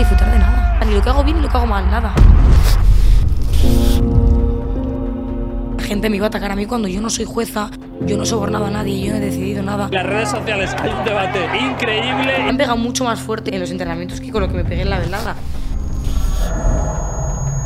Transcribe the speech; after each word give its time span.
disfrutar 0.00 0.30
de 0.32 0.38
nada. 0.38 0.80
Ni 0.86 0.94
lo 0.94 1.02
que 1.02 1.10
hago 1.10 1.22
bien 1.22 1.36
ni 1.36 1.42
lo 1.42 1.48
que 1.48 1.56
hago 1.56 1.66
mal, 1.66 1.88
nada. 1.90 2.12
La 5.76 5.84
gente 5.84 6.10
me 6.10 6.16
iba 6.16 6.26
a 6.26 6.28
atacar 6.28 6.52
a 6.52 6.56
mí 6.56 6.66
cuando 6.66 6.88
yo 6.88 7.00
no 7.00 7.10
soy 7.10 7.24
jueza, 7.24 7.70
yo 8.00 8.16
no 8.16 8.24
sobornado 8.24 8.66
a 8.66 8.70
nadie, 8.70 9.06
yo 9.06 9.12
no 9.12 9.18
he 9.18 9.20
decidido 9.20 9.62
nada. 9.62 9.88
Las 9.90 10.06
redes 10.06 10.30
sociales 10.30 10.74
hay 10.80 10.90
un 10.90 11.04
debate 11.04 11.40
increíble. 11.58 12.38
Me 12.38 12.50
han 12.50 12.56
pegado 12.56 12.76
mucho 12.76 13.04
más 13.04 13.20
fuerte 13.20 13.54
en 13.54 13.60
los 13.60 13.70
entrenamientos 13.70 14.20
que 14.20 14.30
con 14.30 14.42
lo 14.42 14.48
que 14.48 14.54
me 14.54 14.64
pegué 14.64 14.82
en 14.82 14.90
la 14.90 14.98
velada. 14.98 15.34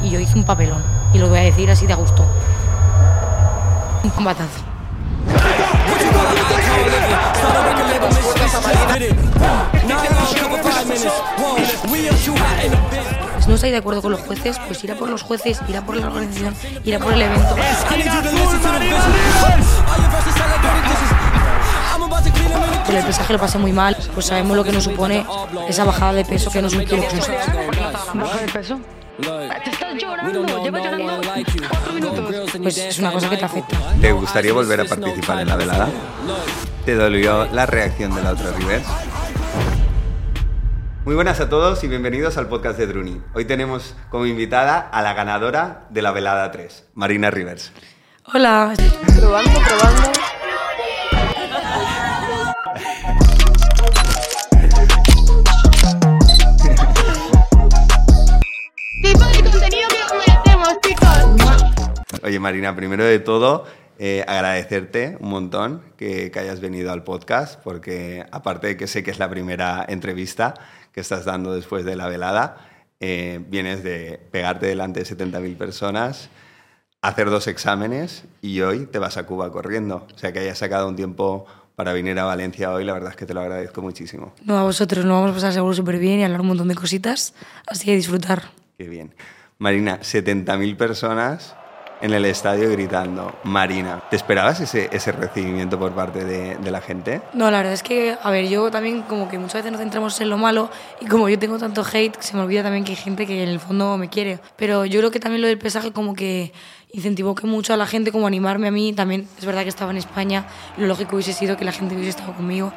Y 0.02 0.10
yo 0.10 0.18
hice 0.18 0.36
un 0.36 0.44
papelón. 0.44 0.82
Y 1.12 1.18
lo 1.18 1.28
voy 1.28 1.38
a 1.38 1.42
decir 1.42 1.70
así 1.70 1.86
de 1.86 1.92
a 1.92 1.96
gusto. 1.96 2.26
Un 4.02 4.10
combatazo. 4.10 4.60
Si 10.28 10.38
no 13.46 13.54
estáis 13.54 13.72
de 13.72 13.78
acuerdo 13.78 14.02
con 14.02 14.12
los 14.12 14.20
jueces, 14.20 14.58
pues 14.66 14.82
irá 14.84 14.94
por 14.94 15.08
los 15.08 15.22
jueces, 15.22 15.60
irá 15.68 15.84
por 15.84 15.96
la 15.96 16.06
organización, 16.06 16.54
irá 16.84 16.98
por 16.98 17.12
el 17.12 17.22
evento. 17.22 17.56
Con 22.86 22.96
el 22.96 23.04
pesaje 23.04 23.32
lo 23.32 23.38
pasé 23.38 23.58
muy 23.58 23.72
mal, 23.72 23.96
pues 24.14 24.26
sabemos 24.26 24.56
lo 24.56 24.64
que 24.64 24.72
nos 24.72 24.84
supone 24.84 25.26
esa 25.68 25.84
bajada 25.84 26.14
de 26.14 26.24
peso 26.24 26.50
que 26.50 26.60
no 26.60 26.68
es 26.68 26.74
un 26.74 26.84
kilo. 26.84 27.02
¿Baja 28.14 28.38
de 28.38 28.52
peso? 28.52 28.80
Te 29.16 29.70
estás 29.70 29.94
llorando, 29.96 30.64
llevas 30.64 30.82
llorando 30.82 31.20
cuatro 31.70 31.92
minutos. 31.92 32.50
Pues 32.62 32.78
es 32.78 32.98
una 32.98 33.12
cosa 33.12 33.30
que 33.30 33.36
te 33.36 33.44
afecta. 33.44 33.76
¿Te 34.00 34.12
gustaría 34.12 34.52
volver 34.52 34.80
a 34.80 34.84
participar 34.84 35.40
en 35.40 35.48
la 35.48 35.56
velada? 35.56 35.88
¿Te 36.84 36.94
dolió 36.94 37.46
la 37.46 37.66
reacción 37.66 38.14
de 38.14 38.22
la 38.22 38.32
otra 38.32 38.52
Rivers? 38.52 38.86
Muy 41.04 41.14
buenas 41.14 41.38
a 41.40 41.50
todos 41.50 41.84
y 41.84 41.88
bienvenidos 41.88 42.38
al 42.38 42.48
podcast 42.48 42.78
de 42.78 42.86
Druni. 42.86 43.20
Hoy 43.34 43.44
tenemos 43.44 43.94
como 44.08 44.24
invitada 44.24 44.78
a 44.78 45.02
la 45.02 45.12
ganadora 45.12 45.86
de 45.90 46.00
la 46.00 46.12
velada 46.12 46.50
3, 46.50 46.92
Marina 46.94 47.30
Rivers. 47.30 47.72
Hola. 48.32 48.72
Probando, 49.14 49.50
probando. 49.68 50.02
tipo 59.02 59.24
de 59.24 59.50
contenido 59.50 59.88
que 59.90 60.16
merecemos, 60.16 60.80
chicos. 60.80 62.22
Oye 62.22 62.40
Marina, 62.40 62.74
primero 62.74 63.04
de 63.04 63.18
todo, 63.18 63.66
eh, 63.98 64.24
agradecerte 64.26 65.18
un 65.20 65.28
montón 65.28 65.82
que, 65.98 66.30
que 66.30 66.38
hayas 66.38 66.60
venido 66.60 66.92
al 66.92 67.04
podcast, 67.04 67.60
porque 67.62 68.24
aparte 68.32 68.68
de 68.68 68.76
que 68.78 68.86
sé 68.86 69.02
que 69.02 69.10
es 69.10 69.18
la 69.18 69.28
primera 69.28 69.84
entrevista 69.86 70.54
que 70.94 71.00
estás 71.00 71.24
dando 71.24 71.52
después 71.52 71.84
de 71.84 71.96
la 71.96 72.08
velada, 72.08 72.56
eh, 73.00 73.40
vienes 73.48 73.82
de 73.82 74.20
pegarte 74.30 74.66
delante 74.66 75.00
de 75.00 75.06
70.000 75.06 75.56
personas, 75.56 76.30
hacer 77.02 77.28
dos 77.28 77.48
exámenes 77.48 78.24
y 78.40 78.60
hoy 78.60 78.86
te 78.86 79.00
vas 79.00 79.16
a 79.16 79.26
Cuba 79.26 79.50
corriendo. 79.50 80.06
O 80.14 80.18
sea, 80.18 80.32
que 80.32 80.38
hayas 80.38 80.58
sacado 80.58 80.88
un 80.88 80.94
tiempo 80.94 81.46
para 81.74 81.92
venir 81.92 82.16
a 82.20 82.24
Valencia 82.24 82.72
hoy, 82.72 82.84
la 82.84 82.92
verdad 82.92 83.10
es 83.10 83.16
que 83.16 83.26
te 83.26 83.34
lo 83.34 83.40
agradezco 83.40 83.82
muchísimo. 83.82 84.32
No, 84.44 84.56
a 84.56 84.62
vosotros, 84.62 85.04
nos 85.04 85.14
vamos 85.16 85.32
a 85.32 85.34
pasar 85.34 85.52
seguro 85.52 85.74
súper 85.74 85.98
bien 85.98 86.20
y 86.20 86.24
hablar 86.24 86.40
un 86.40 86.46
montón 86.46 86.68
de 86.68 86.76
cositas. 86.76 87.34
Así 87.66 87.86
que 87.86 87.96
disfrutar. 87.96 88.44
Qué 88.78 88.88
bien. 88.88 89.12
Marina, 89.58 89.98
70.000 90.00 90.76
personas 90.76 91.56
en 92.00 92.12
el 92.12 92.24
estadio 92.24 92.70
gritando, 92.70 93.34
Marina. 93.44 94.02
¿Te 94.10 94.16
esperabas 94.16 94.60
ese, 94.60 94.88
ese 94.92 95.12
recibimiento 95.12 95.78
por 95.78 95.92
parte 95.92 96.24
de, 96.24 96.56
de 96.56 96.70
la 96.70 96.80
gente? 96.80 97.22
No, 97.32 97.50
la 97.50 97.58
verdad 97.58 97.72
es 97.72 97.82
que, 97.82 98.16
a 98.22 98.30
ver, 98.30 98.48
yo 98.48 98.70
también 98.70 99.02
como 99.02 99.28
que 99.28 99.38
muchas 99.38 99.54
veces 99.62 99.72
nos 99.72 99.80
centramos 99.80 100.20
en 100.20 100.30
lo 100.30 100.38
malo 100.38 100.70
y 101.00 101.06
como 101.06 101.28
yo 101.28 101.38
tengo 101.38 101.58
tanto 101.58 101.84
hate, 101.90 102.16
se 102.20 102.36
me 102.36 102.42
olvida 102.42 102.62
también 102.62 102.84
que 102.84 102.92
hay 102.92 102.96
gente 102.96 103.26
que 103.26 103.42
en 103.42 103.48
el 103.48 103.60
fondo 103.60 103.96
me 103.96 104.08
quiere. 104.08 104.38
Pero 104.56 104.84
yo 104.84 105.00
creo 105.00 105.10
que 105.10 105.20
también 105.20 105.42
lo 105.42 105.48
del 105.48 105.58
pesaje 105.58 105.92
como 105.92 106.14
que 106.14 106.52
incentivó 106.92 107.34
que 107.34 107.46
mucho 107.46 107.74
a 107.74 107.76
la 107.76 107.86
gente 107.86 108.12
como 108.12 108.26
animarme 108.26 108.68
a 108.68 108.70
mí. 108.70 108.92
También 108.92 109.28
es 109.38 109.44
verdad 109.44 109.62
que 109.62 109.68
estaba 109.68 109.90
en 109.90 109.98
España, 109.98 110.46
lo 110.76 110.86
lógico 110.86 111.16
hubiese 111.16 111.32
sido 111.32 111.56
que 111.56 111.64
la 111.64 111.72
gente 111.72 111.94
hubiese 111.94 112.10
estado 112.10 112.34
conmigo 112.34 112.72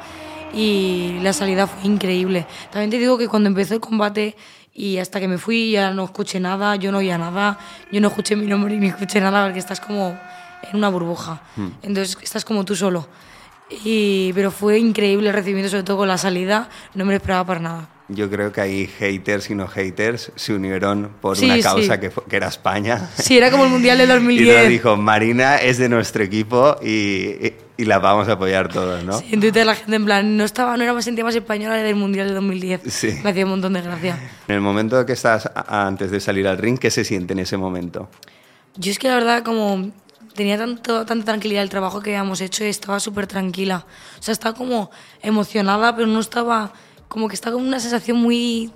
y 0.52 1.18
la 1.22 1.32
salida 1.32 1.66
fue 1.66 1.88
increíble. 1.90 2.46
También 2.70 2.90
te 2.90 2.98
digo 2.98 3.18
que 3.18 3.28
cuando 3.28 3.48
empezó 3.48 3.74
el 3.74 3.80
combate 3.80 4.36
y 4.78 4.98
hasta 4.98 5.18
que 5.18 5.26
me 5.26 5.38
fui 5.38 5.72
ya 5.72 5.90
no 5.90 6.04
escuché 6.04 6.38
nada, 6.38 6.76
yo 6.76 6.92
no 6.92 6.98
oía 6.98 7.18
nada, 7.18 7.58
yo 7.90 8.00
no 8.00 8.08
escuché 8.08 8.36
mi 8.36 8.46
nombre 8.46 8.76
ni 8.76 8.86
escuché 8.86 9.20
nada 9.20 9.44
porque 9.44 9.58
estás 9.58 9.80
como 9.80 10.16
en 10.62 10.76
una 10.76 10.88
burbuja. 10.88 11.42
Entonces 11.82 12.16
estás 12.22 12.44
como 12.44 12.64
tú 12.64 12.76
solo. 12.76 13.08
Y, 13.84 14.32
pero 14.34 14.52
fue 14.52 14.78
increíble 14.78 15.30
el 15.30 15.34
recibimiento, 15.34 15.68
sobre 15.68 15.82
todo 15.82 15.96
con 15.96 16.08
la 16.08 16.16
salida, 16.16 16.68
no 16.94 17.04
me 17.04 17.10
lo 17.10 17.16
esperaba 17.16 17.44
para 17.44 17.60
nada. 17.60 17.88
Yo 18.10 18.30
creo 18.30 18.52
que 18.52 18.60
ahí 18.62 18.86
haters 18.86 19.50
y 19.50 19.54
no 19.54 19.68
haters 19.68 20.32
se 20.34 20.54
unieron 20.54 21.10
por 21.20 21.36
Sí, 21.36 21.44
una 21.44 21.60
causa 21.60 21.94
sí. 21.94 22.00
que, 22.00 22.10
que 22.28 22.36
era 22.36 22.48
España. 22.48 23.10
Sí, 23.18 23.36
era 23.36 23.50
como 23.50 23.64
el 23.64 23.70
Mundial 23.70 23.98
de 23.98 24.04
Y 24.06 24.06
nos 24.08 24.16
2010. 24.16 24.68
dijo, 24.70 24.96
Marina 24.96 25.56
es 25.56 25.76
de 25.76 25.88
nuestro 25.90 26.22
equipo 26.24 26.76
y, 26.82 26.88
y- 26.88 27.54
y 27.80 27.84
la 27.84 28.00
vamos 28.00 28.26
a 28.28 28.32
apoyar 28.32 28.68
todos, 28.72 29.04
¿no? 29.04 29.12
Sí, 29.20 29.26
en 29.30 29.40
Twitter 29.40 29.64
la 29.64 29.76
gente 29.76 29.94
en 29.94 30.04
plan, 30.04 30.36
no 30.36 30.42
estaba, 30.44 30.76
no 30.76 30.82
era 30.82 30.92
más 30.94 31.04
sentía 31.04 31.22
más 31.22 31.34
española 31.36 31.76
del 31.76 31.94
Mundial 31.94 32.26
de 32.28 32.34
2010. 32.34 32.80
Sí. 32.88 33.20
Me 33.22 33.30
hacía 33.30 33.44
un 33.44 33.50
montón 33.50 33.74
de 33.74 33.82
gracia. 33.82 34.18
En 34.48 34.54
el 34.56 34.60
momento 34.62 35.04
que 35.06 35.12
estás 35.12 35.48
antes 35.68 36.10
de 36.10 36.18
salir 36.18 36.48
al 36.48 36.58
ring, 36.58 36.76
¿qué 36.78 36.90
se 36.90 37.04
siente 37.04 37.34
en 37.34 37.38
ese 37.40 37.56
momento? 37.56 38.08
Yo 38.76 38.90
es 38.90 38.98
que 38.98 39.06
la 39.08 39.14
verdad 39.14 39.42
como 39.44 39.92
tenía 40.34 40.56
tanto, 40.58 41.04
tanta 41.06 41.26
tranquilidad 41.26 41.62
el 41.62 41.68
trabajo 41.68 42.00
que 42.00 42.10
habíamos 42.16 42.40
hecho 42.40 42.64
y 42.64 42.68
estaba 42.68 42.98
súper 42.98 43.26
tranquila. 43.28 43.84
O 44.18 44.22
sea, 44.22 44.32
estaba 44.32 44.56
como 44.56 44.90
emocionada, 45.22 45.94
pero 45.94 46.08
no 46.08 46.18
estaba, 46.18 46.72
como 47.08 47.28
que 47.28 47.34
estaba 47.34 47.54
con 47.56 47.66
una 47.66 47.80
sensación 47.80 48.18
muy 48.18 48.70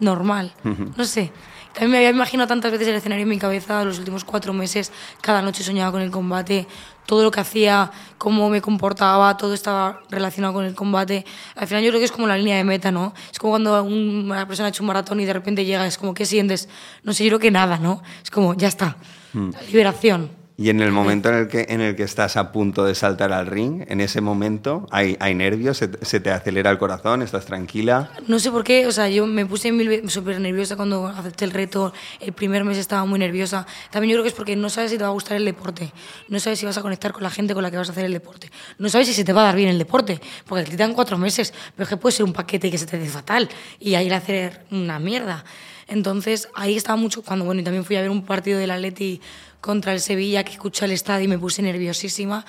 normal. 0.00 0.52
No 0.96 1.04
sé. 1.04 1.32
También 1.72 1.90
me 1.92 1.96
había 1.98 2.10
imaginado 2.10 2.48
tantas 2.48 2.72
veces 2.72 2.88
el 2.88 2.94
escenario 2.96 3.22
en 3.22 3.28
mi 3.28 3.38
cabeza 3.38 3.84
los 3.84 3.98
últimos 3.98 4.24
cuatro 4.24 4.52
meses. 4.52 4.90
Cada 5.20 5.42
noche 5.42 5.62
soñaba 5.62 5.92
con 5.92 6.00
el 6.02 6.10
combate, 6.10 6.66
todo 7.06 7.22
lo 7.22 7.30
que 7.30 7.40
hacía, 7.40 7.90
cómo 8.16 8.48
me 8.50 8.60
comportaba, 8.60 9.36
todo 9.36 9.54
estaba 9.54 10.00
relacionado 10.10 10.54
con 10.54 10.64
el 10.64 10.74
combate. 10.74 11.24
Al 11.56 11.68
final 11.68 11.82
yo 11.84 11.90
creo 11.90 12.00
que 12.00 12.06
es 12.06 12.12
como 12.12 12.26
la 12.26 12.36
línea 12.36 12.56
de 12.56 12.64
meta, 12.64 12.90
¿no? 12.90 13.14
Es 13.30 13.38
como 13.38 13.52
cuando 13.52 13.82
un- 13.84 14.24
una 14.30 14.46
persona 14.48 14.66
ha 14.66 14.70
hecho 14.70 14.82
un 14.82 14.88
maratón 14.88 15.20
y 15.20 15.24
de 15.24 15.32
repente 15.32 15.64
llega, 15.64 15.86
es 15.86 15.98
como, 15.98 16.14
¿qué 16.14 16.26
sientes? 16.26 16.68
No 17.04 17.12
sé, 17.12 17.24
yo 17.24 17.30
creo 17.30 17.38
que 17.38 17.50
nada, 17.52 17.78
¿no? 17.78 18.02
Es 18.24 18.30
como, 18.30 18.54
ya 18.54 18.66
está. 18.68 18.96
Liberación. 19.70 20.30
Y 20.60 20.70
en 20.70 20.80
el 20.80 20.90
momento 20.90 21.28
en 21.28 21.36
el 21.36 21.46
que, 21.46 21.66
en 21.68 21.80
el 21.80 21.94
que 21.94 22.02
estás 22.02 22.36
a 22.36 22.50
punto 22.50 22.84
de 22.84 22.96
saltar 22.96 23.32
al 23.32 23.46
ring, 23.46 23.84
en 23.86 24.00
ese 24.00 24.20
momento 24.20 24.88
hay, 24.90 25.16
hay 25.20 25.32
nervios, 25.36 25.76
se, 25.78 25.86
te- 25.86 26.04
se 26.04 26.18
te 26.18 26.32
acelera 26.32 26.68
el 26.72 26.78
corazón, 26.78 27.22
estás 27.22 27.46
tranquila. 27.46 28.10
No 28.26 28.40
sé 28.40 28.50
por 28.50 28.64
qué, 28.64 28.84
o 28.88 28.90
sea, 28.90 29.08
yo 29.08 29.24
me 29.28 29.46
puse 29.46 29.70
súper 30.08 30.40
nerviosa 30.40 30.74
cuando 30.74 31.06
acepté 31.06 31.44
el 31.44 31.52
reto. 31.52 31.92
El 32.18 32.32
primer 32.32 32.64
mes 32.64 32.76
estaba 32.76 33.04
muy 33.04 33.20
nerviosa. 33.20 33.68
También 33.92 34.10
yo 34.10 34.16
creo 34.16 34.24
que 34.24 34.30
es 34.30 34.34
porque 34.34 34.56
no 34.56 34.68
sabes 34.68 34.90
si 34.90 34.96
te 34.98 35.04
va 35.04 35.10
a 35.10 35.12
gustar 35.12 35.36
el 35.36 35.44
deporte. 35.44 35.92
No 36.28 36.40
sabes 36.40 36.58
si 36.58 36.66
vas 36.66 36.76
a 36.76 36.82
conectar 36.82 37.12
con 37.12 37.22
la 37.22 37.30
gente 37.30 37.54
con 37.54 37.62
la 37.62 37.70
que 37.70 37.76
vas 37.76 37.88
a 37.88 37.92
hacer 37.92 38.06
el 38.06 38.12
deporte. 38.12 38.50
No 38.78 38.88
sabes 38.88 39.06
si 39.06 39.14
se 39.14 39.22
te 39.22 39.32
va 39.32 39.42
a 39.42 39.44
dar 39.44 39.54
bien 39.54 39.68
el 39.68 39.78
deporte. 39.78 40.20
Porque 40.44 40.64
te 40.64 40.76
dan 40.76 40.92
cuatro 40.92 41.16
meses, 41.18 41.54
pero 41.76 41.84
es 41.84 41.88
que 41.88 41.96
puede 41.98 42.16
ser 42.16 42.24
un 42.26 42.32
paquete 42.32 42.68
que 42.68 42.78
se 42.78 42.86
te 42.86 42.98
dé 42.98 43.06
fatal 43.06 43.48
y 43.78 43.94
ahí 43.94 44.10
a 44.10 44.16
hacer 44.16 44.64
una 44.72 44.98
mierda. 44.98 45.44
Entonces 45.86 46.48
ahí 46.54 46.76
estaba 46.76 46.96
mucho 46.96 47.22
cuando, 47.22 47.44
bueno, 47.44 47.60
y 47.60 47.64
también 47.64 47.84
fui 47.84 47.94
a 47.96 48.00
ver 48.02 48.10
un 48.10 48.24
partido 48.26 48.58
del 48.58 48.70
Atleti 48.72 49.20
contra 49.60 49.92
el 49.92 50.00
Sevilla 50.00 50.44
que 50.44 50.52
escuché 50.52 50.84
el 50.84 50.92
estadio 50.92 51.24
y 51.24 51.28
me 51.28 51.38
puse 51.38 51.62
nerviosísima. 51.62 52.44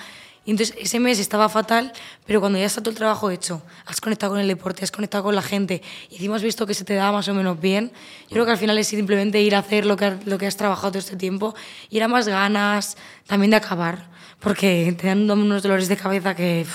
Y 0.46 0.52
entonces 0.52 0.76
ese 0.80 1.00
mes 1.00 1.20
estaba 1.20 1.48
fatal, 1.50 1.92
pero 2.26 2.40
cuando 2.40 2.58
ya 2.58 2.66
está 2.66 2.82
todo 2.82 2.90
el 2.92 2.96
trabajo 2.98 3.30
hecho, 3.30 3.62
has 3.86 4.02
conectado 4.02 4.32
con 4.32 4.40
el 4.40 4.48
deporte, 4.48 4.84
has 4.84 4.90
conectado 4.92 5.26
con 5.26 5.36
la 5.36 5.42
gente 5.44 5.82
y 6.10 6.16
encima 6.16 6.38
has 6.38 6.42
visto 6.44 6.66
que 6.66 6.74
se 6.74 6.86
te 6.86 6.96
da 6.96 7.12
más 7.12 7.28
o 7.28 7.34
menos 7.36 7.60
bien, 7.60 7.92
yo 8.24 8.30
creo 8.30 8.46
que 8.46 8.52
al 8.52 8.58
final 8.58 8.78
es 8.80 8.88
simplemente 8.88 9.42
ir 9.42 9.54
a 9.54 9.60
hacer 9.60 9.86
lo 9.86 9.96
que, 9.96 10.06
has- 10.06 10.26
lo 10.26 10.38
que 10.38 10.48
has 10.48 10.56
trabajado 10.58 10.92
todo 10.92 11.00
este 11.00 11.18
tiempo 11.18 11.54
y 11.90 11.98
era 11.98 12.08
más 12.08 12.28
ganas 12.28 12.98
también 13.28 13.52
de 13.52 13.58
acabar, 13.58 14.08
porque 14.40 14.96
te 15.00 15.08
dan 15.08 15.30
unos 15.30 15.62
dolores 15.62 15.88
de 15.88 15.98
cabeza 15.98 16.34
que, 16.36 16.66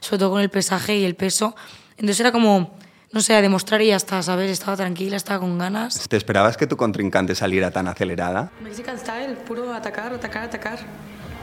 sobre 0.00 0.18
todo 0.18 0.30
con 0.32 0.40
el 0.42 0.50
pesaje 0.50 0.96
y 0.98 1.04
el 1.04 1.14
peso, 1.14 1.54
entonces 1.92 2.20
era 2.20 2.32
como, 2.32 2.76
no 3.12 3.20
sé, 3.20 3.34
a 3.34 3.42
demostrar 3.42 3.82
y 3.82 3.88
ya 3.88 3.96
está, 3.96 4.22
¿sabes? 4.22 4.50
Estaba 4.50 4.74
tranquila, 4.76 5.16
estaba 5.16 5.40
con 5.40 5.58
ganas. 5.58 6.08
¿Te 6.08 6.16
esperabas 6.16 6.56
que 6.56 6.66
tu 6.66 6.78
contrincante 6.78 7.34
saliera 7.34 7.70
tan 7.70 7.86
acelerada? 7.86 8.50
Mexican 8.62 8.98
style, 8.98 9.34
puro 9.46 9.72
atacar, 9.72 10.14
atacar, 10.14 10.44
atacar. 10.44 10.78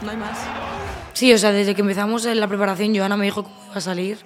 No 0.01 0.09
hay 0.09 0.17
más. 0.17 0.39
Sí, 1.13 1.31
o 1.31 1.37
sea, 1.37 1.51
desde 1.51 1.75
que 1.75 1.81
empezamos 1.81 2.25
en 2.25 2.39
la 2.39 2.47
preparación, 2.47 2.95
Joana 2.95 3.17
me 3.17 3.25
dijo 3.25 3.43
cómo 3.43 3.63
iba 3.67 3.75
a 3.75 3.81
salir. 3.81 4.17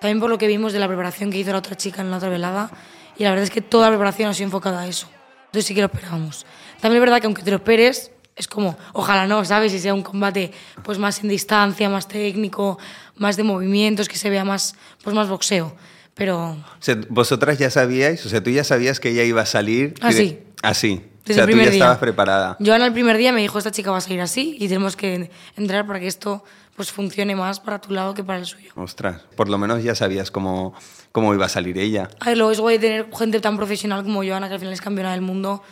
También 0.00 0.20
por 0.20 0.30
lo 0.30 0.38
que 0.38 0.46
vimos 0.46 0.72
de 0.72 0.78
la 0.78 0.86
preparación 0.86 1.30
que 1.32 1.38
hizo 1.38 1.50
la 1.50 1.58
otra 1.58 1.76
chica 1.76 2.00
en 2.00 2.12
la 2.12 2.18
otra 2.18 2.28
velada. 2.28 2.70
Y 3.16 3.24
la 3.24 3.30
verdad 3.30 3.44
es 3.44 3.50
que 3.50 3.60
toda 3.60 3.86
la 3.86 3.96
preparación 3.96 4.30
ha 4.30 4.34
sido 4.34 4.46
enfocada 4.46 4.82
a 4.82 4.86
eso. 4.86 5.08
Entonces 5.46 5.66
sí 5.66 5.74
que 5.74 5.80
lo 5.80 5.86
esperábamos. 5.86 6.46
También 6.80 7.02
es 7.02 7.06
verdad 7.06 7.20
que 7.20 7.26
aunque 7.26 7.42
te 7.42 7.50
lo 7.50 7.56
esperes, 7.56 8.12
es 8.36 8.46
como, 8.46 8.76
ojalá 8.92 9.26
no, 9.26 9.44
¿sabes? 9.44 9.72
Y 9.72 9.80
sea 9.80 9.94
un 9.94 10.02
combate 10.02 10.52
pues 10.84 10.98
más 10.98 11.22
en 11.22 11.28
distancia, 11.28 11.88
más 11.88 12.06
técnico, 12.06 12.78
más 13.16 13.36
de 13.36 13.42
movimientos, 13.42 14.08
que 14.08 14.16
se 14.16 14.30
vea 14.30 14.44
más, 14.44 14.76
pues 15.02 15.16
más 15.16 15.28
boxeo. 15.28 15.74
Pero 16.14 16.50
O 16.52 16.56
sea, 16.80 16.96
vosotras 17.08 17.58
ya 17.58 17.70
sabíais, 17.70 18.24
o 18.24 18.28
sea, 18.28 18.42
tú 18.42 18.50
ya 18.50 18.64
sabías 18.64 19.00
que 19.00 19.10
ella 19.10 19.24
iba 19.24 19.42
a 19.42 19.46
salir. 19.46 19.94
y 19.98 20.00
de- 20.00 20.06
Así. 20.08 20.38
Así. 20.62 21.02
Desde 21.24 21.40
o 21.42 21.44
sea, 21.46 21.52
tú 21.52 21.56
ya 21.58 21.62
día. 21.64 21.72
estabas 21.72 21.98
preparada. 21.98 22.56
Joana 22.64 22.86
el 22.86 22.92
primer 22.92 23.16
día 23.16 23.32
me 23.32 23.40
dijo, 23.40 23.58
esta 23.58 23.70
chica 23.70 23.90
va 23.90 23.96
a 23.98 24.00
salir 24.02 24.20
así 24.20 24.56
y 24.60 24.68
tenemos 24.68 24.94
que 24.94 25.30
entrar 25.56 25.86
para 25.86 25.98
que 25.98 26.06
esto 26.06 26.44
pues 26.76 26.90
funcione 26.92 27.34
más 27.34 27.60
para 27.60 27.80
tu 27.80 27.92
lado 27.92 28.14
que 28.14 28.22
para 28.24 28.38
el 28.38 28.44
suyo. 28.46 28.72
Ostras, 28.74 29.22
por 29.36 29.48
lo 29.48 29.56
menos 29.58 29.82
ya 29.82 29.94
sabías 29.94 30.30
cómo, 30.30 30.74
cómo 31.12 31.32
iba 31.32 31.46
a 31.46 31.48
salir 31.48 31.78
ella. 31.78 32.10
Luego 32.34 32.50
es 32.50 32.60
guay 32.60 32.78
tener 32.78 33.08
gente 33.16 33.40
tan 33.40 33.56
profesional 33.56 34.02
como 34.02 34.22
Joana, 34.24 34.48
que 34.48 34.54
al 34.54 34.60
final 34.60 34.74
es 34.74 34.80
campeona 34.82 35.12
del 35.12 35.20
mundo, 35.22 35.62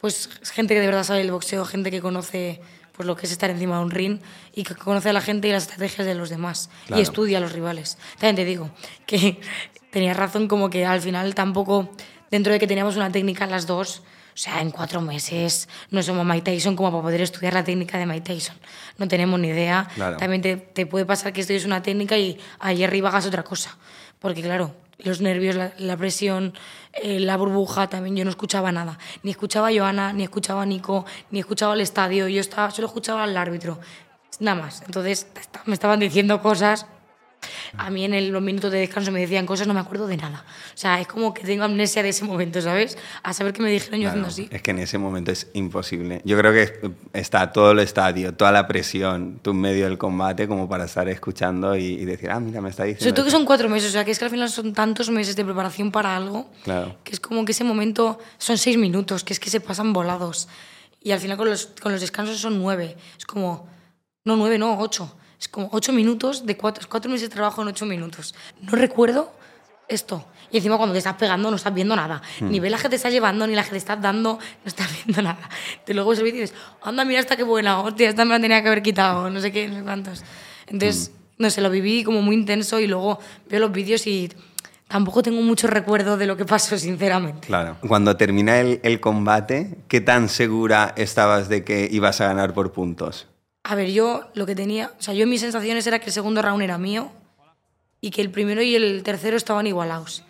pues 0.00 0.28
gente 0.52 0.74
que 0.74 0.80
de 0.80 0.86
verdad 0.86 1.04
sabe 1.04 1.20
el 1.20 1.30
boxeo, 1.30 1.64
gente 1.66 1.90
que 1.90 2.00
conoce 2.00 2.60
pues 2.92 3.06
lo 3.06 3.16
que 3.16 3.26
es 3.26 3.32
estar 3.32 3.50
encima 3.50 3.78
de 3.78 3.84
un 3.84 3.90
ring 3.90 4.20
y 4.54 4.64
que 4.64 4.74
conoce 4.74 5.08
a 5.10 5.12
la 5.12 5.20
gente 5.20 5.48
y 5.48 5.52
las 5.52 5.64
estrategias 5.64 6.06
de 6.06 6.14
los 6.14 6.28
demás 6.30 6.70
Claro. 6.86 7.00
y 7.00 7.02
estudia 7.02 7.38
a 7.38 7.40
los 7.40 7.52
rivales. 7.52 7.98
También 8.18 8.36
te 8.36 8.44
digo 8.44 8.70
que 9.06 9.40
tenías 9.92 10.16
razón 10.16 10.48
como 10.48 10.70
que 10.70 10.84
al 10.84 11.00
final 11.00 11.34
tampoco, 11.36 11.90
dentro 12.30 12.52
de 12.52 12.58
que 12.58 12.66
teníamos 12.66 12.96
una 12.96 13.12
técnica 13.12 13.46
las 13.46 13.66
dos, 13.66 14.02
o 14.34 14.38
sea, 14.38 14.62
en 14.62 14.70
cuatro 14.70 15.02
meses 15.02 15.68
no 15.90 16.02
somos 16.02 16.24
Mike 16.24 16.50
Tyson 16.50 16.74
como 16.74 16.90
para 16.90 17.02
poder 17.02 17.20
estudiar 17.20 17.52
la 17.52 17.62
técnica 17.62 17.98
de 17.98 18.06
Mike 18.06 18.22
Tyson. 18.22 18.56
No 18.96 19.06
tenemos 19.06 19.38
ni 19.38 19.48
idea. 19.48 19.86
Claro. 19.94 20.16
También 20.16 20.40
te, 20.40 20.56
te 20.56 20.86
puede 20.86 21.04
pasar 21.04 21.34
que 21.34 21.42
estudies 21.42 21.66
una 21.66 21.82
técnica 21.82 22.16
y 22.16 22.40
ahí 22.58 22.82
arriba 22.82 23.10
hagas 23.10 23.26
otra 23.26 23.42
cosa. 23.42 23.76
Porque 24.18 24.40
claro, 24.40 24.74
los 25.00 25.20
nervios, 25.20 25.54
la, 25.54 25.74
la 25.76 25.98
presión, 25.98 26.54
eh, 26.94 27.20
la 27.20 27.36
burbuja, 27.36 27.88
también 27.88 28.16
yo 28.16 28.24
no 28.24 28.30
escuchaba 28.30 28.72
nada. 28.72 28.98
Ni 29.22 29.32
escuchaba 29.32 29.68
a 29.68 29.72
Joana, 29.72 30.14
ni 30.14 30.22
escuchaba 30.22 30.62
a 30.62 30.66
Nico, 30.66 31.04
ni 31.30 31.40
escuchaba 31.40 31.74
al 31.74 31.82
estadio. 31.82 32.26
Yo 32.28 32.40
estaba, 32.40 32.70
solo 32.70 32.86
escuchaba 32.86 33.24
al 33.24 33.36
árbitro. 33.36 33.78
Nada 34.40 34.62
más. 34.62 34.82
Entonces 34.86 35.26
me 35.66 35.74
estaban 35.74 36.00
diciendo 36.00 36.40
cosas. 36.40 36.86
A 37.76 37.90
mí 37.90 38.04
en 38.04 38.14
el- 38.14 38.28
los 38.28 38.42
minutos 38.42 38.70
de 38.72 38.78
descanso 38.78 39.10
me 39.12 39.20
decían 39.20 39.46
cosas, 39.46 39.66
no 39.66 39.74
me 39.74 39.80
acuerdo 39.80 40.06
de 40.06 40.16
nada. 40.16 40.44
O 40.74 40.76
sea, 40.76 41.00
es 41.00 41.06
como 41.06 41.32
que 41.34 41.42
tengo 41.42 41.64
amnesia 41.64 42.02
de 42.02 42.10
ese 42.10 42.24
momento, 42.24 42.60
¿sabes? 42.60 42.96
A 43.22 43.32
saber 43.32 43.52
qué 43.52 43.62
me 43.62 43.70
dijeron 43.70 44.00
yo 44.00 44.10
Claro, 44.10 44.26
haciendo 44.26 44.28
así. 44.28 44.48
Es 44.54 44.62
que 44.62 44.70
en 44.70 44.78
ese 44.78 44.98
momento 44.98 45.32
es 45.32 45.48
imposible. 45.54 46.20
Yo 46.24 46.36
creo 46.38 46.52
que 46.52 46.90
está 47.12 47.52
todo 47.52 47.72
el 47.72 47.78
estadio, 47.80 48.34
toda 48.34 48.52
la 48.52 48.66
presión, 48.66 49.38
tú 49.42 49.50
en 49.50 49.60
medio 49.60 49.84
del 49.86 49.98
combate 49.98 50.46
como 50.48 50.68
para 50.68 50.84
estar 50.84 51.08
escuchando 51.08 51.76
y, 51.76 51.84
y 51.84 52.04
decir, 52.04 52.30
ah, 52.30 52.40
mira, 52.40 52.60
me 52.60 52.70
está 52.70 52.84
diciendo... 52.84 53.02
Sobre 53.04 53.12
todo 53.12 53.24
que 53.24 53.28
esto". 53.28 53.38
son 53.38 53.46
cuatro 53.46 53.68
meses, 53.68 53.88
o 53.90 53.92
sea, 53.92 54.04
que 54.04 54.10
es 54.12 54.18
que 54.18 54.24
al 54.24 54.30
final 54.30 54.48
son 54.50 54.72
tantos 54.72 55.10
meses 55.10 55.34
de 55.36 55.44
preparación 55.44 55.90
para 55.90 56.16
algo, 56.16 56.50
Claro. 56.64 56.96
que 57.04 57.12
es 57.12 57.20
como 57.20 57.44
que 57.44 57.52
ese 57.52 57.64
momento 57.64 58.18
son 58.38 58.58
seis 58.58 58.76
minutos, 58.76 59.24
que 59.24 59.32
es 59.32 59.40
que 59.40 59.50
se 59.50 59.60
pasan 59.60 59.92
volados. 59.92 60.48
Y 61.00 61.10
al 61.10 61.18
final 61.18 61.36
con 61.36 61.50
los, 61.50 61.66
con 61.82 61.90
los 61.92 62.00
descansos 62.00 62.38
son 62.38 62.58
nueve. 62.62 62.96
Es 63.18 63.26
como, 63.26 63.66
no 64.24 64.36
nueve, 64.36 64.56
no, 64.58 64.78
ocho. 64.78 65.16
Es 65.42 65.48
como 65.48 65.68
ocho 65.72 65.92
minutos 65.92 66.46
de 66.46 66.56
cuatro, 66.56 66.86
cuatro 66.88 67.10
meses 67.10 67.28
de 67.28 67.34
trabajo 67.34 67.62
en 67.62 67.68
ocho 67.68 67.84
minutos. 67.84 68.32
No 68.60 68.76
recuerdo 68.76 69.32
esto. 69.88 70.24
Y 70.52 70.58
encima 70.58 70.76
cuando 70.76 70.92
te 70.92 70.98
estás 70.98 71.16
pegando 71.16 71.50
no 71.50 71.56
estás 71.56 71.74
viendo 71.74 71.96
nada. 71.96 72.22
Ni 72.40 72.60
ves 72.60 72.70
la 72.70 72.78
que 72.78 72.88
te 72.88 72.94
estás 72.94 73.12
llevando, 73.12 73.44
ni 73.48 73.56
la 73.56 73.64
que 73.64 73.70
te 73.70 73.76
estás 73.76 74.00
dando, 74.00 74.38
no 74.38 74.68
estás 74.68 74.88
viendo 75.04 75.20
nada. 75.20 75.50
Te 75.84 75.94
luego 75.94 76.14
se 76.14 76.22
y 76.22 76.30
dices, 76.30 76.54
anda, 76.80 77.04
mira 77.04 77.18
esta 77.18 77.36
qué 77.36 77.42
buena, 77.42 77.80
hostia, 77.80 78.10
esta 78.10 78.24
me 78.24 78.34
la 78.34 78.40
tenía 78.40 78.62
que 78.62 78.68
haber 78.68 78.82
quitado, 78.82 79.30
no 79.30 79.40
sé 79.40 79.50
qué, 79.50 79.66
no 79.66 79.74
sé 79.74 79.82
cuántos. 79.82 80.22
Entonces, 80.68 81.10
no 81.38 81.50
sé, 81.50 81.60
lo 81.60 81.70
viví 81.70 82.04
como 82.04 82.22
muy 82.22 82.36
intenso 82.36 82.78
y 82.78 82.86
luego 82.86 83.18
veo 83.50 83.58
los 83.58 83.72
vídeos 83.72 84.06
y 84.06 84.30
tampoco 84.86 85.24
tengo 85.24 85.42
mucho 85.42 85.66
recuerdo 85.66 86.16
de 86.18 86.26
lo 86.26 86.36
que 86.36 86.44
pasó, 86.44 86.78
sinceramente. 86.78 87.48
Claro. 87.48 87.78
Cuando 87.88 88.16
termina 88.16 88.60
el, 88.60 88.78
el 88.84 89.00
combate, 89.00 89.78
¿qué 89.88 90.00
tan 90.00 90.28
segura 90.28 90.94
estabas 90.96 91.48
de 91.48 91.64
que 91.64 91.88
ibas 91.90 92.20
a 92.20 92.26
ganar 92.26 92.54
por 92.54 92.70
puntos? 92.70 93.26
A 93.64 93.74
ver, 93.74 93.90
yo 93.92 94.24
lo 94.34 94.44
que 94.46 94.54
tenía, 94.54 94.92
o 94.98 95.02
sea, 95.02 95.14
yo 95.14 95.26
mis 95.26 95.40
sensaciones 95.40 95.86
era 95.86 95.98
que 96.00 96.06
el 96.06 96.12
segundo 96.12 96.42
round 96.42 96.62
era 96.62 96.78
mío 96.78 97.12
y 98.00 98.10
que 98.10 98.20
el 98.20 98.30
primero 98.30 98.60
y 98.62 98.74
el 98.74 99.02
tercero 99.04 99.36
estaban 99.36 99.66
igualados. 99.66 100.24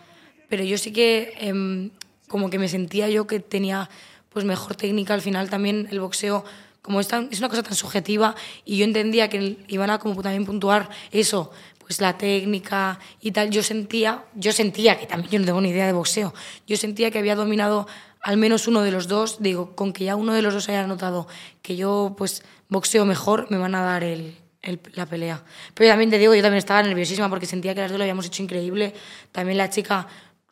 Pero 0.51 0.65
yo 0.65 0.77
sí 0.77 0.93
que 0.93 1.33
em, 1.39 1.91
como 2.29 2.51
que 2.51 2.59
me 2.59 2.69
sentía 2.69 3.09
yo 3.09 3.27
que 3.27 3.41
tenía 3.41 3.89
pues 4.29 4.45
mejor 4.45 4.77
técnica 4.77 5.15
al 5.15 5.23
final 5.23 5.49
también 5.51 5.89
el 5.91 6.01
boxeo 6.01 6.45
como 6.83 7.01
es, 7.01 7.09
tan- 7.09 7.29
es 7.31 7.39
una 7.39 7.49
cosa 7.49 7.63
tan 7.63 7.75
subjetiva 7.75 8.35
y 8.65 8.77
yo 8.79 8.85
entendía 8.85 9.29
que 9.29 9.59
iban 9.69 9.89
a 9.91 9.99
como 9.99 10.21
también 10.23 10.45
puntuar 10.47 10.89
eso 11.11 11.51
pues 11.79 12.01
la 12.01 12.17
técnica 12.17 12.99
y 13.21 13.33
tal 13.33 13.51
yo 13.51 13.63
sentía 13.63 14.25
yo 14.35 14.53
sentía 14.53 14.99
que 14.99 15.07
también 15.07 15.31
yo 15.31 15.39
no 15.39 15.45
tengo 15.47 15.61
ni 15.61 15.69
idea 15.71 15.87
de 15.87 15.93
boxeo 15.93 16.33
yo 16.67 16.77
sentía 16.79 17.11
que 17.11 17.19
había 17.19 17.37
dominado 17.37 17.87
al 18.23 18.37
menos 18.37 18.69
uno 18.69 18.83
de 18.83 18.91
los 18.93 19.09
dos 19.09 19.39
digo 19.41 19.75
con 19.75 19.93
que 19.93 20.05
ya 20.05 20.17
uno 20.17 20.33
de 20.33 20.43
los 20.43 20.55
dos 20.55 20.69
haya 20.69 20.87
notado 20.87 21.27
que 21.61 21.77
yo 21.77 22.15
pues 22.17 22.43
boxeo 22.69 23.05
mejor 23.05 23.51
me 23.51 23.59
van 23.59 23.75
a 23.75 23.83
dar 23.83 24.05
el, 24.05 24.37
el- 24.63 24.81
la 24.95 25.07
pelea. 25.07 25.43
Pero 25.75 25.91
también 25.91 26.09
te 26.11 26.19
digo, 26.19 26.35
yo 26.35 26.41
también 26.43 26.59
estaba 26.59 26.83
nerviosísima 26.83 27.29
porque 27.29 27.47
sentía 27.47 27.75
que 27.75 27.81
las 27.83 27.91
dos 27.91 27.99
lo 27.99 28.05
habíamos 28.05 28.25
hecho 28.27 28.43
increíble. 28.43 28.95
También 29.33 29.59
la 29.59 29.69
chica 29.71 30.07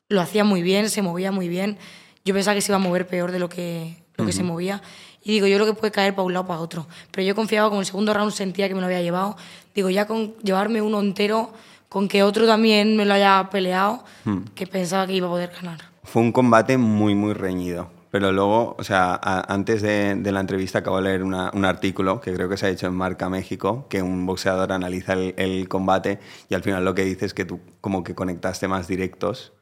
lo 0.09 0.21
hacía 0.21 0.43
muy 0.45 0.63
bien, 0.63 0.91
se 0.91 1.01
movía 1.03 1.31
muy 1.33 1.49
bien. 1.49 1.79
Yo 2.25 2.35
pensaba 2.35 2.55
que 2.57 2.61
se 2.61 2.71
iba 2.73 2.77
a 2.77 2.81
mover 2.81 3.07
peor 3.07 3.31
de 3.33 3.39
lo 3.39 3.49
que, 3.49 3.97
lo 4.17 4.27
que 4.27 4.33
se 4.33 4.43
movía. 4.43 4.83
Y 5.23 5.33
digo, 5.33 5.47
yo 5.47 5.57
creo 5.57 5.67
que 5.67 5.79
puede 5.79 5.93
caer 5.93 6.15
para 6.15 6.25
un 6.27 6.33
lado 6.35 6.45
o 6.45 6.49
para 6.49 6.61
otro. 6.61 6.87
Pero 7.13 7.27
yo 7.27 7.35
confiaba, 7.35 7.69
como 7.69 7.81
el 7.81 7.87
segundo 7.87 8.13
round 8.13 8.33
sentía 8.33 8.69
que 8.69 8.75
me 8.75 8.81
lo 8.81 8.87
había 8.87 9.01
llevado. 9.03 9.37
Digo, 9.75 9.89
ya 9.91 10.07
con 10.07 10.35
llevarme 10.43 10.83
uno 10.83 10.99
entero, 11.01 11.53
con 11.89 12.09
que 12.09 12.23
otro 12.23 12.47
también 12.47 12.97
me 12.97 13.05
lo 13.05 13.15
haya 13.15 13.49
peleado, 13.51 14.05
que 14.55 14.67
pensaba 14.67 15.07
que 15.07 15.15
iba 15.15 15.27
a 15.29 15.31
poder 15.31 15.53
ganar. 15.55 15.90
Fue 16.13 16.23
un 16.23 16.33
combate 16.33 16.77
muy, 16.79 17.15
muy 17.15 17.33
reñido. 17.35 17.91
Pero 18.11 18.33
luego, 18.33 18.75
o 18.77 18.83
sea, 18.83 19.15
a- 19.23 19.53
antes 19.53 19.83
de, 19.83 20.17
de 20.17 20.33
la 20.33 20.41
entrevista 20.41 20.81
acabo 20.81 20.97
de 20.97 21.05
leer 21.05 21.23
una- 21.23 21.51
un 21.55 21.65
artículo 21.65 22.21
que 22.21 22.33
creo 22.35 22.49
que 22.49 22.57
se 22.57 22.67
ha 22.67 22.69
hecho 22.69 22.89
en 22.89 22.95
Marca 22.95 23.29
México, 23.29 23.87
que 23.89 24.03
un 24.03 24.27
boxeador 24.27 24.73
analiza 24.73 25.13
el, 25.13 25.35
el 25.37 25.69
combate 25.69 26.19
y 26.49 26.55
al 26.55 26.63
final 26.65 26.85
lo 26.85 26.95
que 26.97 27.05
dice 27.05 27.27
es 27.27 27.35
que 27.35 27.45
tú 27.45 27.61
como 27.81 28.03
que 28.03 28.17
conectaste 28.17 28.67
más 28.67 28.89
directos 28.89 29.53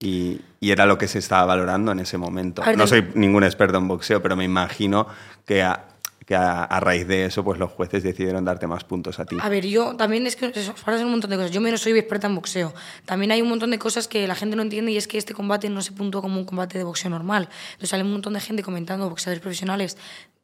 y, 0.00 0.40
y 0.58 0.72
era 0.72 0.84
lo 0.86 0.98
que 0.98 1.06
se 1.06 1.20
estaba 1.20 1.44
valorando 1.46 1.92
en 1.92 2.00
ese 2.00 2.18
momento. 2.18 2.62
Ver, 2.66 2.76
No 2.76 2.88
soy 2.88 3.06
ningún 3.14 3.44
experto 3.44 3.78
en 3.78 3.86
boxeo, 3.86 4.20
pero 4.20 4.34
me 4.34 4.42
imagino 4.44 5.06
que 5.46 5.62
a, 5.62 5.84
que 6.26 6.34
a, 6.34 6.62
a 6.64 6.80
raíz 6.80 7.06
de 7.06 7.24
eso 7.26 7.42
pues 7.44 7.58
los 7.58 7.70
jueces 7.70 8.02
decidieron 8.02 8.44
darte 8.44 8.66
más 8.66 8.84
puntos 8.84 9.18
a 9.18 9.24
ti. 9.24 9.36
A 9.40 9.48
ver, 9.48 9.66
yo 9.66 9.96
también 9.96 10.26
es 10.26 10.36
que 10.36 10.52
eso, 10.54 10.74
un 10.86 11.10
montón 11.10 11.30
de 11.30 11.36
cosas. 11.36 11.50
Yo 11.50 11.60
menos 11.60 11.80
soy 11.80 11.92
experta 11.98 12.26
en 12.28 12.34
boxeo. 12.34 12.72
También 13.04 13.32
hay 13.32 13.42
un 13.42 13.48
montón 13.48 13.70
de 13.70 13.78
cosas 13.78 14.08
que 14.08 14.26
la 14.26 14.34
gente 14.34 14.54
no 14.56 14.62
entiende 14.62 14.92
y 14.92 14.96
es 14.96 15.08
que 15.08 15.18
este 15.18 15.34
combate 15.34 15.68
no 15.68 15.82
se 15.82 15.92
puntúa 15.92 16.20
como 16.22 16.38
un 16.38 16.44
combate 16.44 16.78
de 16.78 16.84
boxeo 16.84 17.10
normal. 17.10 17.48
Entonces 17.72 17.88
sale 17.90 18.02
un 18.04 18.12
montón 18.12 18.34
de 18.34 18.40
gente 18.40 18.62
comentando, 18.62 19.08
boxeadores 19.08 19.40
profesionales, 19.40 19.96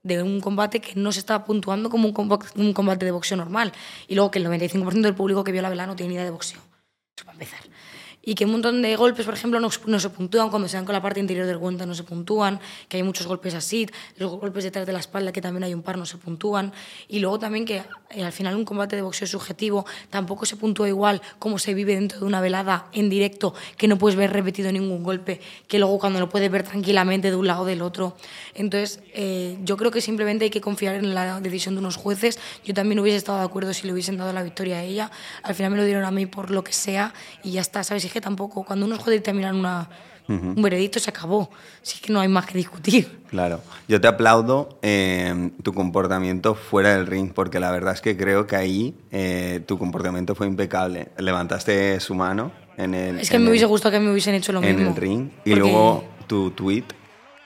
de 0.02 0.22
un 0.22 0.40
combate 0.40 0.80
que 0.80 0.94
no 0.94 1.12
se 1.12 1.18
está 1.20 1.44
puntuando 1.44 1.90
como 1.90 2.08
un, 2.08 2.14
comba- 2.14 2.38
un 2.56 2.72
combate 2.72 3.04
de 3.04 3.10
boxeo 3.12 3.36
normal. 3.36 3.72
Y 4.06 4.14
luego 4.14 4.30
que 4.30 4.38
el 4.38 4.46
95% 4.46 5.00
del 5.02 5.14
público 5.14 5.44
que 5.44 5.52
vio 5.52 5.62
la 5.62 5.68
vela 5.70 5.86
no 5.86 5.96
tiene 5.96 6.14
idea 6.14 6.24
de 6.24 6.30
boxeo. 6.30 6.60
Eso 7.16 7.24
para 7.24 7.32
empezar. 7.34 7.60
Y 8.22 8.34
que 8.34 8.44
un 8.44 8.52
montón 8.52 8.82
de 8.82 8.94
golpes, 8.96 9.24
por 9.24 9.34
ejemplo, 9.34 9.58
no, 9.60 9.70
no 9.86 10.00
se 10.00 10.10
puntúan, 10.10 10.50
cuando 10.50 10.68
se 10.68 10.76
dan 10.76 10.84
con 10.84 10.92
la 10.92 11.00
parte 11.00 11.20
interior 11.20 11.46
del 11.46 11.56
guante 11.56 11.86
no 11.86 11.94
se 11.94 12.02
puntúan, 12.02 12.60
que 12.88 12.98
hay 12.98 13.02
muchos 13.02 13.26
golpes 13.26 13.54
así, 13.54 13.86
los 14.16 14.30
golpes 14.32 14.64
detrás 14.64 14.86
de 14.86 14.92
la 14.92 14.98
espalda, 14.98 15.32
que 15.32 15.40
también 15.40 15.64
hay 15.64 15.72
un 15.72 15.82
par, 15.82 15.96
no 15.96 16.04
se 16.04 16.18
puntúan. 16.18 16.72
Y 17.08 17.20
luego 17.20 17.38
también 17.38 17.64
que 17.64 17.82
eh, 18.10 18.24
al 18.24 18.32
final 18.32 18.56
un 18.56 18.64
combate 18.64 18.96
de 18.96 19.02
boxeo 19.02 19.26
subjetivo 19.26 19.86
tampoco 20.10 20.46
se 20.46 20.56
puntúa 20.56 20.88
igual 20.88 21.22
como 21.38 21.58
se 21.58 21.74
vive 21.74 21.94
dentro 21.94 22.20
de 22.20 22.24
una 22.24 22.40
velada 22.40 22.86
en 22.92 23.08
directo, 23.08 23.54
que 23.76 23.88
no 23.88 23.98
puedes 23.98 24.16
ver 24.16 24.32
repetido 24.32 24.70
ningún 24.72 25.02
golpe, 25.02 25.40
que 25.66 25.78
luego 25.78 25.98
cuando 25.98 26.20
lo 26.20 26.28
puedes 26.28 26.50
ver 26.50 26.64
tranquilamente 26.64 27.30
de 27.30 27.36
un 27.36 27.46
lado 27.46 27.62
o 27.62 27.66
del 27.66 27.82
otro. 27.82 28.16
Entonces, 28.54 29.00
eh, 29.14 29.58
yo 29.62 29.76
creo 29.76 29.90
que 29.90 30.00
simplemente 30.00 30.44
hay 30.44 30.50
que 30.50 30.60
confiar 30.60 30.96
en 30.96 31.14
la 31.14 31.40
decisión 31.40 31.74
de 31.74 31.80
unos 31.80 31.96
jueces. 31.96 32.38
Yo 32.64 32.74
también 32.74 32.98
hubiese 32.98 33.16
estado 33.16 33.38
de 33.38 33.44
acuerdo 33.44 33.72
si 33.74 33.86
le 33.86 33.92
hubiesen 33.92 34.16
dado 34.16 34.32
la 34.32 34.42
victoria 34.42 34.78
a 34.78 34.82
ella. 34.82 35.10
Al 35.42 35.54
final 35.54 35.72
me 35.72 35.76
lo 35.78 35.84
dieron 35.84 36.04
a 36.04 36.10
mí 36.10 36.26
por 36.26 36.50
lo 36.50 36.64
que 36.64 36.72
sea 36.72 37.14
y 37.42 37.52
ya 37.52 37.60
está, 37.60 37.84
¿sabes? 37.84 38.04
Es 38.08 38.14
que 38.14 38.20
tampoco, 38.22 38.64
cuando 38.64 38.86
unos 38.86 38.98
jueces 39.00 39.22
terminan 39.22 39.54
una, 39.56 39.86
un 40.28 40.60
veredicto, 40.62 40.98
se 40.98 41.10
acabó. 41.10 41.50
Así 41.82 42.00
que 42.00 42.10
no 42.10 42.20
hay 42.20 42.28
más 42.28 42.46
que 42.46 42.56
discutir. 42.56 43.20
Claro, 43.28 43.60
yo 43.86 44.00
te 44.00 44.08
aplaudo 44.08 44.78
eh, 44.80 45.50
tu 45.62 45.74
comportamiento 45.74 46.54
fuera 46.54 46.96
del 46.96 47.06
ring, 47.06 47.32
porque 47.34 47.60
la 47.60 47.70
verdad 47.70 47.92
es 47.94 48.00
que 48.00 48.16
creo 48.16 48.46
que 48.46 48.56
ahí 48.56 48.94
eh, 49.10 49.60
tu 49.66 49.78
comportamiento 49.78 50.34
fue 50.34 50.46
impecable. 50.46 51.08
Levantaste 51.18 52.00
su 52.00 52.14
mano 52.14 52.50
en 52.78 52.94
el, 52.94 53.18
Es 53.20 53.28
que 53.28 53.36
en 53.36 53.42
me 53.42 53.46
el- 53.46 53.50
hubiese 53.50 53.66
gustado 53.66 53.92
que 53.92 54.00
me 54.00 54.10
hubiesen 54.10 54.34
hecho 54.34 54.52
lo 54.52 54.62
en 54.62 54.74
mismo. 54.76 54.90
el 54.92 54.96
ring 54.96 55.28
y 55.44 55.50
Porque- 55.50 55.56
luego 55.56 56.04
tu 56.26 56.50
tweet 56.52 56.84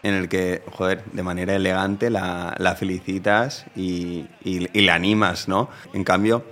en 0.04 0.14
el 0.14 0.28
que, 0.28 0.62
joder, 0.72 1.04
de 1.12 1.22
manera 1.24 1.54
elegante 1.56 2.08
la, 2.10 2.54
la 2.58 2.74
felicitas 2.76 3.66
y, 3.74 4.26
y- 4.44 4.68
y 4.72 4.80
la 4.82 4.94
animas, 4.94 5.48
¿no? 5.48 5.68
En 5.92 6.04
cambio, 6.04 6.44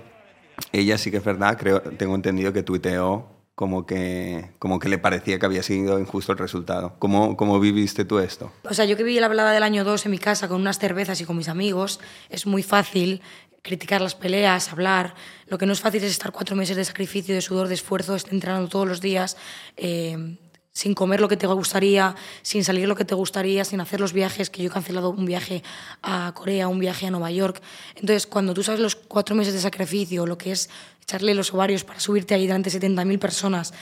ella 0.73 0.97
sí 0.97 1.11
que 1.11 1.17
es 1.17 1.23
verdad, 1.23 1.57
creo, 1.57 1.81
tengo 1.81 2.15
entendido 2.15 2.53
que 2.53 2.63
tuiteó 2.63 3.27
como 3.55 3.85
que, 3.85 4.51
como 4.59 4.79
que 4.79 4.89
le 4.89 4.97
parecía 4.97 5.39
que 5.39 5.45
había 5.45 5.63
sido 5.63 5.99
injusto 5.99 6.31
el 6.31 6.37
resultado. 6.37 6.95
¿Cómo, 6.99 7.37
cómo 7.37 7.59
viviste 7.59 8.05
tú 8.05 8.19
esto? 8.19 8.51
O 8.63 8.73
sea, 8.73 8.85
yo 8.85 8.97
que 8.97 9.03
vi 9.03 9.19
la 9.19 9.27
velada 9.27 9.51
del 9.51 9.63
año 9.63 9.83
2 9.83 10.05
en 10.05 10.11
mi 10.11 10.17
casa 10.17 10.47
con 10.47 10.61
unas 10.61 10.79
cervezas 10.79 11.21
y 11.21 11.25
con 11.25 11.37
mis 11.37 11.49
amigos, 11.49 11.99
es 12.29 12.45
muy 12.45 12.63
fácil 12.63 13.21
criticar 13.61 14.01
las 14.01 14.15
peleas, 14.15 14.71
hablar. 14.71 15.13
Lo 15.47 15.57
que 15.57 15.65
no 15.65 15.73
es 15.73 15.81
fácil 15.81 16.03
es 16.03 16.11
estar 16.11 16.31
cuatro 16.31 16.55
meses 16.55 16.75
de 16.75 16.85
sacrificio, 16.85 17.35
de 17.35 17.41
sudor, 17.41 17.67
de 17.67 17.75
esfuerzo, 17.75 18.15
entrenando 18.31 18.67
todos 18.67 18.87
los 18.87 19.01
días, 19.01 19.37
eh, 19.77 20.37
sin 20.73 20.93
comer 20.93 21.19
lo 21.19 21.27
que 21.27 21.37
te 21.37 21.47
gustaría, 21.47 22.15
sin 22.41 22.63
salir 22.63 22.87
lo 22.87 22.95
que 22.95 23.05
te 23.05 23.15
gustaría, 23.15 23.65
sin 23.65 23.81
hacer 23.81 23.99
los 23.99 24.13
viajes, 24.13 24.49
que 24.49 24.63
yo 24.63 24.69
he 24.69 24.73
cancelado 24.73 25.09
un 25.09 25.25
viaje 25.25 25.63
a 26.01 26.31
Corea, 26.33 26.67
un 26.67 26.79
viaje 26.79 27.07
a 27.07 27.11
Nueva 27.11 27.31
York. 27.31 27.61
Entonces, 27.95 28.25
cuando 28.25 28.53
tú 28.53 28.63
sabes 28.63 28.79
los 28.79 28.95
cuatro 28.95 29.35
meses 29.35 29.53
de 29.53 29.59
sacrificio, 29.59 30.25
lo 30.25 30.37
que 30.37 30.51
es 30.51 30.69
echarle 31.01 31.33
los 31.33 31.53
ovarios 31.53 31.83
para 31.83 31.99
subirte 31.99 32.33
ahí 32.33 32.47
delante 32.47 32.69
de 32.69 32.79
70.000 32.79 33.19
personas, 33.19 33.73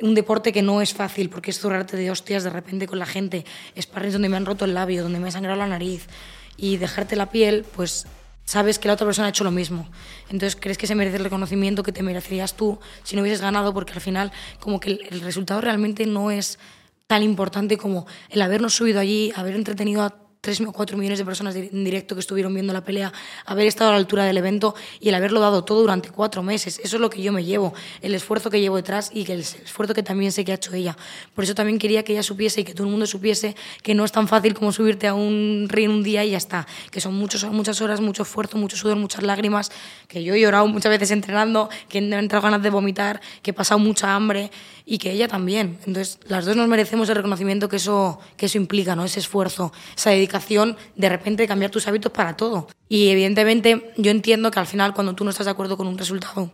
un 0.00 0.14
deporte 0.14 0.52
que 0.52 0.62
no 0.62 0.82
es 0.82 0.92
fácil 0.92 1.30
porque 1.30 1.52
es 1.52 1.60
zurrarte 1.60 1.96
de 1.96 2.10
hostias 2.10 2.42
de 2.42 2.50
repente 2.50 2.88
con 2.88 2.98
la 2.98 3.06
gente, 3.06 3.44
sparrings 3.80 4.14
donde 4.14 4.28
me 4.28 4.36
han 4.36 4.46
roto 4.46 4.64
el 4.64 4.74
labio, 4.74 5.04
donde 5.04 5.20
me 5.20 5.28
ha 5.28 5.30
sangrado 5.30 5.56
la 5.56 5.68
nariz 5.68 6.08
y 6.56 6.78
dejarte 6.78 7.14
la 7.14 7.30
piel, 7.30 7.64
pues 7.76 8.06
sabes 8.44 8.78
que 8.78 8.88
la 8.88 8.94
otra 8.94 9.06
persona 9.06 9.26
ha 9.26 9.30
hecho 9.30 9.44
lo 9.44 9.50
mismo. 9.50 9.88
Entonces 10.24 10.56
crees 10.58 10.78
que 10.78 10.86
se 10.86 10.94
merece 10.94 11.16
el 11.16 11.24
reconocimiento 11.24 11.82
que 11.82 11.92
te 11.92 12.02
merecerías 12.02 12.54
tú 12.54 12.78
si 13.02 13.16
no 13.16 13.22
hubieses 13.22 13.40
ganado, 13.40 13.72
porque 13.74 13.92
al 13.92 14.00
final 14.00 14.32
como 14.60 14.80
que 14.80 14.92
el, 15.10 15.20
resultado 15.20 15.60
realmente 15.60 16.06
no 16.06 16.30
es 16.30 16.58
tan 17.06 17.22
importante 17.22 17.76
como 17.76 18.06
el 18.30 18.42
habernos 18.42 18.74
subido 18.74 19.00
allí, 19.00 19.32
haber 19.36 19.54
entretenido 19.54 20.02
a 20.02 20.23
3 20.44 20.60
o 20.60 20.72
4 20.72 20.98
millones 20.98 21.18
de 21.18 21.24
personas 21.24 21.56
en 21.56 21.84
directo 21.84 22.14
que 22.14 22.20
estuvieron 22.20 22.52
viendo 22.52 22.74
la 22.74 22.84
pelea, 22.84 23.12
haber 23.46 23.66
estado 23.66 23.90
a 23.90 23.92
la 23.94 23.98
altura 23.98 24.24
del 24.24 24.36
evento 24.36 24.74
y 25.00 25.08
el 25.08 25.14
haberlo 25.14 25.40
dado 25.40 25.64
todo 25.64 25.80
durante 25.80 26.10
cuatro 26.10 26.42
meses. 26.42 26.78
Eso 26.84 26.96
es 26.96 27.00
lo 27.00 27.08
que 27.08 27.22
yo 27.22 27.32
me 27.32 27.44
llevo, 27.44 27.72
el 28.02 28.14
esfuerzo 28.14 28.50
que 28.50 28.60
llevo 28.60 28.76
detrás 28.76 29.10
y 29.12 29.22
el 29.32 29.40
esfuerzo 29.40 29.94
que 29.94 30.02
también 30.02 30.32
sé 30.32 30.44
que 30.44 30.52
ha 30.52 30.56
hecho 30.56 30.74
ella. 30.74 30.98
Por 31.34 31.44
eso 31.44 31.54
también 31.54 31.78
quería 31.78 32.02
que 32.04 32.12
ella 32.12 32.22
supiese 32.22 32.60
y 32.60 32.64
que 32.64 32.74
todo 32.74 32.84
el 32.84 32.90
mundo 32.90 33.06
supiese 33.06 33.56
que 33.82 33.94
no 33.94 34.04
es 34.04 34.12
tan 34.12 34.28
fácil 34.28 34.52
como 34.52 34.70
subirte 34.70 35.06
a 35.08 35.14
un 35.14 35.66
ring 35.70 35.90
un 35.90 36.02
día 36.02 36.22
y 36.24 36.32
ya 36.32 36.36
está, 36.36 36.66
que 36.90 37.00
son 37.00 37.14
muchos, 37.14 37.42
muchas 37.44 37.80
horas, 37.80 38.02
mucho 38.02 38.24
esfuerzo, 38.24 38.58
mucho 38.58 38.76
sudor, 38.76 38.98
muchas 38.98 39.22
lágrimas, 39.22 39.72
que 40.08 40.22
yo 40.22 40.34
he 40.34 40.40
llorado 40.40 40.66
muchas 40.66 40.90
veces 40.90 41.10
entrenando, 41.10 41.70
que 41.88 41.98
han 41.98 42.12
entrado 42.12 42.42
ganas 42.42 42.62
de 42.62 42.68
vomitar, 42.68 43.22
que 43.42 43.52
he 43.52 43.54
pasado 43.54 43.78
mucha 43.78 44.14
hambre 44.14 44.50
y 44.86 44.98
que 44.98 45.12
ella 45.12 45.28
también. 45.28 45.78
Entonces, 45.86 46.18
las 46.26 46.44
dos 46.44 46.56
nos 46.56 46.68
merecemos 46.68 47.08
el 47.08 47.16
reconocimiento 47.16 47.68
que 47.68 47.76
eso, 47.76 48.18
que 48.36 48.46
eso 48.46 48.58
implica, 48.58 48.94
¿no? 48.94 49.04
ese 49.04 49.20
esfuerzo, 49.20 49.72
esa 49.96 50.10
dedicación 50.10 50.76
de 50.96 51.08
repente 51.08 51.42
de 51.42 51.48
cambiar 51.48 51.70
tus 51.70 51.88
hábitos 51.88 52.12
para 52.12 52.36
todo. 52.36 52.68
Y 52.88 53.08
evidentemente 53.08 53.92
yo 53.96 54.10
entiendo 54.10 54.50
que 54.50 54.60
al 54.60 54.66
final 54.66 54.94
cuando 54.94 55.14
tú 55.14 55.24
no 55.24 55.30
estás 55.30 55.46
de 55.46 55.52
acuerdo 55.52 55.76
con 55.76 55.86
un 55.86 55.98
resultado, 55.98 56.52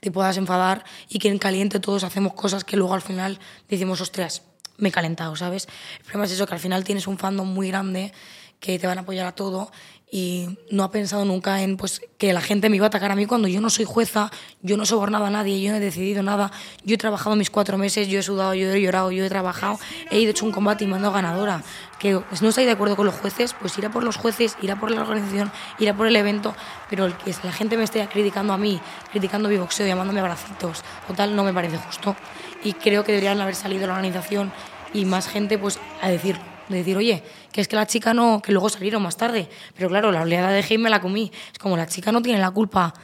te 0.00 0.10
puedas 0.10 0.36
enfadar 0.36 0.84
y 1.08 1.18
que 1.18 1.28
en 1.28 1.38
caliente 1.38 1.78
todos 1.78 2.02
hacemos 2.02 2.34
cosas 2.34 2.64
que 2.64 2.76
luego 2.76 2.94
al 2.94 3.02
final 3.02 3.38
decimos, 3.68 4.00
ostras, 4.00 4.42
me 4.78 4.88
he 4.88 4.92
calentado, 4.92 5.36
¿sabes? 5.36 5.68
El 5.98 6.04
problema 6.04 6.24
es 6.24 6.32
eso, 6.32 6.46
que 6.46 6.54
al 6.54 6.60
final 6.60 6.82
tienes 6.82 7.06
un 7.06 7.18
fandom 7.18 7.46
muy 7.46 7.68
grande 7.68 8.12
que 8.58 8.78
te 8.78 8.86
van 8.86 8.98
a 8.98 9.02
apoyar 9.02 9.26
a 9.26 9.32
todo 9.32 9.70
y 10.14 10.58
no 10.70 10.84
ha 10.84 10.90
pensado 10.90 11.24
nunca 11.24 11.62
en 11.62 11.78
pues, 11.78 12.02
que 12.18 12.34
la 12.34 12.42
gente 12.42 12.68
me 12.68 12.76
iba 12.76 12.84
a 12.84 12.88
atacar 12.88 13.10
a 13.10 13.16
mí 13.16 13.24
cuando 13.24 13.48
yo 13.48 13.62
no 13.62 13.70
soy 13.70 13.86
jueza, 13.86 14.30
yo 14.60 14.76
no 14.76 14.82
he 14.82 14.86
sobornado 14.86 15.24
a 15.24 15.30
nadie, 15.30 15.58
yo 15.62 15.70
no 15.70 15.78
he 15.78 15.80
decidido 15.80 16.22
nada, 16.22 16.52
yo 16.84 16.96
he 16.96 16.98
trabajado 16.98 17.34
mis 17.34 17.48
cuatro 17.48 17.78
meses, 17.78 18.08
yo 18.08 18.20
he 18.20 18.22
sudado, 18.22 18.52
yo 18.52 18.70
he 18.70 18.82
llorado, 18.82 19.10
yo 19.10 19.24
he 19.24 19.28
trabajado, 19.30 19.80
he 20.10 20.20
ido 20.20 20.32
hecho 20.32 20.44
un 20.44 20.52
combate 20.52 20.84
y 20.84 20.86
me 20.86 20.96
ando 20.96 21.10
ganadora. 21.12 21.62
Que 21.98 22.18
pues, 22.18 22.42
no 22.42 22.50
estáis 22.50 22.66
de 22.66 22.72
acuerdo 22.72 22.94
con 22.94 23.06
los 23.06 23.14
jueces, 23.14 23.54
pues 23.58 23.78
irá 23.78 23.90
por 23.90 24.04
los 24.04 24.16
jueces, 24.16 24.58
irá 24.60 24.78
por 24.78 24.90
la 24.90 25.00
organización, 25.00 25.50
irá 25.78 25.94
por 25.94 26.06
el 26.06 26.14
evento, 26.14 26.54
pero 26.90 27.06
el 27.06 27.16
que 27.16 27.34
la 27.42 27.52
gente 27.52 27.78
me 27.78 27.84
esté 27.84 28.06
criticando 28.06 28.52
a 28.52 28.58
mí, 28.58 28.78
criticando 29.12 29.48
mi 29.48 29.56
boxeo, 29.56 29.86
llamándome 29.86 30.20
abracitos 30.20 30.82
o 31.08 31.14
tal, 31.14 31.34
no 31.34 31.42
me 31.42 31.54
parece 31.54 31.78
justo. 31.78 32.16
Y 32.62 32.74
creo 32.74 33.02
que 33.02 33.12
deberían 33.12 33.40
haber 33.40 33.54
salido 33.54 33.86
la 33.86 33.94
organización 33.94 34.52
y 34.92 35.06
más 35.06 35.26
gente 35.26 35.56
pues 35.56 35.78
a 36.02 36.10
decir 36.10 36.36
de 36.72 36.78
decir, 36.78 36.96
oye, 36.96 37.22
que 37.52 37.60
es 37.60 37.68
que 37.68 37.76
la 37.76 37.86
chica 37.86 38.14
no, 38.14 38.42
que 38.42 38.52
luego 38.52 38.68
salieron 38.68 39.02
más 39.02 39.16
tarde. 39.16 39.48
Pero 39.76 39.88
claro, 39.88 40.10
la 40.10 40.22
oleada 40.22 40.50
de 40.50 40.60
hate 40.60 40.78
me 40.78 40.90
la 40.90 41.00
comí. 41.00 41.30
Es 41.52 41.58
como 41.58 41.76
la 41.76 41.86
chica 41.86 42.10
no 42.12 42.22
tiene 42.22 42.40
la 42.40 42.50
culpa 42.50 42.94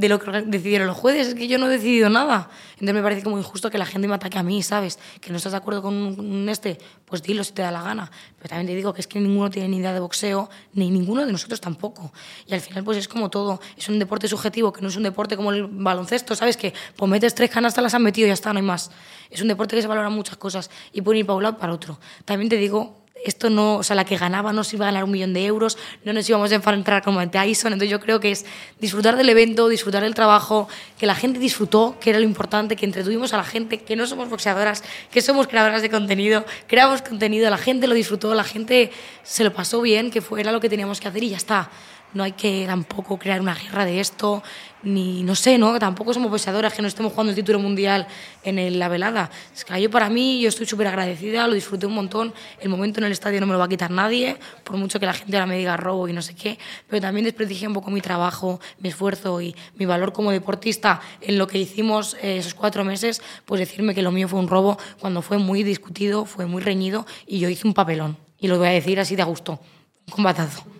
de 0.00 0.08
lo 0.08 0.18
que 0.18 0.30
decidieron 0.46 0.86
los 0.86 0.96
jueces, 0.96 1.28
es 1.28 1.34
que 1.34 1.46
yo 1.46 1.58
no 1.58 1.66
he 1.66 1.68
decidido 1.68 2.08
nada. 2.08 2.48
Entonces 2.72 2.94
me 2.94 3.02
parece 3.02 3.22
como 3.22 3.36
injusto 3.36 3.70
que 3.70 3.76
la 3.76 3.84
gente 3.84 4.08
me 4.08 4.14
ataque 4.14 4.38
a 4.38 4.42
mí, 4.42 4.62
¿sabes? 4.62 4.98
Que 5.20 5.30
no 5.30 5.36
estás 5.36 5.52
de 5.52 5.58
acuerdo 5.58 5.82
con 5.82 6.48
este, 6.48 6.78
pues 7.04 7.22
dilo 7.22 7.44
si 7.44 7.52
te 7.52 7.60
da 7.60 7.70
la 7.70 7.82
gana. 7.82 8.10
Pero 8.38 8.48
también 8.48 8.66
te 8.66 8.74
digo 8.74 8.94
que 8.94 9.02
es 9.02 9.06
que 9.06 9.20
ninguno 9.20 9.50
tiene 9.50 9.68
ni 9.68 9.76
idea 9.76 9.92
de 9.92 10.00
boxeo, 10.00 10.48
ni 10.72 10.90
ninguno 10.90 11.26
de 11.26 11.32
nosotros 11.32 11.60
tampoco. 11.60 12.12
Y 12.46 12.54
al 12.54 12.62
final 12.62 12.82
pues 12.82 12.96
es 12.96 13.08
como 13.08 13.28
todo, 13.28 13.60
es 13.76 13.90
un 13.90 13.98
deporte 13.98 14.26
subjetivo, 14.26 14.72
que 14.72 14.80
no 14.80 14.88
es 14.88 14.96
un 14.96 15.02
deporte 15.02 15.36
como 15.36 15.52
el 15.52 15.66
baloncesto, 15.66 16.34
¿sabes? 16.34 16.56
Que 16.56 16.72
pues 16.96 17.10
metes 17.10 17.34
tres 17.34 17.50
canastas, 17.50 17.82
las 17.82 17.92
han 17.92 18.02
metido 18.02 18.26
y 18.26 18.30
ya 18.30 18.34
está, 18.34 18.54
no 18.54 18.58
hay 18.58 18.64
más. 18.64 18.90
Es 19.28 19.42
un 19.42 19.48
deporte 19.48 19.76
que 19.76 19.82
se 19.82 19.88
valora 19.88 20.08
muchas 20.08 20.38
cosas 20.38 20.70
y 20.94 21.02
pueden 21.02 21.20
ir 21.20 21.26
para 21.26 21.36
un 21.36 21.42
lado 21.42 21.58
para 21.58 21.74
otro. 21.74 22.00
También 22.24 22.48
te 22.48 22.56
digo 22.56 22.99
esto 23.24 23.50
no, 23.50 23.76
o 23.76 23.82
sea, 23.82 23.96
la 23.96 24.04
que 24.04 24.16
ganaba 24.16 24.52
no 24.52 24.64
se 24.64 24.76
iba 24.76 24.86
a 24.86 24.88
ganar 24.88 25.04
un 25.04 25.10
millón 25.10 25.32
de 25.32 25.44
euros, 25.44 25.76
no 26.04 26.12
nos 26.12 26.28
íbamos 26.28 26.52
a 26.52 26.54
enfrentar 26.54 27.02
como 27.02 27.26
Tyson, 27.28 27.72
entonces 27.72 27.90
yo 27.90 28.00
creo 28.00 28.20
que 28.20 28.30
es 28.30 28.46
disfrutar 28.80 29.16
del 29.16 29.28
evento, 29.28 29.68
disfrutar 29.68 30.02
del 30.02 30.14
trabajo, 30.14 30.68
que 30.98 31.06
la 31.06 31.14
gente 31.14 31.38
disfrutó, 31.38 31.96
que 32.00 32.10
era 32.10 32.18
lo 32.18 32.24
importante, 32.24 32.76
que 32.76 32.86
entretuvimos 32.86 33.32
a 33.32 33.36
la 33.36 33.44
gente, 33.44 33.78
que 33.78 33.96
no 33.96 34.06
somos 34.06 34.28
boxeadoras, 34.28 34.82
que 35.10 35.20
somos 35.22 35.48
creadoras 35.48 35.82
de 35.82 35.90
contenido, 35.90 36.44
creamos 36.66 37.02
contenido, 37.02 37.50
la 37.50 37.58
gente 37.58 37.86
lo 37.86 37.94
disfrutó, 37.94 38.34
la 38.34 38.44
gente 38.44 38.90
se 39.22 39.44
lo 39.44 39.52
pasó 39.52 39.80
bien, 39.80 40.10
que 40.10 40.20
fue, 40.20 40.40
era 40.40 40.52
lo 40.52 40.60
que 40.60 40.68
teníamos 40.68 41.00
que 41.00 41.08
hacer 41.08 41.22
y 41.22 41.30
ya 41.30 41.36
está 41.36 41.70
no 42.14 42.22
hay 42.24 42.32
que 42.32 42.64
tampoco 42.66 43.18
crear 43.18 43.40
una 43.40 43.54
guerra 43.54 43.84
de 43.84 44.00
esto, 44.00 44.42
ni 44.82 45.22
no 45.22 45.34
sé, 45.34 45.58
¿no? 45.58 45.78
Tampoco 45.78 46.14
somos 46.14 46.30
boxeadoras 46.30 46.72
que 46.72 46.82
no 46.82 46.88
estemos 46.88 47.12
jugando 47.12 47.30
el 47.30 47.36
título 47.36 47.58
mundial 47.58 48.06
en 48.42 48.78
la 48.78 48.88
velada. 48.88 49.30
Es 49.54 49.64
que 49.64 49.80
yo 49.80 49.90
para 49.90 50.08
mí, 50.08 50.40
yo 50.40 50.48
estoy 50.48 50.66
súper 50.66 50.86
agradecida, 50.86 51.46
lo 51.46 51.54
disfruté 51.54 51.86
un 51.86 51.94
montón. 51.94 52.32
El 52.60 52.68
momento 52.68 53.00
en 53.00 53.04
el 53.04 53.12
estadio 53.12 53.40
no 53.40 53.46
me 53.46 53.52
lo 53.52 53.58
va 53.58 53.66
a 53.66 53.68
quitar 53.68 53.90
nadie, 53.90 54.36
por 54.64 54.76
mucho 54.76 54.98
que 54.98 55.06
la 55.06 55.12
gente 55.12 55.36
ahora 55.36 55.46
me 55.46 55.58
diga 55.58 55.76
robo 55.76 56.08
y 56.08 56.12
no 56.12 56.22
sé 56.22 56.34
qué, 56.34 56.58
pero 56.88 57.00
también 57.00 57.24
desprestigié 57.24 57.68
un 57.68 57.74
poco 57.74 57.90
mi 57.90 58.00
trabajo, 58.00 58.60
mi 58.78 58.88
esfuerzo 58.88 59.40
y 59.40 59.54
mi 59.76 59.86
valor 59.86 60.12
como 60.12 60.30
deportista 60.30 61.00
en 61.20 61.38
lo 61.38 61.46
que 61.46 61.58
hicimos 61.58 62.16
eh, 62.22 62.38
esos 62.38 62.54
cuatro 62.54 62.84
meses, 62.84 63.22
pues 63.44 63.60
decirme 63.60 63.94
que 63.94 64.02
lo 64.02 64.12
mío 64.12 64.28
fue 64.28 64.38
un 64.38 64.48
robo 64.48 64.78
cuando 64.98 65.22
fue 65.22 65.38
muy 65.38 65.62
discutido, 65.62 66.24
fue 66.24 66.46
muy 66.46 66.62
reñido 66.62 67.06
y 67.26 67.38
yo 67.38 67.48
hice 67.48 67.66
un 67.66 67.74
papelón. 67.74 68.16
Y 68.38 68.48
lo 68.48 68.58
voy 68.58 68.68
a 68.68 68.70
decir 68.70 68.98
así 68.98 69.16
de 69.16 69.22
gusto, 69.22 69.60
un 70.06 70.14
combatazo. 70.14 70.79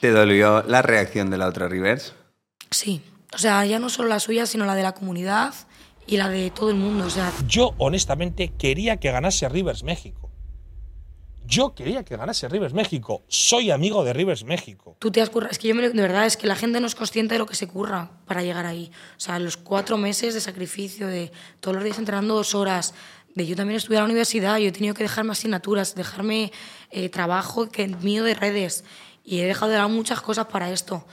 ¿Te 0.00 0.12
dolió 0.12 0.62
la 0.66 0.80
reacción 0.80 1.28
de 1.28 1.36
la 1.36 1.46
otra 1.46 1.68
Rivers? 1.68 2.14
Sí, 2.70 3.02
o 3.34 3.38
sea, 3.38 3.66
ya 3.66 3.78
no 3.78 3.90
solo 3.90 4.08
la 4.08 4.18
suya, 4.18 4.46
sino 4.46 4.64
la 4.64 4.74
de 4.74 4.82
la 4.82 4.92
comunidad 4.92 5.52
y 6.06 6.16
la 6.16 6.30
de 6.30 6.50
todo 6.50 6.70
el 6.70 6.76
mundo. 6.76 7.04
O 7.04 7.10
sea, 7.10 7.30
yo 7.46 7.74
honestamente 7.76 8.52
quería 8.56 8.96
que 8.96 9.12
ganase 9.12 9.46
Rivers 9.50 9.82
México. 9.82 10.30
Yo 11.44 11.74
quería 11.74 12.02
que 12.04 12.16
ganase 12.16 12.48
Rivers 12.48 12.72
México. 12.72 13.24
Soy 13.28 13.70
amigo 13.70 14.02
de 14.02 14.14
Rivers 14.14 14.44
México. 14.44 14.96
Tú 15.00 15.10
te 15.10 15.20
has 15.20 15.28
currado. 15.28 15.50
Es 15.50 15.58
que 15.58 15.68
yo 15.68 15.74
me, 15.74 15.86
de 15.86 16.00
verdad 16.00 16.24
es 16.24 16.38
que 16.38 16.46
la 16.46 16.56
gente 16.56 16.80
no 16.80 16.86
es 16.86 16.94
consciente 16.94 17.34
de 17.34 17.38
lo 17.38 17.46
que 17.46 17.56
se 17.56 17.66
curra 17.66 18.10
para 18.24 18.42
llegar 18.42 18.64
ahí. 18.64 18.90
O 19.16 19.20
sea, 19.20 19.38
los 19.38 19.58
cuatro 19.58 19.98
meses 19.98 20.32
de 20.32 20.40
sacrificio, 20.40 21.08
de 21.08 21.30
todos 21.58 21.74
los 21.74 21.84
días 21.84 21.98
entrenando 21.98 22.36
dos 22.36 22.54
horas, 22.54 22.94
de 23.34 23.46
yo 23.46 23.54
también 23.54 23.76
estudiar 23.76 24.02
a 24.02 24.04
la 24.04 24.10
universidad, 24.10 24.58
yo 24.58 24.68
he 24.68 24.72
tenido 24.72 24.94
que 24.94 25.02
dejarme 25.02 25.32
asignaturas, 25.32 25.94
dejarme 25.94 26.52
eh, 26.90 27.08
trabajo 27.08 27.68
que 27.68 27.86
mío 27.88 28.24
de 28.24 28.34
redes 28.34 28.84
y 29.30 29.38
he 29.38 29.46
dejado 29.46 29.70
de 29.70 29.78
dar 29.78 29.88
muchas 29.88 30.20
cosas 30.20 30.46
para 30.46 30.72
esto. 30.72 31.06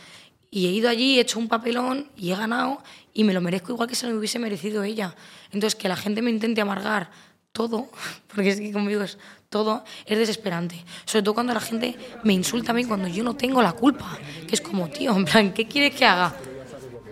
Y 0.50 0.66
he 0.66 0.72
ido 0.72 0.90
allí, 0.90 1.20
he 1.20 1.22
hecho 1.22 1.38
un 1.38 1.48
papelón 1.48 2.10
y 2.18 2.32
he 2.32 2.36
ganado 2.36 2.82
y 3.14 3.24
me 3.24 3.32
lo 3.32 3.42
merezco 3.42 3.74
igual 3.74 3.88
que 3.88 3.94
se 3.94 4.10
lo 4.10 4.18
hubiese 4.18 4.40
merecido 4.40 4.82
ella. 4.82 5.16
Entonces, 5.52 5.76
que 5.76 5.88
la 5.88 5.96
gente 5.96 6.24
me 6.24 6.32
intente 6.32 6.60
amargar 6.60 7.12
todo, 7.52 7.90
porque 8.34 8.50
es 8.50 8.60
que 8.60 8.72
conmigo 8.72 9.04
es 9.04 9.20
todo, 9.50 9.84
es 10.08 10.18
desesperante. 10.18 10.84
Sobre 11.06 11.22
todo 11.22 11.36
cuando 11.36 11.54
la 11.54 11.60
gente 11.60 11.96
me 12.24 12.34
insulta 12.34 12.72
a 12.72 12.74
mí 12.74 12.86
cuando 12.86 13.08
yo 13.08 13.24
no 13.24 13.36
tengo 13.36 13.62
la 13.62 13.74
culpa. 13.74 14.18
Que 14.48 14.56
es 14.56 14.62
como, 14.62 14.90
tío, 14.90 15.16
en 15.16 15.26
plan, 15.26 15.54
¿qué 15.54 15.68
quieres 15.68 15.94
que 15.94 16.06
haga? 16.06 16.36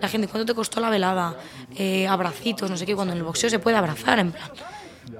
La 0.02 0.08
gente, 0.08 0.26
¿cuánto 0.26 0.44
te 0.44 0.56
costó 0.56 0.80
la 0.80 0.90
velada? 0.90 1.38
Eh, 1.76 2.08
abracitos, 2.08 2.68
no 2.68 2.76
sé 2.76 2.84
qué, 2.84 2.96
cuando 2.96 3.12
en 3.12 3.18
el 3.18 3.24
boxeo 3.24 3.48
se 3.48 3.60
puede 3.60 3.76
abrazar, 3.76 4.18
en 4.18 4.32
plan. 4.32 4.50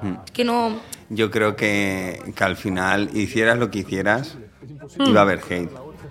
Mm. 0.02 0.14
Es 0.24 0.30
que 0.32 0.42
no... 0.42 0.95
Yo 1.08 1.30
creo 1.30 1.56
que, 1.56 2.20
que 2.34 2.44
al 2.44 2.56
final, 2.56 3.10
hicieras 3.14 3.58
lo 3.58 3.70
que 3.70 3.80
hicieras, 3.80 4.36
iba 4.98 5.20
a 5.20 5.22
haber 5.22 5.40
hate. 5.48 5.70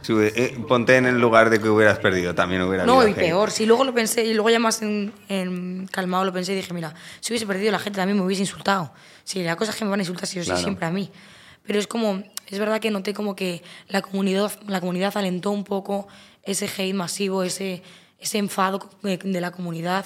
Eh, 0.09 0.57
ponte 0.67 0.97
en 0.97 1.05
el 1.05 1.19
lugar 1.19 1.49
de 1.49 1.59
que 1.59 1.69
hubieras 1.69 1.99
perdido, 1.99 2.35
también 2.35 2.61
hubiera 2.61 2.85
No, 2.85 3.07
y 3.07 3.13
peor. 3.13 3.51
Si 3.51 3.65
luego 3.65 3.83
lo 3.83 3.93
pensé, 3.93 4.23
y 4.25 4.33
luego 4.33 4.49
ya 4.49 4.59
más 4.59 4.81
en, 4.81 5.87
calmado 5.91 6.25
lo 6.25 6.33
pensé 6.33 6.53
y 6.53 6.55
dije, 6.55 6.73
mira, 6.73 6.93
si 7.19 7.33
hubiese 7.33 7.47
perdido 7.47 7.71
la 7.71 7.79
gente 7.79 7.97
también 7.97 8.17
me 8.17 8.23
hubiese 8.23 8.43
insultado. 8.43 8.91
Si 9.23 9.43
la 9.43 9.55
cosa 9.55 9.71
es 9.71 9.77
que 9.77 9.85
me 9.85 9.91
van 9.91 9.99
a 9.99 10.03
insultar, 10.03 10.27
si 10.27 10.37
yo 10.37 10.43
soy 10.43 10.57
siempre 10.57 10.85
a 10.85 10.91
mí. 10.91 11.09
Pero 11.65 11.79
es 11.79 11.87
como, 11.87 12.23
es 12.47 12.59
verdad 12.59 12.79
que 12.79 12.91
noté 12.91 13.13
como 13.13 13.35
que 13.35 13.63
la 13.87 14.01
comunidad, 14.01 14.51
la 14.67 14.79
comunidad 14.79 15.15
alentó 15.17 15.51
un 15.51 15.63
poco 15.63 16.07
ese 16.43 16.65
hate 16.65 16.93
masivo, 16.93 17.43
ese, 17.43 17.81
ese 18.19 18.37
enfado 18.37 18.87
de 19.01 19.41
la 19.41 19.51
comunidad 19.51 20.05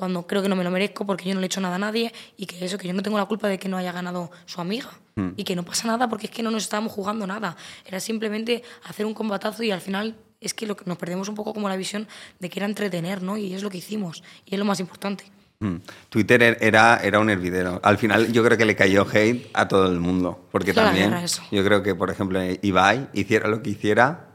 cuando 0.00 0.26
creo 0.26 0.42
que 0.42 0.48
no 0.48 0.56
me 0.56 0.64
lo 0.64 0.70
merezco 0.70 1.06
porque 1.06 1.28
yo 1.28 1.34
no 1.34 1.40
le 1.40 1.44
he 1.44 1.46
hecho 1.46 1.60
nada 1.60 1.76
a 1.76 1.78
nadie 1.78 2.12
y 2.36 2.46
que 2.46 2.64
eso, 2.64 2.78
que 2.78 2.88
yo 2.88 2.94
no 2.94 3.02
tengo 3.02 3.18
la 3.18 3.26
culpa 3.26 3.46
de 3.46 3.58
que 3.58 3.68
no 3.68 3.76
haya 3.76 3.92
ganado 3.92 4.30
su 4.46 4.60
amiga 4.60 4.90
mm. 5.14 5.28
y 5.36 5.44
que 5.44 5.54
no 5.54 5.64
pasa 5.64 5.86
nada 5.86 6.08
porque 6.08 6.26
es 6.26 6.32
que 6.32 6.42
no 6.42 6.50
nos 6.50 6.64
estábamos 6.64 6.92
jugando 6.92 7.26
nada. 7.26 7.56
Era 7.84 8.00
simplemente 8.00 8.64
hacer 8.84 9.06
un 9.06 9.14
combatazo 9.14 9.62
y 9.62 9.70
al 9.70 9.80
final 9.80 10.16
es 10.40 10.54
que, 10.54 10.66
lo 10.66 10.74
que 10.74 10.84
nos 10.86 10.96
perdemos 10.96 11.28
un 11.28 11.34
poco 11.34 11.54
como 11.54 11.68
la 11.68 11.76
visión 11.76 12.08
de 12.38 12.48
que 12.48 12.58
era 12.58 12.66
entretener, 12.66 13.22
¿no? 13.22 13.36
Y 13.36 13.52
es 13.54 13.62
lo 13.62 13.70
que 13.70 13.78
hicimos 13.78 14.24
y 14.46 14.54
es 14.54 14.58
lo 14.58 14.64
más 14.64 14.80
importante. 14.80 15.24
Mm. 15.60 15.76
Twitter 16.08 16.42
er, 16.42 16.58
era, 16.62 16.96
era 17.02 17.20
un 17.20 17.28
hervidero. 17.28 17.80
Al 17.84 17.98
final 17.98 18.32
yo 18.32 18.42
creo 18.42 18.56
que 18.56 18.64
le 18.64 18.74
cayó 18.74 19.06
hate 19.06 19.50
a 19.52 19.68
todo 19.68 19.86
el 19.86 20.00
mundo. 20.00 20.48
Porque 20.50 20.72
también 20.72 21.14
yo 21.52 21.62
creo 21.62 21.82
que, 21.82 21.94
por 21.94 22.10
ejemplo, 22.10 22.40
Ibai 22.62 23.10
hiciera 23.12 23.48
lo 23.48 23.62
que 23.62 23.70
hiciera, 23.70 24.29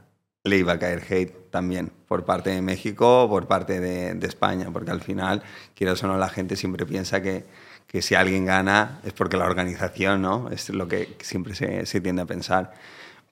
le 0.46 0.58
iba 0.58 0.74
a 0.74 0.80
caer 0.80 1.04
hate 1.10 1.50
también 1.50 1.92
por 2.08 2.24
parte 2.24 2.52
de 2.52 2.62
México 2.62 3.24
o 3.24 3.30
por 3.30 3.48
parte 3.48 3.80
de, 3.80 4.26
España, 4.26 4.70
porque 4.72 4.92
al 4.92 5.02
final, 5.02 5.44
quieras 5.74 6.04
o 6.04 6.08
no, 6.08 6.18
la 6.18 6.30
gente 6.30 6.56
siempre 6.56 6.86
piensa 6.86 7.22
que, 7.22 7.46
que, 7.88 8.02
si 8.02 8.16
alguien 8.16 8.46
gana 8.46 9.02
es 9.04 9.14
porque 9.14 9.38
la 9.38 9.46
organización, 9.46 10.22
¿no? 10.22 10.50
Es 10.52 10.70
lo 10.70 10.88
que 10.88 11.18
siempre 11.22 11.56
se, 11.56 11.86
se 11.86 12.00
tiende 12.00 12.22
a 12.22 12.26
pensar. 12.26 12.74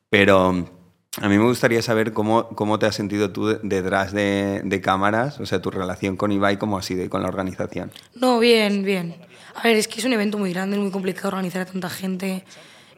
Pero 0.10 0.68
a 1.22 1.30
mí 1.30 1.38
me 1.38 1.46
gustaría 1.46 1.82
saber 1.82 2.12
cómo, 2.14 2.50
cómo 2.50 2.80
te 2.80 2.88
has 2.88 2.96
sentido 2.96 3.32
tú 3.32 3.60
detrás 3.62 4.12
de, 4.14 4.62
de, 4.64 4.82
cámaras, 4.82 5.40
o 5.40 5.46
sea, 5.46 5.62
tu 5.62 5.70
relación 5.70 6.18
con 6.18 6.32
Ibai, 6.32 6.58
cómo 6.58 6.78
ha 6.78 6.82
sido 6.82 7.04
y 7.04 7.10
con 7.10 7.22
la 7.22 7.28
organización. 7.28 7.92
No, 8.16 8.40
bien, 8.40 8.84
bien. 8.84 9.16
A 9.56 9.64
ver, 9.64 9.76
es 9.76 9.88
que 9.88 10.00
es 10.00 10.06
un 10.06 10.14
evento 10.14 10.40
muy 10.40 10.52
grande, 10.52 10.78
muy 10.78 10.90
complicado 10.90 11.28
organizar 11.30 11.62
a 11.62 11.66
tanta 11.66 11.90
gente. 11.90 12.44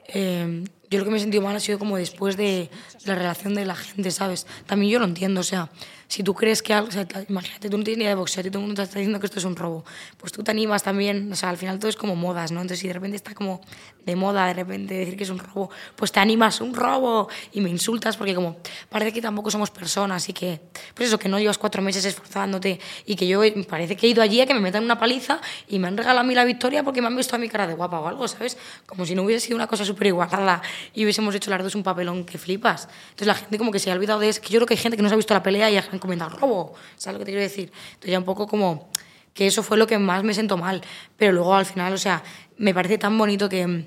Eh, 0.08 0.64
yo 0.90 1.00
lo 1.00 1.06
que 1.06 1.12
me 1.12 1.18
he 1.18 1.20
sentido 1.20 1.44
mal 1.44 1.56
ha 1.56 1.60
sido 1.60 1.80
como 1.80 1.98
después 1.98 2.38
de 2.38 2.70
la 3.06 3.16
relación 3.16 3.54
de 3.56 3.66
la 3.66 3.76
gente, 3.76 4.12
¿sabes? 4.12 4.48
También 4.66 4.92
yo 4.92 5.00
lo 5.00 5.06
entiendo, 5.06 5.42
o 5.42 5.44
sea, 5.44 5.70
si 6.08 6.24
tú 6.24 6.34
crees 6.34 6.62
que 6.62 6.74
algo, 6.74 6.90
o 6.90 6.92
sea, 6.92 7.08
imagínate, 7.28 7.70
tú 7.70 7.78
no 7.78 7.84
tienes 7.84 7.98
ni 7.98 8.04
idea 8.04 8.12
de 8.12 8.16
boxeo 8.16 8.46
y 8.46 8.50
todo 8.50 8.60
el 8.60 8.68
mundo 8.68 8.82
te 8.82 8.84
está 8.84 9.00
diciendo 9.00 9.20
que 9.20 9.26
esto 9.26 9.40
es 9.40 9.46
un 9.46 9.56
robo, 9.56 9.86
pues 10.18 10.32
tú 10.32 10.44
te 10.44 10.52
animas 10.52 10.84
también, 10.84 11.32
o 11.32 11.36
sea, 11.36 11.50
al 11.50 11.58
final 11.58 11.80
todo 11.80 11.90
es 11.90 11.96
como 11.96 12.16
modas, 12.16 12.52
¿no? 12.52 12.62
Entonces 12.62 12.80
si 12.80 12.88
de 12.88 12.94
repente 12.94 13.16
está 13.16 13.34
como 13.34 13.62
de 14.06 14.16
moda, 14.16 14.46
de 14.48 14.54
repente 14.54 14.94
decir 14.94 15.18
que 15.18 15.24
es 15.24 15.30
un 15.30 15.40
robo, 15.40 15.70
pues 15.96 16.12
te 16.12 16.20
animas, 16.20 16.62
un 16.62 16.74
robo, 16.74 17.28
y 17.52 17.62
me 17.62 17.70
insultas 17.70 18.18
porque 18.18 18.36
como 18.36 18.58
parece 18.90 19.12
que 19.14 19.22
tampoco 19.22 19.50
somos 19.50 19.72
personas 19.72 20.30
y 20.30 20.34
que, 20.34 20.62
pues 20.94 21.10
eso, 21.10 21.18
que 21.18 21.28
no 21.28 21.40
llevas 21.40 21.58
cuatro 21.58 21.82
meses 21.82 22.06
esforzándote 22.06 22.80
y 23.06 23.16
que 23.16 23.28
yo 23.28 23.42
parece 23.68 23.96
que 23.96 24.08
he 24.08 24.10
ido 24.10 24.22
allí 24.22 24.42
a 24.42 24.46
que 24.46 24.54
me 24.54 24.60
metan 24.60 24.84
una 24.84 25.00
paliza 25.00 25.40
y 25.68 25.80
me 25.80 25.88
han 25.88 25.98
regalado 25.98 26.20
a 26.20 26.24
mí 26.24 26.36
la 26.36 26.46
victoria 26.46 26.84
porque 26.84 27.02
me 27.02 27.08
han 27.08 27.16
visto 27.16 27.36
a 27.36 27.40
mi 27.40 27.50
cara 27.50 27.68
de 27.68 27.74
guapa 27.74 28.00
o 28.00 28.08
algo, 28.08 28.28
¿sabes? 28.28 28.58
Como 28.86 29.06
si 29.06 29.16
no 29.16 29.24
hubiese 29.24 29.48
sido 29.48 29.56
una 29.56 29.68
cosa 29.68 29.86
súper 29.86 30.08
igualada 30.08 30.62
y 30.94 31.04
hubiésemos 31.04 31.34
hecho 31.36 31.50
las 31.50 31.64
dos 31.64 31.76
un 31.76 31.84
papelón 31.84 32.26
que 32.26 32.38
flipas. 32.38 32.88
Entonces 33.10 33.28
la 33.28 33.36
gente 33.36 33.58
como 33.58 33.72
que 33.72 33.80
se 33.80 33.92
ha 33.92 33.94
olvidado 33.94 34.20
de 34.20 34.30
eso, 34.30 34.42
que 34.42 34.50
yo 34.50 34.60
creo 34.60 34.68
que 34.68 34.74
hay 34.74 34.80
gente 34.80 34.98
que 34.98 35.04
no 35.04 35.10
se 35.10 35.14
ha 35.14 35.18
visto 35.18 35.34
la 35.34 35.44
pelea 35.44 35.70
y 35.72 35.78
han 35.96 36.00
comentado 36.00 36.38
robo, 36.38 36.74
¿sabes 36.96 37.16
lo 37.16 37.20
que 37.20 37.26
te 37.26 37.32
quiero 37.32 37.42
decir? 37.42 37.72
Entonces 37.94 38.12
ya 38.12 38.20
un 38.20 38.26
poco 38.26 38.48
como 38.48 38.90
que 39.34 39.48
eso 39.48 39.64
fue 39.64 39.78
lo 39.78 39.88
que 39.88 39.98
más 39.98 40.24
me 40.24 40.34
sentó 40.34 40.58
mal, 40.58 40.82
pero 41.18 41.34
luego 41.34 41.56
al 41.56 41.66
final, 41.66 41.94
o 41.94 41.98
sea, 41.98 42.24
me 42.58 42.74
parece 42.74 42.98
tan 42.98 43.18
bonito 43.18 43.50
que, 43.50 43.86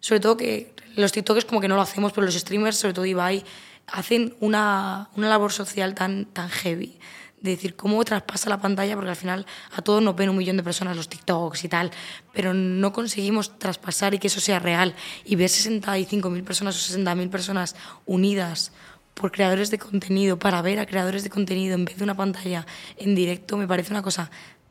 sobre 0.00 0.20
todo 0.20 0.36
que 0.36 0.74
los 0.96 1.12
TikTokers 1.12 1.46
como 1.46 1.60
que 1.60 1.68
no 1.68 1.76
lo 1.76 1.82
hacemos, 1.82 2.12
pero 2.12 2.26
los 2.26 2.34
streamers, 2.34 2.76
sobre 2.76 2.94
todo 2.94 3.06
Ibai, 3.06 3.44
hacen 3.86 4.34
una, 4.40 5.08
una 5.16 5.28
labor 5.28 5.52
social 5.52 5.94
tan, 5.94 6.26
tan 6.26 6.48
heavy 6.50 6.98
de 7.40 7.52
decir 7.52 7.74
cómo 7.74 8.04
traspasa 8.04 8.50
la 8.50 8.60
pantalla, 8.60 8.94
porque 8.94 9.10
al 9.10 9.16
final 9.16 9.46
a 9.72 9.82
todos 9.82 10.02
nos 10.02 10.14
ven 10.14 10.28
un 10.28 10.36
millón 10.36 10.56
de 10.56 10.62
personas 10.62 10.96
los 10.96 11.08
TikToks 11.08 11.64
y 11.64 11.68
tal, 11.68 11.90
pero 12.32 12.52
no 12.52 12.92
conseguimos 12.92 13.58
traspasar 13.58 14.14
y 14.14 14.18
que 14.18 14.26
eso 14.26 14.40
sea 14.40 14.58
real. 14.58 14.94
Y 15.24 15.36
ver 15.36 15.48
65.000 15.48 16.44
personas 16.44 16.76
o 16.76 16.98
60.000 16.98 17.30
personas 17.30 17.76
unidas 18.04 18.72
por 19.20 19.30
creadores 19.30 19.70
de 19.70 19.78
contenido, 19.78 20.38
para 20.38 20.62
ver 20.62 20.78
a 20.78 20.86
creadores 20.86 21.22
de 21.22 21.30
contenido 21.30 21.74
en 21.74 21.84
vez 21.84 21.98
de 21.98 22.04
una 22.04 22.16
pantalla 22.16 22.66
en 22.96 23.14
directo, 23.14 23.58
me 23.58 23.68
parece 23.68 23.92
una 23.92 24.02
cosa 24.02 24.30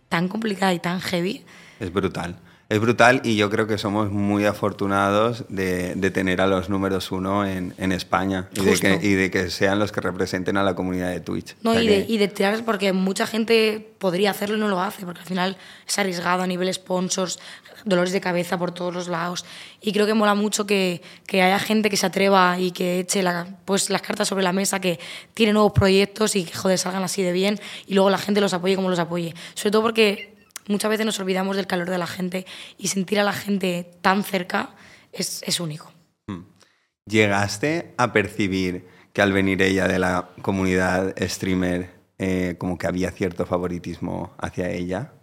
tan 0.10 0.27
complicada 0.27 0.74
y 0.74 0.79
tan 0.79 1.00
heavy. 1.01 1.46
Es 1.79 1.94
brutal. 1.94 2.36
Es 2.70 2.80
brutal 2.80 3.22
y 3.24 3.36
yo 3.36 3.50
creo 3.50 3.66
que 3.66 3.80
somos 3.80 4.12
muy 4.12 4.46
afortunados 4.46 5.44
de, 5.50 5.96
de 5.96 6.12
tener 6.12 6.40
a 6.40 6.46
los 6.46 6.70
números 6.70 7.12
uno 7.12 7.44
en, 7.44 7.74
en 7.80 7.92
España 7.92 8.48
y 8.54 8.62
de, 8.62 8.78
que, 8.78 9.00
y 9.02 9.14
de, 9.16 9.32
que, 9.32 9.50
sean 9.50 9.80
los 9.80 9.92
que 9.92 10.02
representen 10.02 10.56
a 10.56 10.62
la 10.62 10.76
comunidad 10.76 11.10
de 11.10 11.20
Twitch. 11.20 11.56
No, 11.64 11.72
o 11.72 11.74
sea 11.74 11.82
y, 11.82 11.88
que, 11.88 11.98
de, 11.98 12.06
y 12.08 12.18
de 12.20 12.28
tirar, 12.28 12.64
porque 12.64 12.94
mucha 12.94 13.26
gente 13.26 13.90
podría 13.98 14.30
hacerlo 14.30 14.56
y 14.56 14.60
no 14.60 14.68
lo 14.68 14.80
hace, 14.82 15.04
porque 15.04 15.22
al 15.22 15.26
final 15.26 15.58
es 15.88 15.98
arriesgado 15.98 16.44
a 16.44 16.48
nivel 16.48 16.72
sponsors, 16.72 17.40
dolores 17.86 18.14
de 18.14 18.22
cabeza 18.22 18.56
por 18.60 18.72
todos 18.72 18.94
los 18.94 19.08
lados. 19.08 19.46
Y 19.82 19.92
creo 19.92 20.06
que 20.06 20.14
mola 20.14 20.36
mucho 20.36 20.68
que, 20.68 21.02
que 21.26 21.42
haya 21.42 21.58
gente 21.58 21.90
que 21.90 21.98
se 21.98 22.06
atreva 22.06 22.60
y 22.60 22.70
que 22.70 23.00
eche 23.00 23.24
la, 23.24 23.48
pues, 23.66 23.90
las 23.90 24.04
cartas 24.04 24.28
sobre 24.28 24.44
la 24.44 24.54
mesa, 24.54 24.80
que 24.80 25.00
tiene 25.34 25.54
nuevos 25.54 25.72
proyectos 25.72 26.36
y 26.36 26.44
que, 26.44 26.54
joder, 26.54 26.78
salgan 26.78 27.02
así 27.02 27.24
de 27.24 27.32
bien 27.32 27.60
y 27.88 27.96
luego 27.96 28.12
la 28.12 28.20
gente 28.20 28.42
los 28.42 28.54
apoye 28.54 28.76
como 28.76 28.90
los 28.90 29.00
apoye. 29.00 29.34
Sobre 29.56 29.72
todo 29.72 29.82
porque 29.82 30.29
muchas 30.70 30.90
veces 30.90 31.06
nos 31.06 31.20
olvidamos 31.20 31.58
del 31.58 31.68
calor 31.68 31.90
de 31.90 31.98
la 31.98 32.08
gente 32.08 32.46
y 32.78 32.88
sentir 32.88 33.20
a 33.20 33.24
la 33.24 33.34
gente 33.34 33.92
tan 34.02 34.24
cerca 34.24 34.70
es, 35.12 35.44
es 35.46 35.60
único. 35.60 35.92
¿Llegaste 37.06 37.94
a 37.98 38.14
percibir 38.14 38.86
que 39.14 39.24
al 39.24 39.34
venir 39.34 39.62
ella 39.64 39.88
de 39.88 39.98
la 39.98 40.30
comunidad 40.44 41.16
streamer, 41.20 41.90
eh, 42.20 42.56
como 42.60 42.78
que 42.78 42.86
había 42.86 43.10
cierto 43.10 43.48
favoritismo 43.48 44.32
hacia 44.38 44.70
ella? 44.70 45.14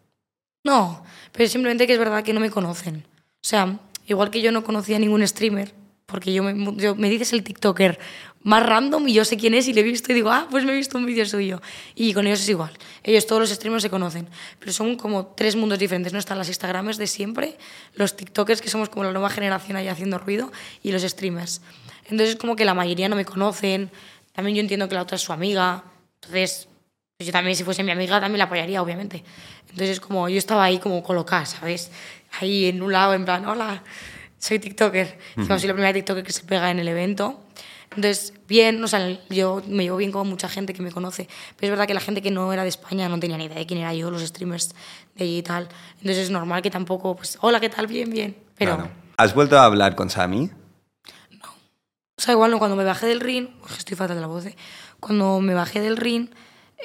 No, 0.65 1.05
pero 1.31 1.49
simplemente 1.49 1.87
que 1.87 1.93
es 1.93 1.99
verdad 1.99 2.25
que 2.25 2.33
no 2.33 2.41
me 2.41 2.51
conocen. 2.51 3.07
O 3.35 3.49
sea, 3.49 3.79
igual 4.09 4.31
que 4.31 4.43
yo 4.43 4.51
no 4.51 4.65
conocía 4.65 4.97
a 4.97 4.99
ningún 4.99 5.25
streamer, 5.29 5.73
porque 6.07 6.33
yo 6.33 6.43
me, 6.43 6.75
yo, 6.77 6.97
me 6.97 7.09
dices 7.09 7.33
el 7.33 7.45
TikToker 7.45 8.01
más 8.47 8.65
random 8.65 9.09
y 9.09 9.13
yo 9.13 9.25
sé 9.25 9.37
quién 9.37 9.55
es 9.55 9.67
y 9.67 9.73
le 9.73 9.81
he 9.81 9.85
visto 9.85 10.13
y 10.13 10.15
digo, 10.15 10.31
ah, 10.31 10.47
pues 10.49 10.65
me 10.65 10.71
he 10.71 10.77
visto 10.77 10.97
un 10.97 11.05
vídeo 11.05 11.27
suyo. 11.27 11.61
Y 11.97 12.15
con 12.15 12.29
ellos 12.29 12.41
es 12.41 12.49
igual. 12.49 12.71
Ellos, 13.03 13.27
todos 13.27 13.41
los 13.41 13.51
streamers 13.51 13.83
se 13.83 13.91
conocen, 13.91 14.29
pero 14.61 14.71
son 14.71 14.95
como 14.95 15.27
tres 15.27 15.57
mundos 15.57 15.81
diferentes. 15.81 16.13
No 16.13 16.21
están 16.21 16.39
las 16.39 16.47
Instagramers 16.47 16.97
de 16.97 17.09
siempre, 17.09 17.59
los 17.95 18.15
TikTokers, 18.15 18.63
que 18.63 18.69
somos 18.69 18.89
como 18.89 19.03
la 19.03 19.11
nueva 19.11 19.31
generación 19.31 19.77
ahí 19.77 19.89
haciendo 19.89 20.19
ruido, 20.19 20.53
y 20.81 20.93
los 20.93 21.03
streamers. 21.03 21.61
Entonces 22.05 22.31
es 22.31 22.37
como 22.37 22.55
que 22.55 22.65
la 22.65 22.75
mayoría 22.75 23.09
no 23.09 23.17
me 23.17 23.25
conocen. 23.25 23.91
También 24.33 24.55
yo 24.55 24.61
entiendo 24.61 24.89
que 24.89 24.95
la 24.95 25.03
otra 25.03 25.17
es 25.17 25.23
su 25.23 25.33
amiga. 25.33 25.83
Entonces, 26.23 26.69
pues 27.17 27.27
yo 27.27 27.33
también, 27.33 27.57
si 27.57 27.65
fuese 27.65 27.83
mi 27.83 27.91
amiga, 27.91 28.21
también 28.21 28.39
la 28.39 28.45
apoyaría, 28.45 28.81
obviamente. 28.81 29.25
Entonces 29.63 29.91
es 29.91 30.01
como, 30.01 30.29
yo 30.29 30.39
estaba 30.39 30.63
ahí 30.63 30.79
como 30.79 31.03
colocada, 31.03 31.47
¿sabes? 31.47 31.91
Ahí 32.41 32.67
en 32.67 32.81
un 32.81 32.93
lado, 32.93 33.13
en 33.13 33.25
plan, 33.25 33.45
hola, 33.45 33.83
soy 34.39 34.61
TikToker. 34.61 35.19
Uh 35.37 35.41
-huh. 35.41 35.59
Soy 35.59 35.67
la 35.67 35.75
primera 35.75 35.93
TikToker 35.93 36.23
que 36.23 36.33
se 36.33 36.45
pega 36.45 36.71
en 36.71 36.79
el 36.79 36.87
evento. 36.87 37.43
Entonces, 37.91 38.35
bien, 38.49 38.83
o 38.83 38.89
sea, 38.89 39.19
yo 39.31 39.63
me 39.69 39.85
llevo 39.85 39.97
bien 39.97 40.13
con 40.13 40.29
mucha 40.29 40.49
gente 40.49 40.75
que 40.75 40.83
me 40.83 40.93
conoce, 40.93 41.29
pero 41.57 41.69
es 41.69 41.71
verdad 41.71 41.87
que 41.87 41.95
la 41.95 42.01
gente 42.01 42.21
que 42.21 42.31
no 42.31 42.53
era 42.53 42.63
de 42.63 42.69
España 42.69 43.09
no 43.09 43.19
tenía 43.19 43.39
ni 43.39 43.45
idea 43.45 43.59
de 43.59 43.67
quién 43.67 43.81
era 43.81 43.95
yo, 43.95 44.11
los 44.11 44.23
streamers 44.23 44.75
de 45.15 45.25
allí 45.25 45.39
y 45.39 45.43
tal. 45.43 45.69
Entonces 45.95 46.19
es 46.19 46.31
normal 46.31 46.63
que 46.63 46.71
tampoco, 46.71 47.17
pues, 47.17 47.39
hola, 47.41 47.61
¿qué 47.61 47.69
tal? 47.69 47.87
Bien, 47.87 48.11
bien. 48.11 48.37
Pero... 48.57 48.77
Claro. 48.77 48.91
¿Has 49.17 49.35
vuelto 49.35 49.59
a 49.59 49.65
hablar 49.65 49.95
con 49.95 50.11
Sami? 50.11 50.51
No. 51.31 51.49
O 52.17 52.21
sea, 52.21 52.33
igual 52.33 52.51
no, 52.51 52.59
cuando 52.59 52.77
me 52.77 52.85
bajé 52.85 53.07
del 53.07 53.21
ring, 53.21 53.49
estoy 53.79 53.97
fatal 53.97 54.17
de 54.17 54.21
la 54.21 54.27
voz, 54.27 54.45
¿eh? 54.45 54.57
cuando 55.01 55.41
me 55.41 55.55
bajé 55.55 55.81
del 55.81 55.97
ring, 55.97 56.29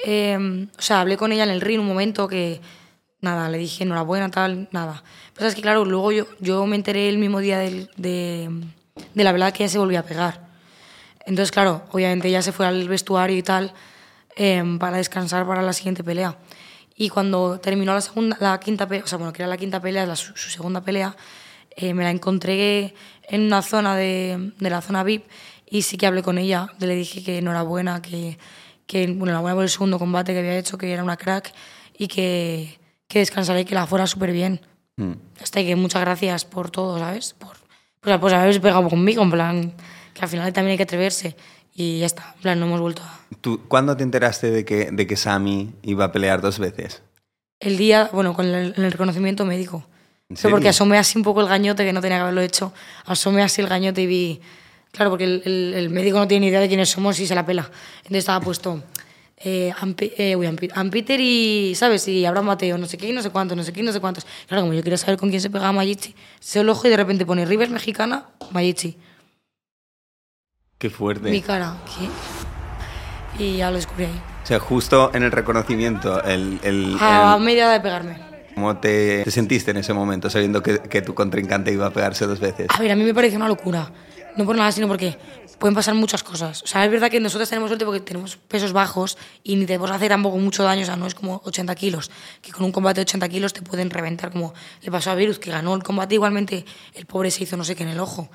eh, 0.06 0.68
o 0.78 0.82
sea, 0.82 1.00
hablé 1.00 1.16
con 1.16 1.32
ella 1.32 1.44
en 1.44 1.50
el 1.50 1.60
ring 1.60 1.80
un 1.80 1.86
momento 1.86 2.28
que, 2.28 2.60
nada, 3.20 3.48
le 3.48 3.58
dije 3.58 3.84
enhorabuena, 3.84 4.30
tal, 4.30 4.68
nada. 4.72 5.02
Pero 5.34 5.48
es 5.48 5.54
que, 5.54 5.62
claro, 5.62 5.84
luego 5.84 6.12
yo, 6.12 6.26
yo 6.40 6.66
me 6.66 6.76
enteré 6.76 7.08
el 7.08 7.18
mismo 7.18 7.40
día 7.40 7.58
del, 7.58 7.90
de, 7.96 8.50
de 9.14 9.24
la 9.24 9.32
verdad 9.32 9.52
que 9.52 9.64
ella 9.64 9.72
se 9.72 9.78
volvió 9.78 10.00
a 10.00 10.02
pegar. 10.02 10.51
Entonces, 11.26 11.50
claro, 11.50 11.82
obviamente 11.90 12.28
ella 12.28 12.42
se 12.42 12.52
fue 12.52 12.66
al 12.66 12.88
vestuario 12.88 13.36
y 13.36 13.42
tal 13.42 13.72
eh, 14.36 14.62
para 14.78 14.96
descansar 14.96 15.46
para 15.46 15.62
la 15.62 15.72
siguiente 15.72 16.02
pelea. 16.02 16.36
Y 16.96 17.08
cuando 17.08 17.58
terminó 17.60 17.94
la, 17.94 18.00
segunda, 18.00 18.36
la 18.40 18.58
quinta 18.60 18.86
pelea, 18.86 19.04
o 19.04 19.06
sea, 19.06 19.18
bueno, 19.18 19.32
que 19.32 19.42
era 19.42 19.48
la 19.48 19.56
quinta 19.56 19.80
pelea, 19.80 20.06
la, 20.06 20.16
su, 20.16 20.36
su, 20.36 20.50
segunda 20.50 20.82
pelea, 20.82 21.16
eh, 21.76 21.94
me 21.94 22.04
la 22.04 22.10
encontré 22.10 22.94
en 23.28 23.42
una 23.42 23.62
zona 23.62 23.96
de, 23.96 24.52
de, 24.58 24.70
la 24.70 24.80
zona 24.82 25.02
VIP 25.02 25.24
y 25.68 25.82
sí 25.82 25.96
que 25.96 26.06
hablé 26.06 26.22
con 26.22 26.38
ella. 26.38 26.68
Le 26.78 26.94
dije 26.94 27.22
que 27.22 27.38
enhorabuena, 27.38 28.02
que, 28.02 28.38
que 28.86 29.06
bueno, 29.06 29.26
enhorabuena 29.26 29.54
por 29.54 29.64
el 29.64 29.70
segundo 29.70 29.98
combate 29.98 30.32
que 30.32 30.40
había 30.40 30.58
hecho, 30.58 30.76
que 30.76 30.92
era 30.92 31.02
una 31.02 31.16
crack 31.16 31.52
y 31.96 32.08
que, 32.08 32.78
que 33.08 33.20
descansaré 33.20 33.60
y 33.60 33.64
que 33.64 33.74
la 33.74 33.86
fuera 33.86 34.06
súper 34.06 34.32
bien. 34.32 34.60
Mm. 34.96 35.12
Hasta 35.42 35.62
que 35.62 35.74
muchas 35.76 36.02
gracias 36.02 36.44
por 36.44 36.70
todo, 36.70 36.98
¿sabes? 36.98 37.34
Por 37.34 37.56
pues, 38.00 38.18
pues 38.18 38.32
haberse 38.34 38.60
pegado 38.60 38.88
conmigo, 38.88 39.22
en 39.22 39.30
plan 39.30 39.74
que 40.22 40.26
al 40.26 40.30
final 40.30 40.52
también 40.52 40.72
hay 40.72 40.76
que 40.76 40.84
atreverse. 40.84 41.34
Y 41.74 41.98
ya 41.98 42.06
está, 42.06 42.32
en 42.36 42.42
plan, 42.42 42.60
no 42.60 42.66
hemos 42.66 42.80
vuelto 42.80 43.02
a... 43.02 43.20
¿Tú, 43.40 43.60
¿Cuándo 43.66 43.96
te 43.96 44.04
enteraste 44.04 44.52
de 44.52 44.64
que, 44.64 44.90
de 44.92 45.06
que 45.08 45.16
Sami 45.16 45.72
iba 45.82 46.04
a 46.04 46.12
pelear 46.12 46.40
dos 46.40 46.60
veces? 46.60 47.02
El 47.58 47.76
día, 47.76 48.08
bueno, 48.12 48.32
con 48.34 48.46
el, 48.46 48.72
el 48.76 48.92
reconocimiento 48.92 49.44
médico. 49.44 49.84
Pero 50.28 50.50
porque 50.50 50.68
asomé 50.68 50.96
así 50.96 51.18
un 51.18 51.24
poco 51.24 51.40
el 51.40 51.48
gañote, 51.48 51.84
que 51.84 51.92
no 51.92 52.00
tenía 52.00 52.18
que 52.18 52.22
haberlo 52.22 52.40
hecho. 52.40 52.72
Asomé 53.04 53.42
así 53.42 53.62
el 53.62 53.66
gañote 53.66 54.02
y 54.02 54.06
vi... 54.06 54.40
Claro, 54.92 55.10
porque 55.10 55.24
el, 55.24 55.42
el, 55.44 55.74
el 55.74 55.90
médico 55.90 56.18
no 56.18 56.28
tiene 56.28 56.46
ni 56.46 56.50
idea 56.50 56.60
de 56.60 56.68
quiénes 56.68 56.90
somos 56.90 57.18
y 57.18 57.26
se 57.26 57.34
la 57.34 57.44
pela. 57.44 57.68
Entonces 57.98 58.18
estaba 58.18 58.40
puesto... 58.40 58.80
Eh, 59.44 59.72
Amp 59.80 60.00
eh, 60.02 60.36
uy, 60.36 60.46
Amp 60.46 60.92
Peter 60.92 61.18
y, 61.20 61.74
¿sabes? 61.74 62.06
Y 62.06 62.24
Abraham 62.24 62.46
Mateo, 62.46 62.78
no 62.78 62.86
sé 62.86 62.96
qué, 62.96 63.12
no 63.12 63.22
sé 63.22 63.30
cuántos, 63.30 63.56
no 63.56 63.64
sé 63.64 63.72
qué, 63.72 63.82
no 63.82 63.92
sé 63.92 63.98
cuántos. 63.98 64.24
Claro, 64.46 64.62
como 64.62 64.72
yo 64.72 64.84
quería 64.84 64.96
saber 64.96 65.18
con 65.18 65.30
quién 65.30 65.40
se 65.40 65.50
pegaba 65.50 65.72
Mayichi, 65.72 66.14
se 66.38 66.60
el 66.60 66.68
ojo 66.68 66.86
y 66.86 66.90
de 66.90 66.96
repente 66.96 67.26
pone 67.26 67.44
Rivers 67.44 67.72
mexicana, 67.72 68.28
Mayichi. 68.52 68.96
Qué 70.82 70.90
fuerte. 70.90 71.30
Mi 71.30 71.40
cara, 71.40 71.76
¿qué? 71.86 73.40
Y 73.44 73.58
ya 73.58 73.70
lo 73.70 73.76
descubrí 73.76 74.06
ahí. 74.06 74.20
O 74.42 74.46
sea, 74.48 74.58
justo 74.58 75.12
en 75.14 75.22
el 75.22 75.30
reconocimiento, 75.30 76.20
el... 76.24 76.58
el 76.64 76.96
a 76.98 77.36
el... 77.38 77.44
media 77.44 77.68
de 77.68 77.78
pegarme. 77.78 78.18
¿Cómo 78.56 78.76
te, 78.78 79.22
te, 79.22 79.30
sentiste 79.30 79.70
en 79.70 79.76
ese 79.76 79.92
momento, 79.92 80.28
sabiendo 80.28 80.60
que, 80.60 80.80
que, 80.80 81.00
tu 81.00 81.14
contrincante 81.14 81.72
iba 81.72 81.86
a 81.86 81.90
pegarse 81.90 82.26
dos 82.26 82.40
veces? 82.40 82.66
A 82.68 82.80
ver, 82.80 82.90
a 82.90 82.96
mí 82.96 83.04
me 83.04 83.14
pareció 83.14 83.36
una 83.36 83.46
locura. 83.46 83.92
No 84.36 84.44
por 84.44 84.56
nada, 84.56 84.72
sino 84.72 84.88
porque 84.88 85.16
pueden 85.60 85.76
pasar 85.76 85.94
muchas 85.94 86.24
cosas. 86.24 86.64
O 86.64 86.66
sea, 86.66 86.84
es 86.84 86.90
verdad 86.90 87.12
que 87.12 87.20
nosotros 87.20 87.48
tenemos 87.48 87.68
suerte 87.70 87.84
porque 87.84 88.00
tenemos 88.00 88.36
pesos 88.36 88.72
bajos 88.72 89.16
y 89.44 89.54
ni 89.54 89.66
te 89.66 89.78
puedes 89.78 89.94
hacer 89.94 90.08
tampoco 90.08 90.36
mucho 90.38 90.64
daño, 90.64 90.82
o 90.82 90.86
sea, 90.86 90.96
no 90.96 91.06
es 91.06 91.14
como 91.14 91.42
80 91.44 91.76
kilos, 91.76 92.10
que 92.40 92.50
con 92.50 92.64
un 92.64 92.72
combate 92.72 92.96
de 92.96 93.02
80 93.02 93.28
kilos 93.28 93.52
te 93.52 93.62
pueden 93.62 93.88
reventar, 93.88 94.32
como 94.32 94.52
le 94.80 94.90
pasó 94.90 95.12
a 95.12 95.14
Virus, 95.14 95.38
que 95.38 95.52
ganó 95.52 95.76
el 95.76 95.84
combate 95.84 96.16
igualmente, 96.16 96.64
el 96.94 97.06
pobre 97.06 97.30
se 97.30 97.44
hizo 97.44 97.56
no 97.56 97.62
sé 97.62 97.76
qué 97.76 97.84
en 97.84 97.90
el 97.90 98.00
ojo. 98.00 98.28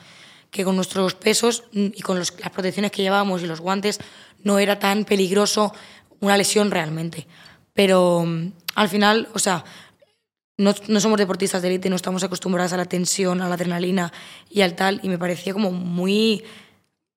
Que 0.51 0.63
con 0.63 0.75
nuestros 0.75 1.13
pesos 1.13 1.63
y 1.71 2.01
con 2.01 2.17
las 2.17 2.31
protecciones 2.31 2.91
que 2.91 3.01
llevábamos 3.01 3.43
y 3.43 3.47
los 3.47 3.61
guantes 3.61 3.99
no 4.43 4.59
era 4.59 4.79
tan 4.79 5.05
peligroso 5.05 5.73
una 6.19 6.37
lesión 6.37 6.71
realmente. 6.71 7.27
Pero 7.73 8.25
al 8.75 8.89
final, 8.89 9.27
o 9.33 9.39
sea, 9.39 9.63
no, 10.57 10.73
no, 10.87 10.99
somos 10.99 11.19
deportistas 11.19 11.61
de 11.61 11.67
élite, 11.67 11.89
no 11.89 11.95
estamos 11.95 12.23
acostumbrados 12.23 12.73
a 12.73 12.77
la 12.77 12.85
tensión, 12.85 13.41
a 13.41 13.49
la 13.49 13.55
adrenalina 13.55 14.11
y 14.49 14.61
al 14.61 14.75
tal, 14.75 14.99
y 15.03 15.09
me 15.09 15.19
parecía 15.19 15.53
como 15.53 15.71
muy 15.71 16.43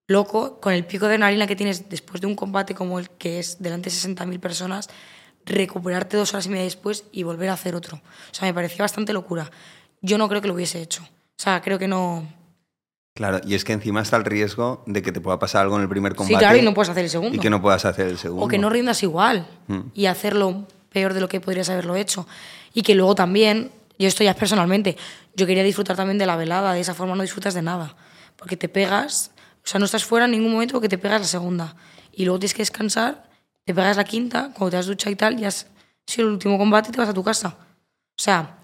loco 0.07 0.61
con 0.61 0.73
el 0.73 0.85
pico 0.85 1.07
de 1.07 1.15
adrenalina 1.15 1.47
que 1.47 1.57
tienes 1.57 1.89
después 1.89 2.21
de 2.21 2.27
un 2.27 2.35
combate 2.35 2.75
como 2.75 2.99
el 2.99 3.09
que 3.11 3.39
es 3.39 3.63
delante 3.63 3.91
de 3.91 3.97
60.000 3.97 4.41
personas, 4.41 4.91
recuperarte 5.47 6.17
dos 6.17 6.35
horas 6.35 6.47
y 6.47 6.51
media 6.51 6.65
después 6.65 7.05
y 7.13 7.23
volver 7.23 7.49
a 7.49 7.55
hacer 7.55 7.75
otro. 7.75 7.97
O 7.97 8.35
sea, 8.35 8.47
me 8.47 8.55
parecía 8.55 8.83
bastante 8.83 9.13
locura. 9.13 9.51
Yo 10.03 10.19
no 10.19 10.29
creo 10.29 10.41
que 10.41 10.49
lo 10.49 10.55
hubiese 10.55 10.83
hecho. 10.83 11.03
O 11.03 11.43
sea, 11.43 11.63
creo 11.63 11.79
que 11.79 11.89
no... 11.89 12.27
Claro, 13.21 13.39
y 13.45 13.55
es 13.55 13.65
que 13.65 13.75
encima 13.75 14.01
está 14.01 14.17
el 14.17 14.25
riesgo 14.25 14.83
de 14.87 15.03
que 15.03 15.13
te 15.13 15.21
pueda 15.21 15.39
pasar 15.39 15.61
algo 15.61 15.77
en 15.77 15.83
el 15.83 15.91
primer 15.91 16.15
combate. 16.15 16.37
Sí, 16.37 16.39
claro, 16.39 16.57
y 16.57 16.63
no 16.63 16.73
puedes 16.73 16.89
hacer 16.89 17.05
el 17.05 17.11
segundo. 17.11 17.37
Y 17.37 17.39
que 17.39 17.51
no 17.51 17.61
puedas 17.61 17.85
hacer 17.85 18.07
el 18.07 18.17
segundo. 18.17 18.47
O 18.47 18.49
que 18.49 18.57
no 18.57 18.71
rindas 18.71 19.03
igual 19.03 19.47
Mm. 19.67 19.81
y 19.93 20.07
hacerlo 20.07 20.65
peor 20.91 21.13
de 21.13 21.21
lo 21.21 21.29
que 21.29 21.39
podrías 21.39 21.69
haberlo 21.69 21.97
hecho. 21.97 22.27
Y 22.73 22.81
que 22.81 22.95
luego 22.95 23.15
también, 23.15 23.73
yo 23.99 24.09
esto 24.09 24.25
ya 24.25 24.31
es 24.31 24.37
personalmente, 24.39 24.97
yo 25.37 25.47
quería 25.47 25.63
disfrutar 25.63 25.97
también 25.99 26.17
de 26.17 26.25
la 26.25 26.35
velada, 26.37 26.73
de 26.73 26.81
esa 26.81 26.95
forma 26.95 27.15
no 27.15 27.21
disfrutas 27.21 27.53
de 27.53 27.61
nada. 27.61 27.95
Porque 28.37 28.57
te 28.57 28.71
pegas, 28.71 29.33
o 29.63 29.67
sea, 29.69 29.79
no 29.79 29.85
estás 29.85 30.03
fuera 30.03 30.25
en 30.25 30.31
ningún 30.31 30.53
momento 30.53 30.73
porque 30.73 30.89
te 30.89 30.97
pegas 30.97 31.21
la 31.21 31.27
segunda. 31.27 31.77
Y 32.13 32.25
luego 32.25 32.39
tienes 32.39 32.55
que 32.55 32.63
descansar, 32.63 33.29
te 33.67 33.75
pegas 33.75 33.99
la 33.99 34.05
quinta, 34.05 34.51
cuando 34.57 34.71
te 34.71 34.77
has 34.79 34.87
duchado 34.87 35.11
y 35.13 35.17
tal, 35.17 35.37
ya 35.37 35.49
has 35.49 35.67
sido 36.07 36.27
el 36.29 36.33
último 36.33 36.57
combate 36.57 36.89
y 36.89 36.93
te 36.93 36.99
vas 36.99 37.11
a 37.11 37.13
tu 37.13 37.23
casa. 37.23 37.49
O 38.19 38.23
sea, 38.23 38.57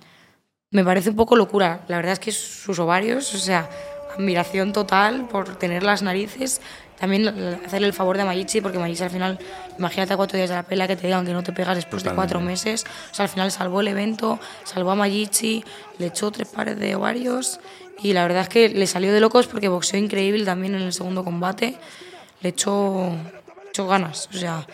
me 0.70 0.82
parece 0.82 1.10
un 1.10 1.16
poco 1.16 1.36
locura. 1.36 1.84
La 1.88 1.96
verdad 1.96 2.14
es 2.14 2.20
que 2.20 2.32
sus 2.32 2.78
ovarios, 2.78 3.34
o 3.34 3.38
sea, 3.38 3.68
admiración 4.16 4.72
total 4.72 5.28
por 5.28 5.56
tener 5.56 5.82
las 5.82 6.02
narices. 6.02 6.60
También 6.98 7.28
hacerle 7.66 7.88
el 7.88 7.92
favor 7.92 8.16
de 8.16 8.24
Mayichi, 8.24 8.62
porque 8.62 8.78
Mayichi 8.78 9.02
al 9.02 9.10
final, 9.10 9.38
imagínate 9.78 10.14
a 10.14 10.16
cuatro 10.16 10.38
días 10.38 10.48
de 10.48 10.56
la 10.56 10.62
pelea 10.62 10.88
que 10.88 10.96
te 10.96 11.06
digan 11.06 11.26
que 11.26 11.32
no 11.32 11.42
te 11.42 11.52
pegas 11.52 11.76
después 11.76 12.02
de 12.02 12.14
cuatro 12.14 12.40
meses. 12.40 12.84
O 13.12 13.14
sea, 13.14 13.24
al 13.24 13.28
final 13.28 13.52
salvó 13.52 13.82
el 13.82 13.88
evento, 13.88 14.40
salvó 14.64 14.92
a 14.92 14.94
Mayichi, 14.94 15.62
le 15.98 16.06
echó 16.06 16.30
tres 16.30 16.48
pares 16.48 16.78
de 16.78 16.94
ovarios 16.94 17.60
y 18.02 18.14
la 18.14 18.22
verdad 18.22 18.42
es 18.42 18.48
que 18.48 18.68
le 18.70 18.86
salió 18.86 19.12
de 19.12 19.20
locos 19.20 19.46
porque 19.46 19.68
boxeó 19.68 19.98
increíble 19.98 20.44
también 20.44 20.74
en 20.74 20.82
el 20.82 20.92
segundo 20.92 21.22
combate. 21.22 21.76
Le 22.40 22.50
echó, 22.50 23.10
echó 23.68 23.86
ganas, 23.86 24.28
o 24.34 24.38
sea, 24.38 24.66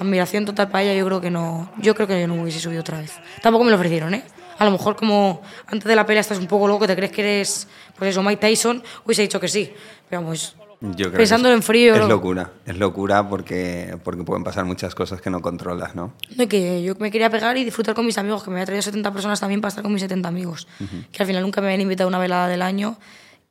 admiración 0.00 0.44
total 0.44 0.68
para 0.68 0.82
ella. 0.82 0.94
Yo 0.94 1.06
creo 1.06 1.20
que 1.20 1.30
no, 1.30 1.70
yo 1.78 1.94
creo 1.94 2.08
que 2.08 2.20
yo 2.20 2.26
no 2.26 2.42
hubiese 2.42 2.58
subido 2.58 2.80
otra 2.80 2.98
vez. 2.98 3.12
Tampoco 3.40 3.64
me 3.64 3.70
lo 3.70 3.76
ofrecieron, 3.76 4.14
¿eh? 4.14 4.24
A 4.58 4.64
lo 4.64 4.70
mejor 4.72 4.96
como 4.96 5.42
antes 5.66 5.84
de 5.88 5.94
la 5.96 6.04
pelea 6.06 6.20
estás 6.20 6.38
un 6.38 6.46
poco 6.46 6.66
loco, 6.68 6.86
te 6.86 6.96
crees 6.96 7.12
que 7.12 7.20
eres, 7.22 7.68
pues 7.96 8.10
eso, 8.10 8.22
Mike 8.22 8.40
Tyson, 8.40 8.82
hubiese 9.04 9.22
dicho 9.22 9.38
que 9.40 9.48
sí. 9.48 9.72
Pero 10.08 10.22
vamos, 10.22 10.56
Yo 10.80 10.94
creo 10.96 11.10
que 11.12 11.16
pensándolo 11.18 11.54
es- 11.54 11.58
en 11.58 11.62
frío, 11.62 11.94
Es 11.94 12.08
locura, 12.08 12.50
es 12.66 12.76
locura 12.78 13.28
porque, 13.28 13.96
porque 14.04 14.22
pueden 14.24 14.44
pasar 14.44 14.64
muchas 14.64 14.94
cosas 14.94 15.20
que 15.20 15.30
no 15.30 15.40
controlas, 15.42 15.94
¿no? 15.94 16.12
Que 16.48 16.82
yo 16.82 16.94
me 16.98 17.10
quería 17.10 17.30
pegar 17.30 17.56
y 17.56 17.64
disfrutar 17.64 17.94
con 17.94 18.04
mis 18.06 18.18
amigos, 18.18 18.42
que 18.42 18.50
me 18.50 18.56
había 18.56 18.66
traído 18.66 18.82
70 18.82 19.12
personas 19.12 19.40
también 19.40 19.60
para 19.60 19.68
estar 19.70 19.82
con 19.82 19.92
mis 19.92 20.02
70 20.02 20.28
amigos. 20.28 20.66
Que 21.12 21.22
al 21.22 21.26
final 21.26 21.42
nunca 21.42 21.60
me 21.60 21.68
habían 21.68 21.80
invitado 21.80 22.06
a 22.06 22.10
una 22.10 22.18
velada 22.18 22.48
del 22.48 22.62
año 22.62 22.96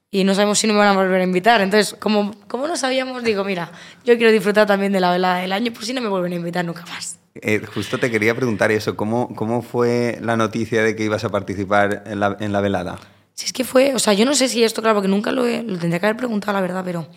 y 0.09 0.23
no 0.23 0.33
sabemos 0.33 0.59
si 0.59 0.67
no 0.67 0.73
me 0.73 0.79
van 0.79 0.89
a 0.89 0.93
volver 0.93 1.21
a 1.21 1.23
invitar. 1.23 1.61
Entonces, 1.61 1.95
como, 1.99 2.33
como 2.47 2.67
no 2.67 2.77
sabíamos, 2.77 3.23
digo, 3.23 3.43
mira, 3.43 3.71
yo 4.05 4.15
quiero 4.17 4.31
disfrutar 4.31 4.65
también 4.67 4.91
de 4.93 4.99
la 4.99 5.11
velada 5.11 5.37
del 5.39 5.51
año, 5.51 5.71
por 5.73 5.83
si 5.85 5.93
no 5.93 6.01
me 6.01 6.07
vuelven 6.09 6.33
a 6.33 6.35
invitar 6.37 6.63
nunca 6.65 6.85
más. 6.85 7.19
Eh, 7.35 7.61
justo 7.73 7.99
te 7.99 8.09
quería 8.09 8.33
preguntar 8.35 8.71
eso, 8.71 8.95
¿cómo, 8.95 9.33
¿cómo 9.35 9.61
fue 9.61 10.17
la 10.21 10.35
noticia 10.37 10.81
de 10.81 10.95
que 10.95 11.03
ibas 11.03 11.23
a 11.23 11.29
participar 11.29 12.03
en 12.07 12.19
la, 12.19 12.35
en 12.39 12.51
la 12.51 12.61
velada? 12.61 12.97
Si 13.33 13.45
es 13.45 13.53
que 13.53 13.63
fue, 13.63 13.93
o 13.93 13.99
sea, 13.99 14.13
yo 14.13 14.25
no 14.25 14.33
sé 14.33 14.47
si 14.49 14.63
esto, 14.63 14.81
claro, 14.81 14.95
porque 14.95 15.07
nunca 15.09 15.31
lo, 15.31 15.45
he- 15.45 15.61
lo 15.61 15.77
tendría 15.77 15.99
que 15.99 16.07
haber 16.07 16.17
preguntado, 16.17 16.53
la 16.53 16.61
verdad, 16.61 16.81
pero 16.83 17.07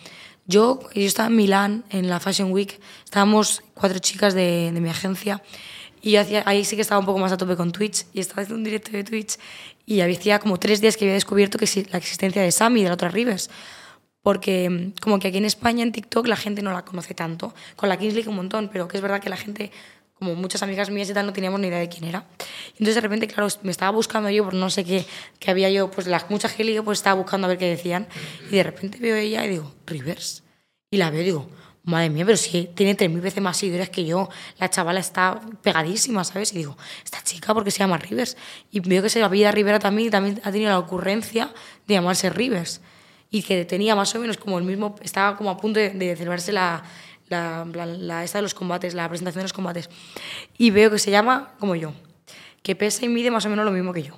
yo, 0.45 0.81
yo 0.95 1.07
estaba 1.07 1.29
en 1.29 1.37
Milán, 1.37 1.85
en 1.89 2.11
la 2.11 2.21
Fashion 2.21 2.53
Week, 2.53 2.79
estábamos 3.05 3.63
cuatro 3.73 3.99
chicas 4.01 4.35
de, 4.35 4.71
de 4.75 4.81
mi 4.83 4.91
agencia 4.91 5.41
y 6.03 6.13
yo 6.13 6.21
hacía, 6.21 6.43
ahí 6.47 6.65
sí 6.65 6.77
que 6.77 6.83
estaba 6.83 6.99
un 6.99 7.07
poco 7.07 7.19
más 7.19 7.33
a 7.33 7.37
tope 7.37 7.57
con 7.57 7.73
Twitch 7.73 8.07
y 8.13 8.21
estaba 8.21 8.43
haciendo 8.43 8.59
un 8.59 8.65
directo 8.65 8.91
de 8.93 9.05
Twitch 9.05 9.39
y 9.87 10.01
había 10.01 10.39
como 10.39 10.59
tres 10.59 10.81
días 10.81 10.97
que 10.97 11.05
había 11.05 11.15
descubierto 11.15 11.59
que 11.59 11.67
la 11.91 11.99
existencia 11.99 12.43
de 12.43 12.53
Sammy, 12.53 12.83
de 12.83 12.89
la 12.89 12.95
otra 12.95 13.09
Rivers. 13.09 13.51
Porque 14.23 14.71
mm, 14.71 15.01
como 15.01 15.19
que 15.19 15.29
aquí 15.29 15.39
en 15.39 15.45
España, 15.45 15.83
en 15.83 15.93
TikTok, 15.93 16.27
la 16.27 16.37
gente 16.37 16.63
no 16.63 16.73
la 16.73 16.85
conoce 16.85 17.15
tanto. 17.15 17.55
Con 17.77 17.89
la 17.89 17.99
Kings 17.99 18.15
League 18.15 18.29
un 18.29 18.37
montón, 18.37 18.69
pero 18.73 18.87
que 18.87 18.97
es 18.97 19.03
verdad 19.03 19.21
que 19.21 19.31
la 19.31 19.37
gente, 19.37 19.73
como 20.15 20.35
muchas 20.35 20.63
amigas 20.63 20.91
mías 20.91 21.11
y 21.11 21.15
tal, 21.15 21.27
no 21.27 21.33
teníamos 21.33 21.61
ni 21.61 21.69
idea 21.69 21.79
de 21.79 21.89
quién 21.89 22.05
era. 22.05 22.25
Entonces 22.73 22.95
de 22.95 23.01
repente, 23.01 23.27
claro, 23.27 23.49
me 23.63 23.71
estaba 23.71 23.91
buscando 23.91 24.31
yo 24.31 24.45
por 24.45 24.55
no 24.55 24.71
sé 24.71 24.85
qué, 24.85 25.05
que 25.39 25.51
había 25.51 25.71
yo, 25.71 25.91
pues 25.91 26.07
las 26.07 26.31
muchas 26.31 26.53
que 26.53 26.65
ligo, 26.65 26.85
pues 26.85 26.99
estaba 26.99 27.21
buscando 27.21 27.47
a 27.47 27.49
ver 27.49 27.59
qué 27.59 27.69
decían. 27.69 28.07
Y 28.51 28.57
de 28.57 28.63
repente 28.63 28.99
veo 28.99 29.17
a 29.17 29.21
ella 29.21 29.45
y 29.45 29.49
digo, 29.49 29.75
Rivers. 29.87 30.45
Y 30.91 30.99
la 30.99 31.11
veo 31.11 31.23
y 31.23 31.25
digo, 31.25 31.51
madre 31.85 32.11
mía, 32.11 32.25
pero 32.27 32.37
si 32.37 32.67
tiene 32.75 32.95
3.000 32.97 33.21
veces 33.21 33.43
más 33.43 33.57
seguidores 33.57 33.89
que 33.91 34.05
yo, 34.05 34.29
la 34.59 34.69
chavala 34.69 35.01
está 35.01 35.41
pegadísima, 35.63 36.23
¿sabes? 36.25 36.53
Y 36.53 36.59
digo, 36.59 36.77
esta 37.05 37.23
chica, 37.23 37.55
¿por 37.55 37.65
qué 37.65 37.71
se 37.71 37.79
llama 37.79 37.97
Rivers? 37.99 38.37
Y 38.71 38.81
veo 38.81 39.03
que 39.03 39.09
se 39.09 39.23
apellida 39.23 39.51
Rivera 39.51 39.79
también 39.79 40.09
y 40.09 40.11
también 40.11 40.41
ha 40.45 40.53
tenido 40.53 40.71
la 40.71 40.79
ocurrencia 40.79 41.53
de 41.87 41.95
llamarse 41.95 42.31
Rivers. 42.31 42.81
Y 43.31 43.43
que 43.43 43.65
tenía 43.65 43.95
más 43.95 44.15
o 44.15 44.19
menos 44.21 44.37
como 44.37 44.59
el 44.59 44.65
mismo, 44.65 44.97
estaba 45.03 45.37
como 45.37 45.51
a 45.51 45.57
punto 45.57 45.79
de, 45.81 45.91
de 45.91 46.17
celebrarse 46.17 46.53
la, 46.53 46.83
la, 47.29 47.65
la- 47.73 47.87
la- 47.87 48.25
esta 48.25 48.39
de 48.39 48.43
los 48.43 48.55
combates, 48.55 48.93
la 48.95 49.09
presentación 49.09 49.41
de 49.41 49.45
los 49.45 49.53
combates. 49.53 49.89
Y 50.59 50.71
veo 50.71 50.91
que 50.91 50.99
se 50.99 51.11
llama 51.11 51.53
como 51.61 51.77
yo, 51.77 51.93
que 52.63 52.75
pesa 52.77 53.05
y 53.05 53.09
mide 53.09 53.31
más 53.31 53.47
o 53.47 53.49
menos 53.49 53.65
lo 53.65 53.71
mismo 53.71 53.93
que 53.93 54.03
yo. 54.03 54.17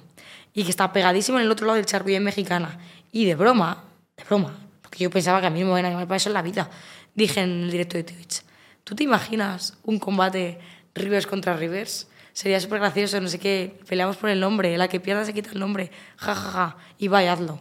Y 0.55 0.64
que 0.64 0.70
está 0.70 0.92
pegadísimo 0.92 1.38
en 1.38 1.44
el 1.44 1.51
otro 1.51 1.66
lado 1.66 1.77
del 1.77 1.85
es 1.87 2.20
mexicana. 2.20 2.79
Y 3.12 3.25
de 3.27 3.35
broma, 3.35 3.85
de 4.16 4.25
broma, 4.25 4.55
porque 4.81 5.05
yo 5.05 5.11
pensaba 5.11 5.40
que 5.40 5.46
a 5.46 5.51
mí 5.51 5.61
no 5.61 5.66
me 5.66 5.72
iban 5.72 5.85
a 5.87 5.90
llamar 5.90 6.07
para 6.09 6.16
eso 6.16 6.29
en 6.31 6.35
la 6.35 6.42
vida. 6.42 6.68
Dije 7.14 7.40
en 7.40 7.64
el 7.64 7.70
directo 7.70 7.96
de 7.98 8.05
Twitch, 8.05 8.42
¿tú 8.85 8.94
te 8.94 9.05
imaginas 9.05 9.79
un 9.85 9.98
combate 9.98 10.59
Rivers 10.94 11.27
contra 11.27 11.57
Rivers? 11.57 12.09
Sería 12.33 12.59
súper 12.61 12.79
gracioso, 12.81 13.20
no 13.20 13.29
sé 13.29 13.38
qué, 13.38 13.79
peleamos 13.87 14.16
por 14.16 14.31
el 14.31 14.40
nombre, 14.40 14.77
la 14.79 14.88
que 14.88 15.01
pierda 15.01 15.25
se 15.25 15.35
quita 15.35 15.51
el 15.51 15.59
nombre, 15.61 15.90
ja, 16.16 16.35
ja, 16.35 16.51
ja, 16.51 16.77
y 16.96 17.09
vaya, 17.09 17.35
hazlo. 17.35 17.61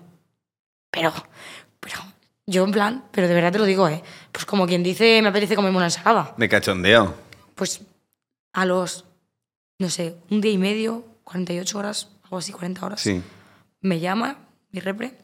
Pero, 0.90 1.12
pero, 1.82 1.98
yo 2.48 2.64
en 2.64 2.72
plan, 2.72 3.04
pero 3.12 3.28
de 3.28 3.34
verdad 3.34 3.52
te 3.52 3.60
lo 3.60 3.66
digo, 3.66 3.90
¿eh? 3.90 4.02
Pues 4.32 4.46
como 4.46 4.66
quien 4.68 4.82
dice, 4.84 5.22
me 5.22 5.28
apetece 5.28 5.56
comerme 5.58 5.76
una 5.78 5.88
ensalada. 5.88 6.34
De 6.38 6.48
cachondeo. 6.48 7.14
Pues 7.56 7.82
a 8.54 8.66
los, 8.66 9.04
no 9.80 9.90
sé, 9.90 10.16
un 10.30 10.40
día 10.40 10.52
y 10.54 10.58
medio, 10.58 11.06
48 11.26 11.78
horas, 11.78 12.10
algo 12.24 12.38
así, 12.38 12.54
40 12.54 12.86
horas, 12.86 13.02
Sí. 13.02 13.22
me 13.82 14.00
llama 14.00 14.38
mi 14.72 14.80
repre. 14.80 15.18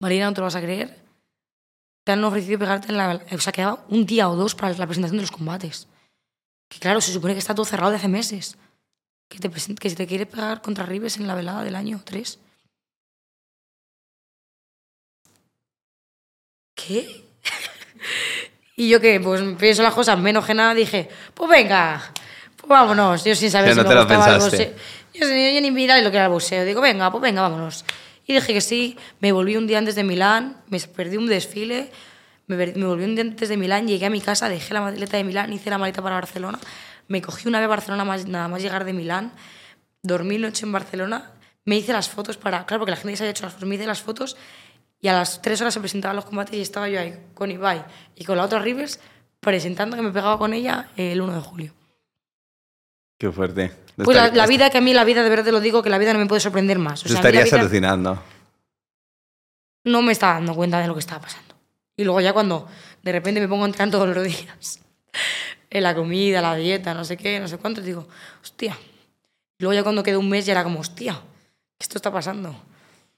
Marina, 0.00 0.26
no 0.26 0.34
te 0.34 0.40
lo 0.40 0.46
vas 0.46 0.56
a 0.56 0.60
creer. 0.60 1.03
Te 2.04 2.12
han 2.12 2.22
ofrecido 2.22 2.58
pegarte 2.58 2.88
en 2.88 2.98
la... 2.98 3.20
O 3.32 3.38
sea, 3.40 3.52
quedaba 3.52 3.84
un 3.88 4.04
día 4.06 4.28
o 4.28 4.36
dos 4.36 4.54
para 4.54 4.72
la 4.74 4.86
presentación 4.86 5.16
de 5.16 5.22
los 5.22 5.30
combates. 5.30 5.88
Que 6.68 6.78
claro, 6.78 7.00
se 7.00 7.12
supone 7.12 7.32
que 7.34 7.38
está 7.38 7.54
todo 7.54 7.64
cerrado 7.64 7.90
de 7.90 7.96
hace 7.96 8.08
meses. 8.08 8.56
Que, 9.28 9.38
te 9.38 9.50
present- 9.50 9.78
que 9.78 9.88
se 9.88 9.96
te 9.96 10.06
quiere 10.06 10.26
pegar 10.26 10.60
contra 10.60 10.84
Rives 10.84 11.16
en 11.16 11.26
la 11.26 11.34
velada 11.34 11.64
del 11.64 11.76
año 11.76 12.00
3. 12.04 12.38
¿Qué? 16.74 17.24
y 18.76 18.88
yo 18.88 19.00
que 19.00 19.20
pues 19.20 19.40
pienso 19.58 19.82
las 19.82 19.94
cosas 19.94 20.18
menos 20.18 20.44
que 20.44 20.54
nada, 20.54 20.74
dije, 20.74 21.08
pues 21.32 21.48
venga, 21.48 22.12
pues 22.56 22.68
vámonos. 22.68 23.24
Yo 23.24 23.34
sin 23.34 23.50
saber 23.50 23.70
si 23.74 23.80
no 23.82 23.88
me 23.88 23.94
gustaba 24.16 24.24
el 24.36 24.40
boxeo. 24.50 24.74
Yo, 25.14 25.54
yo 25.54 25.60
ni 25.60 25.70
mirar 25.70 26.02
lo 26.02 26.10
que 26.10 26.16
era 26.16 26.26
el 26.26 26.32
boxeo. 26.32 26.64
Digo, 26.64 26.80
venga, 26.80 27.10
pues 27.10 27.22
venga, 27.22 27.42
vámonos. 27.42 27.84
Y 28.26 28.34
dije 28.34 28.52
que 28.52 28.60
sí. 28.60 28.96
Me 29.20 29.32
volví 29.32 29.56
un 29.56 29.66
día 29.66 29.78
antes 29.78 29.94
de 29.94 30.04
Milán, 30.04 30.56
me 30.68 30.80
perdí 30.80 31.16
un 31.16 31.26
desfile, 31.26 31.90
me, 32.46 32.56
me 32.56 32.86
volví 32.86 33.04
un 33.04 33.14
día 33.14 33.24
antes 33.24 33.48
de 33.48 33.56
Milán, 33.56 33.86
llegué 33.86 34.06
a 34.06 34.10
mi 34.10 34.20
casa, 34.20 34.48
dejé 34.48 34.74
la 34.74 34.80
maleta 34.80 35.16
de 35.16 35.24
Milán, 35.24 35.52
hice 35.52 35.70
la 35.70 35.78
maleta 35.78 36.02
para 36.02 36.16
Barcelona, 36.16 36.58
me 37.08 37.22
cogí 37.22 37.48
una 37.48 37.58
vez 37.58 37.66
a 37.66 37.68
Barcelona 37.68 38.04
más, 38.04 38.26
nada 38.26 38.48
más 38.48 38.62
llegar 38.62 38.84
de 38.84 38.92
Milán, 38.92 39.32
dormí 40.02 40.38
noche 40.38 40.66
en 40.66 40.72
Barcelona, 40.72 41.32
me 41.64 41.76
hice 41.76 41.92
las 41.92 42.08
fotos 42.08 42.36
para... 42.36 42.66
Claro, 42.66 42.80
porque 42.80 42.90
la 42.90 42.96
gente 42.96 43.12
ya 43.12 43.16
se 43.18 43.22
había 43.24 43.30
hecho 43.30 43.44
las 43.44 43.54
fotos, 43.54 43.68
me 43.68 43.74
hice 43.74 43.86
las 43.86 44.02
fotos 44.02 44.36
y 45.00 45.08
a 45.08 45.12
las 45.12 45.42
tres 45.42 45.60
horas 45.60 45.74
se 45.74 45.80
presentaban 45.80 46.16
los 46.16 46.24
combates 46.24 46.56
y 46.56 46.60
estaba 46.60 46.88
yo 46.88 47.00
ahí 47.00 47.14
con 47.34 47.50
Ibai 47.50 47.84
y 48.16 48.24
con 48.24 48.36
la 48.36 48.44
otra 48.44 48.58
Rivers 48.58 49.00
presentando 49.40 49.96
que 49.96 50.02
me 50.02 50.10
pegaba 50.10 50.38
con 50.38 50.54
ella 50.54 50.88
el 50.96 51.20
1 51.20 51.34
de 51.34 51.40
julio. 51.40 51.83
Qué 53.18 53.30
fuerte. 53.30 53.72
Lo 53.96 54.04
Pues 54.04 54.16
la, 54.16 54.28
la 54.28 54.46
vida, 54.46 54.70
que 54.70 54.78
a 54.78 54.80
mí 54.80 54.92
la 54.92 55.04
vida, 55.04 55.22
de 55.22 55.30
verdad 55.30 55.44
te 55.44 55.52
lo 55.52 55.60
digo, 55.60 55.82
que 55.82 55.90
la 55.90 55.98
vida 55.98 56.12
no 56.12 56.18
me 56.18 56.26
puede 56.26 56.40
sorprender 56.40 56.78
más. 56.78 57.04
O 57.04 57.08
sea, 57.08 57.16
estarías 57.16 57.44
vida 57.44 57.60
alucinando. 57.60 58.22
no 59.84 60.02
me 60.02 60.12
estaba 60.12 60.34
dando 60.34 60.54
cuenta 60.54 60.80
de 60.80 60.86
lo 60.86 60.94
que 60.94 61.00
estaba 61.00 61.20
pasando. 61.20 61.54
Y 61.96 62.04
luego 62.04 62.20
ya 62.20 62.32
cuando 62.32 62.66
de 63.02 63.12
repente 63.12 63.40
me 63.40 63.48
pongo 63.48 63.64
a 63.64 63.66
entrenar 63.66 63.90
todos 63.92 64.08
los 64.14 64.24
días, 64.24 64.80
en 65.70 65.82
la 65.82 65.94
comida, 65.94 66.40
la 66.40 66.56
dieta, 66.56 66.94
no 66.94 67.04
sé 67.04 67.16
qué, 67.16 67.38
no 67.38 67.46
sé 67.48 67.58
cuánto, 67.58 67.80
digo, 67.80 68.08
hostia. 68.42 68.76
Y 69.58 69.62
luego 69.62 69.74
ya 69.74 69.82
cuando 69.84 70.02
quedó 70.02 70.18
un 70.18 70.28
mes 70.28 70.46
ya 70.46 70.52
era 70.52 70.64
como, 70.64 70.80
hostia, 70.80 71.20
esto 71.78 71.98
está 71.98 72.10
pasando. 72.12 72.54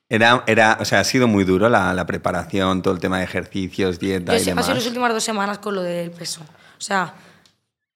Era, 0.09 0.45
era, 0.47 0.77
o 0.81 0.85
sea, 0.85 1.01
ha 1.01 1.05
sido 1.05 1.27
muy 1.27 1.45
duro 1.45 1.69
la, 1.69 1.93
la 1.95 2.07
preparación, 2.07 2.83
todo 2.83 2.95
el 2.95 3.01
tema 3.01 3.19
de 3.19 3.25
ejercicios, 3.25 3.99
dieta 3.99 4.33
Yo 4.33 4.35
y 4.35 4.37
he 4.37 4.41
sido 4.41 4.51
demás. 4.57 4.69
las 4.69 4.87
últimas 4.87 5.13
dos 5.13 5.25
semanas 5.25 5.59
con 5.59 5.75
lo 5.75 5.83
del 5.83 6.11
peso. 6.11 6.43
O 6.43 6.81
sea, 6.81 7.15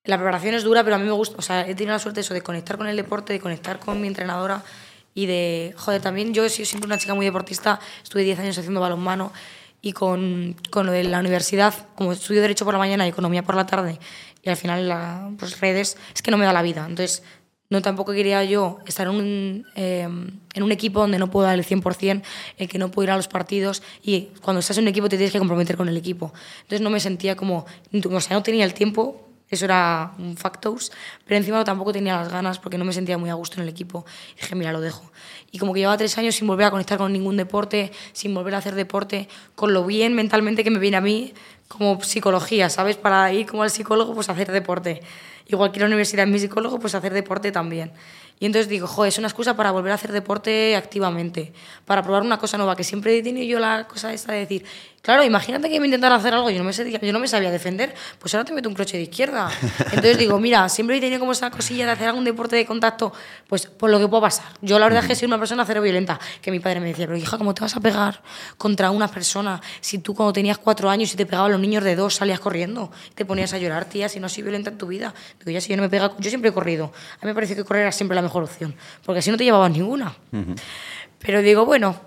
la 0.05 0.17
preparación 0.17 0.55
es 0.55 0.65
dura, 0.65 0.83
pero 0.83 0.97
a 0.97 0.99
mí 0.99 1.05
me 1.05 1.13
gusta. 1.13 1.37
O 1.39 1.43
sea, 1.43 1.69
he 1.69 1.75
tenido 1.75 1.93
la 1.93 1.99
suerte 1.99 2.21
eso 2.21 2.35
de 2.35 2.43
conectar 2.43 2.79
con 2.79 2.87
el 2.87 2.97
deporte, 2.97 3.33
de 3.33 3.41
conectar 3.41 3.79
con 3.79 4.01
mi 4.01 4.09
entrenadora 4.09 4.63
y 5.15 5.27
de. 5.27 5.75
Joder, 5.77 6.01
también 6.01 6.33
yo 6.33 6.45
he 6.45 6.51
sido 6.51 6.67
siempre 6.67 6.87
una 6.87 6.99
chica 6.99 7.15
muy 7.15 7.27
deportista. 7.27 7.81
Estuve 8.03 8.23
10 8.23 8.39
años 8.41 8.59
haciendo 8.59 8.81
balonmano 8.81 9.33
y 9.83 9.93
con, 9.93 10.57
con 10.71 10.87
lo 10.87 10.93
de 10.93 11.05
la 11.05 11.21
universidad, 11.21 11.75
como 11.95 12.13
estudio 12.13 12.43
Derecho 12.43 12.65
por 12.65 12.75
la 12.75 12.79
mañana 12.79 13.07
y 13.07 13.11
Economía 13.11 13.43
por 13.43 13.55
la 13.55 13.67
tarde, 13.67 13.99
y 14.43 14.49
al 14.51 14.57
final 14.57 14.89
la, 14.89 15.31
pues 15.39 15.59
redes, 15.61 15.97
es 16.15 16.23
que 16.23 16.31
no 16.31 16.37
me 16.37 16.45
da 16.45 16.53
la 16.53 16.63
vida. 16.63 16.85
Entonces, 16.87 17.23
no 17.71 17.83
tampoco 17.83 18.13
quería 18.13 18.43
yo 18.45 18.79
estar 18.87 19.07
en 19.07 19.15
un, 19.15 19.67
eh, 19.77 20.03
en 20.03 20.63
un 20.63 20.73
equipo 20.73 21.01
donde 21.01 21.19
no 21.19 21.31
puedo 21.31 21.47
dar 21.47 21.59
el 21.59 21.65
100%, 21.65 22.23
en 22.59 22.69
que 22.69 22.79
no 22.79 22.91
puedo 22.91 23.05
ir 23.05 23.11
a 23.13 23.17
los 23.17 23.29
partidos 23.29 23.83
y 24.03 24.31
cuando 24.43 24.59
estás 24.61 24.77
en 24.79 24.85
un 24.85 24.89
equipo 24.89 25.09
te 25.09 25.17
tienes 25.17 25.33
que 25.33 25.39
comprometer 25.39 25.77
con 25.77 25.89
el 25.89 25.97
equipo. 25.97 26.33
Entonces 26.63 26.81
no 26.81 26.91
me 26.91 26.99
sentía 26.99 27.37
como, 27.37 27.67
o 28.11 28.21
sea, 28.21 28.37
no 28.37 28.43
tenía 28.43 28.65
el 28.65 28.75
tiempo 28.75 29.30
Eso 29.51 29.65
era 29.65 30.13
un 30.19 30.37
factors. 30.37 30.93
Pero 31.27 31.37
encima 31.37 31.63
tampoco 31.65 31.93
tenía 31.93 32.17
las 32.17 32.31
ganas 32.31 32.59
porque 32.59 32.79
no 32.79 32.85
me 32.85 32.93
sentía 32.93 33.19
muy 33.19 33.31
a 33.31 33.35
gusto 33.35 33.57
en 33.57 33.63
el 33.63 33.69
equipo. 33.69 34.05
Y 34.37 34.41
dije, 34.41 34.55
mira, 34.55 34.73
lo 34.73 34.81
dejo. 34.81 35.11
Y 35.51 35.59
como 35.59 35.75
que 35.75 35.81
llevaba 35.81 35.99
tres 35.99 36.17
años 36.19 36.37
sin 36.37 36.47
volver 36.47 36.67
a 36.67 36.71
conectar 36.71 36.99
con 36.99 37.13
ningún 37.13 37.37
deporte, 37.37 37.91
sin 38.13 38.33
volver 38.33 38.55
a 38.55 38.59
hacer 38.59 38.75
deporte, 38.75 39.29
con 39.57 39.75
lo 39.75 39.85
bien 39.85 40.15
mentalmente 40.15 40.63
que 40.63 40.71
me 40.71 40.79
viene 40.79 40.97
a 40.97 41.01
mí 41.01 41.35
como 41.67 42.03
psicología, 42.03 42.69
¿sabes? 42.71 42.97
Para 42.97 43.33
ir 43.33 43.47
como 43.47 43.63
al 43.63 43.71
psicólogo, 43.71 44.15
pues 44.15 44.29
hacer 44.29 44.51
deporte. 44.51 45.03
Igual 45.47 45.73
que 45.73 45.81
la 45.81 45.87
universidad 45.87 46.27
mi 46.27 46.39
psicólogo, 46.39 46.79
pues 46.79 46.95
hacer 46.95 47.13
deporte 47.13 47.51
también. 47.51 47.93
Y 48.39 48.47
entonces 48.47 48.69
digo, 48.69 48.87
joder, 48.87 49.11
es 49.11 49.19
una 49.19 49.29
excusa 49.29 49.55
para 49.55 49.71
volver 49.71 49.93
a 49.93 49.97
hacer 49.97 50.13
deporte 50.13 50.75
activamente, 50.75 51.53
para 51.85 52.03
probar 52.03 52.23
una 52.23 52.39
cosa 52.39 52.57
nueva, 52.57 52.75
que 52.75 52.85
siempre 52.85 53.19
he 53.19 53.23
tenido 53.23 53.47
yo 53.47 53.59
la 53.59 53.87
cosa 53.87 54.13
esta 54.13 54.33
de 54.33 54.41
decir, 54.41 54.65
claro, 55.03 55.25
imagínate 55.25 55.69
que 55.71 55.81
me 55.81 55.87
intentara 55.87 56.15
hacer 56.17 56.35
algo, 56.35 56.51
yo 56.51 56.59
no 56.59 56.65
me, 56.65 56.73
sé- 56.73 56.91
yo 57.01 57.13
no 57.13 57.19
me 57.19 57.27
sabía 57.29 57.51
defender, 57.51 57.95
pues 58.19 58.35
ahora 58.35 58.45
te 58.45 58.53
meto 58.53 58.69
un 58.69 58.75
croche 58.75 58.97
de 58.97 59.05
izquierda. 59.05 59.51
Entonces 59.87 60.19
digo, 60.19 60.39
mira, 60.39 60.69
siempre 60.69 60.97
he 60.97 61.01
tenido 61.01 61.19
como 61.21 61.33
esa 61.33 61.51
cosilla 61.51 61.87
de 61.87 61.93
hacer 61.93 62.09
algún 62.09 62.25
deporte 62.25 62.57
de 62.57 62.67
contacto, 62.67 63.13
pues 63.49 63.67
por 63.67 63.91
lo 63.91 63.99
que 63.99 64.07
pueda 64.09 64.23
pasar. 64.23 64.47
Yo 64.61 64.79
la 64.79 64.87
verdad 64.87 65.03
es 65.03 65.09
que 65.09 65.15
soy 65.17 65.27
una 65.27 65.39
persona 65.39 65.65
cero 65.65 65.81
violenta, 65.83 66.21
que 66.43 66.51
mi 66.51 66.61
padre 66.61 66.81
me 66.81 66.87
decía, 66.89 67.07
pero 67.07 67.17
hija, 67.19 67.39
¿cómo 67.39 67.55
te 67.55 67.63
vas 67.63 67.75
a 67.77 67.81
pegar 67.81 68.23
contra 68.59 68.91
una 68.91 69.09
persona 69.09 69.61
si 69.81 69.99
tú 69.99 70.15
cuando 70.15 70.33
tenías 70.33 70.59
cuatro 70.59 70.91
años 70.91 71.13
y 71.13 71.17
te 71.17 71.27
pegaban 71.27 71.51
los 71.53 71.61
niños 71.61 71.83
de 71.83 71.97
dos 71.97 72.15
salías 72.17 72.41
corriendo? 72.41 72.93
Te 73.15 73.25
ponías 73.25 73.53
a 73.55 73.59
llorar, 73.59 73.87
tía, 73.87 74.09
si 74.09 74.21
no 74.21 74.29
soy 74.29 74.43
violenta 74.43 74.71
en 74.71 74.79
tu 74.79 74.87
vida. 74.87 75.15
Digo, 75.39 75.51
ya 75.51 75.61
si 75.61 75.71
yo 75.71 75.77
no 75.77 75.83
me 75.83 75.89
pega, 75.89 76.13
yo 76.19 76.29
siempre 76.31 76.51
he 76.51 76.53
corrido. 76.53 76.93
A 77.21 77.25
mí 77.25 77.31
me 77.31 77.35
parece 77.35 77.57
que 77.57 77.65
correr 77.65 77.83
era 77.83 77.93
siempre 77.93 78.15
la 78.15 78.23
mejor 78.23 78.43
opción, 78.45 78.75
porque 79.05 79.21
así 79.21 79.31
no 79.31 79.37
te 79.37 79.45
llevabas 79.45 79.71
ninguna. 79.71 80.15
Pero 81.19 81.43
digo, 81.43 81.65
bueno, 81.67 82.01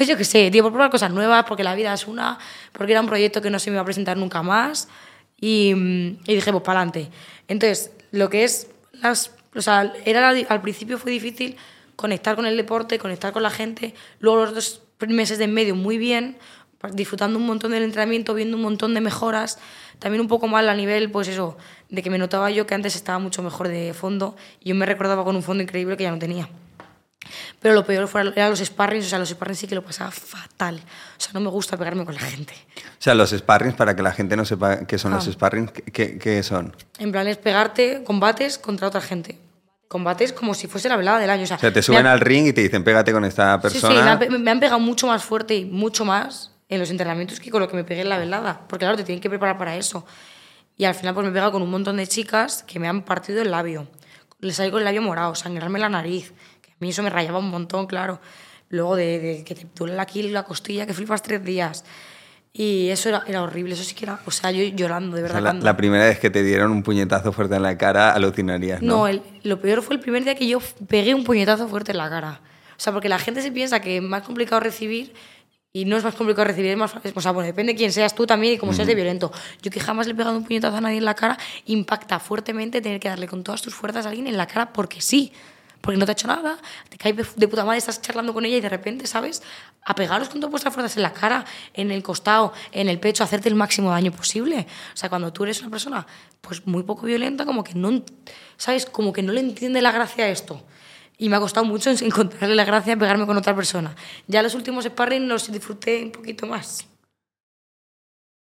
pues 0.00 0.08
yo 0.08 0.16
qué 0.16 0.24
sé, 0.24 0.50
digo, 0.50 0.64
por 0.64 0.72
probar 0.72 0.90
cosas 0.90 1.12
nuevas, 1.12 1.44
porque 1.46 1.62
la 1.62 1.74
vida 1.74 1.92
es 1.92 2.06
una, 2.06 2.38
porque 2.72 2.92
era 2.92 3.02
un 3.02 3.06
proyecto 3.06 3.42
que 3.42 3.50
no 3.50 3.58
se 3.58 3.68
me 3.68 3.74
iba 3.74 3.82
a 3.82 3.84
presentar 3.84 4.16
nunca 4.16 4.42
más. 4.42 4.88
Y, 5.38 5.74
y 5.74 6.34
dije, 6.34 6.50
pues 6.52 6.64
para 6.64 6.80
adelante. 6.80 7.10
Entonces, 7.48 7.90
lo 8.10 8.30
que 8.30 8.44
es 8.44 8.68
las. 8.92 9.32
O 9.54 9.60
sea, 9.60 9.92
era, 10.06 10.30
al 10.30 10.62
principio 10.62 10.96
fue 10.96 11.12
difícil 11.12 11.54
conectar 11.96 12.34
con 12.34 12.46
el 12.46 12.56
deporte, 12.56 12.98
conectar 12.98 13.34
con 13.34 13.42
la 13.42 13.50
gente. 13.50 13.92
Luego, 14.20 14.46
los 14.46 14.54
dos 14.54 14.82
meses 15.06 15.36
de 15.36 15.44
en 15.44 15.52
medio, 15.52 15.76
muy 15.76 15.98
bien, 15.98 16.38
disfrutando 16.94 17.38
un 17.38 17.44
montón 17.44 17.72
del 17.72 17.82
entrenamiento, 17.82 18.32
viendo 18.32 18.56
un 18.56 18.62
montón 18.62 18.94
de 18.94 19.02
mejoras. 19.02 19.58
También 19.98 20.22
un 20.22 20.28
poco 20.28 20.48
mal 20.48 20.66
a 20.70 20.74
nivel, 20.74 21.10
pues 21.10 21.28
eso, 21.28 21.58
de 21.90 22.02
que 22.02 22.08
me 22.08 22.16
notaba 22.16 22.50
yo 22.50 22.66
que 22.66 22.72
antes 22.72 22.96
estaba 22.96 23.18
mucho 23.18 23.42
mejor 23.42 23.68
de 23.68 23.92
fondo 23.92 24.34
y 24.60 24.70
yo 24.70 24.74
me 24.74 24.86
recordaba 24.86 25.24
con 25.24 25.36
un 25.36 25.42
fondo 25.42 25.62
increíble 25.62 25.98
que 25.98 26.04
ya 26.04 26.10
no 26.10 26.18
tenía. 26.18 26.48
Pero 27.60 27.74
lo 27.74 27.84
peor 27.84 28.08
eran 28.36 28.50
los 28.50 28.58
sparrings, 28.60 29.06
o 29.06 29.08
sea, 29.08 29.18
los 29.18 29.28
sparrings 29.30 29.58
sí 29.60 29.66
que 29.66 29.74
lo 29.74 29.82
pasaba 29.84 30.10
fatal. 30.10 30.76
O 30.76 31.20
sea, 31.20 31.32
no 31.32 31.40
me 31.40 31.48
gusta 31.50 31.76
pegarme 31.76 32.04
con 32.04 32.14
la 32.14 32.20
gente. 32.20 32.54
O 32.76 33.02
sea, 33.02 33.14
los 33.14 33.30
sparrings, 33.30 33.74
para 33.74 33.94
que 33.96 34.02
la 34.02 34.12
gente 34.12 34.36
no 34.36 34.44
sepa 34.44 34.86
qué 34.86 34.98
son 34.98 35.12
los 35.12 35.26
Ah. 35.28 35.32
sparrings, 35.32 35.72
¿qué- 35.92 36.18
¿qué, 36.18 36.42
son? 36.42 36.74
En 36.98 37.12
plan, 37.12 37.26
es 37.28 37.36
pegarte 37.36 38.02
combates 38.04 38.58
contra 38.58 38.88
otra 38.88 39.00
gente. 39.00 39.38
Combates 39.88 40.32
como 40.32 40.54
si 40.54 40.68
fuese 40.68 40.88
la 40.88 40.96
velada 40.96 41.18
del 41.18 41.30
año. 41.30 41.42
O 41.44 41.46
sea, 41.46 41.56
O 41.56 41.60
sea, 41.60 41.72
te 41.72 41.82
suben 41.82 42.06
han- 42.06 42.12
al 42.12 42.20
ring 42.20 42.46
y 42.46 42.52
te 42.52 42.60
dicen, 42.60 42.84
pégate 42.84 43.12
con 43.12 43.24
esta 43.24 43.54
Sí, 43.62 43.68
sí, 43.68 43.80
persona. 43.80 44.04
me 44.04 44.10
han, 44.10 44.18
pe- 44.20 44.28
me 44.30 44.50
han 44.50 44.60
pegado 44.60 44.78
mucho 44.78 45.06
más 45.08 45.24
fuerte 45.24 45.56
y 45.56 45.64
mucho 45.64 46.04
más 46.04 46.52
en 46.68 46.78
los 46.78 46.90
entrenamientos 46.90 47.40
que 47.40 47.50
con 47.50 47.60
lo 47.60 47.68
que 47.68 47.74
me 47.76 47.82
pegué 47.82 48.02
en 48.02 48.08
la 48.08 48.18
velada. 48.18 48.60
Porque 48.68 48.84
claro, 48.84 48.96
te 48.96 49.02
tienen 49.02 49.20
que 49.20 49.28
preparar 49.28 49.58
para 49.58 49.74
eso. 49.76 50.06
Y 50.76 50.84
al 50.84 50.94
final 50.94 51.12
pues 51.14 51.24
me 51.24 51.30
he 51.30 51.32
pegado 51.34 51.50
con 51.50 51.62
un 51.62 51.70
montón 51.70 51.96
de 51.96 52.06
chicas 52.06 52.62
que 52.62 52.78
me 52.78 52.86
han 52.86 53.02
partido 53.02 53.42
el 53.42 53.50
labio. 53.50 53.88
Les 54.38 54.54
salí 54.56 54.70
con 54.70 54.78
el 54.78 54.84
labio 54.84 55.02
morado, 55.02 55.34
sangrarme 55.34 55.78
la 55.80 55.88
nariz. 55.88 56.32
Mí 56.80 56.90
eso 56.90 57.02
me 57.02 57.10
rayaba 57.10 57.38
un 57.38 57.48
montón, 57.50 57.86
claro. 57.86 58.20
Luego 58.68 58.96
de, 58.96 59.18
de 59.18 59.44
que 59.44 59.54
te 59.54 59.66
duele 59.76 59.98
aquí 60.00 60.22
la 60.24 60.42
costilla, 60.44 60.86
que 60.86 60.94
flipas 60.94 61.22
tres 61.22 61.44
días. 61.44 61.84
Y 62.52 62.88
eso 62.88 63.08
era, 63.08 63.22
era 63.28 63.42
horrible, 63.42 63.74
eso 63.74 63.84
sí 63.84 63.94
que 63.94 64.04
era... 64.06 64.18
O 64.26 64.30
sea, 64.32 64.50
yo 64.50 64.62
llorando, 64.74 65.14
de 65.16 65.22
O 65.22 65.24
verdad. 65.24 65.40
sea, 65.42 65.52
la, 65.52 65.60
la 65.60 65.76
primera 65.76 66.04
vez 66.06 66.18
que 66.18 66.30
te 66.30 66.42
dieron 66.42 66.72
un 66.72 66.82
puñetazo 66.82 67.30
fuerte 67.32 67.54
en 67.54 67.62
la 67.62 67.78
cara, 67.78 68.12
alucinarías, 68.12 68.82
¿no? 68.82 68.96
No, 68.96 69.06
el- 69.08 69.22
lo 69.44 69.60
peor 69.60 69.82
fue 69.82 69.94
el 69.94 70.00
primer 70.00 70.24
día 70.24 70.34
que 70.34 70.48
yo 70.48 70.58
pegué 70.88 71.14
un 71.14 71.22
puñetazo 71.22 71.68
fuerte 71.68 71.92
en 71.92 71.98
la 71.98 72.10
cara. 72.10 72.40
O 72.76 72.80
sea, 72.82 72.92
porque 72.92 73.08
la 73.08 73.18
gente 73.20 73.40
se 73.42 73.52
piensa 73.52 73.78
que 73.80 73.98
es 73.98 74.02
más 74.02 74.22
complicado 74.22 74.58
recibir 74.60 75.12
y 75.72 75.84
no 75.84 75.96
es 75.96 76.02
más 76.02 76.16
complicado 76.16 76.46
recibir, 76.46 76.72
es 76.72 76.76
más. 76.76 76.92
O 77.14 77.20
sea, 77.20 77.30
bueno, 77.30 77.46
depende 77.46 77.72
de 77.72 77.76
quién 77.76 77.92
seas 77.92 78.14
tú 78.16 78.26
también 78.26 78.54
y 78.54 78.58
cómo 78.58 78.72
seas 78.72 78.88
de 78.88 78.96
violento. 78.96 79.30
Yo 79.62 79.70
que 79.70 79.78
jamás 79.78 80.06
le 80.08 80.14
he 80.14 80.16
pegado 80.16 80.36
un 80.36 80.44
puñetazo 80.44 80.76
a 80.78 80.80
nadie 80.80 80.98
en 80.98 81.04
la 81.04 81.14
cara, 81.14 81.38
impacta 81.66 82.18
fuertemente 82.18 82.80
tener 82.80 82.98
que 82.98 83.08
darle 83.08 83.28
con 83.28 83.44
todas 83.44 83.62
tus 83.62 83.74
fuerzas 83.74 84.06
a 84.06 84.08
alguien 84.08 84.26
en 84.26 84.36
la 84.36 84.46
cara 84.48 84.72
porque 84.72 85.00
sí. 85.00 85.32
Porque 85.80 85.98
no 85.98 86.04
te 86.04 86.12
ha 86.12 86.14
hecho 86.14 86.26
nada, 86.26 86.58
te 86.88 86.98
caes 86.98 87.36
de 87.36 87.48
puta 87.48 87.64
madre, 87.64 87.78
estás 87.78 88.02
charlando 88.02 88.34
con 88.34 88.44
ella 88.44 88.58
y 88.58 88.60
de 88.60 88.68
repente, 88.68 89.06
¿sabes? 89.06 89.42
A 89.82 89.94
pegaros 89.94 90.28
con 90.28 90.40
todas 90.40 90.50
vuestras 90.50 90.74
fuerzas 90.74 90.96
en 90.96 91.02
la 91.02 91.12
cara, 91.12 91.44
en 91.72 91.90
el 91.90 92.02
costado, 92.02 92.52
en 92.72 92.88
el 92.88 93.00
pecho, 93.00 93.24
hacerte 93.24 93.48
el 93.48 93.54
máximo 93.54 93.90
daño 93.90 94.12
posible. 94.12 94.66
O 94.92 94.96
sea, 94.96 95.08
cuando 95.08 95.32
tú 95.32 95.44
eres 95.44 95.60
una 95.62 95.70
persona 95.70 96.06
pues 96.40 96.66
muy 96.66 96.82
poco 96.82 97.06
violenta, 97.06 97.46
como 97.46 97.64
que 97.64 97.74
no, 97.74 98.02
¿sabes? 98.56 98.84
Como 98.86 99.12
que 99.12 99.22
no 99.22 99.32
le 99.32 99.40
entiende 99.40 99.80
la 99.80 99.92
gracia 99.92 100.24
a 100.24 100.28
esto. 100.28 100.62
Y 101.16 101.28
me 101.28 101.36
ha 101.36 101.40
costado 101.40 101.64
mucho 101.64 101.90
encontrarle 102.00 102.54
la 102.54 102.64
gracia 102.64 102.94
a 102.94 102.96
pegarme 102.96 103.26
con 103.26 103.36
otra 103.36 103.54
persona. 103.54 103.94
Ya 104.26 104.42
los 104.42 104.54
últimos 104.54 104.84
sparring 104.84 105.28
los 105.28 105.50
disfruté 105.50 106.02
un 106.02 106.12
poquito 106.12 106.46
más. 106.46 106.86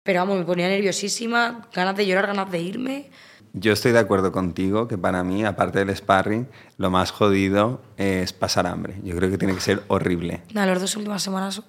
Pero 0.03 0.21
vamos, 0.21 0.39
me 0.39 0.45
ponía 0.45 0.69
nerviosísima, 0.69 1.69
ganas 1.75 1.95
de 1.95 2.07
llorar, 2.07 2.29
ganas 2.29 2.51
de 2.51 2.61
irme. 2.61 3.11
Yo 3.53 3.73
estoy 3.73 3.93
de 3.93 3.99
acuerdo 3.99 4.33
contigo 4.33 4.89
que 4.89 4.99
para 4.99 5.25
mí, 5.25 5.45
aparte 5.45 5.85
del 5.85 5.95
sparring, 5.97 6.49
lo 6.77 6.91
más 6.91 7.11
jodido 7.11 7.81
es 7.97 8.33
pasar 8.33 8.67
hambre. 8.67 8.97
Yo 9.05 9.17
creo 9.17 9.31
que 9.31 9.39
tiene 9.39 9.55
que 9.55 9.61
ser 9.61 9.83
horrible. 9.89 10.43
Nada, 10.53 10.67
las 10.69 10.81
dos 10.81 10.97
últimas 10.97 11.23
semanas, 11.23 11.63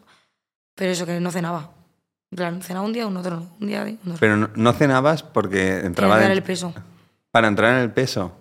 pero 0.76 0.92
eso, 0.92 1.06
que 1.06 1.20
no 1.20 1.32
cenaba. 1.32 1.72
En 2.32 2.36
plan, 2.36 2.62
cenaba 2.62 2.86
un 2.86 2.94
día, 2.94 3.08
un 3.08 3.18
otro. 3.18 3.48
Un 3.60 3.68
día, 3.68 3.84
un 3.84 3.98
otro. 4.02 4.18
Pero 4.20 4.38
no, 4.38 4.50
no 4.56 4.74
cenabas 4.74 5.24
porque 5.24 5.80
entraba 5.80 6.24
el 6.26 6.44
peso. 6.44 6.74
para 7.32 7.48
entrar 7.48 7.76
en 7.76 7.82
el 7.82 7.92
peso. 7.92 8.34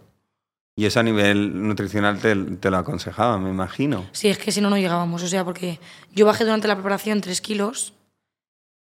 Y 0.76 0.86
eso 0.86 1.00
a 1.00 1.02
nivel 1.02 1.66
nutricional 1.66 2.20
te, 2.20 2.36
te 2.36 2.70
lo 2.70 2.76
aconsejaba, 2.76 3.36
me 3.38 3.50
imagino. 3.50 4.06
Sí, 4.12 4.28
es 4.28 4.38
que 4.38 4.52
si 4.52 4.60
no, 4.60 4.70
no 4.70 4.78
llegábamos. 4.78 5.22
O 5.22 5.26
sea, 5.26 5.44
porque 5.44 5.80
yo 6.14 6.24
bajé 6.24 6.44
durante 6.44 6.68
la 6.68 6.74
preparación 6.76 7.20
3 7.20 7.40
kilos, 7.40 7.94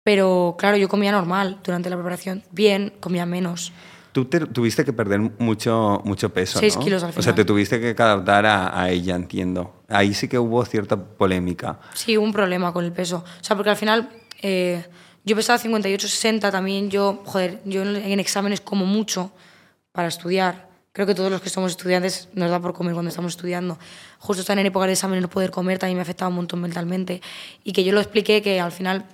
pero 0.03 0.55
claro, 0.59 0.77
yo 0.77 0.87
comía 0.87 1.11
normal 1.11 1.59
durante 1.63 1.89
la 1.89 1.95
preparación. 1.95 2.43
Bien, 2.51 2.93
comía 2.99 3.25
menos. 3.25 3.73
Tú 4.11 4.25
te- 4.25 4.39
tuviste 4.47 4.83
que 4.83 4.91
perder 4.93 5.19
mucho, 5.37 6.01
mucho 6.03 6.29
peso, 6.33 6.59
Seis 6.59 6.75
¿no? 6.75 6.83
kilos 6.83 7.03
al 7.03 7.09
O 7.09 7.13
sea, 7.13 7.21
final. 7.21 7.35
te 7.35 7.45
tuviste 7.45 7.79
que 7.79 8.01
adaptar 8.01 8.45
a, 8.45 8.81
a 8.81 8.89
ella, 8.89 9.15
entiendo. 9.15 9.83
Ahí 9.87 10.13
sí 10.13 10.27
que 10.27 10.39
hubo 10.39 10.63
cierta 10.65 10.97
polémica. 10.97 11.79
Sí, 11.93 12.17
un 12.17 12.31
problema 12.31 12.73
con 12.73 12.83
el 12.85 12.91
peso. 12.91 13.23
O 13.39 13.43
sea, 13.43 13.55
porque 13.55 13.69
al 13.69 13.75
final 13.77 14.09
eh, 14.41 14.83
yo 15.23 15.35
pesaba 15.35 15.59
58, 15.59 16.07
60 16.07 16.51
también. 16.51 16.89
Yo, 16.89 17.21
joder, 17.25 17.61
yo 17.65 17.83
en, 17.83 17.95
en 17.97 18.19
exámenes 18.19 18.61
como 18.61 18.85
mucho 18.85 19.31
para 19.91 20.07
estudiar. 20.07 20.67
Creo 20.91 21.05
que 21.05 21.13
todos 21.13 21.29
los 21.31 21.39
que 21.41 21.49
somos 21.49 21.71
estudiantes 21.71 22.29
nos 22.33 22.49
da 22.49 22.59
por 22.59 22.73
comer 22.73 22.93
cuando 22.93 23.09
estamos 23.09 23.33
estudiando. 23.33 23.77
Justo 24.17 24.41
estar 24.41 24.57
en 24.57 24.65
época 24.65 24.87
de 24.87 24.93
exámenes 24.93 25.21
no 25.21 25.29
poder 25.29 25.51
comer 25.51 25.77
también 25.77 25.97
me 25.97 26.01
afectaba 26.01 26.29
un 26.29 26.35
montón 26.35 26.59
mentalmente. 26.61 27.21
Y 27.63 27.73
que 27.73 27.83
yo 27.83 27.93
lo 27.93 27.99
expliqué 28.01 28.41
que 28.41 28.59
al 28.59 28.71
final 28.71 29.05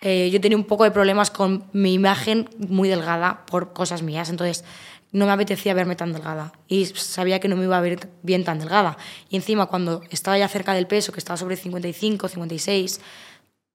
eh, 0.00 0.30
yo 0.30 0.40
tenía 0.40 0.58
un 0.58 0.64
poco 0.64 0.84
de 0.84 0.90
problemas 0.90 1.30
con 1.30 1.64
mi 1.72 1.94
imagen 1.94 2.48
muy 2.58 2.88
delgada 2.88 3.46
por 3.46 3.72
cosas 3.72 4.02
mías. 4.02 4.28
Entonces 4.28 4.64
no 5.12 5.26
me 5.26 5.32
apetecía 5.32 5.74
verme 5.74 5.96
tan 5.96 6.12
delgada. 6.12 6.52
Y 6.68 6.86
sabía 6.86 7.40
que 7.40 7.48
no 7.48 7.56
me 7.56 7.64
iba 7.64 7.78
a 7.78 7.80
ver 7.80 8.08
bien 8.22 8.44
tan 8.44 8.58
delgada. 8.58 8.98
Y 9.30 9.36
encima 9.36 9.66
cuando 9.66 10.02
estaba 10.10 10.38
ya 10.38 10.48
cerca 10.48 10.74
del 10.74 10.86
peso, 10.86 11.12
que 11.12 11.18
estaba 11.18 11.36
sobre 11.36 11.56
55, 11.56 12.28
56, 12.28 13.00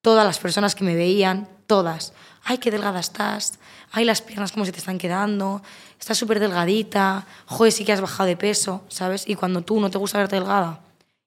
todas 0.02 0.26
las 0.26 0.40
personas 0.40 0.76
que 0.76 0.84
me 0.84 0.96
veían, 0.96 1.48
todas, 1.68 2.14
ay, 2.44 2.58
qué 2.58 2.72
delgada 2.72 3.00
estás, 3.00 3.60
ay, 3.92 4.06
las 4.06 4.22
piernas 4.22 4.52
cómo 4.52 4.66
se 4.66 4.72
te 4.72 4.80
están 4.80 4.98
quedando, 4.98 5.62
estás 6.00 6.18
súper 6.18 6.40
delgadita, 6.40 7.26
joder, 7.46 7.72
sí 7.72 7.86
que 7.86 7.94
has 7.94 8.02
bajado 8.02 8.28
de 8.28 8.38
peso, 8.38 8.84
¿sabes? 8.88 9.28
Y 9.28 9.36
cuando 9.36 9.62
tú 9.62 9.80
no 9.80 9.90
te 9.90 9.98
gusta 9.98 10.18
verte 10.18 10.36
delgada, 10.36 10.82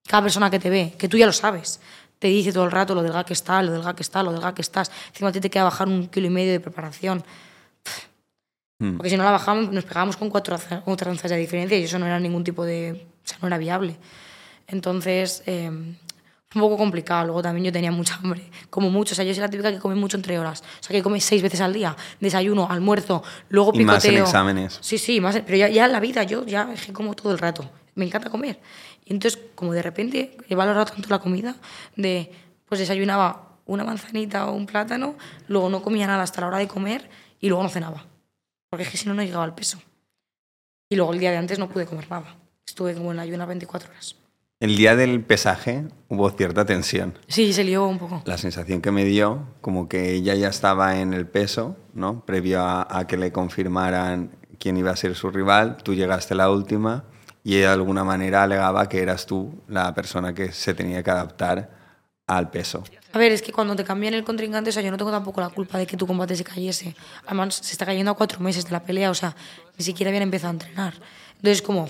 cada 0.07 0.22
persona 0.22 0.50
que 0.50 0.59
te 0.59 0.70
ve, 0.70 0.94
que 0.98 1.09
tú 1.09 1.16
ya 1.16 1.26
lo 1.26 1.33
sabes, 1.33 1.80
te 2.24 2.28
dice 2.28 2.54
todo 2.54 2.64
el 2.64 2.70
rato 2.70 2.94
lo 2.94 3.02
delgada 3.02 3.24
que 3.24 3.34
está, 3.34 3.62
lo 3.62 3.70
delgada 3.70 3.94
que 3.94 4.02
está, 4.02 4.22
lo 4.22 4.32
delgada 4.32 4.54
que 4.54 4.62
estás, 4.62 4.90
encima 5.08 5.28
a 5.28 5.32
ti 5.32 5.40
te 5.40 5.50
queda 5.50 5.64
bajar 5.64 5.87
un 5.88 6.06
kilo 6.08 6.26
y 6.26 6.30
medio 6.30 6.52
de 6.52 6.60
preparación, 6.60 7.22
Mm. 8.78 8.96
porque 8.96 9.10
si 9.10 9.16
no 9.16 9.22
la 9.24 9.30
bajamos 9.30 9.70
nos 9.70 9.84
pegábamos 9.84 10.16
con 10.16 10.30
cuatro, 10.30 10.58
cuatro 10.84 11.10
onzas 11.10 11.30
de 11.30 11.37
diferencia 11.37 11.78
y 11.78 11.84
eso 11.84 11.98
no 11.98 12.06
era 12.06 12.18
ningún 12.18 12.42
tipo 12.42 12.64
de... 12.64 12.92
O 13.24 13.28
sea, 13.28 13.38
no 13.40 13.46
era 13.46 13.56
viable. 13.58 13.96
Entonces, 14.66 15.42
eh, 15.46 15.68
un 15.70 16.60
poco 16.60 16.76
complicado. 16.76 17.24
Luego 17.26 17.40
también 17.42 17.66
yo 17.66 17.72
tenía 17.72 17.92
mucha 17.92 18.16
hambre, 18.16 18.42
como 18.70 18.90
mucho. 18.90 19.12
O 19.12 19.16
sea, 19.16 19.24
yo 19.24 19.32
soy 19.32 19.42
la 19.42 19.48
típica 19.48 19.70
que 19.70 19.78
come 19.78 19.94
mucho 19.94 20.16
entre 20.16 20.38
horas. 20.38 20.62
O 20.80 20.82
sea, 20.82 20.90
que 20.96 21.02
come 21.02 21.20
seis 21.20 21.40
veces 21.42 21.60
al 21.60 21.72
día. 21.72 21.94
Desayuno, 22.20 22.66
almuerzo, 22.68 23.22
luego 23.48 23.70
Y 23.74 23.78
picoteo. 23.78 23.94
más 23.94 24.04
en 24.06 24.16
exámenes. 24.18 24.78
Sí, 24.80 24.98
sí, 24.98 25.20
más, 25.20 25.38
pero 25.46 25.56
ya, 25.56 25.68
ya 25.68 25.84
en 25.87 25.92
la 25.92 26.00
vida 26.00 26.22
yo 26.24 26.44
ya 26.44 26.68
como 26.92 27.14
todo 27.14 27.32
el 27.32 27.38
rato. 27.38 27.70
Me 27.94 28.04
encanta 28.06 28.28
comer. 28.28 28.58
Y 29.04 29.12
entonces, 29.12 29.40
como 29.54 29.72
de 29.72 29.82
repente 29.82 30.36
he 30.48 30.54
valorado 30.54 30.86
tanto 30.86 31.08
la 31.10 31.18
comida, 31.18 31.56
de 31.96 32.32
pues 32.66 32.80
desayunaba 32.80 33.58
una 33.66 33.84
manzanita 33.84 34.46
o 34.46 34.52
un 34.52 34.66
plátano, 34.66 35.16
luego 35.48 35.68
no 35.68 35.82
comía 35.82 36.06
nada 36.06 36.22
hasta 36.22 36.40
la 36.40 36.48
hora 36.48 36.58
de 36.58 36.68
comer 36.68 37.08
y 37.40 37.48
luego 37.48 37.62
no 37.62 37.68
cenaba. 37.68 38.06
Porque 38.70 38.84
es 38.84 38.90
que 38.90 38.96
si 38.96 39.08
no, 39.08 39.14
no 39.14 39.22
llegaba 39.22 39.44
al 39.44 39.54
peso. 39.54 39.78
Y 40.88 40.96
luego 40.96 41.12
el 41.12 41.20
día 41.20 41.30
de 41.30 41.36
antes 41.36 41.58
no 41.58 41.68
pude 41.68 41.86
comer 41.86 42.10
nada. 42.10 42.36
Estuve 42.66 42.94
como 42.94 43.12
en 43.12 43.18
ayuna 43.18 43.46
24 43.46 43.90
horas. 43.90 44.16
El 44.60 44.76
día 44.76 44.96
del 44.96 45.20
pesaje 45.22 45.84
hubo 46.08 46.30
cierta 46.30 46.64
tensión. 46.64 47.18
Sí, 47.28 47.52
se 47.52 47.64
lió 47.64 47.86
un 47.86 47.98
poco. 47.98 48.22
La 48.24 48.38
sensación 48.38 48.80
que 48.80 48.90
me 48.90 49.04
dio, 49.04 49.46
como 49.60 49.88
que 49.88 50.12
ella 50.12 50.34
ya 50.34 50.48
estaba 50.48 51.00
en 51.00 51.12
el 51.12 51.26
peso, 51.26 51.76
¿no? 51.92 52.24
Previo 52.24 52.62
a, 52.62 52.86
a 52.88 53.06
que 53.06 53.16
le 53.16 53.32
confirmaran 53.32 54.30
quién 54.58 54.76
iba 54.76 54.90
a 54.90 54.96
ser 54.96 55.14
su 55.14 55.30
rival, 55.30 55.76
tú 55.82 55.94
llegaste 55.94 56.34
la 56.34 56.50
última 56.50 57.04
y 57.44 57.59
de 57.59 57.66
alguna 57.66 58.02
manera 58.02 58.42
alegaba 58.42 58.88
que 58.88 59.02
eras 59.02 59.26
tú 59.26 59.62
la 59.68 59.94
persona 59.94 60.35
que 60.35 60.50
se 60.50 60.72
tenía 60.72 61.02
que 61.02 61.11
adaptar 61.11 61.70
al 62.26 62.50
peso. 62.50 62.83
A 63.12 63.18
ver, 63.18 63.33
es 63.33 63.42
que 63.42 63.52
cuando 63.52 63.76
te 63.76 63.85
cambian 63.85 64.14
el 64.14 64.24
contrincante, 64.24 64.70
o 64.70 64.72
sea, 64.72 64.83
yo 64.83 64.90
no 64.90 64.96
tengo 64.96 65.11
tampoco 65.11 65.42
la 65.42 65.50
culpa 65.50 65.76
de 65.76 65.87
que 65.87 65.96
tu 65.96 66.07
combate 66.07 66.35
se 66.35 66.42
cayese. 66.42 66.96
Además, 67.26 67.57
se 67.57 67.72
está 67.72 67.85
cayendo 67.85 68.11
a 68.11 68.14
cuatro 68.14 68.40
meses 68.40 68.64
de 68.64 68.72
la 68.72 68.83
pelea, 68.83 69.11
o 69.11 69.14
sea, 69.14 69.37
ni 69.76 69.85
siquiera 69.85 70.09
habían 70.09 70.22
empezado 70.22 70.48
a 70.48 70.52
entrenar. 70.52 70.94
Entonces, 71.37 71.61
como, 71.61 71.87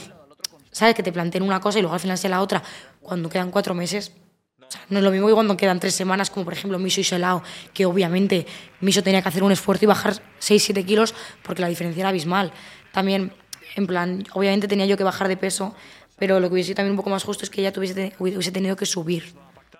¿sabes? 0.72 0.96
Que 0.96 1.04
te 1.04 1.12
planteen 1.12 1.44
una 1.44 1.60
cosa 1.60 1.78
y 1.78 1.82
luego 1.82 1.94
al 1.94 2.00
final 2.00 2.18
sea 2.18 2.30
la 2.30 2.42
otra. 2.42 2.60
Cuando 3.00 3.28
quedan 3.28 3.52
cuatro 3.52 3.74
meses, 3.74 4.10
o 4.58 4.70
sea, 4.70 4.80
no 4.88 4.98
es 4.98 5.04
lo 5.04 5.12
mismo 5.12 5.28
que 5.28 5.34
cuando 5.34 5.56
quedan 5.56 5.78
tres 5.78 5.94
semanas, 5.94 6.30
como 6.30 6.44
por 6.44 6.54
ejemplo 6.54 6.80
Miso 6.80 7.00
y 7.00 7.04
Solao, 7.04 7.44
que 7.72 7.86
obviamente 7.86 8.44
Miso 8.80 9.04
tenía 9.04 9.22
que 9.22 9.28
hacer 9.28 9.44
un 9.44 9.52
esfuerzo 9.52 9.84
y 9.84 9.86
bajar 9.86 10.14
6-7 10.40 10.84
kilos 10.84 11.14
porque 11.44 11.62
la 11.62 11.68
diferencia 11.68 12.00
era 12.00 12.08
abismal. 12.08 12.52
También, 12.92 13.32
en 13.76 13.86
plan, 13.86 14.24
obviamente 14.32 14.68
tenía 14.68 14.86
yo 14.86 14.96
que 14.96 15.04
bajar 15.04 15.28
de 15.28 15.36
peso, 15.36 15.74
pero 16.18 16.40
lo 16.40 16.48
que 16.48 16.54
hubiese 16.54 16.68
sido 16.68 16.76
también 16.76 16.92
un 16.92 16.96
poco 16.96 17.10
más 17.10 17.24
justo 17.24 17.44
es 17.44 17.50
que 17.50 17.60
ella 17.60 17.72
tuviese, 17.72 18.12
hubiese 18.18 18.52
tenido 18.52 18.76
que 18.76 18.86
subir 18.86 19.34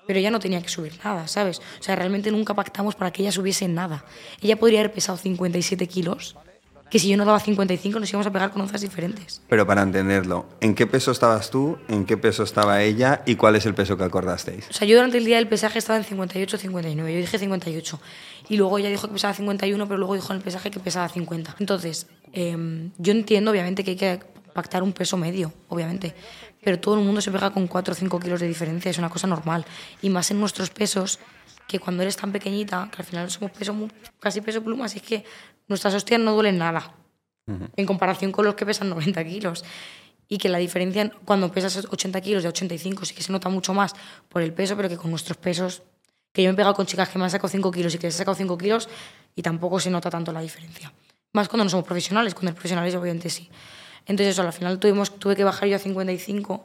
pero 0.07 0.19
ella 0.19 0.31
no 0.31 0.41
tenía 0.41 0.61
que 0.61 0.69
subir 0.69 0.93
nada, 1.05 1.27
¿sabes? 1.29 1.61
O 1.81 1.83
sea, 1.83 1.97
realmente 1.97 2.31
nunca 2.31 2.55
pactamos 2.55 2.95
para 2.95 3.13
que 3.13 3.23
ella 3.23 3.33
subiese 3.33 3.69
nada. 3.69 4.05
Ella 4.41 4.57
podría 4.57 4.81
haber 4.81 4.93
pesado 4.93 5.17
57 5.17 5.87
kilos, 5.87 6.37
que 6.91 6.99
si 6.99 7.09
yo 7.09 7.17
no 7.17 7.25
daba 7.25 7.41
55 7.41 7.99
nos 7.99 8.11
íbamos 8.11 8.27
a 8.27 8.31
pegar 8.31 8.51
con 8.51 8.63
onzas 8.63 8.81
diferentes. 8.81 9.43
Pero 9.49 9.67
para 9.67 9.83
entenderlo, 9.83 10.47
¿en 10.61 10.75
qué 10.75 10.87
peso 10.87 11.11
estabas 11.11 11.51
tú? 11.51 11.79
¿En 11.89 12.05
qué 12.05 12.17
peso 12.17 12.43
estaba 12.43 12.83
ella? 12.83 13.23
¿Y 13.27 13.37
cuál 13.37 13.57
es 13.57 13.67
el 13.67 13.75
peso 13.75 13.97
que 13.97 14.05
acordasteis? 14.05 14.69
O 14.71 14.73
sea, 14.73 14.87
yo 14.87 14.97
durante 14.97 15.19
el 15.19 15.25
día 15.25 15.37
del 15.37 15.49
pesaje 15.49 15.79
estaba 15.79 15.99
en 15.99 16.05
58, 16.05 16.59
59. 16.59 17.13
Yo 17.13 17.19
dije 17.19 17.39
58. 17.39 18.01
Y 18.49 18.57
luego 18.57 18.79
ella 18.79 18.91
dijo 18.91 19.09
que 19.09 19.15
pesaba 19.15 19.35
51, 19.35 19.89
pero 19.89 19.99
luego 19.99 20.15
dijo 20.15 20.33
en 20.33 20.37
el 20.37 20.45
pesaje 20.45 20.71
que 20.71 20.79
pesaba 20.79 21.09
50. 21.09 21.57
Entonces, 21.59 22.07
eh, 22.35 22.91
yo 22.99 23.13
entiendo 23.13 23.51
obviamente 23.51 23.85
que 23.85 23.93
hay 23.93 23.97
que 23.97 24.21
pactar 24.53 24.83
un 24.83 24.93
peso 24.93 25.17
medio, 25.17 25.53
obviamente 25.69 26.15
pero 26.65 26.81
todo 26.81 26.95
el 26.99 27.05
mundo 27.05 27.21
se 27.21 27.31
pega 27.31 27.51
con 27.51 27.69
4 27.69 27.93
o 27.93 27.95
5 27.95 28.19
kilos 28.19 28.41
de 28.41 28.49
diferencia, 28.49 28.91
es 28.91 28.99
una 28.99 29.11
cosa 29.11 29.27
normal. 29.27 29.67
Y 30.01 30.09
más 30.09 30.31
en 30.31 30.41
nuestros 30.41 30.71
pesos, 30.71 31.21
que 31.69 31.79
cuando 31.79 32.03
eres 32.03 32.17
tan 32.17 32.33
pequeñita, 32.33 32.89
que 32.91 33.03
al 33.03 33.07
final 33.07 33.31
somos 33.31 33.51
peso, 33.53 33.77
casi 34.19 34.41
peso 34.41 34.65
pluma, 34.65 34.87
así 34.87 34.99
es 34.99 35.05
que 35.05 35.25
nuestras 35.69 35.93
hostias 35.95 36.21
no 36.21 36.33
duelen 36.33 36.57
nada, 36.59 36.95
en 37.47 37.87
comparación 37.87 38.33
con 38.33 38.47
los 38.47 38.55
que 38.55 38.65
pesan 38.65 38.89
90 38.89 39.23
kilos. 39.25 39.65
Y 40.27 40.39
que 40.39 40.49
la 40.49 40.57
diferencia 40.57 41.13
cuando 41.27 41.53
pesas 41.53 41.87
80 41.91 42.19
kilos 42.23 42.43
de 42.43 42.49
85 42.49 43.05
sí 43.05 43.15
que 43.15 43.23
se 43.23 43.31
nota 43.31 43.51
mucho 43.51 43.75
más 43.75 43.95
por 44.31 44.41
el 44.41 44.55
peso, 44.55 44.75
pero 44.75 44.89
que 44.89 44.97
con 44.97 45.11
nuestros 45.11 45.37
pesos, 45.37 45.83
que 46.33 46.43
yo 46.43 46.49
me 46.49 46.55
he 46.55 46.57
pegado 46.57 46.75
con 46.75 46.87
chicas 46.87 47.11
que 47.11 47.19
me 47.19 47.25
han 47.25 47.31
sacado 47.31 47.49
5 47.49 47.71
kilos 47.71 47.95
y 47.95 47.99
que 47.99 48.11
se 48.11 48.17
han 48.17 48.19
sacado 48.21 48.35
5 48.35 48.57
kilos 48.57 48.89
y 49.37 49.43
tampoco 49.43 49.79
se 49.79 49.91
nota 49.91 50.09
tanto 50.09 50.33
la 50.33 50.41
diferencia. 50.41 50.91
Más 51.35 51.49
cuando 51.49 51.65
no 51.65 51.71
somos 51.71 51.85
profesionales, 51.85 52.33
cuando 52.33 52.51
eres 52.51 52.55
profesionales 52.55 52.95
obviamente 52.95 53.29
sí. 53.29 53.51
Entonces, 54.07 54.35
eso, 54.35 54.43
al 54.43 54.53
final 54.53 54.79
tuvimos, 54.79 55.19
tuve 55.19 55.35
que 55.35 55.43
bajar 55.43 55.69
yo 55.69 55.77
a 55.77 55.79
55 55.81 56.65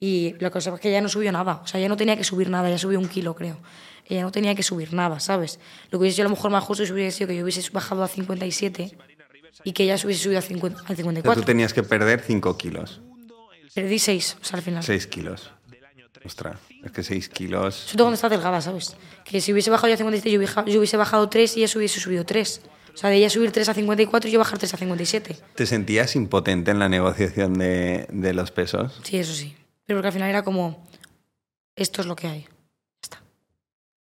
y 0.00 0.34
la 0.40 0.50
cosa 0.50 0.74
es 0.74 0.80
que 0.80 0.88
ella 0.88 1.00
no 1.00 1.08
subió 1.08 1.30
nada. 1.30 1.60
O 1.62 1.66
sea, 1.68 1.78
ella 1.78 1.88
no 1.88 1.96
tenía 1.96 2.16
que 2.16 2.24
subir 2.24 2.50
nada, 2.50 2.68
ella 2.68 2.78
subió 2.78 2.98
un 2.98 3.06
kilo, 3.06 3.36
creo. 3.36 3.58
Ella 4.06 4.22
no 4.22 4.32
tenía 4.32 4.56
que 4.56 4.64
subir 4.64 4.92
nada, 4.92 5.20
¿sabes? 5.20 5.60
Lo 5.90 5.98
que 5.98 6.02
hubiese 6.02 6.16
sido 6.16 6.26
a 6.26 6.30
lo 6.30 6.34
mejor 6.34 6.50
más 6.50 6.64
justo 6.64 6.82
hubiese 6.92 7.18
sido 7.18 7.28
que 7.28 7.36
yo 7.36 7.44
hubiese 7.44 7.70
bajado 7.70 8.02
a 8.02 8.08
57 8.08 8.98
y 9.62 9.72
que 9.72 9.84
ella 9.84 9.94
hubiese 10.04 10.24
subido 10.24 10.40
a, 10.40 10.42
50, 10.42 10.82
a 10.92 10.96
54. 10.96 11.42
tú 11.42 11.46
tenías 11.46 11.72
que 11.72 11.84
perder 11.84 12.20
5 12.20 12.56
kilos. 12.58 13.00
Perdí 13.72 14.00
6, 14.00 14.38
o 14.40 14.44
sea, 14.44 14.56
al 14.56 14.62
final. 14.64 14.82
6 14.82 15.06
kilos. 15.06 15.52
Ostras, 16.24 16.58
es 16.84 16.90
que 16.90 17.04
6 17.04 17.28
kilos. 17.28 17.76
Sobre 17.76 17.96
todo 17.96 18.04
cuando 18.06 18.14
está 18.16 18.28
delgada, 18.28 18.60
¿sabes? 18.60 18.96
Que 19.24 19.40
si 19.40 19.52
hubiese 19.52 19.70
bajado 19.70 19.88
yo 19.88 19.94
a 19.94 19.98
57, 19.98 20.30
yo 20.72 20.78
hubiese 20.78 20.96
bajado 20.96 21.28
3 21.28 21.56
y 21.58 21.62
ella 21.62 21.72
hubiese 21.76 22.00
subido 22.00 22.26
3. 22.26 22.62
O 22.94 22.96
sea, 22.96 23.10
de 23.10 23.16
ella 23.16 23.30
subir 23.30 23.52
3 23.52 23.68
a 23.68 23.74
54 23.74 24.28
y 24.28 24.32
yo 24.32 24.38
bajar 24.38 24.58
3 24.58 24.74
a 24.74 24.76
57. 24.76 25.36
¿Te 25.54 25.66
sentías 25.66 26.16
impotente 26.16 26.70
en 26.70 26.78
la 26.78 26.88
negociación 26.88 27.54
de, 27.54 28.06
de 28.10 28.32
los 28.32 28.50
pesos? 28.50 29.00
Sí, 29.02 29.18
eso 29.18 29.32
sí. 29.32 29.56
Pero 29.86 29.98
porque 29.98 30.08
al 30.08 30.12
final 30.12 30.28
era 30.28 30.42
como, 30.42 30.86
esto 31.76 32.00
es 32.00 32.06
lo 32.06 32.16
que 32.16 32.26
hay. 32.26 32.40
Ya 32.42 32.48
está. 33.02 33.22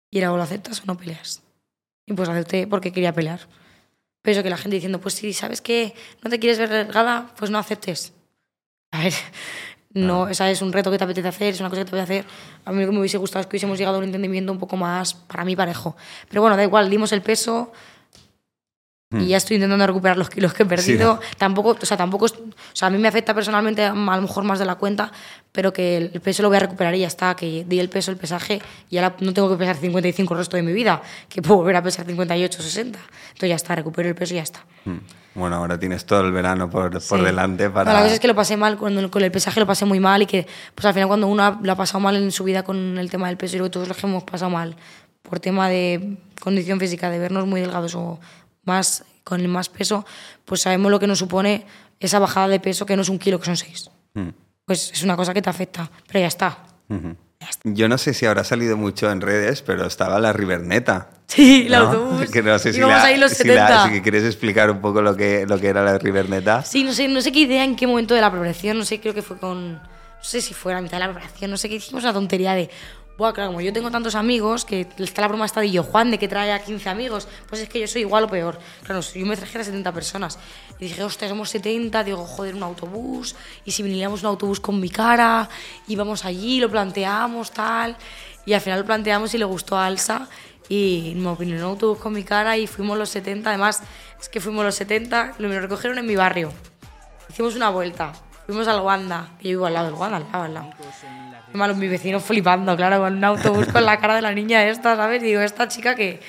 Y 0.10 0.18
era 0.18 0.34
o 0.34 0.38
lo 0.38 0.44
aceptas 0.44 0.82
o 0.82 0.86
no 0.86 0.98
peleas. 0.98 1.42
Y 2.06 2.14
pues 2.14 2.28
acepté 2.28 2.68
porque 2.68 2.92
quería 2.92 3.14
pelear. 3.14 3.40
Pero 4.22 4.34
eso 4.34 4.44
que 4.44 4.50
la 4.50 4.58
gente 4.58 4.76
diciendo, 4.76 5.00
pues 5.02 5.16
si 5.16 5.34
sabes 5.34 5.62
que 5.62 5.94
no 6.24 6.30
te 6.30 6.40
quieres 6.40 6.60
ver 6.60 6.70
delgada, 6.70 7.34
pues 7.38 7.50
no 7.50 7.58
aceptes. 7.58 8.14
A 8.92 9.04
ver, 9.04 9.14
no, 9.94 10.28
esa 10.30 10.50
es 10.50 10.62
un 10.62 10.72
reto 10.72 10.92
que 10.92 10.98
te 10.98 11.04
apetece 11.04 11.28
hacer, 11.28 11.54
es 11.54 11.60
una 11.60 11.70
cosa 11.70 11.82
que 11.82 11.86
te 11.86 11.92
voy 11.92 12.02
a 12.02 12.04
hacer. 12.04 12.26
A 12.66 12.72
mí 12.72 12.82
lo 12.82 12.88
que 12.88 12.94
me 12.94 13.00
hubiese 13.00 13.18
gustado 13.18 13.42
es 13.42 13.48
que 13.48 13.52
hubiésemos 13.52 13.78
llegado 13.78 13.98
a 13.98 14.00
un 14.00 14.06
entendimiento 14.06 14.52
un 14.52 14.60
poco 14.60 14.78
más, 14.78 15.14
para 15.14 15.44
mí, 15.44 15.56
parejo. 15.56 15.96
Pero 16.30 16.42
bueno, 16.42 16.56
da 16.56 16.64
igual, 16.64 16.90
dimos 16.90 17.12
el 17.12 17.22
peso, 17.22 17.72
y 19.12 19.28
ya 19.28 19.38
estoy 19.38 19.56
intentando 19.56 19.86
recuperar 19.86 20.18
los 20.18 20.30
kilos 20.30 20.54
que 20.54 20.64
he 20.64 20.66
perdido. 20.66 21.20
Tampoco, 21.38 21.78
o 21.82 21.86
sea, 21.86 21.98
tampoco, 21.98 22.26
o 22.26 22.30
sea, 22.74 22.88
a 22.88 22.92
mí 22.92 22.98
me 22.98 23.08
afecta 23.08 23.34
personalmente 23.34 23.84
a 23.84 23.94
lo 23.94 24.22
mejor 24.22 24.44
más 24.44 24.60
de 24.60 24.66
la 24.66 24.76
cuenta, 24.76 25.12
pero 25.52 25.74
que 25.74 25.98
el 25.98 26.22
peso 26.22 26.44
lo 26.44 26.50
voy 26.50 26.58
a 26.58 26.62
recuperar 26.62 26.96
y 26.96 27.00
ya 27.00 27.08
está, 27.08 27.36
que 27.36 27.66
di 27.68 27.80
el 27.80 27.90
peso, 27.90 28.12
el 28.12 28.18
pesaje 28.18 28.62
y 28.90 28.98
ahora 28.98 29.16
no 29.20 29.34
tengo 29.34 29.50
que 29.50 29.58
pesar 29.58 29.76
55 29.76 30.34
el 30.34 30.38
resto 30.38 30.56
de 30.56 30.64
mi 30.64 30.72
vida, 30.72 31.02
que 31.28 31.42
puedo 31.42 31.58
volver 31.58 31.76
a 31.76 31.84
pesar 31.84 32.06
58, 32.06 32.62
60. 32.62 33.00
Entonces 33.00 33.50
ya 33.50 33.56
está, 33.56 33.76
recupero 33.76 34.08
el 34.08 34.16
peso 34.16 34.34
y 34.34 34.38
ya 34.38 34.44
está. 34.44 34.66
Bueno, 35.36 35.58
ahora 35.58 35.78
tienes 35.78 36.06
todo 36.06 36.22
el 36.22 36.32
verano 36.32 36.70
por, 36.70 37.06
por 37.06 37.24
delante 37.24 37.70
para... 37.70 37.94
la 37.94 38.02
cosa 38.02 38.14
es 38.14 38.20
que 38.20 38.28
lo 38.28 38.36
pasé 38.36 38.56
mal, 38.56 38.78
cuando, 38.78 39.10
con 39.12 39.24
el 39.24 39.32
pesaje 39.32 39.60
lo 39.60 39.68
pasé 39.68 39.86
muy 39.86 40.00
mal 40.00 40.22
y 40.22 40.26
que 40.26 40.48
pues 40.74 40.86
al 40.86 40.94
final 40.94 41.08
cuando 41.08 41.28
uno 41.28 41.60
lo 41.62 41.72
ha 41.72 41.76
pasado 41.76 42.00
mal 42.00 42.16
en 42.16 42.32
su 42.32 42.44
vida 42.44 42.64
con 42.64 42.98
el 42.98 43.10
tema 43.10 43.28
del 43.28 43.38
peso, 43.38 43.58
y 43.58 43.60
que 43.60 43.70
todos 43.70 43.88
los 43.88 43.98
que 43.98 44.08
hemos 44.08 44.24
pasado 44.24 44.52
mal 44.52 44.76
por 45.22 45.40
tema 45.40 45.70
de 45.70 46.18
condición 46.42 46.80
física, 46.80 47.10
de 47.10 47.20
vernos 47.20 47.46
muy 47.46 47.62
delgados 47.62 47.96
o 47.96 48.20
más 48.64 49.04
con 49.24 49.40
el 49.40 49.48
más 49.48 49.70
peso, 49.70 50.06
pues 50.46 50.62
sabemos 50.62 50.92
lo 50.92 51.00
que 51.00 51.08
nos 51.08 51.20
supone 51.20 51.66
esa 52.00 52.20
bajada 52.20 52.48
de 52.48 52.60
peso, 52.60 52.86
que 52.86 52.96
no 52.96 53.04
es 53.04 53.10
un 53.10 53.20
kilo, 53.20 53.40
que 53.40 53.46
son 53.46 53.58
seis. 53.58 53.90
Mm. 54.14 54.30
Pues 54.66 54.92
es 54.92 55.04
una 55.04 55.16
cosa 55.16 55.34
que 55.34 55.42
te 55.42 55.50
afecta, 55.50 55.90
pero 56.08 56.20
ya 56.20 56.28
está. 56.28 56.58
Yo 57.64 57.88
no 57.88 57.98
sé 57.98 58.14
si 58.14 58.26
habrá 58.26 58.44
salido 58.44 58.78
mucho 58.78 59.12
en 59.12 59.22
redes, 59.22 59.62
pero 59.62 59.86
estaba 59.86 60.20
la 60.20 60.34
Riverneta. 60.34 61.10
Sí, 61.28 61.66
el 61.68 61.74
autobús. 61.74 62.30
Que 62.30 62.44
no 62.44 62.60
sé 62.60 62.74
si, 62.74 62.80
la, 62.80 63.04
ahí 63.04 63.18
los 63.18 63.32
70. 63.32 63.90
si, 63.90 64.02
quieres 64.02 64.26
explicar 64.26 64.70
un 64.70 64.82
poco 64.82 65.02
lo 65.02 65.16
que, 65.16 65.46
lo 65.48 65.60
que 65.60 65.68
era 65.68 65.84
la 65.84 65.98
Riverneta. 65.98 66.64
Sí, 66.64 66.84
no 66.84 66.94
sé, 66.94 67.08
no 67.08 67.22
sé 67.22 67.32
qué 67.32 67.40
idea, 67.40 67.64
en 67.64 67.76
qué 67.76 67.88
momento 67.88 68.14
de 68.14 68.22
la 68.22 68.30
preparación, 68.30 68.78
no 68.78 68.86
sé, 68.86 69.00
creo 69.00 69.14
que 69.14 69.22
fue 69.22 69.38
con... 69.38 69.74
No 69.76 70.28
sé 70.28 70.42
si 70.42 70.54
fue 70.54 70.74
la 70.74 70.82
mitad 70.82 70.98
de 70.98 71.06
la 71.08 71.12
preparación, 71.12 71.50
no 71.50 71.58
sé 71.58 71.68
qué 71.68 71.76
hicimos 71.76 72.04
una 72.04 72.14
tontería 72.14 72.54
de 72.54 72.70
Buah, 73.18 73.34
claro, 73.34 73.50
como 73.50 73.62
yo 73.62 73.72
tengo 73.72 73.92
tantos 73.92 74.16
amigos, 74.16 74.66
que 74.66 74.88
está 74.98 75.22
la 75.22 75.28
broma 75.28 75.46
esta 75.46 75.62
de 75.62 75.70
yo, 75.70 75.84
Juan, 75.84 76.10
de 76.10 76.18
que 76.18 76.28
trae 76.28 76.52
a 76.52 76.64
15 76.64 76.90
amigos, 76.90 77.28
pues 77.48 77.62
es 77.62 77.70
que 77.70 77.80
yo 77.80 77.88
soy 77.88 78.02
igual 78.02 78.24
o 78.24 78.28
peor. 78.28 78.58
Claro, 78.84 79.02
yo 79.02 79.26
me 79.26 79.38
traje 79.38 79.60
a 79.60 79.64
70 79.64 79.92
personas. 79.92 80.40
Y 80.80 80.86
dije, 80.86 81.04
hostia, 81.04 81.30
somos 81.30 81.50
70, 81.50 82.04
digo, 82.04 82.26
joder, 82.26 82.56
un 82.56 82.64
autobús, 82.64 83.36
y 83.66 83.72
si 83.72 83.84
viniéramos 83.84 84.22
un 84.22 84.28
autobús 84.28 84.60
con 84.60 84.80
mi 84.80 84.90
cara, 84.90 85.50
íbamos 85.88 86.26
allí, 86.26 86.60
lo 86.60 86.70
planteamos, 86.70 87.52
tal. 87.52 87.96
Y 88.46 88.54
al 88.54 88.62
final 88.62 88.80
lo 88.80 88.86
planteamos 88.86 89.34
y 89.36 89.38
le 89.38 89.46
gustó 89.46 89.78
a 89.78 89.86
Alsa, 89.86 90.28
y 90.68 91.14
me 91.18 91.30
opinó 91.30 91.56
un 91.58 91.64
autobús 91.64 92.00
con 92.00 92.14
mi 92.14 92.24
cara, 92.24 92.58
y 92.58 92.66
fuimos 92.66 92.98
los 92.98 93.10
70. 93.10 93.50
Además, 93.50 93.84
es 94.20 94.30
que 94.30 94.40
fuimos 94.40 94.66
los 94.66 94.76
70, 94.76 95.36
me 95.38 95.48
lo 95.48 95.60
recogieron 95.60 96.00
en 96.00 96.08
mi 96.08 96.16
barrio. 96.16 96.52
Hicimos 97.30 97.56
una 97.56 97.70
vuelta, 97.70 98.14
fuimos 98.48 98.68
al 98.68 98.82
Wanda, 98.82 99.30
que 99.38 99.50
yo 99.50 99.52
vivo 99.52 99.66
al 99.68 99.74
lado 99.74 99.86
del 99.88 99.96
Wanda, 99.96 100.18
al 100.18 100.24
lado, 100.32 100.44
al 100.44 100.54
lado 100.54 101.21
malo, 101.54 101.76
mi 101.76 101.88
vecino 101.88 102.20
flipando, 102.20 102.76
claro, 102.76 103.00
con 103.00 103.18
un 103.18 103.24
autobús 103.24 103.68
con 103.68 103.86
la 103.86 104.00
cara 104.00 104.16
de 104.16 104.22
la 104.22 104.34
niña 104.34 104.68
esta, 104.68 104.96
¿sabes? 104.96 105.22
digo, 105.22 105.42
esta 105.42 105.68
chica 105.68 105.96
que, 105.96 106.20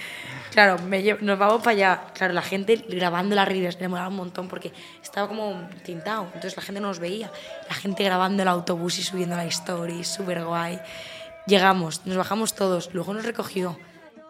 claro, 0.53 0.79
me 0.83 1.03
nos 1.21 1.39
vamos 1.39 1.63
para 1.63 1.71
allá. 1.73 2.01
Claro, 2.15 2.35
la 2.35 2.43
gente 2.43 2.85
grabando 2.89 3.35
las 3.35 3.49
Rivers 3.49 3.81
le 3.81 3.89
molaba 3.89 4.09
un 4.09 4.17
montón 4.17 4.49
porque 4.49 4.73
estaba 5.03 5.29
como 5.29 5.69
tintado, 5.85 6.25
entonces 6.27 6.57
la 6.57 6.63
gente 6.63 6.81
no 6.81 6.89
nos 6.89 6.99
veía. 6.99 7.31
La 7.69 7.75
gente 7.75 8.05
grabando 8.05 8.43
el 8.43 8.49
autobús 8.49 8.99
y 8.99 9.03
subiendo 9.03 9.37
la 9.37 9.45
story, 9.47 10.05
súper 10.05 10.45
guay. 10.45 10.81
Llegamos, 11.47 12.07
nos 12.07 12.17
bajamos 12.17 12.55
todos, 12.55 12.91
luego 12.93 13.15
nos 13.15 13.25
recogió, 13.25 13.77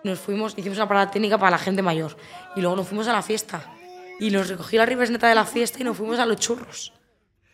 nos 0.04 0.18
fuimos, 0.18 0.54
hicimos 0.56 0.78
una 0.78 0.88
parada 0.88 1.10
técnica 1.10 1.38
para 1.38 1.50
la 1.50 1.58
gente 1.58 1.82
mayor 1.82 2.16
y 2.56 2.60
luego 2.60 2.76
nos 2.76 2.88
fuimos 2.88 3.08
a 3.08 3.12
la 3.12 3.22
fiesta. 3.22 3.62
Y 4.20 4.30
nos 4.30 4.48
recogió 4.48 4.78
la 4.78 4.86
Rivers 4.86 5.10
neta 5.10 5.28
de 5.28 5.34
la 5.34 5.44
fiesta 5.44 5.80
y 5.80 5.84
nos 5.84 5.96
fuimos 5.96 6.18
a 6.18 6.26
los 6.26 6.36
churros. 6.36 6.92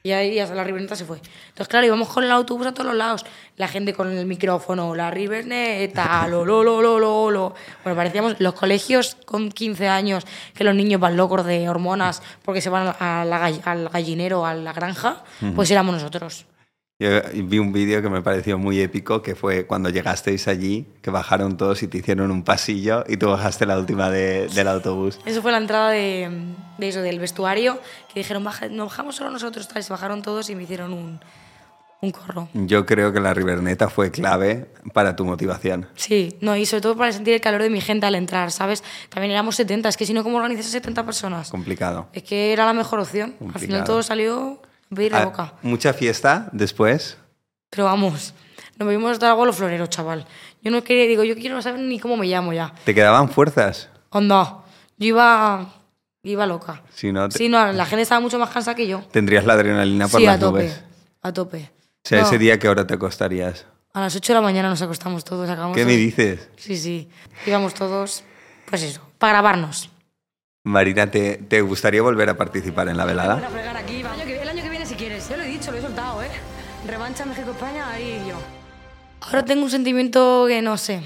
Y 0.09 0.13
ahí 0.13 0.39
hasta 0.39 0.55
la 0.55 0.65
Riverneta 0.65 0.97
se 0.97 1.05
fue. 1.05 1.19
Entonces, 1.19 1.69
claro, 1.69 1.87
íbamos 1.87 2.09
con 2.09 2.25
el 2.25 2.31
autobús 2.31 2.67
a 2.67 2.73
todos 2.73 2.87
los 2.87 2.97
lados. 2.97 3.27
La 3.59 3.69
gente 3.69 3.93
con 3.93 4.11
el 4.11 4.25
micrófono, 4.25 4.95
la 4.95 5.11
Riverneta, 5.11 6.27
lo, 6.29 6.47
lo, 6.47 6.65
lo, 6.65 6.81
lo, 6.81 6.99
lo, 6.99 7.31
lo. 7.31 7.55
Bueno, 7.85 7.95
parecíamos 7.95 8.37
los 8.39 8.55
colegios 8.55 9.19
con 9.27 9.51
15 9.51 9.87
años, 9.87 10.25
que 10.55 10.65
los 10.65 10.75
niños 10.75 10.99
van 10.99 11.19
locos 11.19 11.45
de 11.45 11.69
hormonas 11.69 12.23
porque 12.43 12.63
se 12.63 12.71
van 12.71 12.97
al 12.99 13.91
gallinero, 13.91 14.47
a 14.47 14.55
la 14.55 14.73
granja, 14.73 15.25
pues 15.55 15.71
éramos 15.71 15.95
nosotros. 15.95 16.47
Yo 17.01 17.11
vi 17.33 17.61
un 17.61 17.73
vídeo 17.73 18.03
que 18.03 18.09
me 18.09 18.23
pareció 18.23 18.59
muy 18.59 18.81
épico, 18.81 19.23
que 19.23 19.37
fue 19.37 19.67
cuando 19.67 19.89
llegasteis 19.89 20.49
allí, 20.49 20.85
que 21.01 21.11
bajaron 21.13 21.57
todos 21.57 21.85
y 21.85 21.87
te 21.87 21.99
hicieron 21.99 22.33
un 22.33 22.43
pasillo 22.43 23.05
y 23.07 23.17
tú 23.19 23.29
bajaste 23.29 23.67
la 23.67 23.79
última 23.79 24.11
del 24.11 24.67
autobús. 24.67 25.21
Eso 25.25 25.41
fue 25.41 25.53
la 25.53 25.59
entrada 25.59 25.91
de, 25.91 26.29
de 26.77 26.89
eso, 26.89 27.01
del 27.01 27.21
vestuario, 27.21 27.79
que 28.13 28.19
dijeron, 28.19 28.43
Baja, 28.43 28.69
no 28.69 28.87
bajamos 28.87 29.15
solo 29.15 29.31
nosotros, 29.31 29.69
tal, 29.69 29.85
se 29.85 29.93
bajaron 29.93 30.23
todos 30.23 30.51
y 30.51 30.57
me 30.57 30.65
hicieron 30.65 30.93
un, 30.93 31.21
un 32.01 32.11
corro. 32.11 32.49
Yo 32.53 32.85
creo 32.85 33.13
que 33.13 33.21
la 33.21 33.33
Riberneta 33.33 33.89
fue 33.89 34.11
clave 34.11 34.67
para 34.93 35.15
tu 35.15 35.25
motivación. 35.25 35.87
Sí, 35.95 36.37
no, 36.41 36.57
y 36.57 36.67
sobre 36.67 36.81
todo 36.81 36.97
para 36.97 37.13
sentir 37.13 37.33
el 37.33 37.41
calor 37.41 37.63
de 37.63 37.71
mi 37.71 37.81
gente 37.81 38.07
al 38.07 38.17
entrar, 38.17 38.51
¿sabes? 38.51 38.83
También 39.09 39.31
éramos 39.31 39.55
70, 39.55 39.89
es 39.89 39.97
que 39.97 40.05
si 40.05 40.15
no, 40.15 40.25
¿cómo 40.25 40.39
organizas 40.39 40.67
a 40.67 40.71
70 40.71 41.05
personas? 41.05 41.49
Complicado. 41.49 42.09
Es 42.13 42.25
que 42.25 42.53
era 42.53 42.67
la 42.67 42.73
mejor 42.73 42.99
opción. 42.99 43.31
Al 43.35 43.39
Complicado. 43.39 43.67
final 43.67 43.85
todo 43.85 44.03
salió 44.03 44.61
a 44.91 44.95
pedir 44.95 45.13
la 45.13 45.23
Ah, 45.23 45.25
boca. 45.27 45.53
Mucha 45.63 45.93
fiesta 45.93 46.49
después. 46.53 47.17
Pero 47.71 47.85
vamos, 47.85 48.35
nos 48.79 48.89
vimos 48.89 49.13
hasta 49.13 49.31
abuelo 49.31 49.53
florero, 49.53 49.87
chaval. 49.87 50.27
Yo 50.63 50.71
no 50.71 50.83
quería, 50.83 51.07
digo, 51.07 51.25
yo 51.25 51.35
quiero 51.37 51.55
no 51.57 51.63
saber 51.63 51.81
ni 51.81 51.99
cómo 52.01 52.17
me 52.17 52.27
llamo 52.27 52.53
ya. 52.53 52.73
¿Te 52.85 52.95
quedaban 52.95 53.29
fuerzas? 53.29 53.89
Onda, 54.11 54.65
yo 54.97 55.07
iba, 55.09 55.69
iba 56.23 56.47
loca. 56.47 56.83
Si 56.95 57.13
no, 57.13 57.29
te- 57.29 57.39
Sí, 57.39 57.49
no, 57.49 57.73
la 57.73 57.85
gente 57.87 58.03
estaba 58.03 58.21
mucho 58.21 58.39
más 58.39 58.51
cansada 58.51 58.75
que 58.75 58.87
yo. 58.87 59.01
tendrías 59.13 59.45
la 59.45 59.53
adrenalina 59.55 60.09
por 60.09 60.21
sí, 60.21 60.27
las 60.27 60.37
a 60.37 60.41
tope, 60.41 60.59
nubes. 60.63 60.85
a 61.23 61.33
tope. 61.33 61.71
O 62.05 62.09
sea, 62.09 62.21
No, 62.23 62.27
ese 62.27 62.39
día 62.39 62.59
que 62.59 62.67
ahora 62.69 62.87
te 62.87 62.95
acostarías. 62.95 63.67
A 63.93 64.01
las 64.01 64.15
8 64.17 64.33
de 64.33 64.35
la 64.39 64.43
mañana 64.43 64.69
nos 64.71 64.81
acostamos 64.83 65.25
todos. 65.25 65.49
Acabamos 65.51 65.75
¿Qué 65.75 65.85
de- 65.85 65.87
me 65.93 65.97
dices? 65.97 66.49
Sí, 66.57 66.77
sí. 66.77 67.09
Íbamos 67.47 67.75
todos, 67.75 68.25
pues 68.69 68.83
eso, 68.83 69.03
para 69.19 69.35
grabarnos. 69.35 69.91
Marina, 70.65 71.11
¿te, 71.11 71.37
te 71.37 71.61
gustaría 71.63 72.03
volver 72.03 72.29
a 72.31 72.37
participar 72.37 72.89
en 72.89 72.97
la 72.97 73.05
velada? 73.05 73.41
Revancha 77.19 77.25
México-España, 77.25 77.91
ahí 77.91 78.23
yo. 78.29 78.37
Ahora 79.23 79.45
tengo 79.45 79.65
un 79.65 79.71
sentimiento 79.71 80.45
que 80.47 80.63
no 80.63 80.77
sé. 80.77 81.03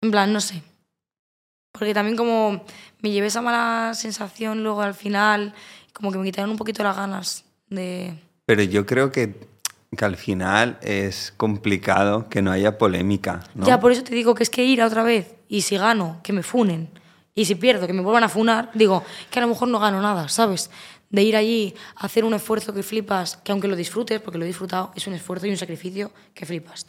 En 0.00 0.12
plan, 0.12 0.32
no 0.32 0.40
sé. 0.40 0.62
Porque 1.72 1.94
también 1.94 2.16
como 2.16 2.64
me 3.00 3.10
llevé 3.10 3.26
esa 3.26 3.42
mala 3.42 3.92
sensación 3.94 4.62
luego 4.62 4.82
al 4.82 4.94
final, 4.94 5.52
como 5.92 6.12
que 6.12 6.18
me 6.18 6.24
quitaron 6.24 6.50
un 6.50 6.56
poquito 6.56 6.84
las 6.84 6.96
ganas 6.96 7.44
de... 7.68 8.14
Pero 8.44 8.62
yo 8.62 8.86
creo 8.86 9.10
que, 9.10 9.34
que 9.96 10.04
al 10.04 10.16
final 10.16 10.78
es 10.80 11.34
complicado 11.36 12.28
que 12.28 12.40
no 12.40 12.52
haya 12.52 12.78
polémica, 12.78 13.40
¿no? 13.56 13.66
Ya, 13.66 13.80
por 13.80 13.90
eso 13.90 14.04
te 14.04 14.14
digo 14.14 14.34
que 14.36 14.44
es 14.44 14.50
que 14.50 14.64
ir 14.64 14.80
a 14.80 14.86
otra 14.86 15.02
vez 15.02 15.34
y 15.48 15.62
si 15.62 15.76
gano, 15.76 16.20
que 16.22 16.32
me 16.32 16.44
funen. 16.44 16.88
Y 17.34 17.46
si 17.46 17.56
pierdo, 17.56 17.86
que 17.86 17.92
me 17.92 18.00
vuelvan 18.00 18.24
a 18.24 18.28
funar, 18.28 18.70
digo, 18.74 19.02
que 19.30 19.40
a 19.40 19.42
lo 19.42 19.48
mejor 19.48 19.68
no 19.68 19.80
gano 19.80 20.00
nada, 20.00 20.28
¿sabes? 20.28 20.70
De 21.10 21.22
ir 21.22 21.36
allí, 21.36 21.74
hacer 21.96 22.24
un 22.24 22.34
esfuerzo 22.34 22.74
que 22.74 22.82
flipas, 22.82 23.36
que 23.38 23.52
aunque 23.52 23.68
lo 23.68 23.76
disfrutes, 23.76 24.20
porque 24.20 24.38
lo 24.38 24.44
he 24.44 24.48
disfrutado, 24.48 24.92
es 24.96 25.06
un 25.06 25.14
esfuerzo 25.14 25.46
y 25.46 25.50
un 25.50 25.56
sacrificio 25.56 26.10
que 26.34 26.46
flipas. 26.46 26.86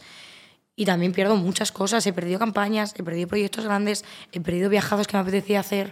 Y 0.80 0.86
también 0.86 1.12
pierdo 1.12 1.36
muchas 1.36 1.72
cosas. 1.72 2.06
He 2.06 2.14
perdido 2.14 2.38
campañas, 2.38 2.94
he 2.96 3.04
perdido 3.04 3.28
proyectos 3.28 3.66
grandes, 3.66 4.06
he 4.32 4.40
perdido 4.40 4.70
viajados 4.70 5.08
que 5.08 5.18
me 5.18 5.22
apetecía 5.22 5.60
hacer 5.60 5.92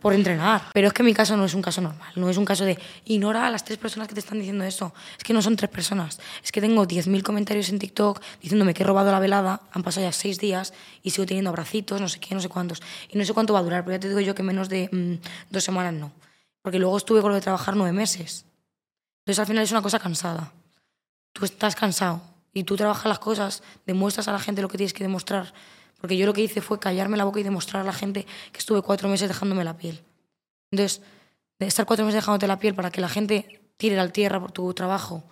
por 0.00 0.14
entrenar. 0.14 0.62
Pero 0.72 0.88
es 0.88 0.92
que 0.92 1.04
mi 1.04 1.14
caso 1.14 1.36
no 1.36 1.44
es 1.44 1.54
un 1.54 1.62
caso 1.62 1.80
normal. 1.80 2.10
No 2.16 2.28
es 2.28 2.36
un 2.36 2.44
caso 2.44 2.64
de 2.64 2.76
ignora 3.04 3.46
a 3.46 3.50
las 3.50 3.64
tres 3.64 3.78
personas 3.78 4.08
que 4.08 4.14
te 4.14 4.20
están 4.20 4.38
diciendo 4.38 4.64
eso. 4.64 4.92
Es 5.16 5.22
que 5.22 5.32
no 5.32 5.42
son 5.42 5.54
tres 5.54 5.70
personas. 5.70 6.18
Es 6.42 6.50
que 6.50 6.60
tengo 6.60 6.88
10.000 6.88 7.22
comentarios 7.22 7.68
en 7.68 7.78
TikTok 7.78 8.20
diciéndome 8.42 8.74
que 8.74 8.82
he 8.82 8.86
robado 8.86 9.12
la 9.12 9.20
velada. 9.20 9.60
Han 9.70 9.84
pasado 9.84 10.04
ya 10.04 10.12
seis 10.12 10.40
días 10.40 10.72
y 11.04 11.10
sigo 11.10 11.24
teniendo 11.24 11.50
abracitos, 11.50 12.00
no 12.00 12.08
sé 12.08 12.18
qué, 12.18 12.34
no 12.34 12.40
sé 12.40 12.48
cuántos. 12.48 12.82
Y 13.08 13.18
no 13.18 13.24
sé 13.24 13.32
cuánto 13.32 13.52
va 13.52 13.60
a 13.60 13.62
durar, 13.62 13.84
pero 13.84 13.96
ya 13.96 14.00
te 14.00 14.08
digo 14.08 14.20
yo 14.20 14.34
que 14.34 14.42
menos 14.42 14.68
de 14.68 14.88
mm, 14.90 15.52
dos 15.52 15.62
semanas 15.62 15.94
no. 15.94 16.10
Porque 16.66 16.80
luego 16.80 16.96
estuve 16.96 17.20
con 17.20 17.30
lo 17.30 17.36
de 17.36 17.40
trabajar 17.40 17.76
nueve 17.76 17.92
meses. 17.92 18.44
Entonces 19.20 19.38
al 19.38 19.46
final 19.46 19.62
es 19.62 19.70
una 19.70 19.82
cosa 19.82 20.00
cansada. 20.00 20.52
Tú 21.32 21.44
estás 21.44 21.76
cansado 21.76 22.20
y 22.52 22.64
tú 22.64 22.74
trabajas 22.74 23.06
las 23.06 23.20
cosas, 23.20 23.62
demuestras 23.86 24.26
a 24.26 24.32
la 24.32 24.40
gente 24.40 24.62
lo 24.62 24.68
que 24.68 24.76
tienes 24.76 24.92
que 24.92 25.04
demostrar. 25.04 25.54
Porque 26.00 26.16
yo 26.16 26.26
lo 26.26 26.32
que 26.32 26.40
hice 26.40 26.60
fue 26.60 26.80
callarme 26.80 27.16
la 27.16 27.22
boca 27.22 27.38
y 27.38 27.44
demostrar 27.44 27.82
a 27.82 27.86
la 27.86 27.92
gente 27.92 28.26
que 28.50 28.58
estuve 28.58 28.82
cuatro 28.82 29.08
meses 29.08 29.28
dejándome 29.28 29.62
la 29.62 29.76
piel. 29.76 30.02
Entonces, 30.72 31.02
de 31.60 31.68
estar 31.68 31.86
cuatro 31.86 32.04
meses 32.04 32.20
dejándote 32.20 32.48
la 32.48 32.58
piel 32.58 32.74
para 32.74 32.90
que 32.90 33.00
la 33.00 33.08
gente 33.08 33.60
tire 33.76 33.94
la 33.94 34.08
tierra 34.08 34.40
por 34.40 34.50
tu 34.50 34.74
trabajo 34.74 35.22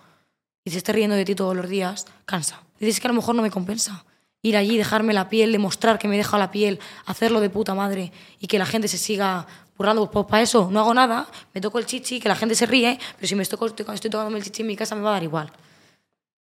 y 0.63 0.71
se 0.71 0.77
esté 0.77 0.93
riendo 0.93 1.17
de 1.17 1.25
ti 1.25 1.35
todos 1.35 1.53
los 1.53 1.67
días, 1.67 2.05
cansa. 2.23 2.63
Dices 2.79 3.01
que 3.01 3.07
a 3.07 3.11
lo 3.11 3.15
mejor 3.15 3.35
no 3.35 3.41
me 3.41 3.51
compensa. 3.51 4.05
Ir 4.45 4.57
allí, 4.57 4.77
dejarme 4.77 5.11
la 5.11 5.27
piel, 5.27 5.51
demostrar 5.51 5.97
que 5.97 6.07
me 6.07 6.13
he 6.13 6.17
dejado 6.19 6.37
la 6.37 6.51
piel, 6.51 6.79
hacerlo 7.07 7.39
de 7.39 7.49
puta 7.49 7.73
madre 7.73 8.11
y 8.39 8.45
que 8.45 8.59
la 8.59 8.67
gente 8.67 8.87
se 8.87 8.99
siga 8.99 9.47
burlando. 9.75 10.11
Pues 10.11 10.27
para 10.27 10.43
eso 10.43 10.69
no 10.71 10.81
hago 10.81 10.93
nada, 10.93 11.27
me 11.55 11.61
toco 11.61 11.79
el 11.79 11.87
chichi, 11.87 12.19
que 12.19 12.29
la 12.29 12.35
gente 12.35 12.53
se 12.53 12.67
ríe, 12.67 12.99
pero 13.15 13.27
si 13.27 13.33
me 13.33 13.41
estoy, 13.41 13.57
tocándome 13.71 14.37
el 14.37 14.43
chichi 14.43 14.61
en 14.61 14.67
mi 14.67 14.75
casa 14.75 14.93
me 14.93 15.01
va 15.01 15.09
a 15.09 15.13
dar 15.13 15.23
igual. 15.23 15.51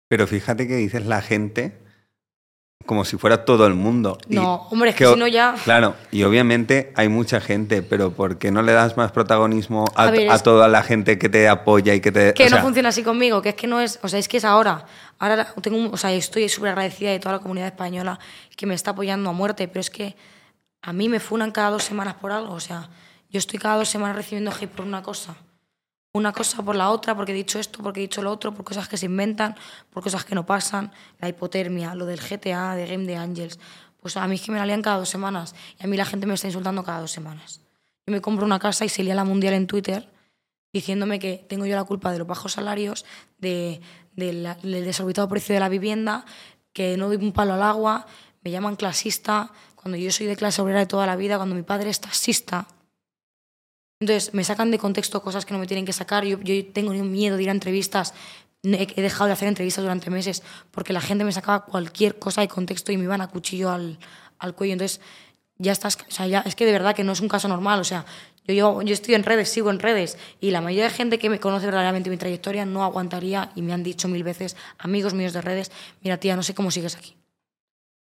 Pero 0.06 0.28
fíjate 0.28 0.68
que 0.68 0.76
dices 0.76 1.06
la 1.06 1.22
gente 1.22 1.76
como 2.86 3.04
si 3.04 3.18
fuera 3.18 3.44
todo 3.44 3.66
el 3.66 3.74
mundo. 3.74 4.16
Y 4.28 4.36
No, 4.36 4.66
hombre, 4.70 4.90
es 4.90 4.96
que 4.96 5.06
o- 5.06 5.12
si 5.14 5.18
no 5.18 5.26
ya- 5.26 5.54
Claro, 5.64 5.94
y 6.10 6.22
obviamente 6.22 6.92
hay 6.96 7.08
mucha 7.08 7.40
gente, 7.40 7.82
pero 7.82 8.12
¿por 8.12 8.38
qué 8.38 8.50
no 8.50 8.62
le 8.62 8.72
das 8.72 8.96
más 8.96 9.12
protagonismo 9.12 9.84
a, 9.94 10.04
A 10.04 10.10
ver, 10.10 10.30
a 10.30 10.38
toda 10.38 10.68
la 10.68 10.82
gente 10.82 11.18
que 11.18 11.28
te 11.28 11.48
apoya 11.48 11.94
y 11.94 12.00
que 12.00 12.12
te... 12.12 12.32
que 12.34 12.44
o 12.44 12.46
no 12.48 12.56
sea, 12.56 12.62
funciona 12.62 12.88
así 12.88 13.02
conmigo, 13.02 13.42
que 13.42 13.50
es 13.50 13.54
que 13.56 13.66
no 13.66 13.80
es, 13.80 13.98
o 14.02 14.08
sea, 14.08 14.18
es 14.18 14.28
que 14.28 14.38
es 14.38 14.44
ahora. 14.44 14.86
Ahora 15.18 15.52
tengo, 15.60 15.90
o 15.90 15.96
sea, 15.96 16.12
estoy 16.12 16.48
súper 16.48 16.70
agradecida 16.70 17.10
de 17.10 17.18
toda 17.18 17.32
la 17.34 17.38
comunidad 17.40 17.66
española 17.68 18.18
que 18.56 18.64
me 18.66 18.74
está 18.74 18.92
apoyando 18.92 19.28
a 19.28 19.32
muerte, 19.32 19.68
pero 19.68 19.80
es 19.80 19.90
que 19.90 20.16
a 20.80 20.92
mí 20.92 21.08
me 21.08 21.20
funan 21.20 21.50
cada 21.50 21.70
dos 21.70 21.82
semanas 21.84 22.14
por 22.14 22.32
algo, 22.32 22.54
o 22.54 22.60
sea, 22.60 22.88
yo 23.28 23.38
estoy 23.38 23.58
cada 23.58 23.76
dos 23.76 23.88
semanas 23.90 24.16
recibiendo 24.16 24.50
hate 24.52 24.68
por 24.70 24.86
una 24.86 25.02
cosa. 25.02 25.34
Una 26.12 26.32
cosa 26.32 26.62
por 26.62 26.74
la 26.74 26.90
otra, 26.90 27.14
porque 27.14 27.32
he 27.32 27.34
dicho 27.34 27.58
esto, 27.58 27.82
porque 27.82 28.00
he 28.00 28.02
dicho 28.02 28.22
lo 28.22 28.32
otro, 28.32 28.54
por 28.54 28.64
cosas 28.64 28.88
que 28.88 28.96
se 28.96 29.06
inventan, 29.06 29.54
por 29.90 30.02
cosas 30.02 30.24
que 30.24 30.34
no 30.34 30.46
pasan, 30.46 30.90
la 31.20 31.28
hipotermia, 31.28 31.94
lo 31.94 32.06
del 32.06 32.18
GTA, 32.20 32.74
de 32.74 32.86
Game 32.86 33.04
de 33.04 33.16
Angels. 33.16 33.58
Pues 34.00 34.16
a 34.16 34.26
mí 34.26 34.36
es 34.36 34.42
que 34.42 34.52
me 34.52 34.58
la 34.58 34.66
lían 34.66 34.80
cada 34.80 34.98
dos 34.98 35.08
semanas 35.08 35.54
y 35.78 35.84
a 35.84 35.86
mí 35.86 35.96
la 35.96 36.04
gente 36.04 36.26
me 36.26 36.34
está 36.34 36.46
insultando 36.46 36.82
cada 36.82 37.00
dos 37.00 37.10
semanas. 37.10 37.60
Yo 38.06 38.12
me 38.12 38.20
compro 38.20 38.46
una 38.46 38.58
casa 38.58 38.84
y 38.84 38.88
se 38.88 39.02
lía 39.02 39.14
la 39.14 39.24
mundial 39.24 39.54
en 39.54 39.66
Twitter 39.66 40.08
diciéndome 40.72 41.18
que 41.18 41.44
tengo 41.48 41.66
yo 41.66 41.76
la 41.76 41.84
culpa 41.84 42.12
de 42.12 42.18
los 42.18 42.26
bajos 42.26 42.52
salarios, 42.52 43.04
de, 43.38 43.80
del 44.14 44.56
desorbitado 44.62 45.28
precio 45.28 45.54
de 45.54 45.60
la 45.60 45.68
vivienda, 45.68 46.24
que 46.72 46.96
no 46.96 47.08
doy 47.08 47.16
un 47.16 47.32
palo 47.32 47.54
al 47.54 47.62
agua, 47.62 48.06
me 48.42 48.50
llaman 48.50 48.76
clasista, 48.76 49.50
cuando 49.74 49.96
yo 49.96 50.10
soy 50.10 50.26
de 50.26 50.36
clase 50.36 50.60
obrera 50.60 50.80
de 50.80 50.86
toda 50.86 51.06
la 51.06 51.16
vida, 51.16 51.36
cuando 51.36 51.54
mi 51.54 51.62
padre 51.62 51.90
es 51.90 52.00
taxista. 52.00 52.66
Entonces 54.00 54.32
me 54.34 54.44
sacan 54.44 54.70
de 54.70 54.78
contexto 54.78 55.22
cosas 55.22 55.44
que 55.44 55.52
no 55.54 55.58
me 55.60 55.66
tienen 55.66 55.84
que 55.84 55.92
sacar. 55.92 56.24
Yo, 56.24 56.38
yo 56.40 56.54
tengo 56.72 56.92
miedo 56.92 57.36
de 57.36 57.42
ir 57.42 57.48
a 57.48 57.52
entrevistas. 57.52 58.14
He, 58.62 58.86
he 58.96 59.02
dejado 59.02 59.26
de 59.26 59.32
hacer 59.32 59.48
entrevistas 59.48 59.82
durante 59.82 60.10
meses 60.10 60.42
porque 60.70 60.92
la 60.92 61.00
gente 61.00 61.24
me 61.24 61.32
sacaba 61.32 61.64
cualquier 61.64 62.18
cosa 62.18 62.40
de 62.40 62.48
contexto 62.48 62.92
y 62.92 62.96
me 62.96 63.04
iban 63.04 63.20
a 63.20 63.28
cuchillo 63.28 63.70
al, 63.70 63.98
al 64.38 64.54
cuello. 64.54 64.74
Entonces 64.74 65.00
ya 65.56 65.72
estás, 65.72 65.96
o 65.96 66.10
sea, 66.10 66.26
ya, 66.28 66.40
es 66.40 66.54
que 66.54 66.64
de 66.66 66.72
verdad 66.72 66.94
que 66.94 67.02
no 67.04 67.12
es 67.12 67.20
un 67.20 67.28
caso 67.28 67.48
normal, 67.48 67.80
o 67.80 67.84
sea, 67.84 68.04
yo, 68.46 68.54
llevo- 68.54 68.82
yo 68.82 68.94
estoy 68.94 69.14
en 69.14 69.24
redes, 69.24 69.48
sigo 69.48 69.70
en 69.70 69.80
redes, 69.80 70.16
y 70.40 70.52
la 70.52 70.60
mayoría 70.60 70.84
de 70.84 70.90
gente 70.90 71.18
que 71.18 71.28
me 71.28 71.40
conoce 71.40 71.66
verdaderamente 71.66 72.10
mi 72.10 72.16
trayectoria 72.16 72.64
no 72.64 72.84
aguantaría, 72.84 73.50
y 73.56 73.62
me 73.62 73.72
han 73.72 73.82
dicho 73.82 74.06
mil 74.06 74.22
veces, 74.22 74.54
amigos 74.78 75.14
míos 75.14 75.32
de 75.32 75.42
redes, 75.42 75.72
mira 76.00 76.16
tía, 76.18 76.36
no 76.36 76.44
sé 76.44 76.54
cómo 76.54 76.70
sigues 76.70 76.94
aquí. 76.94 77.16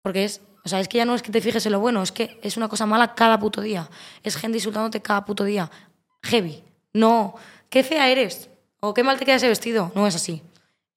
Porque 0.03 0.23
es, 0.25 0.41
o 0.63 0.69
sea, 0.69 0.79
es 0.79 0.87
que 0.87 0.97
ya 0.97 1.05
no 1.05 1.15
es 1.15 1.21
que 1.21 1.31
te 1.31 1.41
fijes 1.41 1.65
en 1.65 1.71
lo 1.71 1.79
bueno, 1.79 2.03
es 2.03 2.11
que 2.11 2.39
es 2.43 2.57
una 2.57 2.67
cosa 2.67 2.85
mala 2.85 3.15
cada 3.15 3.39
puto 3.39 3.61
día. 3.61 3.89
Es 4.23 4.35
gente 4.35 4.57
insultándote 4.57 5.01
cada 5.01 5.25
puto 5.25 5.43
día. 5.43 5.69
Heavy. 6.23 6.63
No, 6.93 7.35
qué 7.69 7.83
fea 7.83 8.09
eres, 8.09 8.49
o 8.79 8.93
qué 8.93 9.03
mal 9.03 9.17
te 9.17 9.25
queda 9.25 9.35
ese 9.35 9.47
vestido. 9.47 9.91
No 9.95 10.05
es 10.05 10.15
así. 10.15 10.41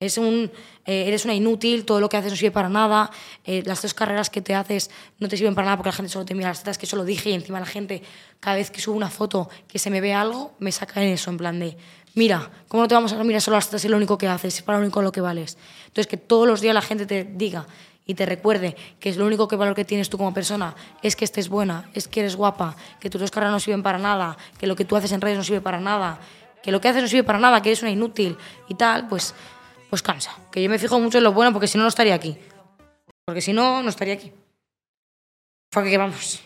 Es 0.00 0.18
un, 0.18 0.50
eh, 0.84 1.04
eres 1.06 1.24
una 1.24 1.34
inútil, 1.34 1.84
todo 1.86 2.00
lo 2.00 2.08
que 2.08 2.16
haces 2.16 2.32
no 2.32 2.36
sirve 2.36 2.50
para 2.50 2.68
nada, 2.68 3.10
eh, 3.44 3.62
las 3.64 3.80
dos 3.80 3.94
carreras 3.94 4.28
que 4.28 4.42
te 4.42 4.54
haces 4.54 4.90
no 5.18 5.28
te 5.28 5.36
sirven 5.36 5.54
para 5.54 5.66
nada 5.66 5.76
porque 5.78 5.88
la 5.88 5.94
gente 5.94 6.12
solo 6.12 6.26
te 6.26 6.34
mira 6.34 6.48
las 6.48 6.58
tetas, 6.58 6.76
que 6.76 6.84
eso 6.84 6.96
lo 6.96 7.04
dije, 7.04 7.30
y 7.30 7.32
encima 7.32 7.58
la 7.60 7.66
gente, 7.66 8.02
cada 8.40 8.56
vez 8.56 8.70
que 8.70 8.80
subo 8.80 8.96
una 8.96 9.08
foto 9.08 9.48
que 9.66 9.78
se 9.78 9.88
me 9.88 10.02
ve 10.02 10.12
algo, 10.12 10.52
me 10.58 10.72
saca 10.72 11.02
en 11.02 11.10
eso, 11.10 11.30
en 11.30 11.38
plan 11.38 11.58
de, 11.58 11.78
mira, 12.14 12.50
¿cómo 12.68 12.82
no 12.82 12.88
te 12.88 12.94
vamos 12.94 13.12
a 13.12 13.24
mirar 13.24 13.40
solo 13.40 13.56
las 13.56 13.66
tetas 13.66 13.84
es 13.84 13.90
lo 13.90 13.96
único 13.96 14.18
que 14.18 14.26
haces, 14.26 14.56
es 14.56 14.62
para 14.62 14.78
lo 14.78 14.84
único 14.84 15.00
lo 15.00 15.12
que 15.12 15.22
vales? 15.22 15.56
Entonces, 15.86 16.06
que 16.06 16.18
todos 16.18 16.46
los 16.46 16.60
días 16.60 16.74
la 16.74 16.82
gente 16.82 17.06
te 17.06 17.24
diga 17.24 17.66
y 18.06 18.14
te 18.14 18.26
recuerde 18.26 18.76
que 19.00 19.08
es 19.08 19.16
lo 19.16 19.26
único 19.26 19.48
que 19.48 19.56
valor 19.56 19.74
que 19.74 19.84
tienes 19.84 20.10
tú 20.10 20.18
como 20.18 20.34
persona 20.34 20.74
es 21.02 21.16
que 21.16 21.24
estés 21.24 21.48
buena, 21.48 21.90
es 21.94 22.08
que 22.08 22.20
eres 22.20 22.36
guapa, 22.36 22.76
que 23.00 23.10
tus 23.10 23.20
dos 23.20 23.30
carreras 23.30 23.52
no 23.52 23.60
sirven 23.60 23.82
para 23.82 23.98
nada, 23.98 24.36
que 24.58 24.66
lo 24.66 24.76
que 24.76 24.84
tú 24.84 24.96
haces 24.96 25.12
en 25.12 25.20
redes 25.20 25.38
no 25.38 25.44
sirve 25.44 25.60
para 25.60 25.80
nada, 25.80 26.20
que 26.62 26.72
lo 26.72 26.80
que 26.80 26.88
haces 26.88 27.02
no 27.02 27.08
sirve 27.08 27.24
para 27.24 27.38
nada, 27.38 27.62
que 27.62 27.70
eres 27.70 27.82
una 27.82 27.90
inútil 27.90 28.36
y 28.68 28.74
tal, 28.74 29.08
pues, 29.08 29.34
pues 29.90 30.02
cansa. 30.02 30.36
Que 30.50 30.62
yo 30.62 30.70
me 30.70 30.78
fijo 30.78 30.98
mucho 31.00 31.18
en 31.18 31.24
lo 31.24 31.32
bueno 31.32 31.52
porque 31.52 31.66
si 31.66 31.78
no, 31.78 31.84
no 31.84 31.88
estaría 31.88 32.14
aquí. 32.14 32.36
Porque 33.24 33.40
si 33.40 33.52
no, 33.52 33.82
no 33.82 33.88
estaría 33.88 34.14
aquí. 34.14 34.32
Porque 35.70 35.90
que 35.90 35.98
vamos. 35.98 36.40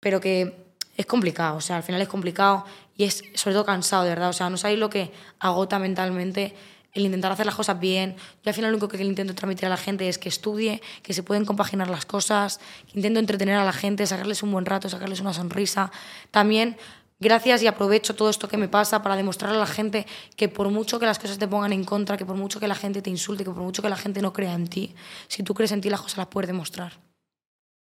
Pero 0.00 0.20
que 0.20 0.66
es 0.96 1.06
complicado, 1.06 1.56
o 1.56 1.60
sea, 1.60 1.76
al 1.76 1.82
final 1.82 2.00
es 2.00 2.08
complicado 2.08 2.64
y 2.96 3.04
es 3.04 3.22
sobre 3.34 3.54
todo 3.54 3.64
cansado, 3.64 4.04
de 4.04 4.10
verdad. 4.10 4.30
O 4.30 4.32
sea, 4.32 4.50
no 4.50 4.56
sabéis 4.56 4.78
lo 4.78 4.90
que 4.90 5.12
agota 5.38 5.78
mentalmente 5.78 6.54
el 6.98 7.06
intentar 7.06 7.32
hacer 7.32 7.46
las 7.46 7.54
cosas 7.54 7.78
bien. 7.78 8.16
Yo 8.42 8.50
al 8.50 8.54
final 8.54 8.70
lo 8.70 8.76
único 8.76 8.88
que 8.88 9.02
intento 9.02 9.34
transmitir 9.34 9.66
a 9.66 9.68
la 9.68 9.76
gente 9.76 10.08
es 10.08 10.18
que 10.18 10.28
estudie, 10.28 10.82
que 11.02 11.12
se 11.12 11.22
pueden 11.22 11.44
compaginar 11.44 11.88
las 11.88 12.06
cosas, 12.06 12.58
que 12.90 12.98
intento 12.98 13.20
entretener 13.20 13.56
a 13.56 13.64
la 13.64 13.72
gente, 13.72 14.06
sacarles 14.06 14.42
un 14.42 14.52
buen 14.52 14.66
rato, 14.66 14.88
sacarles 14.88 15.20
una 15.20 15.32
sonrisa. 15.32 15.90
También 16.30 16.76
gracias 17.18 17.62
y 17.62 17.66
aprovecho 17.66 18.14
todo 18.14 18.28
esto 18.28 18.48
que 18.48 18.56
me 18.56 18.68
pasa 18.68 19.02
para 19.02 19.16
demostrarle 19.16 19.56
a 19.56 19.60
la 19.60 19.66
gente 19.66 20.06
que 20.36 20.48
por 20.48 20.70
mucho 20.70 20.98
que 20.98 21.06
las 21.06 21.18
cosas 21.18 21.38
te 21.38 21.48
pongan 21.48 21.72
en 21.72 21.84
contra, 21.84 22.16
que 22.16 22.26
por 22.26 22.36
mucho 22.36 22.60
que 22.60 22.68
la 22.68 22.74
gente 22.74 23.02
te 23.02 23.10
insulte, 23.10 23.44
que 23.44 23.50
por 23.50 23.62
mucho 23.62 23.82
que 23.82 23.88
la 23.88 23.96
gente 23.96 24.22
no 24.22 24.32
crea 24.32 24.54
en 24.54 24.66
ti, 24.68 24.94
si 25.28 25.42
tú 25.42 25.54
crees 25.54 25.72
en 25.72 25.80
ti 25.80 25.90
las 25.90 26.00
cosas 26.00 26.18
las 26.18 26.26
puedes 26.28 26.48
demostrar. 26.48 27.00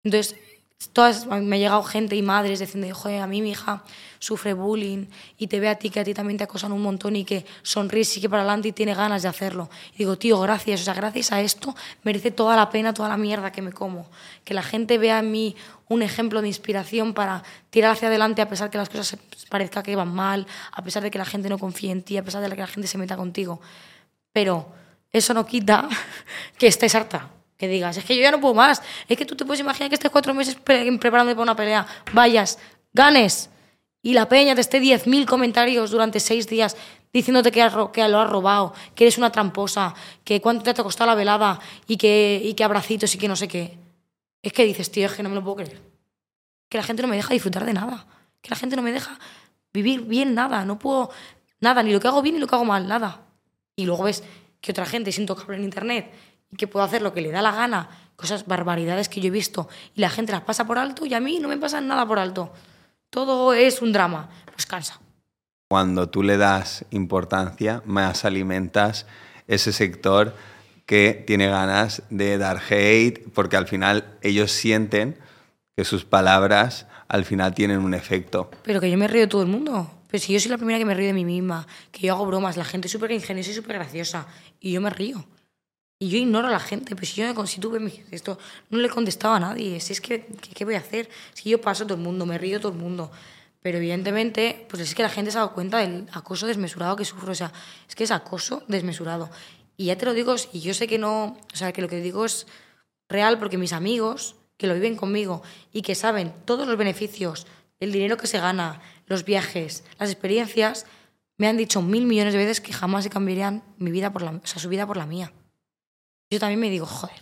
Entonces, 0.04 0.36
todas, 0.92 1.26
me 1.26 1.56
ha 1.56 1.58
llegado 1.58 1.82
gente 1.82 2.14
y 2.14 2.22
madres 2.22 2.60
diciendo, 2.60 2.94
joder, 2.94 3.20
a 3.20 3.26
mí 3.26 3.42
mi 3.42 3.50
hija 3.50 3.82
sufre 4.20 4.52
bullying 4.52 5.06
y 5.36 5.48
te 5.48 5.58
ve 5.58 5.68
a 5.68 5.76
ti 5.76 5.90
que 5.90 5.98
a 5.98 6.04
ti 6.04 6.14
también 6.14 6.38
te 6.38 6.44
acosan 6.44 6.72
un 6.72 6.82
montón 6.82 7.16
y 7.16 7.24
que 7.24 7.44
sonríes, 7.62 8.08
sigue 8.08 8.28
para 8.28 8.42
adelante 8.42 8.68
y 8.68 8.72
tiene 8.72 8.94
ganas 8.94 9.22
de 9.22 9.28
hacerlo. 9.28 9.68
Y 9.94 9.98
digo, 9.98 10.16
tío, 10.16 10.38
gracias, 10.40 10.82
o 10.82 10.84
sea, 10.84 10.94
gracias 10.94 11.32
a 11.32 11.40
esto 11.40 11.74
merece 12.04 12.30
toda 12.30 12.54
la 12.54 12.70
pena, 12.70 12.94
toda 12.94 13.08
la 13.08 13.16
mierda 13.16 13.50
que 13.50 13.60
me 13.60 13.72
como. 13.72 14.08
Que 14.44 14.54
la 14.54 14.62
gente 14.62 14.98
vea 14.98 15.18
en 15.18 15.32
mí 15.32 15.56
un 15.88 16.02
ejemplo 16.02 16.42
de 16.42 16.48
inspiración 16.48 17.12
para 17.12 17.42
tirar 17.70 17.92
hacia 17.92 18.06
adelante 18.06 18.40
a 18.40 18.48
pesar 18.48 18.70
que 18.70 18.78
las 18.78 18.88
cosas 18.88 19.18
parezca 19.48 19.82
que 19.82 19.96
van 19.96 20.14
mal, 20.14 20.46
a 20.70 20.82
pesar 20.84 21.02
de 21.02 21.10
que 21.10 21.18
la 21.18 21.24
gente 21.24 21.48
no 21.48 21.58
confíe 21.58 21.90
en 21.90 22.02
ti, 22.02 22.16
a 22.16 22.24
pesar 22.24 22.40
de 22.40 22.48
que 22.50 22.60
la 22.60 22.66
gente 22.68 22.86
se 22.86 22.98
meta 22.98 23.16
contigo. 23.16 23.60
Pero 24.32 24.68
eso 25.10 25.34
no 25.34 25.44
quita 25.44 25.88
que 26.58 26.68
estés 26.68 26.94
harta. 26.94 27.37
Que 27.58 27.68
digas, 27.68 27.96
es 27.96 28.04
que 28.04 28.16
yo 28.16 28.22
ya 28.22 28.30
no 28.30 28.40
puedo 28.40 28.54
más. 28.54 28.80
Es 29.08 29.18
que 29.18 29.26
tú 29.26 29.36
te 29.36 29.44
puedes 29.44 29.60
imaginar 29.60 29.90
que 29.90 29.96
estés 29.96 30.10
cuatro 30.10 30.32
meses 30.32 30.54
preparando 30.54 31.32
para 31.32 31.42
una 31.42 31.56
pelea, 31.56 31.86
vayas, 32.12 32.58
ganes, 32.94 33.50
y 34.00 34.14
la 34.14 34.28
peña 34.28 34.54
te 34.54 34.60
esté 34.60 34.80
10.000 34.80 35.26
comentarios 35.26 35.90
durante 35.90 36.20
seis 36.20 36.48
días 36.48 36.76
diciéndote 37.12 37.50
que, 37.50 37.68
que, 37.92 38.08
lo 38.08 38.20
has 38.20 38.30
robado, 38.30 38.72
que 38.94 39.04
eres 39.04 39.18
una 39.18 39.32
tramposa, 39.32 39.94
que 40.24 40.40
cuánto 40.40 40.62
te 40.62 40.70
ha 40.70 40.84
costado 40.84 41.10
la 41.10 41.14
velada 41.16 41.58
y 41.86 41.96
que, 41.96 42.40
y 42.42 42.54
que 42.54 42.64
abracitos 42.64 43.14
y 43.14 43.18
que 43.18 43.28
no 43.28 43.34
sé 43.34 43.48
qué. 43.48 43.76
Es 44.42 44.52
que 44.52 44.64
dices, 44.64 44.90
tío, 44.90 45.06
es 45.06 45.12
que 45.12 45.22
no 45.22 45.28
me 45.28 45.34
lo 45.34 45.42
puedo 45.42 45.56
creer. 45.56 45.80
Que 46.68 46.78
la 46.78 46.84
gente 46.84 47.02
no 47.02 47.08
me 47.08 47.16
deja 47.16 47.32
disfrutar 47.32 47.64
de 47.64 47.72
nada. 47.72 48.06
Que 48.40 48.50
la 48.50 48.56
gente 48.56 48.76
no 48.76 48.82
me 48.82 48.92
deja 48.92 49.18
vivir 49.72 50.02
bien 50.02 50.34
nada. 50.34 50.64
No 50.64 50.78
puedo 50.78 51.10
nada, 51.60 51.82
ni 51.82 51.92
lo 51.92 51.98
que 51.98 52.08
hago 52.08 52.22
bien 52.22 52.36
ni 52.36 52.40
lo 52.40 52.46
que 52.46 52.54
hago 52.54 52.64
mal, 52.64 52.86
nada. 52.86 53.22
Y 53.74 53.84
luego 53.84 54.04
ves 54.04 54.22
que 54.60 54.70
otra 54.70 54.86
gente 54.86 55.10
es 55.10 55.18
intocable 55.18 55.56
en 55.56 55.64
internet 55.64 56.12
y 56.50 56.56
que 56.56 56.66
puede 56.66 56.86
hacer 56.86 57.02
lo 57.02 57.12
que 57.12 57.20
le 57.20 57.30
da 57.30 57.42
la 57.42 57.52
gana, 57.52 57.88
cosas, 58.16 58.46
barbaridades 58.46 59.08
que 59.08 59.20
yo 59.20 59.28
he 59.28 59.30
visto, 59.30 59.68
y 59.94 60.00
la 60.00 60.10
gente 60.10 60.32
las 60.32 60.42
pasa 60.42 60.66
por 60.66 60.78
alto 60.78 61.06
y 61.06 61.14
a 61.14 61.20
mí 61.20 61.38
no 61.40 61.48
me 61.48 61.56
pasa 61.56 61.80
nada 61.80 62.06
por 62.06 62.18
alto. 62.18 62.52
Todo 63.10 63.54
es 63.54 63.80
un 63.80 63.92
drama. 63.92 64.28
Pues 64.52 64.66
cansa. 64.66 65.00
Cuando 65.68 66.08
tú 66.08 66.22
le 66.22 66.36
das 66.36 66.84
importancia, 66.90 67.82
más 67.84 68.24
alimentas 68.24 69.06
ese 69.46 69.72
sector 69.72 70.34
que 70.86 71.22
tiene 71.26 71.48
ganas 71.48 72.02
de 72.10 72.38
dar 72.38 72.60
hate, 72.70 73.30
porque 73.34 73.56
al 73.56 73.66
final 73.66 74.18
ellos 74.22 74.50
sienten 74.50 75.18
que 75.76 75.84
sus 75.84 76.04
palabras 76.04 76.86
al 77.08 77.24
final 77.24 77.54
tienen 77.54 77.80
un 77.80 77.94
efecto. 77.94 78.50
Pero 78.62 78.80
que 78.80 78.90
yo 78.90 78.98
me 78.98 79.06
río 79.06 79.20
de 79.20 79.26
todo 79.26 79.42
el 79.42 79.48
mundo. 79.48 79.90
Pero 80.10 80.22
si 80.22 80.32
yo 80.32 80.40
soy 80.40 80.50
la 80.50 80.56
primera 80.56 80.78
que 80.78 80.86
me 80.86 80.94
río 80.94 81.08
de 81.08 81.12
mí 81.12 81.24
misma, 81.24 81.66
que 81.92 82.06
yo 82.06 82.14
hago 82.14 82.26
bromas, 82.26 82.56
la 82.56 82.64
gente 82.64 82.88
es 82.88 82.92
súper 82.92 83.12
ingeniosa 83.12 83.50
y 83.50 83.54
súper 83.54 83.76
graciosa, 83.76 84.26
y 84.60 84.72
yo 84.72 84.80
me 84.80 84.90
río. 84.90 85.24
Y 86.00 86.10
yo 86.10 86.18
ignoro 86.18 86.46
a 86.46 86.50
la 86.50 86.60
gente, 86.60 86.94
pues 86.94 87.10
si 87.10 87.20
yo 87.20 87.46
si 87.46 87.60
tuve 87.60 88.04
esto, 88.12 88.38
no 88.70 88.78
le 88.78 88.88
contestaba 88.88 89.36
a 89.36 89.40
nadie. 89.40 89.80
Si 89.80 89.92
es 89.92 90.00
que, 90.00 90.26
¿qué 90.54 90.64
voy 90.64 90.76
a 90.76 90.78
hacer? 90.78 91.08
Si 91.34 91.50
yo 91.50 91.60
paso 91.60 91.84
todo 91.84 91.94
el 91.94 92.04
mundo, 92.04 92.24
me 92.24 92.38
río 92.38 92.60
todo 92.60 92.70
el 92.70 92.78
mundo. 92.78 93.10
Pero 93.62 93.78
evidentemente, 93.78 94.66
pues 94.68 94.82
es 94.82 94.94
que 94.94 95.02
la 95.02 95.08
gente 95.08 95.32
se 95.32 95.38
ha 95.38 95.40
dado 95.40 95.54
cuenta 95.54 95.78
del 95.78 96.06
acoso 96.12 96.46
desmesurado 96.46 96.94
que 96.94 97.04
sufro. 97.04 97.32
O 97.32 97.34
sea, 97.34 97.52
es 97.88 97.96
que 97.96 98.04
es 98.04 98.12
acoso 98.12 98.62
desmesurado. 98.68 99.28
Y 99.76 99.86
ya 99.86 99.98
te 99.98 100.06
lo 100.06 100.14
digo, 100.14 100.36
y 100.52 100.60
yo 100.60 100.72
sé 100.72 100.86
que 100.86 100.98
no, 100.98 101.36
o 101.52 101.56
sea, 101.56 101.72
que 101.72 101.82
lo 101.82 101.88
que 101.88 102.00
digo 102.00 102.24
es 102.24 102.46
real 103.08 103.38
porque 103.38 103.58
mis 103.58 103.72
amigos 103.72 104.36
que 104.56 104.66
lo 104.66 104.74
viven 104.74 104.96
conmigo 104.96 105.42
y 105.72 105.82
que 105.82 105.94
saben 105.94 106.32
todos 106.44 106.66
los 106.66 106.76
beneficios, 106.76 107.46
el 107.80 107.92
dinero 107.92 108.16
que 108.16 108.26
se 108.26 108.38
gana, 108.38 108.80
los 109.06 109.24
viajes, 109.24 109.84
las 109.98 110.10
experiencias, 110.10 110.86
me 111.38 111.46
han 111.46 111.56
dicho 111.56 111.80
mil 111.80 112.06
millones 112.06 112.34
de 112.34 112.38
veces 112.38 112.60
que 112.60 112.72
jamás 112.72 113.04
se 113.04 113.10
cambiarían 113.10 113.62
mi 113.78 113.92
vida 113.92 114.12
por 114.12 114.22
la, 114.22 114.32
o 114.32 114.46
sea, 114.46 114.60
su 114.60 114.68
vida 114.68 114.86
por 114.86 114.96
la 114.96 115.06
mía. 115.06 115.32
Yo 116.30 116.38
también 116.38 116.60
me 116.60 116.70
digo, 116.70 116.86
joder, 116.86 117.20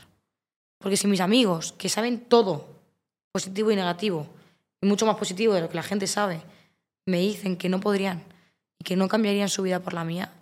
porque 0.78 0.96
si 0.96 1.07
mis 1.07 1.20
amigos, 1.20 1.72
que 1.72 1.88
saben 1.88 2.20
todo, 2.20 2.68
positivo 3.32 3.70
y 3.70 3.76
negativo, 3.76 4.26
y 4.80 4.86
mucho 4.86 5.07
más 5.07 5.16
positivo 5.16 5.54
de 5.54 5.61
lo 5.61 5.68
que 5.68 5.76
la 5.76 5.82
gente 5.82 6.07
sabe, 6.07 6.42
me 7.07 7.18
dicen 7.18 7.57
que 7.57 7.68
no 7.68 7.80
podrían 7.80 8.24
y 8.78 8.84
que 8.84 8.96
no 8.96 9.09
cambiarían 9.09 9.48
su 9.48 9.62
vida 9.62 9.80
por 9.80 9.94
la 9.94 10.04
mía, 10.04 10.32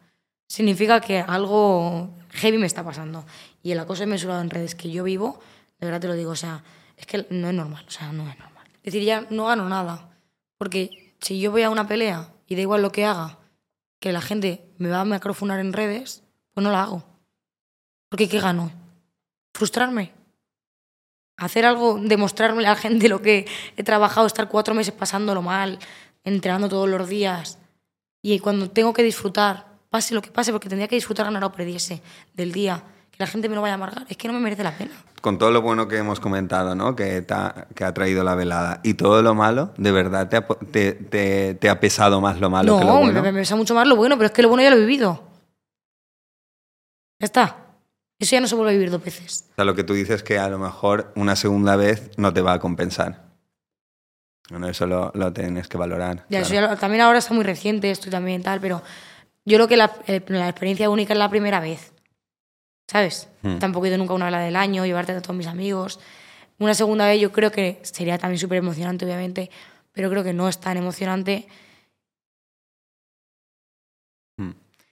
significa 0.48 1.00
que 1.00 1.20
algo 1.20 2.10
heavy 2.30 2.58
me 2.58 2.66
está 2.66 2.84
pasando. 2.84 3.24
Y 3.62 3.72
el 3.72 3.78
acoso 3.78 4.06
mesurado 4.06 4.40
en 4.40 4.50
redes 4.50 4.74
que 4.74 4.90
yo 4.90 5.04
vivo, 5.04 5.40
de 5.78 5.86
verdad 5.86 6.00
te 6.00 6.08
lo 6.08 6.14
digo, 6.14 6.30
o 6.32 6.36
sea, 6.36 6.62
es 6.96 7.06
que 7.06 7.26
no 7.30 7.48
es 7.48 7.54
normal, 7.54 7.84
o 7.86 7.90
sea, 7.90 8.12
no 8.12 8.28
es 8.28 8.38
normal. 8.38 8.66
Es 8.82 8.92
decir, 8.92 9.02
ya 9.02 9.26
no 9.30 9.46
gano 9.46 9.68
nada, 9.68 10.10
porque 10.58 11.14
si 11.20 11.40
yo 11.40 11.50
voy 11.50 11.62
a 11.62 11.70
una 11.70 11.86
pelea 11.86 12.32
y 12.46 12.54
da 12.54 12.62
igual 12.62 12.82
lo 12.82 12.92
que 12.92 13.04
haga, 13.04 13.38
que 14.00 14.12
la 14.12 14.20
gente 14.20 14.64
me 14.78 14.88
va 14.88 15.00
a 15.00 15.04
macrofunar 15.04 15.60
en 15.60 15.72
redes, 15.72 16.22
pues 16.52 16.62
no 16.62 16.70
la 16.70 16.82
hago. 16.82 17.13
Porque 18.14 18.28
¿qué 18.28 18.38
gano? 18.38 18.70
¿Frustrarme? 19.54 20.12
Hacer 21.36 21.66
algo, 21.66 21.98
demostrarme 22.00 22.64
a 22.64 22.70
la 22.70 22.76
gente 22.76 23.08
lo 23.08 23.20
que 23.20 23.44
he 23.76 23.82
trabajado, 23.82 24.28
estar 24.28 24.48
cuatro 24.48 24.72
meses 24.72 24.94
pasándolo 24.94 25.42
mal, 25.42 25.80
entrenando 26.22 26.68
todos 26.68 26.88
los 26.88 27.08
días. 27.08 27.58
Y 28.22 28.38
cuando 28.38 28.70
tengo 28.70 28.92
que 28.92 29.02
disfrutar, 29.02 29.66
pase 29.90 30.14
lo 30.14 30.22
que 30.22 30.30
pase, 30.30 30.52
porque 30.52 30.68
tendría 30.68 30.86
que 30.86 30.94
disfrutar 30.94 31.26
ganar 31.26 31.42
o 31.42 31.50
perdiese 31.50 32.02
del 32.34 32.52
día, 32.52 32.84
que 33.10 33.16
la 33.18 33.26
gente 33.26 33.48
me 33.48 33.56
lo 33.56 33.62
vaya 33.62 33.74
a 33.74 33.78
amargar, 33.78 34.06
es 34.08 34.16
que 34.16 34.28
no 34.28 34.34
me 34.34 34.38
merece 34.38 34.62
la 34.62 34.78
pena. 34.78 34.92
Con 35.20 35.36
todo 35.36 35.50
lo 35.50 35.60
bueno 35.60 35.88
que 35.88 35.96
hemos 35.96 36.20
comentado, 36.20 36.76
¿no? 36.76 36.94
que, 36.94 37.26
que 37.74 37.84
ha 37.84 37.94
traído 37.94 38.22
la 38.22 38.36
velada, 38.36 38.78
y 38.84 38.94
todo 38.94 39.22
lo 39.22 39.34
malo, 39.34 39.74
¿de 39.76 39.90
verdad 39.90 40.28
te 40.28 40.36
ha, 40.36 40.46
te, 40.46 41.54
te, 41.54 41.68
ha 41.68 41.80
pesado 41.80 42.20
más 42.20 42.38
lo 42.38 42.48
malo 42.48 42.78
que 42.78 42.84
lo 42.84 42.92
bueno? 42.92 43.12
No, 43.12 43.22
me, 43.22 43.32
me 43.32 43.40
pesa 43.40 43.56
mucho 43.56 43.74
más 43.74 43.88
lo 43.88 43.96
bueno, 43.96 44.16
pero 44.16 44.26
es 44.26 44.32
que 44.32 44.42
lo 44.42 44.48
bueno 44.50 44.62
ya 44.62 44.70
lo 44.70 44.76
he 44.76 44.80
vivido. 44.80 45.20
Ya 47.18 47.24
está. 47.24 47.63
Eso 48.18 48.36
ya 48.36 48.40
no 48.40 48.46
se 48.46 48.54
vuelve 48.54 48.70
a 48.70 48.74
vivir 48.74 48.90
dos 48.90 49.04
veces. 49.04 49.46
O 49.52 49.54
sea, 49.56 49.64
lo 49.64 49.74
que 49.74 49.84
tú 49.84 49.94
dices 49.94 50.16
es 50.16 50.22
que 50.22 50.38
a 50.38 50.48
lo 50.48 50.58
mejor 50.58 51.12
una 51.16 51.36
segunda 51.36 51.76
vez 51.76 52.10
no 52.16 52.32
te 52.32 52.40
va 52.40 52.54
a 52.54 52.58
compensar. 52.58 53.24
Bueno, 54.50 54.68
eso 54.68 54.86
lo, 54.86 55.10
lo 55.14 55.32
tienes 55.32 55.68
que 55.68 55.78
valorar. 55.78 56.26
Ya, 56.28 56.40
eso 56.40 56.54
ya, 56.54 56.76
también 56.76 57.00
ahora 57.02 57.18
está 57.18 57.34
muy 57.34 57.44
reciente 57.44 57.90
esto 57.90 58.08
y 58.08 58.10
también 58.10 58.42
tal, 58.42 58.60
pero 58.60 58.82
yo 59.44 59.56
creo 59.56 59.68
que 59.68 59.76
la, 59.76 59.92
eh, 60.06 60.22
la 60.28 60.48
experiencia 60.48 60.90
única 60.90 61.14
es 61.14 61.18
la 61.18 61.30
primera 61.30 61.60
vez. 61.60 61.92
¿Sabes? 62.86 63.28
Hmm. 63.42 63.58
Tampoco 63.58 63.86
he 63.86 63.88
ido 63.88 63.98
nunca 63.98 64.12
a 64.12 64.16
una 64.16 64.26
vela 64.26 64.40
del 64.40 64.56
año, 64.56 64.84
llevarte 64.84 65.12
a 65.12 65.22
todos 65.22 65.36
mis 65.36 65.46
amigos. 65.46 65.98
Una 66.58 66.74
segunda 66.74 67.06
vez 67.06 67.20
yo 67.20 67.32
creo 67.32 67.50
que 67.50 67.80
sería 67.82 68.18
también 68.18 68.38
súper 68.38 68.58
emocionante, 68.58 69.04
obviamente, 69.06 69.50
pero 69.92 70.10
creo 70.10 70.22
que 70.22 70.34
no 70.34 70.48
es 70.48 70.60
tan 70.60 70.76
emocionante 70.76 71.48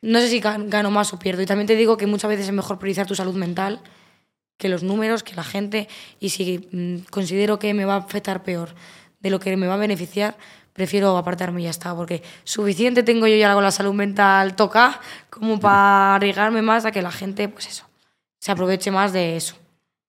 no 0.02 0.20
sé 0.20 0.28
si 0.28 0.40
gano 0.40 0.90
más 0.90 1.12
o 1.12 1.18
pierdo. 1.18 1.42
Y 1.42 1.46
también 1.46 1.66
te 1.66 1.76
digo 1.76 1.96
que 1.96 2.06
muchas 2.06 2.28
veces 2.28 2.46
es 2.46 2.52
mejor 2.52 2.78
priorizar 2.78 3.06
tu 3.06 3.14
salud 3.14 3.34
mental 3.34 3.80
que 4.58 4.68
los 4.68 4.82
números, 4.82 5.22
que 5.22 5.34
la 5.34 5.44
gente. 5.44 5.88
Y 6.20 6.30
si 6.30 6.68
mm, 6.70 7.10
considero 7.10 7.58
que 7.58 7.72
me 7.72 7.84
va 7.84 7.94
a 7.94 7.98
afectar 7.98 8.42
peor 8.42 8.74
de 9.20 9.30
lo 9.30 9.40
que 9.40 9.56
me 9.56 9.66
va 9.66 9.74
a 9.74 9.78
beneficiar, 9.78 10.36
prefiero 10.72 11.16
apartarme 11.16 11.60
y 11.60 11.64
ya 11.64 11.70
está. 11.70 11.94
Porque 11.94 12.22
suficiente 12.44 13.02
tengo 13.02 13.26
yo 13.26 13.36
ya 13.36 13.54
con 13.54 13.62
la 13.62 13.70
salud 13.70 13.94
mental 13.94 14.54
toca 14.54 15.00
como 15.30 15.58
para 15.58 16.16
arriesgarme 16.16 16.62
más 16.62 16.84
a 16.84 16.92
que 16.92 17.02
la 17.02 17.12
gente, 17.12 17.48
pues 17.48 17.68
eso, 17.68 17.88
se 18.38 18.52
aproveche 18.52 18.90
más 18.90 19.12
de 19.12 19.36
eso. 19.36 19.56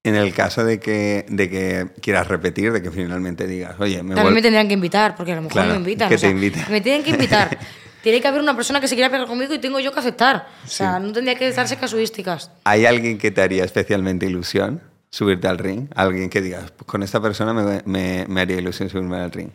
En 0.06 0.16
el 0.16 0.34
caso 0.34 0.66
de 0.66 0.80
que, 0.80 1.26
de 1.30 1.50
que 1.50 1.88
quieras 2.02 2.28
repetir, 2.28 2.74
de 2.74 2.82
que 2.82 2.92
finalmente 2.92 3.48
digas, 3.48 3.76
oye, 3.80 4.04
me 4.04 4.16
También 4.16 4.34
me 4.34 4.42
tendrían 4.42 4.68
que 4.68 4.74
invitar, 4.74 5.16
porque 5.16 5.32
a 5.32 5.36
lo 5.36 5.44
mejor 5.44 5.66
me 5.66 5.76
invitan. 5.76 6.10
Que 6.10 6.18
te 6.18 6.30
inviten. 6.30 6.66
Me 6.70 6.82
tienen 6.82 7.04
que 7.04 7.12
invitar. 7.12 7.58
tiene 8.04 8.20
que 8.20 8.28
haber 8.28 8.42
una 8.42 8.54
persona 8.54 8.82
que 8.82 8.90
se 8.90 8.96
quiera 8.96 9.10
pegar 9.10 9.28
conmigo 9.28 9.54
y 9.54 9.60
tengo 9.60 9.80
yo 9.80 9.94
que 9.94 10.00
aceptar. 10.00 10.46
O 10.66 10.68
sea, 10.68 11.00
no 11.00 11.14
tendría 11.14 11.36
que 11.36 11.50
darse 11.52 11.78
casuísticas. 11.78 12.52
¿Hay 12.66 12.86
alguien 12.86 13.18
que 13.18 13.32
te 13.32 13.42
haría 13.42 13.64
especialmente 13.64 14.26
ilusión 14.26 14.82
subirte 15.10 15.48
al 15.48 15.58
ring? 15.58 15.88
Alguien 15.96 16.30
que 16.30 16.42
digas, 16.42 16.72
pues 16.72 16.86
con 16.86 17.02
esta 17.02 17.22
persona 17.22 17.54
me, 17.54 17.82
me, 17.86 18.26
me 18.28 18.42
haría 18.42 18.58
ilusión 18.58 18.90
subirme 18.90 19.18
al 19.18 19.32
ring. 19.32 19.52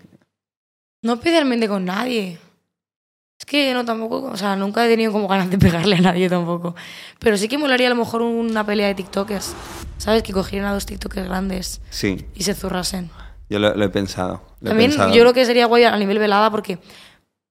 No 1.03 1.14
especialmente 1.14 1.68
con 1.68 1.84
nadie. 1.84 2.38
Es 3.38 3.44
que 3.44 3.74
no 3.74 3.84
tampoco, 3.84 4.22
o 4.22 4.36
sea, 4.38 4.57
nunca 4.57 4.84
he 4.84 4.88
tenido 4.88 5.12
como 5.12 5.28
ganas 5.28 5.51
de 5.51 5.59
pegarle 5.59 5.96
a 5.96 6.01
nadie 6.01 6.30
tampoco. 6.30 6.74
Pero 7.18 7.36
sí 7.36 7.49
que 7.49 7.59
molaría 7.59 7.88
a 7.88 7.90
lo 7.90 7.96
mejor 7.96 8.22
una 8.22 8.64
pelea 8.64 8.86
de 8.86 8.94
TikTokers. 8.94 9.55
¿Sabes? 9.99 10.22
Que 10.22 10.32
cogieran 10.32 10.70
a 10.70 10.72
dos 10.72 10.86
TikTokers 10.86 11.28
grandes 11.28 11.82
sí. 11.90 12.26
y 12.34 12.44
se 12.44 12.55
zurrasen. 12.55 13.11
Yo 13.51 13.59
lo, 13.59 13.82
he 13.82 13.88
pensado. 13.90 14.42
También 14.62 14.92
yo 14.92 15.20
creo 15.20 15.34
que 15.34 15.44
sería 15.44 15.66
guay 15.66 15.84
a 15.84 15.96
nivel 15.96 16.18
velada 16.18 16.51
porque 16.51 16.78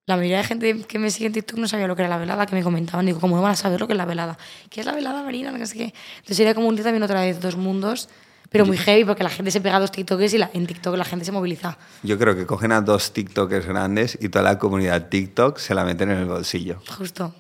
la 0.08 0.16
mayoría 0.16 0.38
de 0.38 0.43
gente 0.45 0.82
que 0.88 0.99
me 0.99 1.12
sigue 1.12 1.28
en 1.28 1.34
TikTok 1.34 1.60
no 1.60 1.68
sabía 1.68 1.86
lo 1.86 1.95
que 1.95 2.01
era 2.01 2.10
la 2.10 2.18
velada, 2.18 2.45
que 2.45 2.55
me 2.55 2.64
comentaban. 2.64 3.05
Digo, 3.05 3.20
¿cómo 3.20 3.36
no 3.36 3.41
van 3.41 3.51
a 3.51 3.55
saber 3.58 3.80
lo 3.80 3.88
que 3.88 3.93
es 3.93 3.97
la 3.97 4.05
velada? 4.05 4.38
¿Qué 4.70 4.80
es 4.80 4.86
la 4.86 4.93
velada, 4.93 5.22
Marina? 5.22 5.51
No 5.51 5.66
sé 5.66 5.78
qué. 5.78 5.93
Entonces 6.16 6.38
sería 6.38 6.55
como 6.55 6.70
un 6.70 6.76
día 6.76 6.86
también 6.86 7.03
otra 7.03 7.20
vez 7.20 7.41
dos 7.41 7.58
mundos, 7.58 8.08
pero 8.49 8.66
muy 8.66 8.78
heavy 8.78 9.03
porque 9.03 9.24
la 9.24 9.30
gente 9.30 9.51
se 9.51 9.60
pega 9.60 9.76
a 9.76 9.80
dos 9.82 9.91
TikTokers 9.91 10.34
y 10.34 10.38
la, 10.38 10.49
en 10.53 10.66
TikTok 10.66 10.95
la 10.95 11.03
gente 11.03 11.26
se 11.26 11.34
moviliza. 11.34 11.78
Yo 12.03 12.18
creo 12.18 12.38
que 12.38 12.45
cogen 12.45 12.72
a 12.72 12.80
dos 12.80 13.12
TikTokers 13.12 13.66
grandes 13.66 14.18
y 14.22 14.30
toda 14.30 14.43
la 14.43 14.58
comunidad 14.58 15.10
TikTok 15.10 15.58
se 15.58 15.76
la 15.76 15.84
meten 15.84 16.10
en 16.10 16.20
el 16.20 16.26
bolsillo. 16.26 16.82
Justo. 16.97 17.36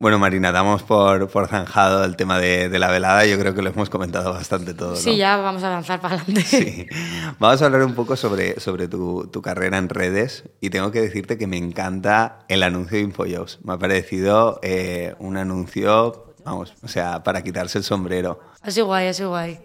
Bueno, 0.00 0.18
Marina, 0.18 0.50
damos 0.50 0.82
por, 0.82 1.28
por 1.30 1.46
zanjado 1.46 2.04
el 2.04 2.16
tema 2.16 2.38
de, 2.40 2.68
de, 2.68 2.78
la 2.80 2.90
velada. 2.90 3.24
Yo 3.26 3.38
creo 3.38 3.54
que 3.54 3.62
lo 3.62 3.70
hemos 3.70 3.88
comentado 3.88 4.32
bastante 4.32 4.74
todo. 4.74 4.96
Sí, 4.96 5.16
ya 5.16 5.36
vamos 5.36 5.62
a 5.62 5.68
avanzar 5.68 6.00
para 6.00 6.16
adelante. 6.16 6.42
Sí. 6.42 6.86
Vamos 7.38 7.62
a 7.62 7.66
hablar 7.66 7.84
un 7.84 7.94
poco 7.94 8.16
sobre, 8.16 8.58
sobre 8.58 8.88
tu, 8.88 9.28
tu, 9.32 9.40
carrera 9.40 9.78
en 9.78 9.88
redes 9.88 10.44
y 10.60 10.70
tengo 10.70 10.90
que 10.90 11.00
decirte 11.00 11.38
que 11.38 11.46
me 11.46 11.56
encanta 11.56 12.40
el 12.48 12.64
anuncio 12.64 12.98
de 12.98 13.04
InfoJobs. 13.04 13.60
Me 13.62 13.74
ha 13.74 13.78
parecido 13.78 14.58
eh, 14.62 15.14
un 15.20 15.36
anuncio, 15.36 16.34
vamos, 16.44 16.74
o 16.82 16.88
sea, 16.88 17.22
para 17.22 17.42
quitarse 17.42 17.78
el 17.78 17.84
sombrero. 17.84 18.40
Así 18.62 18.80
guay, 18.80 19.06
así 19.06 19.22
guay. 19.22 19.60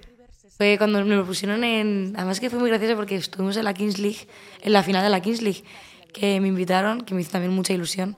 Fue 0.57 0.77
cuando 0.77 1.03
me 1.05 1.15
lo 1.15 1.25
pusieron 1.25 1.63
en... 1.63 2.13
Además 2.15 2.39
que 2.39 2.49
fue 2.51 2.59
muy 2.59 2.69
gracioso 2.69 2.95
porque 2.95 3.15
estuvimos 3.15 3.57
en 3.57 3.63
la 3.63 3.73
Kings 3.73 3.97
League, 3.97 4.27
en 4.61 4.73
la 4.73 4.83
final 4.83 5.03
de 5.03 5.09
la 5.09 5.21
Kings 5.21 5.41
League, 5.41 5.63
que 6.13 6.39
me 6.39 6.49
invitaron, 6.49 7.01
que 7.01 7.15
me 7.15 7.21
hizo 7.21 7.31
también 7.31 7.53
mucha 7.53 7.73
ilusión. 7.73 8.15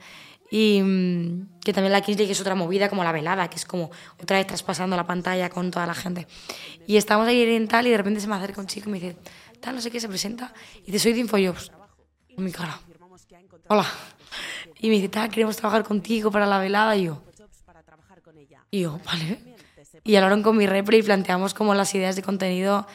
Y 0.51 0.81
mm, 0.83 1.59
que 1.61 1.73
también 1.73 1.93
la 1.93 2.01
Kings 2.01 2.17
League 2.17 2.31
es 2.31 2.41
otra 2.41 2.55
movida 2.55 2.89
como 2.89 3.03
la 3.03 3.11
velada, 3.11 3.49
que 3.49 3.55
es 3.55 3.65
como 3.65 3.89
otra 4.21 4.37
vez 4.37 4.45
traspasando 4.45 4.95
la 4.95 5.07
pantalla 5.07 5.49
con 5.49 5.71
toda 5.71 5.87
la 5.87 5.95
gente. 5.95 6.27
Y 6.85 6.97
estábamos 6.97 7.29
ahí 7.29 7.41
en 7.41 7.67
tal 7.67 7.87
y 7.87 7.89
de 7.89 7.97
repente 7.97 8.19
se 8.19 8.27
me 8.27 8.35
acerca 8.35 8.59
un 8.61 8.67
chico 8.67 8.89
y 8.89 8.91
me 8.91 8.99
dice, 8.99 9.17
tal, 9.61 9.75
no 9.75 9.81
sé 9.81 9.89
qué, 9.89 9.99
se 9.99 10.09
presenta. 10.09 10.53
Y 10.83 10.91
dice, 10.91 10.99
soy 10.99 11.13
de 11.13 11.21
Infojobs. 11.21 11.71
En 12.37 12.43
mi 12.43 12.51
cara. 12.51 12.79
Hola. 13.69 13.85
Y 14.79 14.89
me 14.89 14.95
dice, 14.95 15.09
tal, 15.09 15.29
queremos 15.29 15.55
trabajar 15.55 15.83
contigo 15.83 16.29
para 16.29 16.45
la 16.45 16.59
velada. 16.59 16.95
Y 16.97 17.05
yo, 17.05 17.23
y 18.71 18.81
yo, 18.81 18.99
vale. 19.05 19.39
Y 20.03 20.15
hablaron 20.15 20.43
con 20.43 20.57
mi 20.57 20.65
repre 20.65 20.97
y 20.97 21.03
planteamos 21.03 21.53
como 21.53 21.75
las 21.75 21.93
ideas 21.95 22.15
de 22.15 22.23
contenido 22.23 22.87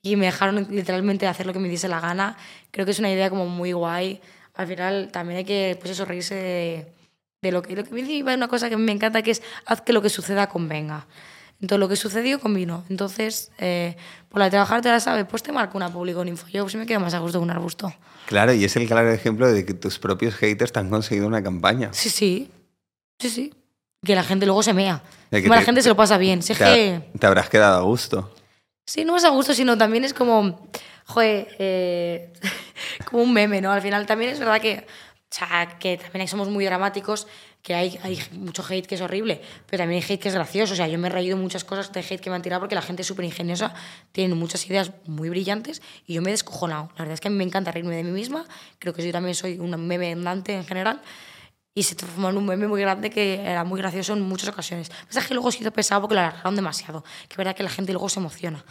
y 0.00 0.16
me 0.16 0.26
dejaron 0.26 0.66
literalmente 0.70 1.26
hacer 1.26 1.46
lo 1.46 1.52
que 1.52 1.58
me 1.58 1.68
diese 1.68 1.88
la 1.88 2.00
gana. 2.00 2.36
Creo 2.70 2.86
que 2.86 2.92
es 2.92 2.98
una 2.98 3.10
idea 3.10 3.28
como 3.28 3.46
muy 3.46 3.72
guay. 3.72 4.20
Al 4.58 4.66
final 4.66 5.08
también 5.10 5.38
hay 5.38 5.44
que, 5.46 5.76
pues 5.80 5.92
eso, 5.92 6.04
reírse 6.04 6.34
de, 6.34 6.92
de 7.42 7.52
lo 7.52 7.62
que... 7.62 7.74
Lo 7.74 7.84
que 7.84 7.90
me 7.92 8.02
dice 8.02 8.22
una 8.22 8.48
cosa 8.48 8.68
que 8.68 8.76
me 8.76 8.92
encanta 8.92 9.22
que 9.22 9.30
es 9.30 9.42
haz 9.64 9.80
que 9.80 9.94
lo 9.94 10.02
que 10.02 10.10
suceda 10.10 10.48
convenga. 10.48 11.06
Entonces, 11.60 11.80
lo 11.80 11.88
que 11.88 11.96
sucedió 11.96 12.38
convino. 12.38 12.84
Entonces, 12.90 13.50
eh, 13.58 13.96
por 14.28 14.38
la 14.38 14.44
de 14.44 14.50
trabajar 14.52 14.80
te 14.82 14.90
la 14.90 15.00
sabes, 15.00 15.26
pues 15.28 15.42
te 15.42 15.50
marco 15.50 15.76
una 15.76 15.90
público 15.92 16.22
en 16.22 16.28
info. 16.28 16.46
Yo 16.48 16.62
pues 16.64 16.74
me 16.76 16.86
quedo 16.86 17.00
más 17.00 17.14
a 17.14 17.18
gusto 17.18 17.38
que 17.38 17.42
un 17.44 17.50
arbusto. 17.50 17.92
Claro, 18.26 18.52
y 18.52 18.64
es 18.64 18.76
el 18.76 18.86
claro 18.86 19.10
ejemplo 19.10 19.50
de 19.50 19.64
que 19.64 19.74
tus 19.74 19.98
propios 19.98 20.34
haters 20.34 20.70
te 20.72 20.78
han 20.80 20.90
conseguido 20.90 21.26
una 21.26 21.42
campaña. 21.42 21.88
Sí, 21.92 22.10
sí. 22.10 22.50
Sí, 23.20 23.30
sí. 23.30 23.54
Que 24.04 24.14
la 24.14 24.22
gente 24.22 24.46
luego 24.46 24.62
se 24.62 24.72
mea. 24.74 25.02
Que 25.30 25.48
la 25.48 25.58
te- 25.58 25.64
gente 25.64 25.82
se 25.82 25.88
lo 25.88 25.96
pasa 25.96 26.18
bien. 26.18 26.42
Si 26.42 26.52
es 26.52 26.58
Te, 26.58 26.64
que... 26.64 27.02
te 27.18 27.26
habrás 27.26 27.48
quedado 27.48 27.78
a 27.78 27.82
gusto. 27.82 28.32
Sí, 28.86 29.04
no 29.04 29.16
es 29.16 29.24
a 29.24 29.30
gusto, 29.30 29.52
sino 29.54 29.76
también 29.76 30.04
es 30.04 30.14
como, 30.14 30.68
joder, 31.08 31.48
eh, 31.58 32.32
como 33.06 33.22
un 33.22 33.32
meme, 33.32 33.60
¿no? 33.60 33.72
Al 33.72 33.82
final 33.82 34.06
también 34.06 34.30
es 34.30 34.38
verdad 34.38 34.60
que, 34.60 34.86
o 34.86 35.34
sea, 35.34 35.78
que 35.78 35.96
también 35.96 36.28
somos 36.28 36.48
muy 36.48 36.64
dramáticos, 36.64 37.26
que 37.62 37.74
hay, 37.74 37.98
hay 38.02 38.22
mucho 38.32 38.64
hate 38.68 38.86
que 38.86 38.94
es 38.94 39.00
horrible, 39.00 39.40
pero 39.66 39.82
también 39.82 40.02
hay 40.02 40.14
hate 40.14 40.20
que 40.20 40.28
es 40.28 40.34
gracioso. 40.34 40.74
O 40.74 40.76
sea, 40.76 40.86
yo 40.86 40.98
me 40.98 41.08
he 41.08 41.10
reído 41.10 41.36
muchas 41.36 41.64
cosas 41.64 41.92
de 41.92 42.00
hate 42.00 42.20
que 42.20 42.30
me 42.30 42.36
han 42.36 42.42
tirado 42.42 42.60
porque 42.60 42.74
la 42.74 42.82
gente 42.82 43.02
es 43.02 43.08
súper 43.08 43.24
ingeniosa, 43.24 43.74
tiene 44.12 44.34
muchas 44.34 44.66
ideas 44.66 44.92
muy 45.06 45.28
brillantes 45.30 45.82
y 46.06 46.14
yo 46.14 46.22
me 46.22 46.28
he 46.28 46.32
descojonado. 46.32 46.90
La 46.96 47.00
verdad 47.00 47.14
es 47.14 47.20
que 47.20 47.28
a 47.28 47.30
mí 47.30 47.36
me 47.36 47.44
encanta 47.44 47.72
reírme 47.72 47.96
de 47.96 48.04
mí 48.04 48.10
misma, 48.10 48.44
creo 48.78 48.92
que 48.92 49.04
yo 49.04 49.10
también 49.10 49.34
soy 49.34 49.58
un 49.58 49.70
meme 49.86 50.12
andante 50.12 50.54
en 50.54 50.64
general. 50.64 51.00
Y 51.74 51.84
se 51.84 51.94
transformó 51.94 52.30
en 52.30 52.36
un 52.36 52.44
meme 52.44 52.66
muy 52.66 52.80
grande 52.80 53.08
que 53.08 53.40
era 53.40 53.62
muy 53.62 53.78
gracioso 53.78 54.12
en 54.12 54.22
muchas 54.22 54.48
ocasiones. 54.48 54.90
Pasa 55.06 55.24
que 55.24 55.32
luego 55.32 55.52
se 55.52 55.60
hizo 55.60 55.70
pesado 55.70 56.00
porque 56.00 56.16
lo 56.16 56.22
alargaron 56.22 56.56
demasiado. 56.56 57.04
Que 57.28 57.34
es 57.34 57.36
verdad 57.36 57.54
que 57.54 57.62
la 57.62 57.70
gente 57.70 57.92
luego 57.92 58.08
se 58.08 58.18
emociona. 58.18 58.64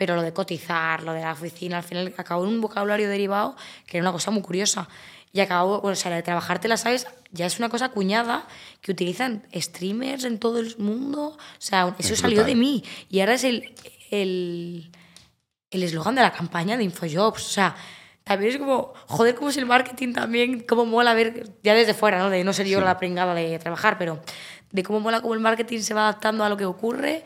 Pero 0.00 0.16
lo 0.16 0.22
de 0.22 0.32
cotizar, 0.32 1.02
lo 1.02 1.12
de 1.12 1.20
la 1.20 1.32
oficina, 1.32 1.76
al 1.76 1.82
final 1.82 2.14
acabó 2.16 2.44
en 2.44 2.48
un 2.54 2.60
vocabulario 2.62 3.06
derivado 3.06 3.54
que 3.86 3.98
era 3.98 4.02
una 4.04 4.12
cosa 4.12 4.30
muy 4.30 4.40
curiosa. 4.40 4.88
Y 5.30 5.40
acabó, 5.40 5.78
o 5.82 5.94
sea, 5.94 6.10
la 6.10 6.16
de 6.16 6.22
trabajarte 6.22 6.68
la 6.68 6.78
sabes, 6.78 7.06
ya 7.32 7.44
es 7.44 7.58
una 7.58 7.68
cosa 7.68 7.84
acuñada 7.84 8.46
que 8.80 8.92
utilizan 8.92 9.46
streamers 9.54 10.24
en 10.24 10.38
todo 10.38 10.58
el 10.58 10.74
mundo. 10.78 11.36
O 11.36 11.38
sea, 11.58 11.94
eso 11.98 12.14
Es 12.14 12.20
salió 12.20 12.38
brutal. 12.38 12.54
de 12.54 12.58
mí. 12.58 12.82
Y 13.10 13.20
ahora 13.20 13.34
es 13.34 13.44
el 13.44 13.74
el 14.10 14.90
el 15.70 15.82
eslogan 15.82 16.14
de 16.14 16.22
la 16.22 16.32
campaña 16.32 16.78
de 16.78 16.84
Infojobs. 16.84 17.44
O 17.46 17.50
sea, 17.50 17.76
también 18.24 18.52
es 18.52 18.58
como, 18.58 18.94
joder, 19.06 19.34
cómo 19.34 19.50
es 19.50 19.58
el 19.58 19.66
marketing 19.66 20.14
también, 20.14 20.60
cómo 20.66 20.86
mola 20.86 21.12
ver, 21.12 21.44
ya 21.62 21.74
desde 21.74 21.92
fuera, 21.92 22.20
¿no? 22.20 22.30
De 22.30 22.42
no 22.42 22.54
ser 22.54 22.66
yo 22.66 22.80
la 22.80 22.96
pringada 22.96 23.34
de 23.34 23.58
trabajar, 23.58 23.98
pero 23.98 24.18
de 24.72 24.82
cómo 24.82 25.00
mola 25.00 25.20
cómo 25.20 25.34
el 25.34 25.40
marketing 25.40 25.80
se 25.80 25.92
va 25.92 26.08
adaptando 26.08 26.42
a 26.42 26.48
lo 26.48 26.56
que 26.56 26.64
ocurre. 26.64 27.22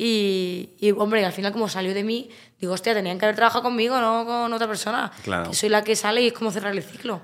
Y, 0.00 0.76
y, 0.78 0.92
hombre, 0.92 1.24
al 1.24 1.32
final, 1.32 1.52
como 1.52 1.68
salió 1.68 1.92
de 1.92 2.04
mí, 2.04 2.30
digo, 2.60 2.72
hostia, 2.72 2.94
tenían 2.94 3.18
que 3.18 3.24
haber 3.26 3.34
trabajado 3.34 3.64
conmigo, 3.64 4.00
no 4.00 4.24
con 4.24 4.52
otra 4.52 4.68
persona. 4.68 5.10
Claro. 5.24 5.50
Que 5.50 5.56
soy 5.56 5.68
la 5.68 5.82
que 5.82 5.96
sale 5.96 6.22
y 6.22 6.28
es 6.28 6.32
como 6.32 6.52
cerrar 6.52 6.72
el 6.72 6.82
ciclo. 6.84 7.20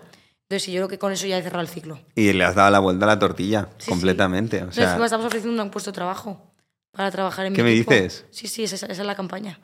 Entonces, 0.49 0.67
yo 0.73 0.81
creo 0.81 0.89
que 0.89 0.99
con 0.99 1.13
eso 1.13 1.27
ya 1.29 1.39
he 1.39 1.43
cerrado 1.43 1.63
el 1.63 1.69
ciclo. 1.69 2.01
Y 2.17 2.33
le 2.33 2.45
has 2.45 2.57
dado 2.57 2.71
la 2.73 2.81
vuelta 2.81 3.05
a 3.07 3.09
la 3.09 3.19
tortilla, 3.19 3.69
Sí, 3.79 3.89
completamente. 3.91 4.61
O 4.63 4.67
No, 4.67 4.73
sea, 4.73 4.89
encima 4.89 5.05
estamos 5.05 5.25
ofreciendo 5.27 5.63
un 5.63 5.71
puesto 5.71 5.91
de 5.93 5.95
trabajo 5.95 6.53
para 6.91 7.11
trabajar 7.13 7.47
en 7.47 7.55
¿Qué 7.55 7.63
mi 7.63 7.71
me 7.71 7.75
equipo. 7.77 7.93
dices? 7.95 8.27
Sí, 8.33 8.49
sí, 8.49 8.65
esa, 8.65 8.75
esa 8.75 8.87
es 8.91 8.99
la 8.99 9.15
campaña. 9.15 9.61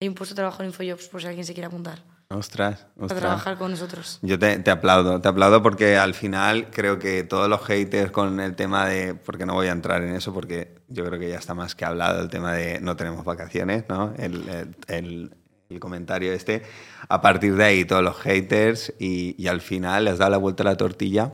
Hay 0.00 0.08
un 0.08 0.14
puesto 0.14 0.34
de 0.34 0.36
trabajo 0.36 0.62
en 0.62 0.68
Infojobs 0.68 1.08
por 1.08 1.22
si 1.22 1.26
alguien 1.28 1.46
se 1.46 1.54
quiere 1.54 1.66
apuntar. 1.66 2.02
Ostras, 2.34 2.86
Para 2.94 3.04
ostras. 3.06 3.20
trabajar 3.20 3.58
con 3.58 3.70
nosotros. 3.70 4.18
Yo 4.22 4.38
te, 4.38 4.58
te 4.58 4.70
aplaudo, 4.70 5.20
te 5.20 5.28
aplaudo 5.28 5.62
porque 5.62 5.96
al 5.96 6.14
final 6.14 6.68
creo 6.70 6.98
que 6.98 7.22
todos 7.24 7.48
los 7.48 7.62
haters 7.64 8.10
con 8.10 8.40
el 8.40 8.54
tema 8.54 8.86
de, 8.86 9.14
porque 9.14 9.46
no 9.46 9.54
voy 9.54 9.68
a 9.68 9.72
entrar 9.72 10.02
en 10.02 10.14
eso 10.14 10.32
porque 10.34 10.74
yo 10.88 11.04
creo 11.04 11.18
que 11.18 11.28
ya 11.30 11.38
está 11.38 11.54
más 11.54 11.74
que 11.74 11.84
hablado 11.84 12.20
el 12.22 12.28
tema 12.28 12.52
de 12.52 12.80
no 12.80 12.96
tenemos 12.96 13.24
vacaciones, 13.24 13.84
¿no? 13.88 14.12
El, 14.18 14.48
el- 14.48 14.76
el- 14.88 15.36
el 15.70 15.80
comentario 15.80 16.32
este. 16.32 16.62
A 17.08 17.20
partir 17.22 17.56
de 17.56 17.64
ahí 17.64 17.84
todos 17.86 18.02
los 18.02 18.16
haters 18.18 18.92
y, 18.98 19.34
y 19.42 19.48
al 19.48 19.60
final 19.62 20.04
le 20.04 20.10
has 20.10 20.18
dado 20.18 20.30
la 20.32 20.36
vuelta 20.36 20.62
a 20.62 20.66
la 20.66 20.76
tortilla 20.76 21.32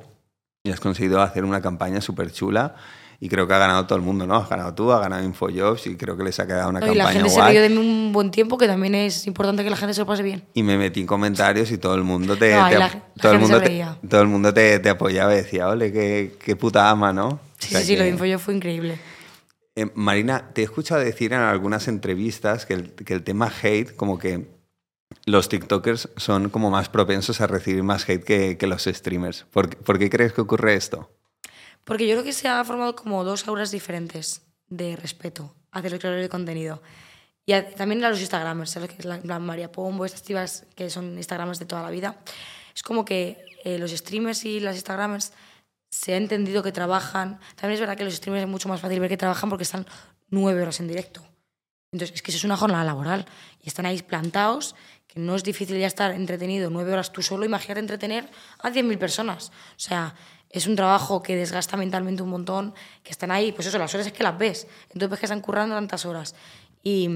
y 0.62 0.70
has 0.70 0.80
conseguido 0.80 1.20
hacer 1.20 1.44
una 1.44 1.60
campaña 1.60 2.00
súper 2.00 2.30
chula 2.30 2.76
y 3.22 3.28
creo 3.28 3.46
que 3.46 3.52
ha 3.54 3.58
ganado 3.58 3.86
todo 3.86 3.96
el 3.98 4.02
mundo, 4.04 4.26
¿no? 4.26 4.34
Has 4.36 4.48
ganado 4.48 4.72
tú, 4.74 4.90
has 4.92 5.00
ganado 5.00 5.22
Infojobs 5.24 5.86
y 5.86 5.96
creo 5.96 6.16
que 6.16 6.24
les 6.24 6.40
ha 6.40 6.46
quedado 6.46 6.70
una 6.70 6.80
No, 6.80 6.86
y 6.86 6.88
campaña 6.96 7.04
la 7.04 7.12
gente 7.12 7.28
se 7.28 7.36
guay. 7.36 7.52
rió 7.52 7.62
de 7.62 7.68
mí 7.68 7.76
un 7.76 8.12
buen 8.12 8.30
tiempo, 8.30 8.56
que 8.56 8.66
también 8.66 8.94
es 8.94 9.26
importante 9.26 9.62
que 9.62 9.68
la 9.70 9.76
gente 9.76 9.92
se 9.94 10.00
lo 10.00 10.06
pase 10.06 10.22
bien. 10.22 10.42
Y 10.54 10.62
me 10.62 10.78
metí 10.78 11.00
en 11.00 11.06
comentarios 11.06 11.70
y 11.70 11.76
todo 11.78 11.94
el 11.96 12.02
mundo 12.02 12.36
te, 12.36 12.54
No, 12.54 12.66
y 12.66 12.70
te- 12.72 12.78
la- 12.78 12.88
la 12.88 13.02
todo 13.20 13.32
el 13.32 13.38
mundo 13.40 13.58
se 13.60 13.64
te, 13.66 13.86
todo 14.08 14.22
el 14.22 14.28
mundo 14.28 14.54
te, 14.54 14.78
te 14.78 14.88
apoyaba 14.88 15.34
y 15.34 15.36
decía, 15.36 15.68
ole, 15.68 15.92
qué, 15.92 16.34
qué 16.42 16.56
puta 16.56 16.88
ama, 16.88 17.12
¿no? 17.12 17.38
Sí, 17.58 17.66
O 17.66 17.70
sea 17.72 17.80
sí, 17.80 17.86
sí, 17.88 17.96
lo 17.96 18.04
de 18.04 18.08
Infojobs 18.10 18.42
fue 18.42 18.54
increíble. 18.54 18.98
Eh, 19.76 19.90
Marina, 19.94 20.50
te 20.54 20.62
he 20.62 20.64
escuchado 20.64 21.00
decir 21.02 21.32
en 21.34 21.40
algunas 21.40 21.88
entrevistas 21.88 22.64
que 22.66 22.72
el, 22.74 22.92
que 22.92 23.12
el 23.14 23.22
tema 23.22 23.52
hate, 23.62 23.94
como 23.94 24.18
que 24.18 24.48
los 25.26 25.48
TikTokers 25.50 26.08
son 26.16 26.48
como 26.48 26.70
más 26.70 26.88
propensos 26.88 27.40
a 27.42 27.46
recibir 27.46 27.82
más 27.82 28.08
hate 28.08 28.24
que, 28.24 28.56
que 28.56 28.66
los 28.66 28.84
streamers. 28.84 29.44
¿Por, 29.52 29.68
qué- 29.68 29.76
por 29.76 29.98
qué 29.98 30.08
crees 30.08 30.32
que 30.32 30.40
ocurre 30.40 30.74
esto? 30.74 31.10
Porque 31.90 32.06
yo 32.06 32.14
creo 32.14 32.22
que 32.24 32.32
se 32.32 32.46
ha 32.46 32.62
formado 32.64 32.94
como 32.94 33.24
dos 33.24 33.48
auras 33.48 33.72
diferentes 33.72 34.42
de 34.68 34.94
respeto 34.94 35.52
hacia 35.72 35.90
los 35.90 35.98
creadores 35.98 36.24
de 36.24 36.28
contenido. 36.28 36.80
Y 37.44 37.52
a- 37.52 37.68
también 37.68 38.04
a 38.04 38.08
los 38.10 38.20
Instagramers, 38.20 38.70
¿sabes? 38.70 38.90
Que 38.90 38.98
es 39.00 39.04
la, 39.04 39.38
María 39.40 39.72
Pombo, 39.72 40.04
estas 40.04 40.22
tías 40.22 40.66
que 40.76 40.88
son 40.88 41.16
Instagramers 41.16 41.58
de 41.58 41.66
toda 41.66 41.82
la 41.82 41.90
vida. 41.90 42.16
Es 42.76 42.84
como 42.84 43.04
que 43.04 43.44
eh, 43.64 43.76
los 43.76 43.90
streamers 43.90 44.44
y 44.44 44.60
las 44.60 44.76
Instagramers 44.76 45.32
se 45.90 46.14
ha 46.14 46.16
entendido 46.16 46.62
que 46.62 46.70
trabajan. 46.70 47.40
También 47.56 47.72
es 47.74 47.80
verdad 47.80 47.96
que 47.96 48.04
los 48.04 48.14
streamers 48.14 48.44
es 48.44 48.48
mucho 48.48 48.68
más 48.68 48.80
fácil 48.80 49.00
ver 49.00 49.08
que 49.08 49.16
trabajan 49.16 49.50
porque 49.50 49.64
están 49.64 49.84
nueve 50.28 50.62
horas 50.62 50.78
en 50.78 50.86
directo. 50.86 51.24
Entonces, 51.92 52.14
es 52.14 52.22
que 52.22 52.30
eso 52.30 52.38
es 52.38 52.44
una 52.44 52.56
jornada 52.56 52.84
laboral. 52.84 53.26
Y 53.60 53.66
están 53.66 53.84
ahí 53.86 54.00
plantados, 54.00 54.76
que 55.08 55.18
no 55.18 55.34
es 55.34 55.42
difícil 55.42 55.76
ya 55.76 55.88
estar 55.88 56.12
entretenido 56.12 56.70
nueve 56.70 56.92
horas 56.92 57.10
tú 57.12 57.20
solo. 57.20 57.44
Imagínate 57.44 57.80
entretener 57.80 58.30
a 58.60 58.70
100.000 58.70 58.96
personas. 58.96 59.48
O 59.48 59.80
sea, 59.80 60.14
es 60.50 60.66
un 60.66 60.74
trabajo 60.74 61.22
que 61.22 61.36
desgasta 61.36 61.76
mentalmente 61.76 62.22
un 62.22 62.30
montón, 62.30 62.74
que 63.02 63.12
están 63.12 63.30
ahí, 63.30 63.52
pues 63.52 63.68
eso, 63.68 63.78
las 63.78 63.94
horas 63.94 64.08
es 64.08 64.12
que 64.12 64.24
las 64.24 64.36
ves. 64.36 64.66
Entonces 64.88 65.08
ves 65.08 65.20
que 65.20 65.26
están 65.26 65.40
currando 65.40 65.76
tantas 65.76 66.04
horas. 66.04 66.34
Y, 66.82 67.08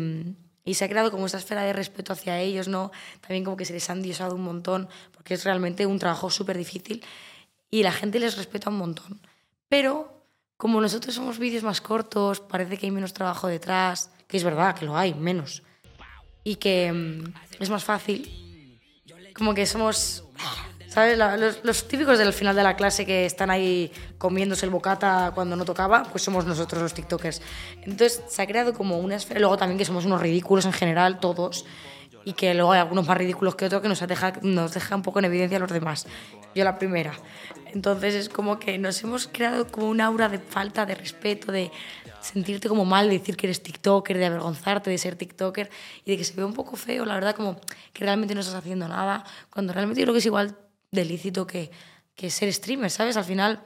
y 0.64 0.74
se 0.74 0.84
ha 0.84 0.88
creado 0.88 1.10
como 1.10 1.26
esta 1.26 1.38
esfera 1.38 1.62
de 1.62 1.72
respeto 1.72 2.12
hacia 2.12 2.38
ellos, 2.38 2.68
¿no? 2.68 2.92
También 3.20 3.44
como 3.44 3.56
que 3.56 3.64
se 3.64 3.72
les 3.72 3.90
han 3.90 4.02
diosado 4.02 4.36
un 4.36 4.42
montón, 4.42 4.88
porque 5.12 5.34
es 5.34 5.44
realmente 5.44 5.84
un 5.84 5.98
trabajo 5.98 6.30
súper 6.30 6.56
difícil. 6.56 7.04
Y 7.70 7.82
la 7.82 7.92
gente 7.92 8.20
les 8.20 8.36
respeta 8.36 8.70
un 8.70 8.78
montón. 8.78 9.20
Pero 9.68 10.14
como 10.56 10.80
nosotros 10.80 11.14
somos 11.14 11.38
vídeos 11.38 11.64
más 11.64 11.80
cortos, 11.80 12.38
parece 12.40 12.78
que 12.78 12.86
hay 12.86 12.92
menos 12.92 13.12
trabajo 13.12 13.48
detrás, 13.48 14.10
que 14.28 14.36
es 14.36 14.44
verdad 14.44 14.76
que 14.76 14.86
lo 14.86 14.96
hay, 14.96 15.12
menos. 15.12 15.64
Y 16.44 16.56
que 16.56 16.92
mm, 16.92 17.34
es 17.60 17.70
más 17.70 17.82
fácil. 17.82 18.80
Como 19.34 19.52
que 19.54 19.66
somos, 19.66 20.24
¿sabes? 20.94 21.18
La- 21.18 21.36
los, 21.36 21.64
los 21.64 21.88
típicos 21.88 22.18
del 22.18 22.32
final 22.32 22.54
de 22.54 22.62
la 22.62 22.76
clase 22.76 23.04
que 23.04 23.26
están 23.26 23.50
ahí 23.50 23.90
comiéndose 24.16 24.64
el 24.64 24.70
bocata 24.70 25.32
cuando 25.34 25.56
no 25.56 25.64
tocaba, 25.64 26.04
pues 26.04 26.22
somos 26.22 26.46
nosotros 26.46 26.80
los 26.80 26.94
TikTokers. 26.94 27.42
Entonces 27.82 28.22
se 28.28 28.42
ha 28.42 28.46
creado 28.46 28.72
como 28.72 28.98
una 28.98 29.16
esfera. 29.16 29.40
Luego 29.40 29.56
también 29.56 29.76
que 29.76 29.84
somos 29.84 30.04
unos 30.04 30.20
ridículos 30.22 30.64
en 30.66 30.72
general, 30.72 31.18
todos. 31.18 31.64
Y 32.24 32.32
que 32.34 32.54
luego 32.54 32.72
hay 32.72 32.80
algunos 32.80 33.06
más 33.06 33.18
ridículos 33.18 33.56
que 33.56 33.66
otros 33.66 33.82
que 33.82 33.88
nos 33.88 34.00
deja, 34.06 34.32
nos 34.42 34.72
deja 34.72 34.94
un 34.96 35.02
poco 35.02 35.18
en 35.18 35.24
evidencia 35.26 35.56
a 35.58 35.60
los 35.60 35.70
demás. 35.70 36.06
Yo 36.54 36.62
la 36.64 36.78
primera. 36.78 37.12
Entonces 37.72 38.14
es 38.14 38.28
como 38.28 38.60
que 38.60 38.78
nos 38.78 39.02
hemos 39.02 39.26
creado 39.26 39.66
como 39.66 39.90
un 39.90 40.00
aura 40.00 40.28
de 40.28 40.38
falta 40.38 40.86
de 40.86 40.94
respeto, 40.94 41.50
de 41.50 41.70
sentirte 42.20 42.68
como 42.68 42.84
mal, 42.84 43.10
de 43.10 43.18
decir 43.18 43.36
que 43.36 43.46
eres 43.48 43.62
TikToker, 43.62 44.16
de 44.16 44.26
avergonzarte 44.26 44.88
de 44.88 44.96
ser 44.96 45.16
TikToker 45.16 45.68
y 46.06 46.12
de 46.12 46.16
que 46.16 46.24
se 46.24 46.32
ve 46.34 46.44
un 46.44 46.54
poco 46.54 46.76
feo, 46.76 47.04
la 47.04 47.14
verdad, 47.14 47.34
como 47.34 47.60
que 47.92 48.04
realmente 48.04 48.34
no 48.34 48.40
estás 48.40 48.54
haciendo 48.54 48.88
nada, 48.88 49.24
cuando 49.50 49.72
realmente 49.74 50.00
yo 50.00 50.04
creo 50.06 50.14
que 50.14 50.20
es 50.20 50.26
igual 50.26 50.56
de 50.94 51.04
lícito 51.04 51.46
que, 51.46 51.70
que 52.14 52.30
ser 52.30 52.52
streamer, 52.52 52.90
¿sabes? 52.90 53.16
Al 53.16 53.24
final, 53.24 53.64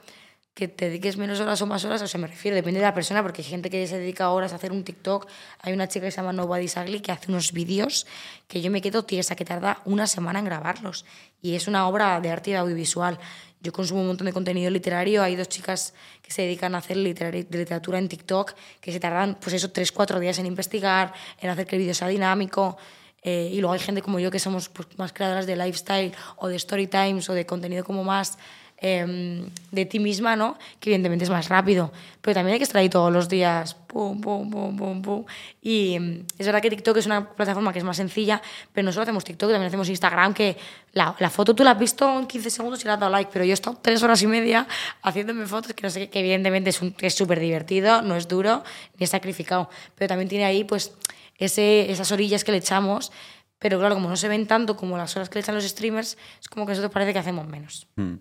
que 0.59 0.67
te 0.67 0.89
dediques 0.89 1.15
menos 1.15 1.39
horas 1.39 1.61
o 1.61 1.65
más 1.65 1.85
horas, 1.85 2.01
o 2.01 2.07
sea, 2.07 2.19
me 2.19 2.27
refiero, 2.27 2.53
depende 2.53 2.81
de 2.81 2.85
la 2.85 2.93
persona, 2.93 3.23
porque 3.23 3.41
hay 3.41 3.47
gente 3.47 3.69
que 3.69 3.87
se 3.87 3.97
dedica 3.97 4.29
horas 4.29 4.51
a 4.51 4.57
hacer 4.57 4.73
un 4.73 4.83
TikTok. 4.83 5.25
Hay 5.61 5.71
una 5.71 5.87
chica 5.87 6.07
que 6.07 6.11
se 6.11 6.17
llama 6.17 6.33
Nobody's 6.33 6.75
Ugly 6.75 6.99
que 6.99 7.13
hace 7.13 7.31
unos 7.31 7.53
vídeos 7.53 8.05
que 8.47 8.59
yo 8.61 8.69
me 8.69 8.81
quedo 8.81 9.03
tiesa, 9.03 9.37
que 9.37 9.45
tarda 9.45 9.81
una 9.85 10.05
semana 10.05 10.39
en 10.39 10.45
grabarlos. 10.45 11.05
Y 11.41 11.55
es 11.55 11.69
una 11.69 11.87
obra 11.87 12.19
de 12.19 12.29
arte 12.29 12.51
y 12.51 12.53
audiovisual. 12.55 13.17
yo 13.61 13.71
consumo 13.71 14.01
un 14.01 14.07
montón 14.07 14.25
de 14.25 14.33
contenido 14.33 14.69
literario. 14.69 15.23
Hay 15.23 15.37
dos 15.37 15.47
chicas 15.47 15.93
que 16.21 16.31
se 16.31 16.41
dedican 16.41 16.75
a 16.75 16.79
hacer 16.79 16.97
literatura 16.97 17.97
en 17.97 18.09
TikTok 18.09 18.53
que 18.81 18.91
se 18.91 18.99
tardan, 18.99 19.37
pues 19.39 19.53
eso, 19.53 19.71
tres, 19.71 19.93
cuatro 19.93 20.19
días 20.19 20.39
en 20.39 20.45
investigar, 20.45 21.13
en 21.39 21.49
hacer 21.49 21.67
que 21.67 21.77
el 21.77 21.81
vídeo 21.83 21.93
sea 21.93 22.09
dinámico. 22.09 22.77
Eh, 23.23 23.49
y 23.51 23.59
luego 23.59 23.73
hay 23.73 23.79
gente 23.79 24.01
como 24.01 24.19
yo 24.19 24.31
que 24.31 24.39
somos 24.39 24.69
pues, 24.69 24.87
más 24.97 25.13
creadoras 25.13 25.45
de 25.45 25.55
lifestyle 25.55 26.13
o 26.37 26.47
de 26.47 26.55
story 26.55 26.87
times 26.87 27.29
o 27.29 27.33
de 27.33 27.45
contenido 27.45 27.83
como 27.83 28.03
más 28.03 28.37
eh, 28.81 29.45
de 29.71 29.85
ti 29.85 29.99
misma, 29.99 30.37
¿no? 30.37 30.57
Que 30.79 30.89
evidentemente 30.89 31.25
es 31.25 31.29
más 31.29 31.49
rápido. 31.49 31.91
Pero 32.21 32.35
también 32.35 32.53
hay 32.53 32.59
que 32.59 32.63
estar 32.63 32.79
ahí 32.79 32.87
todos 32.89 33.11
los 33.11 33.27
días. 33.27 33.73
Pum, 33.73 34.21
pum, 34.21 34.49
pum, 34.49 34.77
pum, 34.77 35.01
pum. 35.01 35.25
Y 35.61 35.99
mm, 35.99 36.25
es 36.37 36.45
verdad 36.45 36.61
que 36.61 36.69
TikTok 36.69 36.95
es 36.97 37.05
una 37.05 37.29
plataforma 37.29 37.73
que 37.73 37.79
es 37.79 37.85
más 37.85 37.97
sencilla, 37.97 38.41
pero 38.71 38.85
no 38.85 38.93
solo 38.93 39.03
hacemos 39.03 39.25
TikTok, 39.25 39.49
también 39.51 39.67
hacemos 39.67 39.89
Instagram, 39.89 40.33
que 40.33 40.55
la, 40.93 41.13
la 41.19 41.29
foto 41.29 41.53
tú 41.53 41.63
la 41.63 41.71
has 41.71 41.79
visto 41.79 42.19
en 42.19 42.25
15 42.25 42.49
segundos 42.49 42.81
y 42.81 42.85
le 42.85 42.91
has 42.91 42.99
dado 42.99 43.11
like, 43.11 43.29
pero 43.33 43.43
yo 43.43 43.51
he 43.51 43.53
estado 43.53 43.77
tres 43.81 44.01
horas 44.01 44.21
y 44.21 44.27
media 44.27 44.65
haciéndome 45.01 45.45
fotos 45.45 45.73
que 45.73 45.83
no 45.83 45.89
sé 45.89 46.09
que 46.09 46.19
evidentemente 46.19 46.71
es 47.01 47.15
súper 47.15 47.39
divertido, 47.39 48.01
no 48.01 48.15
es 48.15 48.29
duro 48.29 48.63
ni 48.97 49.03
es 49.03 49.09
sacrificado. 49.09 49.69
Pero 49.95 50.07
también 50.07 50.29
tiene 50.29 50.45
ahí, 50.45 50.63
pues, 50.63 50.93
ese, 51.39 51.91
esas 51.91 52.11
orillas 52.11 52.43
que 52.43 52.51
le 52.51 52.59
echamos. 52.59 53.11
Pero 53.57 53.77
claro, 53.79 53.95
como 53.95 54.07
no 54.09 54.15
se 54.15 54.27
ven 54.29 54.47
tanto 54.47 54.77
como 54.77 54.97
las 54.97 55.15
horas 55.17 55.27
que 55.29 55.35
le 55.35 55.41
echan 55.41 55.55
los 55.55 55.65
streamers, 55.65 56.17
es 56.39 56.47
como 56.47 56.65
que 56.65 56.71
a 56.71 56.75
nosotros 56.75 56.93
parece 56.93 57.11
que 57.13 57.19
hacemos 57.19 57.47
menos. 57.47 57.87
Mm. 57.97 58.13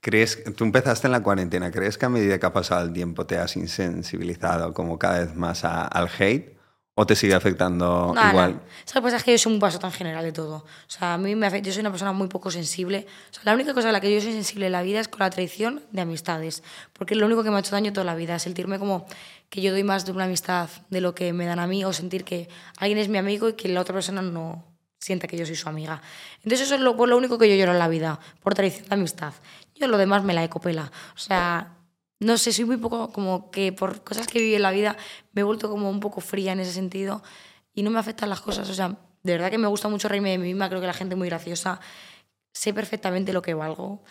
¿Crees, 0.00 0.42
tú 0.56 0.64
empezaste 0.64 1.06
en 1.06 1.12
la 1.12 1.22
cuarentena, 1.22 1.70
¿crees 1.70 1.96
que 1.96 2.06
a 2.06 2.08
medida 2.08 2.40
que 2.40 2.46
ha 2.46 2.52
pasado 2.52 2.84
el 2.84 2.92
tiempo 2.92 3.24
te 3.24 3.38
has 3.38 3.56
insensibilizado 3.56 4.72
como 4.74 4.98
cada 4.98 5.20
vez 5.20 5.34
más 5.36 5.64
a- 5.64 5.86
al 5.86 6.08
hate? 6.18 6.56
¿O 6.94 7.06
te 7.06 7.16
sigue 7.16 7.32
afectando 7.34 8.12
Nada, 8.14 8.30
igual? 8.30 8.50
nada. 8.56 8.62
¿Sabes 8.84 8.94
lo 8.96 9.00
que 9.00 9.04
pasa? 9.06 9.16
Es 9.16 9.24
que 9.24 9.32
yo 9.32 9.38
soy 9.38 9.52
un 9.54 9.60
paso 9.60 9.78
tan 9.78 9.92
general 9.92 10.22
de 10.24 10.32
todo. 10.32 10.56
O 10.56 10.64
sea, 10.90 11.14
a 11.14 11.18
mí 11.18 11.34
me 11.34 11.46
afecta, 11.46 11.68
yo 11.68 11.72
soy 11.72 11.80
una 11.80 11.90
persona 11.90 12.12
muy 12.12 12.28
poco 12.28 12.50
sensible. 12.50 13.06
O 13.30 13.34
sea, 13.34 13.42
la 13.44 13.54
única 13.54 13.72
cosa 13.72 13.88
a 13.88 13.92
la 13.92 14.00
que 14.02 14.12
yo 14.14 14.20
soy 14.20 14.32
sensible 14.32 14.66
en 14.66 14.72
la 14.72 14.82
vida 14.82 15.00
es 15.00 15.08
con 15.08 15.20
la 15.20 15.30
traición 15.30 15.80
de 15.90 16.02
amistades. 16.02 16.62
Porque 16.92 17.14
es 17.14 17.20
lo 17.20 17.24
único 17.24 17.42
que 17.44 17.50
me 17.50 17.56
ha 17.56 17.60
hecho 17.60 17.70
daño 17.70 17.94
toda 17.94 18.04
la 18.04 18.14
vida. 18.14 18.38
Sentirme 18.38 18.78
como 18.78 19.06
que 19.52 19.60
yo 19.60 19.70
doy 19.70 19.84
más 19.84 20.06
de 20.06 20.12
una 20.12 20.24
amistad 20.24 20.70
de 20.88 21.02
lo 21.02 21.14
que 21.14 21.34
me 21.34 21.44
dan 21.44 21.58
a 21.58 21.66
mí 21.66 21.84
o 21.84 21.92
sentir 21.92 22.24
que 22.24 22.48
alguien 22.78 22.96
es 22.96 23.10
mi 23.10 23.18
amigo 23.18 23.50
y 23.50 23.52
que 23.52 23.68
la 23.68 23.82
otra 23.82 23.92
persona 23.92 24.22
no 24.22 24.64
sienta 24.98 25.28
que 25.28 25.36
yo 25.36 25.44
soy 25.44 25.56
su 25.56 25.68
amiga. 25.68 26.00
Entonces 26.36 26.62
eso 26.62 26.76
es 26.76 26.80
lo, 26.80 26.96
por 26.96 27.10
lo 27.10 27.18
único 27.18 27.36
que 27.36 27.50
yo 27.50 27.54
lloro 27.54 27.72
en 27.72 27.78
la 27.78 27.88
vida, 27.88 28.18
por 28.42 28.54
traición 28.54 28.88
de 28.88 28.94
amistad. 28.94 29.34
Yo 29.74 29.88
lo 29.88 29.98
demás 29.98 30.24
me 30.24 30.32
la 30.32 30.42
ecopela. 30.42 30.90
O 31.14 31.18
sea, 31.18 31.76
no 32.18 32.38
sé, 32.38 32.50
soy 32.54 32.64
muy 32.64 32.78
poco 32.78 33.12
como 33.12 33.50
que 33.50 33.74
por 33.74 34.02
cosas 34.02 34.26
que 34.26 34.38
viví 34.38 34.54
en 34.54 34.62
la 34.62 34.70
vida 34.70 34.96
me 35.34 35.42
he 35.42 35.44
vuelto 35.44 35.68
como 35.68 35.90
un 35.90 36.00
poco 36.00 36.22
fría 36.22 36.52
en 36.52 36.60
ese 36.60 36.72
sentido 36.72 37.22
y 37.74 37.82
no 37.82 37.90
me 37.90 37.98
afectan 37.98 38.30
las 38.30 38.40
cosas. 38.40 38.70
O 38.70 38.74
sea, 38.74 38.96
de 39.22 39.32
verdad 39.32 39.50
que 39.50 39.58
me 39.58 39.68
gusta 39.68 39.86
mucho 39.90 40.08
reírme 40.08 40.30
de 40.30 40.38
mí 40.38 40.46
misma, 40.46 40.70
creo 40.70 40.80
que 40.80 40.86
la 40.86 40.94
gente 40.94 41.14
muy 41.14 41.28
graciosa, 41.28 41.78
sé 42.54 42.72
perfectamente 42.72 43.34
lo 43.34 43.42
que 43.42 43.52
valgo. 43.52 44.02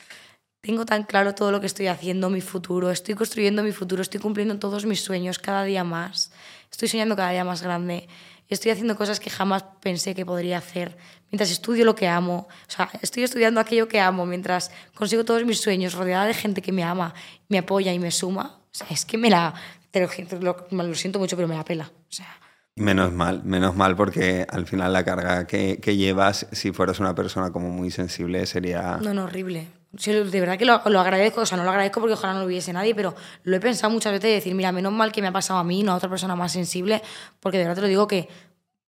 Tengo 0.62 0.86
tan 0.86 1.04
claro 1.04 1.34
todo 1.34 1.52
lo 1.52 1.60
que 1.60 1.66
estoy 1.66 1.88
haciendo, 1.88 2.30
mi 2.30 2.40
futuro, 2.42 2.92
estoy 2.92 3.16
construyendo 3.16 3.64
mi 3.64 3.72
futuro, 3.72 4.02
estoy 4.04 4.20
cumpliendo 4.22 4.58
todos 4.60 4.86
mis 4.86 5.02
sueños 5.02 5.40
cada 5.40 5.64
día 5.64 5.84
más, 5.84 6.32
estoy 6.72 6.88
soñando 6.88 7.16
cada 7.16 7.32
día 7.32 7.44
más 7.44 7.64
grande, 7.64 8.08
estoy 8.48 8.70
haciendo 8.72 8.96
cosas 8.96 9.20
que 9.20 9.32
jamás 9.32 9.64
pensé 9.82 10.14
que 10.14 10.24
podría 10.24 10.60
hacer, 10.60 10.96
mientras 11.32 11.50
estudio 11.50 11.84
lo 11.84 11.96
que 11.96 12.08
amo, 12.08 12.48
o 12.68 12.72
sea, 12.72 12.92
estoy 13.02 13.24
estudiando 13.24 13.60
aquello 13.60 13.88
que 13.88 14.00
amo, 14.00 14.28
mientras 14.28 14.70
consigo 14.94 15.26
todos 15.26 15.44
mis 15.46 15.60
sueños, 15.60 15.96
rodeada 15.96 16.26
de 16.26 16.36
gente 16.36 16.62
que 16.62 16.72
me 16.72 16.84
ama, 16.84 17.16
me 17.50 17.58
apoya 17.58 17.92
y 17.92 17.98
me 17.98 18.12
suma, 18.12 18.60
o 18.64 18.70
sea, 18.72 18.86
es 18.92 19.04
que 19.04 19.18
me 19.18 19.32
la, 19.32 19.56
te 19.90 20.00
lo, 20.02 20.08
te 20.10 20.40
lo- 20.40 20.68
lo 20.70 20.94
siento 20.96 21.18
mucho, 21.18 21.36
pero 21.36 21.48
me 21.48 21.56
la 21.56 21.66
pela, 21.66 21.86
o 21.92 22.12
sea, 22.12 22.28
Menos 22.76 23.12
mal, 23.12 23.44
menos 23.44 23.76
mal 23.76 23.96
porque 23.98 24.46
al 24.50 24.66
final 24.66 24.94
la 24.94 25.04
carga 25.04 25.46
que, 25.46 25.80
que 25.82 25.98
llevas, 25.98 26.48
si 26.54 26.72
fueras 26.72 27.00
una 27.00 27.14
persona 27.14 27.52
como 27.52 27.70
muy 27.70 27.92
sensible, 27.92 28.46
sería... 28.46 28.98
No, 29.02 29.14
no, 29.14 29.26
horrible. 29.26 29.68
De 29.92 30.40
verdad 30.40 30.58
que 30.58 30.64
lo, 30.66 30.82
lo 30.86 31.00
agradezco, 31.02 31.42
o 31.42 31.46
sea, 31.46 31.58
no 31.58 31.64
lo 31.66 31.70
agradezco 31.70 32.00
porque 32.00 32.14
ojalá 32.14 32.34
no 32.34 32.40
lo 32.40 32.46
hubiese 32.46 32.72
nadie, 32.72 32.96
pero 32.96 33.14
lo 33.44 33.56
he 33.58 33.60
pensado 33.60 33.92
muchas 33.92 34.14
veces 34.14 34.24
de 34.30 34.34
decir, 34.36 34.56
mira, 34.56 34.72
menos 34.72 34.94
mal 34.94 35.12
que 35.12 35.22
me 35.22 35.28
ha 35.28 35.32
pasado 35.34 35.60
a 35.60 35.64
mí, 35.66 35.84
no 35.84 35.92
a 35.92 35.96
otra 35.96 36.10
persona 36.10 36.36
más 36.36 36.54
sensible, 36.54 37.02
porque 37.42 37.58
de 37.58 37.66
verdad 37.66 37.76
te 37.76 37.82
lo 37.82 37.88
digo 37.90 38.08
que 38.08 38.30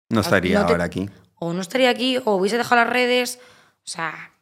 No 0.09 0.19
estaría 0.19 0.59
no 0.59 0.65
te- 0.65 0.73
ahora 0.73 0.83
aquí. 0.83 1.09
o 1.35 1.53
no 1.53 1.61
estaría 1.61 1.89
aquí 1.89 2.17
o 2.25 2.35
hubiese 2.35 2.57
dejado 2.57 2.81
las 2.83 2.89
redes, 2.91 3.39
o 3.77 3.87
sea, 3.87 4.33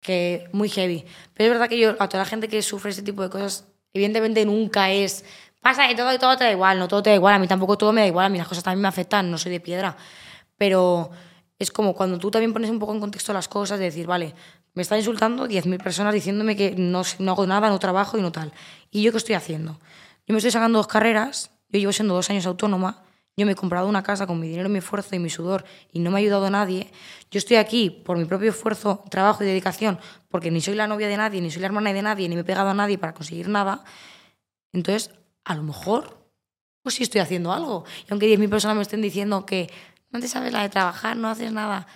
que 0.00 0.48
muy 0.52 0.70
heavy. 0.70 1.04
Pero 1.34 1.48
es 1.48 1.52
verdad 1.52 1.68
que 1.68 1.78
yo, 1.78 1.90
a 1.98 2.08
toda 2.08 2.22
la 2.22 2.28
gente 2.28 2.48
que 2.48 2.62
sufre 2.62 2.90
ese 2.92 3.02
tipo 3.02 3.22
de 3.22 3.28
cosas, 3.28 3.66
evidentemente 3.92 4.46
nunca 4.46 4.90
es, 4.90 5.26
pasa 5.60 5.86
de 5.88 5.94
todo 5.94 6.10
y 6.14 6.18
todo 6.18 6.38
te 6.38 6.44
da 6.44 6.52
igual, 6.52 6.78
no 6.78 6.88
todo 6.88 7.02
te 7.02 7.10
da 7.10 7.16
igual, 7.16 7.34
a 7.34 7.38
mí 7.38 7.46
tampoco 7.46 7.76
todo 7.76 7.92
me 7.92 8.00
da 8.00 8.06
igual, 8.06 8.24
a 8.26 8.28
mí 8.30 8.38
las 8.38 8.48
cosas 8.48 8.64
también 8.64 8.80
me 8.80 8.88
afectan, 8.88 9.30
no 9.30 9.36
soy 9.36 9.52
de 9.52 9.60
piedra, 9.60 9.94
pero 10.56 11.10
es 11.58 11.70
como 11.72 11.94
cuando 11.94 12.18
tú 12.18 12.30
también 12.30 12.52
pones 12.52 12.70
un 12.70 12.78
poco 12.78 12.94
en 12.94 13.00
contexto 13.00 13.32
las 13.32 13.48
cosas, 13.48 13.78
de 13.78 13.86
decir, 13.86 14.06
vale, 14.06 14.34
me 14.78 14.82
están 14.82 14.98
insultando 14.98 15.48
10.000 15.48 15.82
personas 15.82 16.14
diciéndome 16.14 16.54
que 16.54 16.70
no, 16.76 17.02
no 17.18 17.32
hago 17.32 17.46
nada, 17.48 17.68
no 17.68 17.80
trabajo 17.80 18.16
y 18.16 18.22
no 18.22 18.30
tal. 18.30 18.52
¿Y 18.92 19.02
yo 19.02 19.10
qué 19.10 19.18
estoy 19.18 19.34
haciendo? 19.34 19.72
Yo 20.24 20.34
me 20.34 20.36
estoy 20.36 20.52
sacando 20.52 20.78
dos 20.78 20.86
carreras, 20.86 21.50
yo 21.68 21.80
llevo 21.80 21.92
siendo 21.92 22.14
dos 22.14 22.30
años 22.30 22.46
autónoma, 22.46 23.02
yo 23.36 23.44
me 23.44 23.52
he 23.52 23.54
comprado 23.56 23.88
una 23.88 24.04
casa 24.04 24.28
con 24.28 24.38
mi 24.38 24.48
dinero, 24.48 24.68
mi 24.68 24.78
esfuerzo 24.78 25.16
y 25.16 25.18
mi 25.18 25.30
sudor 25.30 25.64
y 25.92 25.98
no 25.98 26.12
me 26.12 26.18
ha 26.18 26.20
ayudado 26.20 26.48
nadie. 26.48 26.92
Yo 27.32 27.38
estoy 27.38 27.56
aquí 27.56 27.90
por 27.90 28.18
mi 28.18 28.24
propio 28.24 28.50
esfuerzo, 28.50 29.02
trabajo 29.10 29.42
y 29.42 29.48
dedicación, 29.48 29.98
porque 30.28 30.52
ni 30.52 30.60
soy 30.60 30.76
la 30.76 30.86
novia 30.86 31.08
de 31.08 31.16
nadie, 31.16 31.40
ni 31.40 31.50
soy 31.50 31.62
la 31.62 31.66
hermana 31.66 31.92
de 31.92 32.02
nadie, 32.02 32.28
ni 32.28 32.36
me 32.36 32.42
he 32.42 32.44
pegado 32.44 32.68
a 32.68 32.74
nadie 32.74 32.98
para 32.98 33.14
conseguir 33.14 33.48
nada. 33.48 33.82
Entonces, 34.72 35.10
a 35.44 35.56
lo 35.56 35.64
mejor, 35.64 36.30
pues 36.84 36.94
sí 36.94 37.02
estoy 37.02 37.20
haciendo 37.20 37.52
algo. 37.52 37.84
Y 38.08 38.12
aunque 38.12 38.32
10.000 38.32 38.48
personas 38.48 38.76
me 38.76 38.82
estén 38.82 39.02
diciendo 39.02 39.44
que 39.44 39.68
no 40.12 40.20
te 40.20 40.28
sabes 40.28 40.52
la 40.52 40.62
de 40.62 40.68
trabajar, 40.68 41.16
no 41.16 41.28
haces 41.28 41.50
nada, 41.52 41.88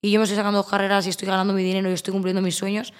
y 0.00 0.10
yo 0.10 0.18
me 0.20 0.24
estoy 0.24 0.36
sacando 0.36 0.58
dos 0.58 0.68
carreras 0.68 1.06
y 1.06 1.10
estoy 1.10 1.26
ganando 1.28 1.52
mi 1.54 1.62
dinero 1.62 1.90
y 1.90 1.92
estoy 1.94 2.12
cumpliendo 2.12 2.40
mis 2.42 2.56
sueños, 2.56 2.92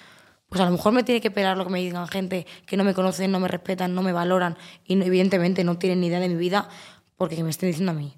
pues 0.49 0.61
a 0.61 0.65
lo 0.65 0.71
mejor 0.71 0.93
me 0.93 1.03
tiene 1.03 1.21
que 1.21 1.31
pelar 1.31 1.57
lo 1.57 1.63
que 1.65 1.69
me 1.71 1.79
digan 1.79 2.07
gente 2.07 2.45
que 2.65 2.75
no 2.75 2.83
me 2.83 2.93
conocen, 2.93 3.31
no 3.31 3.39
me 3.39 3.47
respetan, 3.47 3.93
no 3.93 4.01
me 4.01 4.11
valoran 4.13 4.57
y 4.83 4.95
no- 4.95 5.05
evidentemente 5.05 5.63
no 5.63 5.77
tienen 5.77 6.01
ni 6.01 6.07
idea 6.07 6.19
de 6.19 6.27
mi 6.29 6.35
vida 6.35 6.67
porque 7.15 7.43
me 7.43 7.49
estén 7.51 7.69
diciendo 7.69 7.91
a 7.91 7.95
mí, 7.95 8.15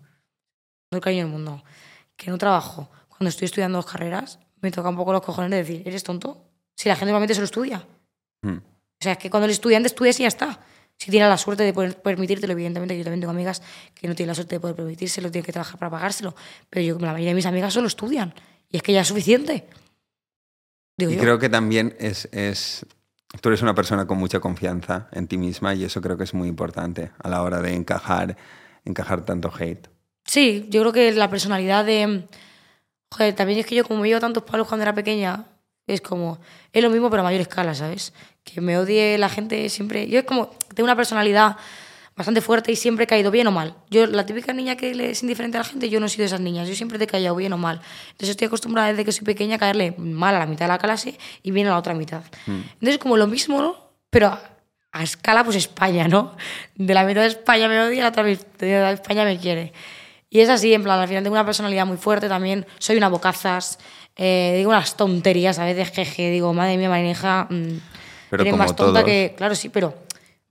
el 0.91 1.01
cariño 1.01 1.23
del 1.23 1.31
mundo, 1.31 1.63
que 2.15 2.29
no 2.31 2.37
trabajo. 2.37 2.89
Cuando 3.09 3.29
estoy 3.29 3.45
estudiando 3.45 3.77
dos 3.77 3.85
carreras, 3.85 4.39
me 4.61 4.71
toca 4.71 4.89
un 4.89 4.95
poco 4.95 5.11
los 5.13 5.21
cojones 5.21 5.51
de 5.51 5.57
decir, 5.57 5.83
¿eres 5.87 6.03
tonto? 6.03 6.45
Si 6.75 6.87
la 6.89 6.95
gente 6.95 7.07
normalmente 7.07 7.33
se 7.33 7.41
lo 7.41 7.45
estudia. 7.45 7.85
Mm. 8.41 8.57
O 8.57 9.03
sea, 9.03 9.13
es 9.13 9.17
que 9.17 9.29
cuando 9.29 9.45
el 9.45 9.51
estudiante 9.51 9.87
estudia 9.87 10.11
y 10.11 10.13
ya 10.13 10.27
está. 10.27 10.59
Si 10.97 11.09
tiene 11.09 11.27
la 11.27 11.37
suerte 11.37 11.63
de 11.63 11.73
poder 11.73 11.99
permitírtelo, 12.01 12.53
evidentemente, 12.53 12.95
yo 12.95 13.03
también 13.03 13.21
tengo 13.21 13.31
amigas 13.31 13.63
que 13.95 14.07
no 14.07 14.13
tienen 14.13 14.27
la 14.29 14.35
suerte 14.35 14.55
de 14.55 14.59
poder 14.59 14.75
permitírselo, 14.75 15.31
tienen 15.31 15.45
que 15.45 15.51
trabajar 15.51 15.79
para 15.79 15.89
pagárselo. 15.89 16.35
Pero 16.69 16.85
yo, 16.85 16.93
la 16.99 17.07
mayoría 17.13 17.29
de 17.29 17.35
mis 17.35 17.47
amigas 17.47 17.73
solo 17.73 17.87
estudian. 17.87 18.35
Y 18.71 18.77
es 18.77 18.83
que 18.83 18.93
ya 18.93 19.01
es 19.01 19.07
suficiente. 19.07 19.67
Digo 20.97 21.11
Y 21.11 21.15
yo. 21.15 21.21
creo 21.21 21.39
que 21.39 21.49
también 21.49 21.95
es, 21.99 22.29
es... 22.31 22.85
Tú 23.41 23.49
eres 23.49 23.61
una 23.61 23.73
persona 23.73 24.07
con 24.07 24.17
mucha 24.17 24.39
confianza 24.39 25.07
en 25.11 25.27
ti 25.27 25.37
misma 25.37 25.73
y 25.73 25.83
eso 25.85 26.01
creo 26.01 26.17
que 26.17 26.25
es 26.25 26.33
muy 26.33 26.47
importante 26.47 27.11
a 27.21 27.29
la 27.29 27.41
hora 27.43 27.61
de 27.61 27.73
encajar, 27.73 28.35
encajar 28.83 29.23
tanto 29.25 29.51
hate. 29.57 29.87
Sí, 30.25 30.67
yo 30.69 30.81
creo 30.81 30.93
que 30.93 31.11
la 31.13 31.29
personalidad 31.29 31.85
de. 31.85 32.27
Joder, 33.09 33.35
también 33.35 33.59
es 33.59 33.65
que 33.65 33.75
yo, 33.75 33.85
como 33.85 34.01
me 34.01 34.07
llevo 34.07 34.19
tantos 34.19 34.43
palos 34.43 34.67
cuando 34.67 34.83
era 34.83 34.93
pequeña, 34.93 35.45
es 35.87 36.01
como. 36.01 36.39
Es 36.73 36.83
lo 36.83 36.89
mismo, 36.89 37.09
pero 37.09 37.21
a 37.21 37.23
mayor 37.23 37.41
escala, 37.41 37.73
¿sabes? 37.73 38.13
Que 38.43 38.61
me 38.61 38.77
odie 38.77 39.17
la 39.17 39.29
gente 39.29 39.69
siempre. 39.69 40.07
Yo 40.07 40.19
es 40.19 40.25
como. 40.25 40.51
Tengo 40.73 40.85
una 40.85 40.95
personalidad 40.95 41.57
bastante 42.21 42.41
fuerte 42.41 42.71
y 42.71 42.75
siempre 42.75 43.03
he 43.03 43.07
caído 43.07 43.31
bien 43.31 43.47
o 43.47 43.51
mal. 43.51 43.75
Yo, 43.89 44.07
la 44.07 44.25
típica 44.25 44.53
niña 44.53 44.75
que 44.77 44.95
le 44.95 45.11
es 45.11 45.21
indiferente 45.21 45.57
a 45.57 45.61
la 45.61 45.63
gente, 45.65 45.89
yo 45.89 45.99
no 45.99 46.05
he 46.05 46.09
sido 46.09 46.21
de 46.21 46.27
esas 46.27 46.39
niñas. 46.39 46.67
Yo 46.67 46.75
siempre 46.75 46.97
te 46.97 47.03
he 47.03 47.07
caído 47.07 47.35
bien 47.35 47.53
o 47.53 47.57
mal. 47.57 47.81
Entonces 48.11 48.29
estoy 48.29 48.47
acostumbrada 48.47 48.89
desde 48.89 49.03
que 49.05 49.11
soy 49.11 49.25
pequeña 49.25 49.55
a 49.55 49.59
caerle 49.59 49.93
mal 49.97 50.35
a 50.35 50.39
la 50.39 50.45
mitad 50.45 50.65
de 50.65 50.69
la 50.69 50.77
clase 50.77 51.17
y 51.43 51.51
bien 51.51 51.67
a 51.67 51.71
la 51.71 51.77
otra 51.77 51.93
mitad. 51.93 52.23
Entonces, 52.47 52.97
como 52.97 53.17
lo 53.17 53.27
mismo, 53.27 53.61
¿no? 53.61 53.75
Pero 54.09 54.27
a, 54.27 54.41
a 54.91 55.03
escala, 55.03 55.43
pues 55.43 55.57
España, 55.57 56.07
¿no? 56.07 56.35
De 56.75 56.93
la 56.93 57.03
mitad 57.03 57.21
de 57.21 57.27
España 57.27 57.67
me 57.67 57.79
odia, 57.81 58.03
la 58.03 58.09
otra 58.09 58.23
mitad 58.23 58.45
de 58.59 58.93
España 58.93 59.25
me 59.25 59.37
quiere. 59.37 59.73
Y 60.29 60.39
es 60.39 60.49
así, 60.49 60.73
en 60.73 60.83
plan, 60.83 60.99
al 60.99 61.07
final 61.09 61.23
tengo 61.23 61.33
una 61.35 61.45
personalidad 61.45 61.85
muy 61.85 61.97
fuerte 61.97 62.29
también, 62.29 62.65
soy 62.79 62.95
una 62.95 63.09
bocazas, 63.09 63.79
eh, 64.15 64.53
digo 64.55 64.69
unas 64.69 64.95
tonterías 64.95 65.59
a 65.59 65.65
veces, 65.65 65.89
jeje, 65.91 66.29
digo, 66.31 66.53
madre 66.53 66.77
mía, 66.77 66.87
Marineja, 66.87 67.47
mm, 67.49 67.79
Pero 68.29 68.43
eres 68.43 68.55
más 68.55 68.75
tonta 68.75 69.01
todos. 69.01 69.03
que... 69.03 69.33
Claro, 69.35 69.55
sí, 69.55 69.67
pero, 69.67 69.93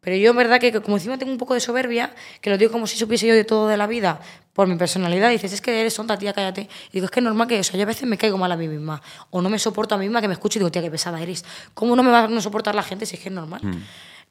pero 0.00 0.16
yo 0.16 0.30
en 0.30 0.36
verdad 0.36 0.58
que 0.60 0.72
como 0.80 0.96
encima 0.96 1.18
tengo 1.18 1.30
un 1.32 1.38
poco 1.38 1.54
de 1.54 1.60
soberbia, 1.60 2.14
que 2.40 2.48
lo 2.50 2.56
digo 2.58 2.72
como 2.72 2.86
si 2.86 2.96
supiese 2.96 3.26
yo 3.26 3.34
de 3.34 3.44
todo 3.44 3.68
de 3.68 3.76
la 3.76 3.86
vida, 3.86 4.20
por 4.52 4.66
mi 4.66 4.76
personalidad, 4.76 5.30
dices, 5.30 5.52
es 5.52 5.60
que 5.60 5.80
eres 5.80 5.94
tonta, 5.94 6.18
tía, 6.18 6.32
cállate. 6.32 6.62
Y 6.88 6.92
digo, 6.94 7.04
es 7.06 7.10
que 7.10 7.20
es 7.20 7.24
normal 7.24 7.46
que, 7.46 7.60
o 7.60 7.64
sea, 7.64 7.76
yo 7.76 7.82
a 7.82 7.86
veces 7.86 8.08
me 8.08 8.16
caigo 8.18 8.36
mal 8.38 8.50
a 8.52 8.56
mí 8.56 8.66
misma, 8.68 9.00
o 9.30 9.40
no 9.42 9.48
me 9.48 9.58
soporto 9.58 9.94
a 9.94 9.98
mí 9.98 10.04
misma 10.06 10.20
que 10.20 10.28
me 10.28 10.34
escucho 10.34 10.58
y 10.58 10.60
digo, 10.60 10.70
tía, 10.70 10.82
qué 10.82 10.90
pesada 10.90 11.20
eres. 11.20 11.44
¿Cómo 11.74 11.94
no 11.96 12.02
me 12.02 12.10
va 12.10 12.24
a 12.24 12.28
no 12.28 12.40
soportar 12.40 12.74
la 12.74 12.82
gente 12.82 13.06
si 13.06 13.16
es 13.16 13.22
que 13.22 13.28
es 13.28 13.34
normal? 13.34 13.60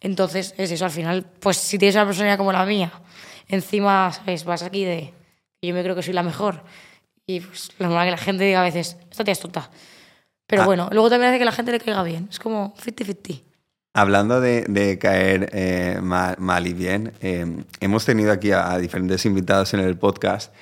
Entonces, 0.01 0.53
es 0.57 0.71
eso, 0.71 0.85
al 0.85 0.91
final, 0.91 1.25
pues 1.39 1.57
si 1.57 1.77
tienes 1.77 1.95
una 1.95 2.05
personalidad 2.05 2.37
como 2.37 2.51
la 2.51 2.65
mía, 2.65 2.91
encima, 3.47 4.11
¿sabes? 4.13 4.43
Vas 4.45 4.63
aquí 4.63 4.85
de 4.85 5.13
yo 5.61 5.73
me 5.73 5.83
creo 5.83 5.95
que 5.95 6.03
soy 6.03 6.13
la 6.13 6.23
mejor. 6.23 6.63
Y 7.25 7.41
pues 7.41 7.69
lo 7.79 7.87
normal 7.87 8.05
que 8.07 8.11
la 8.11 8.17
gente 8.17 8.43
diga 8.43 8.61
a 8.61 8.63
veces, 8.63 8.97
esta 9.11 9.23
tía 9.23 9.33
es 9.33 9.39
tonta. 9.39 9.69
Pero 10.47 10.63
Ah. 10.63 10.65
bueno, 10.65 10.89
luego 10.91 11.09
también 11.09 11.29
hace 11.29 11.39
que 11.39 11.45
la 11.45 11.51
gente 11.51 11.71
le 11.71 11.79
caiga 11.79 12.01
bien. 12.03 12.27
Es 12.31 12.39
como 12.39 12.73
50-50. 12.77 13.43
Hablando 13.93 14.39
de, 14.39 14.97
caer 15.01 15.49
eh, 15.53 15.99
mal, 16.01 16.67
y 16.67 16.73
bien, 16.73 17.13
eh, 17.21 17.63
hemos 17.79 18.05
tenido 18.05 18.31
aquí 18.31 18.51
a, 18.51 18.71
a 18.71 18.77
diferentes 18.77 19.25
invitados 19.25 19.73
en 19.73 19.79
el 19.79 19.97
podcast 19.97 20.53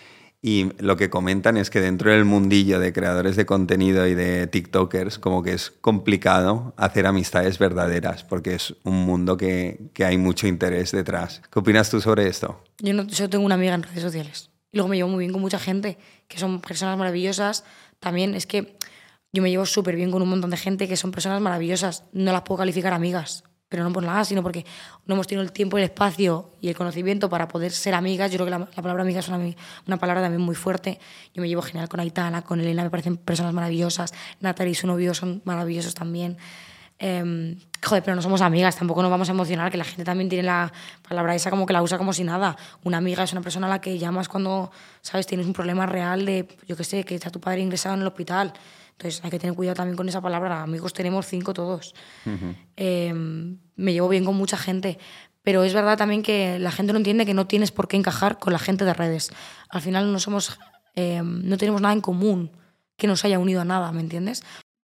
Y 0.42 0.70
lo 0.80 0.98
que 0.98 1.10
comentan 1.10 1.58
es 1.58 1.70
que 1.70 1.82
dentro 1.82 2.12
del 2.12 2.24
mundillo 2.24 2.80
de 2.80 2.94
creadores 2.94 3.36
de 3.36 3.46
contenido 3.46 4.06
y 4.08 4.14
de 4.14 4.46
TikTokers, 4.46 5.18
como 5.18 5.42
que 5.42 5.54
es 5.54 5.72
complicado 5.82 6.74
hacer 6.78 7.08
amistades 7.08 7.58
verdaderas, 7.58 8.24
porque 8.24 8.54
es 8.54 8.76
un 8.84 9.04
mundo 9.06 9.36
que, 9.36 9.90
que 9.94 10.06
hay 10.06 10.18
mucho 10.18 10.48
interés 10.48 10.92
detrás. 10.92 11.42
¿Qué 11.52 11.60
opinas 11.60 11.90
tú 11.90 12.00
sobre 12.02 12.28
esto? 12.28 12.64
Yo, 12.80 12.94
no, 12.94 13.08
yo 13.08 13.30
tengo 13.30 13.46
una 13.46 13.56
amiga 13.56 13.74
en 13.74 13.84
redes 13.84 14.04
sociales. 14.04 14.50
Y 14.72 14.78
luego 14.78 14.90
me 14.90 14.96
llevo 14.96 15.10
muy 15.10 15.20
bien 15.20 15.32
con 15.32 15.42
mucha 15.42 15.60
gente, 15.60 15.98
que 16.28 16.38
son 16.38 16.62
personas 16.62 16.98
maravillosas. 16.98 17.64
También 18.00 18.36
es 18.36 18.46
que 18.46 18.78
yo 19.38 19.44
me 19.44 19.52
llevo 19.52 19.68
súper 19.68 19.96
bien 19.96 20.10
con 20.10 20.24
un 20.24 20.30
montón 20.30 20.50
de 20.50 20.58
gente 20.58 20.88
que 20.88 20.98
son 20.98 21.12
personas 21.12 21.40
maravillosas. 21.42 22.06
No 22.12 22.32
las 22.32 22.42
puedo 22.42 22.58
calificar 22.58 22.92
amigas, 22.92 23.44
pero 23.70 23.84
no 23.84 23.94
por 23.94 24.02
nada, 24.02 24.26
sino 24.26 24.42
porque 24.42 24.66
no 25.06 25.14
hemos 25.14 25.28
tenido 25.28 25.44
el 25.44 25.52
tiempo, 25.52 25.78
el 25.78 25.84
espacio 25.84 26.54
y 26.60 26.70
el 26.70 26.76
conocimiento 26.76 27.30
para 27.30 27.48
poder 27.48 27.72
ser 27.72 27.94
amigas. 27.94 28.32
Yo 28.32 28.38
creo 28.38 28.46
que 28.46 28.52
la, 28.52 28.58
la 28.58 28.82
palabra 28.82 29.04
amiga 29.04 29.20
es 29.20 29.28
una, 29.28 29.38
una, 29.86 29.98
palabra 29.98 30.24
también 30.24 30.42
muy 30.42 30.56
fuerte. 30.56 31.00
Yo 31.36 31.42
me 31.44 31.48
llevo 31.48 31.62
genial 31.62 31.88
con 31.88 32.00
Aitana, 32.00 32.42
con 32.42 32.60
Elena, 32.60 32.84
me 32.84 32.90
parecen 32.90 33.18
personas 33.18 33.54
maravillosas. 33.54 34.12
Natalie 34.40 34.72
y 34.72 34.76
su 34.76 34.88
novio 34.88 35.14
son 35.14 35.44
maravillosos 35.46 35.94
también. 35.94 36.38
Eh, 36.98 37.56
joder, 37.86 38.04
pero 38.04 38.16
no 38.16 38.22
somos 38.24 38.42
amigas, 38.42 38.76
tampoco 38.76 39.02
nos 39.04 39.12
vamos 39.12 39.30
a 39.30 39.32
emocionar, 39.32 39.72
que 39.72 39.78
la 39.78 39.84
gente 39.84 40.04
también 40.04 40.30
tiene 40.30 40.44
la 40.44 40.72
palabra 41.08 41.36
esa 41.36 41.52
como 41.52 41.66
que 41.66 41.74
la 41.74 41.82
usa 41.84 41.98
como 41.98 42.12
si 42.12 42.24
nada. 42.24 42.58
Una 42.84 42.98
amiga 42.98 43.24
es 43.24 43.32
una 43.34 43.42
persona 43.42 43.68
a 43.68 43.70
la 43.70 43.82
que 43.82 43.98
llamas 44.00 44.28
cuando, 44.28 44.72
¿sabes?, 45.02 45.28
tienes 45.28 45.46
un 45.46 45.54
problema 45.54 45.86
real 45.86 46.26
de, 46.26 46.48
yo 46.68 46.76
qué 46.76 46.84
sé, 46.84 47.04
que 47.04 47.16
está 47.16 47.30
tu 47.30 47.40
padre 47.40 47.62
ingresado 47.62 47.96
en 47.96 48.02
el 48.02 48.08
hospital. 48.08 48.54
Entonces 48.98 49.24
hay 49.24 49.30
que 49.30 49.38
tener 49.38 49.56
cuidado 49.56 49.76
también 49.76 49.96
con 49.96 50.10
esa 50.10 50.22
palabra. 50.22 50.64
Amigos 50.64 50.92
tenemos 50.92 51.28
cinco 51.28 51.54
todos. 51.54 51.94
Uh 52.26 52.30
-huh. 52.30 52.56
eh, 52.78 53.14
me 53.76 53.94
llevo 53.94 54.10
bien 54.10 54.26
con 54.26 54.36
mucha 54.36 54.58
gente. 54.58 54.98
Pero 55.44 55.64
es 55.64 55.74
verdad 55.74 55.98
también 55.98 56.24
que 56.24 56.58
la 56.58 56.72
gente 56.72 56.94
no 56.94 56.98
entiende 56.98 57.26
que 57.26 57.36
no 57.36 57.46
tienes 57.46 57.72
por 57.72 57.88
qué 57.88 57.96
encajar 57.96 58.40
con 58.40 58.54
la 58.54 58.60
gente 58.60 58.86
de 58.86 58.94
redes. 58.96 59.32
Al 59.70 59.82
final 59.82 60.12
no 60.12 60.20
somos, 60.20 60.60
eh, 60.96 61.22
no 61.24 61.58
tenemos 61.58 61.80
nada 61.80 61.94
en 61.94 62.02
común 62.02 62.52
que 62.98 63.06
nos 63.06 63.24
haya 63.24 63.38
unido 63.38 63.62
a 63.62 63.66
nada, 63.66 63.92
¿me 63.92 64.02
entiendes? 64.02 64.44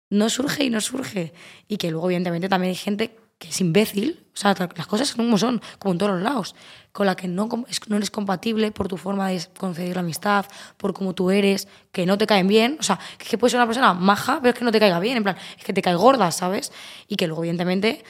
No 0.10 0.30
surge 0.30 0.66
y 0.66 0.70
no 0.70 0.82
surge. 0.82 1.34
Y 1.70 1.78
que 1.78 1.90
luego, 1.90 2.08
evidentemente, 2.08 2.50
también 2.50 2.72
hay 2.72 2.76
gente 2.76 3.18
que 3.38 3.50
es 3.50 3.62
imbécil, 3.62 4.26
o 4.34 4.38
sea, 4.38 4.56
las 4.76 4.88
cosas 4.88 5.10
son 5.10 5.26
como 5.26 5.38
son, 5.38 5.62
como 5.78 5.94
en 5.94 5.98
todos 5.98 6.14
los 6.14 6.22
lados, 6.22 6.56
con 6.92 7.06
la 7.06 7.16
que 7.16 7.28
no, 7.28 7.48
no 7.88 7.96
eres 7.96 8.10
compatible 8.10 8.72
por 8.72 8.88
tu 8.88 8.98
forma 8.98 9.30
de 9.30 9.42
conceder 9.58 9.96
la 9.96 10.02
amistad, 10.02 10.46
por 10.78 10.94
cómo 10.94 11.14
tú 11.14 11.30
eres, 11.30 11.68
que 11.92 12.06
no 12.06 12.18
te 12.18 12.26
caen 12.26 12.48
bien, 12.48 12.78
o 12.80 12.84
sea, 12.84 13.00
que 13.18 13.38
puedes 13.38 13.52
ser 13.52 13.60
una 13.60 13.68
persona 13.68 13.94
maja, 13.94 14.40
pero 14.42 14.54
es 14.54 14.58
que 14.58 14.66
no 14.66 14.72
te 14.72 14.80
caiga 14.80 15.00
bien, 15.00 15.18
en 15.18 15.24
plan, 15.24 15.38
es 15.58 15.64
que 15.64 15.74
te 15.74 15.82
cae 15.82 15.96
gorda, 15.96 16.32
¿sabes? 16.32 16.72
Y 17.08 17.16
que 17.16 17.28
luego, 17.28 17.44
evidentemente, 17.44 18.04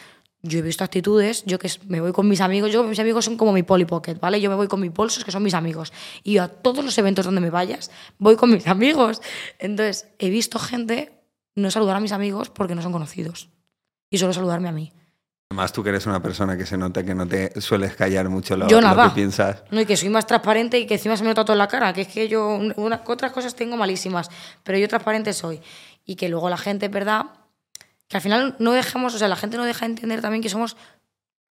yo 0.43 0.59
he 0.59 0.61
visto 0.61 0.83
actitudes, 0.83 1.43
yo 1.45 1.57
que 1.57 1.71
me 1.87 2.01
voy 2.01 2.11
con 2.11 2.27
mis 2.27 2.41
amigos, 2.41 2.71
yo 2.71 2.83
mis 2.83 2.99
amigos 2.99 3.23
son 3.23 3.37
como 3.37 3.53
mi 3.53 3.63
Polly 3.63 3.85
Pocket, 3.85 4.15
¿vale? 4.15 4.41
Yo 4.41 4.49
me 4.49 4.57
voy 4.57 4.67
con 4.67 4.81
mis 4.81 4.93
bolsos, 4.93 5.23
que 5.23 5.31
son 5.31 5.41
mis 5.41 5.53
amigos. 5.53 5.93
Y 6.21 6.33
yo 6.33 6.43
a 6.43 6.47
todos 6.49 6.83
los 6.83 6.97
eventos 6.97 7.23
donde 7.25 7.39
me 7.39 7.49
vayas, 7.49 7.91
voy 8.17 8.35
con 8.35 8.51
mis 8.51 8.67
amigos. 8.67 9.21
Entonces, 9.57 10.07
he 10.19 10.29
visto 10.29 10.59
gente 10.59 11.23
no 11.55 11.71
saludar 11.71 11.95
a 11.95 11.99
mis 12.01 12.11
amigos 12.11 12.49
porque 12.49 12.75
no 12.75 12.81
son 12.81 12.91
conocidos. 12.91 13.49
Y 14.09 14.17
solo 14.17 14.33
saludarme 14.33 14.67
a 14.67 14.73
mí. 14.73 14.91
Además, 15.49 15.71
tú 15.71 15.83
que 15.83 15.89
eres 15.89 16.05
una 16.07 16.21
persona 16.21 16.57
que 16.57 16.65
se 16.65 16.77
nota 16.77 17.03
que 17.03 17.13
no 17.13 17.27
te 17.27 17.61
sueles 17.61 17.95
callar 17.95 18.27
mucho 18.27 18.57
lo, 18.57 18.67
yo 18.67 18.81
nada. 18.81 19.03
lo 19.03 19.09
que 19.09 19.15
piensas. 19.15 19.63
No, 19.69 19.81
y 19.81 19.85
que 19.85 19.95
soy 19.95 20.09
más 20.09 20.25
transparente 20.25 20.79
y 20.79 20.87
que 20.87 20.95
encima 20.95 21.15
se 21.15 21.23
me 21.23 21.29
nota 21.29 21.45
todo 21.45 21.53
en 21.53 21.59
la 21.59 21.67
cara. 21.67 21.93
Que 21.93 22.01
es 22.01 22.07
que 22.07 22.27
yo 22.27 22.59
una, 22.75 23.01
otras 23.05 23.31
cosas 23.31 23.55
tengo 23.55 23.77
malísimas, 23.77 24.29
pero 24.63 24.77
yo 24.77 24.87
transparente 24.87 25.31
soy. 25.33 25.61
Y 26.05 26.15
que 26.15 26.27
luego 26.27 26.49
la 26.49 26.57
gente, 26.57 26.87
¿verdad? 26.87 27.25
Que 28.07 28.17
al 28.17 28.21
final 28.21 28.55
no 28.57 28.71
dejemos, 28.71 29.13
o 29.13 29.17
sea, 29.19 29.27
la 29.27 29.35
gente 29.35 29.57
no 29.57 29.65
deja 29.65 29.85
de 29.85 29.91
entender 29.91 30.21
también 30.21 30.41
que 30.41 30.49
somos 30.49 30.75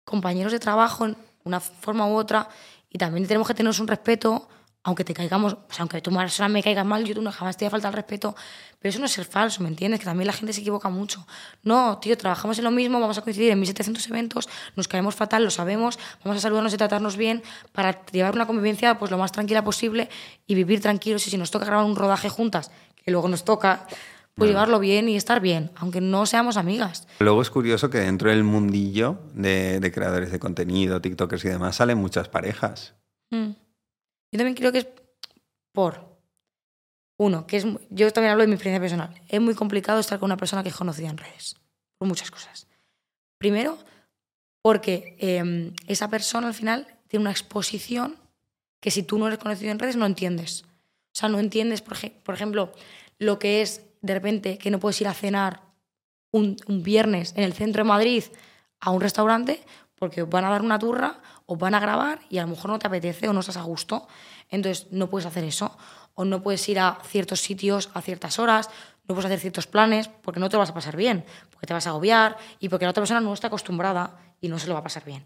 compañeros 0.04 0.52
de 0.52 0.58
trabajo 0.58 1.06
en 1.06 1.16
una 1.44 1.60
forma 1.60 2.06
u 2.08 2.16
otra 2.16 2.48
y 2.90 2.98
también 2.98 3.26
tenemos 3.26 3.48
que 3.48 3.54
tenernos 3.54 3.80
un 3.80 3.88
respeto 3.88 4.48
aunque 4.84 5.04
te 5.04 5.14
caigamos, 5.14 5.52
o 5.52 5.72
sea, 5.72 5.80
aunque 5.80 6.00
tú 6.00 6.10
persona 6.12 6.48
me 6.48 6.62
caigas 6.62 6.84
mal, 6.84 7.04
yo 7.04 7.14
tú 7.14 7.22
no 7.22 7.30
jamás 7.30 7.56
te 7.56 7.64
voy 7.64 7.68
a 7.68 7.70
faltar 7.70 7.90
el 7.90 7.96
respeto, 7.96 8.34
pero 8.80 8.90
eso 8.90 8.98
no 8.98 9.06
es 9.06 9.12
ser 9.12 9.24
falso, 9.24 9.62
¿me 9.62 9.68
entiendes? 9.68 10.00
Que 10.00 10.06
también 10.06 10.26
la 10.26 10.32
gente 10.32 10.52
se 10.52 10.60
equivoca 10.60 10.88
mucho. 10.88 11.24
No, 11.62 11.98
tío, 11.98 12.16
trabajamos 12.18 12.58
en 12.58 12.64
lo 12.64 12.72
mismo, 12.72 12.98
vamos 12.98 13.16
a 13.16 13.22
coincidir 13.22 13.52
en 13.52 13.60
1700 13.60 14.08
eventos, 14.08 14.48
nos 14.74 14.88
caemos 14.88 15.14
fatal, 15.14 15.44
lo 15.44 15.50
sabemos, 15.50 15.98
vamos 16.24 16.38
a 16.38 16.40
saludarnos 16.40 16.74
y 16.74 16.76
tratarnos 16.76 17.16
bien 17.16 17.42
para 17.70 18.04
llevar 18.06 18.34
una 18.34 18.46
convivencia 18.46 18.98
pues 18.98 19.10
lo 19.10 19.18
más 19.18 19.30
tranquila 19.30 19.62
posible 19.62 20.08
y 20.46 20.54
vivir 20.56 20.80
tranquilos 20.80 21.26
y 21.28 21.30
si 21.30 21.38
nos 21.38 21.50
toca 21.52 21.64
grabar 21.64 21.84
un 21.86 21.94
rodaje 21.94 22.28
juntas, 22.28 22.72
que 23.04 23.12
luego 23.12 23.28
nos 23.28 23.44
toca, 23.44 23.86
pues 23.86 23.98
bueno. 24.34 24.52
llevarlo 24.52 24.80
bien 24.80 25.08
y 25.08 25.14
estar 25.14 25.40
bien, 25.40 25.70
aunque 25.76 26.00
no 26.00 26.26
seamos 26.26 26.56
amigas. 26.56 27.06
Luego 27.20 27.40
es 27.40 27.50
curioso 27.50 27.88
que 27.88 27.98
dentro 27.98 28.30
del 28.30 28.42
mundillo 28.42 29.20
de, 29.34 29.78
de 29.78 29.92
creadores 29.92 30.32
de 30.32 30.40
contenido, 30.40 31.00
TikTokers 31.00 31.44
y 31.44 31.48
demás, 31.50 31.76
salen 31.76 31.98
muchas 31.98 32.28
parejas. 32.28 32.94
Mm. 33.30 33.61
Yo 34.32 34.38
también 34.38 34.56
creo 34.56 34.72
que 34.72 34.78
es 34.78 34.86
por, 35.70 36.18
uno, 37.18 37.46
que 37.46 37.58
es, 37.58 37.66
yo 37.90 38.12
también 38.12 38.32
hablo 38.32 38.42
de 38.42 38.48
mi 38.48 38.54
experiencia 38.54 38.80
personal, 38.80 39.14
es 39.28 39.40
muy 39.40 39.54
complicado 39.54 40.00
estar 40.00 40.18
con 40.18 40.26
una 40.26 40.36
persona 40.36 40.62
que 40.62 40.70
es 40.70 40.74
conocida 40.74 41.08
en 41.08 41.18
redes, 41.18 41.56
por 41.98 42.08
muchas 42.08 42.30
cosas. 42.30 42.66
Primero, 43.38 43.78
porque 44.62 45.16
eh, 45.18 45.72
esa 45.86 46.08
persona 46.08 46.48
al 46.48 46.54
final 46.54 46.86
tiene 47.08 47.22
una 47.22 47.30
exposición 47.30 48.16
que 48.80 48.90
si 48.90 49.04
tú 49.04 49.18
no 49.18 49.28
eres 49.28 49.38
conocido 49.38 49.70
en 49.70 49.78
redes 49.78 49.96
no 49.96 50.06
entiendes. 50.06 50.64
O 50.64 51.14
sea, 51.14 51.28
no 51.28 51.38
entiendes, 51.38 51.82
por, 51.82 52.34
ejemplo, 52.34 52.72
lo 53.18 53.38
que 53.38 53.62
es 53.62 53.86
de 54.00 54.14
repente 54.14 54.58
que 54.58 54.70
no 54.70 54.80
puedes 54.80 55.00
ir 55.00 55.08
a 55.08 55.14
cenar 55.14 55.60
un, 56.32 56.56
viernes 56.66 57.32
en 57.36 57.44
el 57.44 57.52
centro 57.52 57.84
de 57.84 57.88
Madrid 57.88 58.24
a 58.80 58.90
un 58.90 59.00
restaurante 59.00 59.62
porque 59.94 60.22
van 60.22 60.44
a 60.44 60.50
dar 60.50 60.62
una 60.62 60.78
turra, 60.78 61.20
os 61.52 61.58
van 61.58 61.74
a 61.74 61.80
grabar 61.80 62.20
y 62.30 62.38
a 62.38 62.42
lo 62.42 62.48
mejor 62.48 62.70
no 62.70 62.78
te 62.78 62.86
apetece 62.86 63.28
o 63.28 63.32
no 63.32 63.40
estás 63.40 63.56
a 63.56 63.62
gusto. 63.62 64.08
Entonces 64.48 64.88
no 64.90 65.08
puedes 65.08 65.26
hacer 65.26 65.44
eso. 65.44 65.76
O 66.14 66.24
no 66.24 66.42
puedes 66.42 66.68
ir 66.68 66.78
a 66.78 66.98
ciertos 67.04 67.40
sitios 67.40 67.90
a 67.94 68.02
ciertas 68.02 68.38
horas, 68.38 68.68
no 69.08 69.14
puedes 69.14 69.26
hacer 69.26 69.40
ciertos 69.40 69.66
planes 69.66 70.08
porque 70.08 70.40
no 70.40 70.48
te 70.48 70.56
lo 70.56 70.60
vas 70.60 70.70
a 70.70 70.74
pasar 70.74 70.96
bien, 70.96 71.24
porque 71.50 71.66
te 71.66 71.72
vas 71.72 71.86
a 71.86 71.90
agobiar 71.90 72.36
y 72.60 72.68
porque 72.68 72.84
la 72.84 72.90
otra 72.90 73.00
persona 73.00 73.20
no 73.20 73.32
está 73.32 73.46
acostumbrada 73.46 74.18
y 74.40 74.48
no 74.48 74.58
se 74.58 74.66
lo 74.66 74.74
va 74.74 74.80
a 74.80 74.82
pasar 74.82 75.04
bien. 75.04 75.24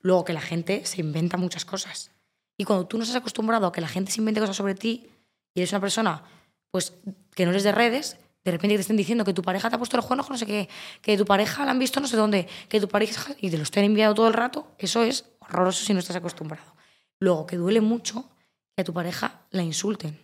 Luego 0.00 0.24
que 0.24 0.32
la 0.32 0.40
gente 0.40 0.84
se 0.86 1.00
inventa 1.00 1.36
muchas 1.36 1.64
cosas. 1.64 2.12
Y 2.56 2.64
cuando 2.64 2.86
tú 2.86 2.98
no 2.98 3.02
estás 3.02 3.16
acostumbrado 3.16 3.66
a 3.66 3.72
que 3.72 3.80
la 3.80 3.88
gente 3.88 4.12
se 4.12 4.20
invente 4.20 4.40
cosas 4.40 4.56
sobre 4.56 4.74
ti 4.74 5.10
y 5.54 5.60
eres 5.60 5.72
una 5.72 5.80
persona 5.80 6.22
pues 6.70 6.92
que 7.34 7.44
no 7.44 7.50
eres 7.50 7.64
de 7.64 7.72
redes, 7.72 8.18
de 8.44 8.52
repente 8.52 8.76
te 8.76 8.80
estén 8.82 8.96
diciendo 8.96 9.24
que 9.24 9.34
tu 9.34 9.42
pareja 9.42 9.68
te 9.68 9.76
ha 9.76 9.78
puesto 9.78 9.96
los 9.96 10.06
cuernos, 10.06 10.30
no 10.30 10.38
sé 10.38 10.46
qué, 10.46 10.68
que 11.02 11.16
tu 11.16 11.24
pareja 11.24 11.64
la 11.64 11.70
han 11.70 11.78
visto 11.78 12.00
no 12.00 12.06
sé 12.06 12.16
dónde, 12.16 12.48
que 12.68 12.80
tu 12.80 12.88
pareja 12.88 13.34
y 13.40 13.50
te 13.50 13.56
lo 13.56 13.62
estén 13.62 13.84
enviando 13.84 14.14
todo 14.14 14.28
el 14.28 14.34
rato, 14.34 14.72
eso 14.78 15.02
es 15.02 15.24
horroroso 15.48 15.84
si 15.84 15.92
no 15.92 16.00
estás 16.00 16.16
acostumbrado. 16.16 16.74
Luego, 17.20 17.46
que 17.46 17.56
duele 17.56 17.80
mucho 17.80 18.30
que 18.76 18.82
a 18.82 18.84
tu 18.84 18.92
pareja 18.92 19.42
la 19.50 19.62
insulten 19.62 20.18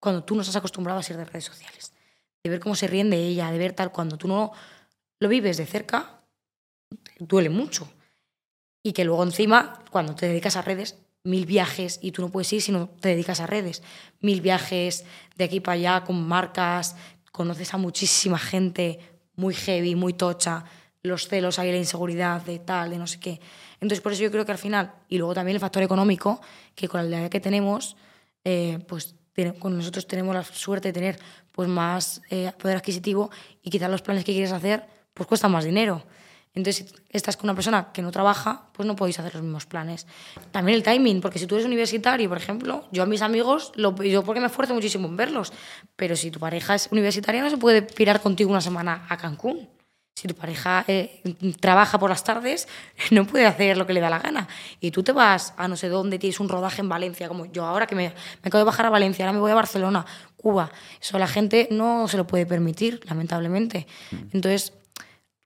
cuando 0.00 0.24
tú 0.24 0.34
no 0.34 0.40
estás 0.40 0.56
acostumbrado 0.56 0.98
a 0.98 1.02
ser 1.02 1.16
de 1.16 1.24
redes 1.24 1.44
sociales. 1.44 1.92
De 2.42 2.50
ver 2.50 2.60
cómo 2.60 2.74
se 2.74 2.86
ríen 2.86 3.10
de 3.10 3.18
ella, 3.18 3.50
de 3.50 3.58
ver 3.58 3.74
tal, 3.74 3.92
cuando 3.92 4.16
tú 4.16 4.26
no 4.26 4.52
lo 5.20 5.28
vives 5.28 5.58
de 5.58 5.66
cerca, 5.66 6.22
duele 7.18 7.50
mucho. 7.50 7.88
Y 8.82 8.92
que 8.92 9.04
luego 9.04 9.22
encima, 9.22 9.84
cuando 9.90 10.14
te 10.14 10.26
dedicas 10.26 10.56
a 10.56 10.62
redes, 10.62 10.96
mil 11.22 11.44
viajes 11.44 11.98
y 12.02 12.12
tú 12.12 12.22
no 12.22 12.30
puedes 12.30 12.50
ir 12.52 12.62
si 12.62 12.72
no 12.72 12.88
te 12.88 13.10
dedicas 13.10 13.40
a 13.40 13.46
redes. 13.46 13.82
Mil 14.20 14.40
viajes 14.40 15.04
de 15.36 15.44
aquí 15.44 15.60
para 15.60 15.74
allá 15.74 16.04
con 16.04 16.26
marcas, 16.26 16.96
conoces 17.30 17.74
a 17.74 17.76
muchísima 17.76 18.38
gente 18.38 18.98
muy 19.36 19.54
heavy, 19.54 19.94
muy 19.94 20.14
tocha, 20.14 20.64
los 21.02 21.28
celos, 21.28 21.58
hay 21.58 21.70
la 21.70 21.78
inseguridad 21.78 22.42
de 22.42 22.58
tal, 22.58 22.90
de 22.90 22.98
no 22.98 23.06
sé 23.06 23.20
qué. 23.20 23.40
Entonces, 23.80 24.00
por 24.00 24.12
eso 24.12 24.22
yo 24.22 24.30
creo 24.30 24.44
que 24.44 24.52
al 24.52 24.58
final, 24.58 24.92
y 25.08 25.18
luego 25.18 25.34
también 25.34 25.56
el 25.56 25.60
factor 25.60 25.82
económico, 25.82 26.40
que 26.74 26.88
con 26.88 27.10
la 27.10 27.20
edad 27.20 27.30
que 27.30 27.40
tenemos, 27.40 27.96
eh, 28.44 28.78
pues 28.86 29.14
con 29.58 29.76
nosotros 29.76 30.06
tenemos 30.06 30.34
la 30.34 30.44
suerte 30.44 30.88
de 30.88 30.92
tener 30.92 31.18
pues 31.52 31.68
más 31.68 32.20
eh, 32.30 32.52
poder 32.58 32.76
adquisitivo 32.76 33.30
y 33.62 33.70
quizás 33.70 33.90
los 33.90 34.02
planes 34.02 34.24
que 34.24 34.32
quieres 34.32 34.52
hacer 34.52 34.84
pues 35.14 35.26
cuestan 35.26 35.52
más 35.52 35.64
dinero. 35.64 36.04
Entonces, 36.52 36.88
si 36.88 36.94
estás 37.10 37.36
con 37.36 37.48
una 37.48 37.54
persona 37.54 37.92
que 37.92 38.02
no 38.02 38.10
trabaja, 38.10 38.68
pues 38.72 38.86
no 38.86 38.96
podéis 38.96 39.20
hacer 39.20 39.34
los 39.34 39.42
mismos 39.42 39.66
planes. 39.66 40.06
También 40.50 40.76
el 40.76 40.82
timing, 40.82 41.20
porque 41.20 41.38
si 41.38 41.46
tú 41.46 41.54
eres 41.54 41.66
universitario, 41.66 42.28
por 42.28 42.38
ejemplo, 42.38 42.88
yo 42.90 43.04
a 43.04 43.06
mis 43.06 43.22
amigos, 43.22 43.72
lo, 43.76 43.94
yo 44.02 44.24
porque 44.24 44.40
me 44.40 44.46
esfuerzo 44.46 44.74
muchísimo 44.74 45.06
en 45.06 45.16
verlos, 45.16 45.52
pero 45.94 46.16
si 46.16 46.30
tu 46.32 46.40
pareja 46.40 46.74
es 46.74 46.88
universitaria, 46.90 47.40
no 47.40 47.50
se 47.50 47.56
puede 47.56 47.82
pirar 47.82 48.20
contigo 48.20 48.50
una 48.50 48.60
semana 48.60 49.06
a 49.08 49.16
Cancún. 49.16 49.68
Si 50.14 50.28
tu 50.28 50.34
pareja 50.34 50.84
eh, 50.86 51.22
trabaja 51.60 51.98
por 51.98 52.10
las 52.10 52.24
tardes, 52.24 52.68
no 53.10 53.24
puede 53.24 53.46
hacer 53.46 53.76
lo 53.76 53.86
que 53.86 53.94
le 53.94 54.00
da 54.00 54.10
la 54.10 54.18
gana. 54.18 54.48
Y 54.80 54.90
tú 54.90 55.02
te 55.02 55.12
vas 55.12 55.54
a 55.56 55.66
no 55.66 55.76
sé 55.76 55.88
dónde, 55.88 56.18
tienes 56.18 56.40
un 56.40 56.48
rodaje 56.48 56.82
en 56.82 56.88
Valencia, 56.88 57.28
como 57.28 57.46
yo 57.46 57.64
ahora 57.64 57.86
que 57.86 57.94
me, 57.94 58.08
me 58.08 58.48
acabo 58.48 58.58
de 58.58 58.64
bajar 58.64 58.86
a 58.86 58.90
Valencia, 58.90 59.24
ahora 59.24 59.32
me 59.32 59.40
voy 59.40 59.50
a 59.50 59.54
Barcelona, 59.54 60.04
Cuba. 60.36 60.70
Eso 61.00 61.18
la 61.18 61.26
gente 61.26 61.68
no 61.70 62.08
se 62.08 62.16
lo 62.16 62.26
puede 62.26 62.46
permitir, 62.46 63.00
lamentablemente. 63.06 63.86
Entonces, 64.32 64.72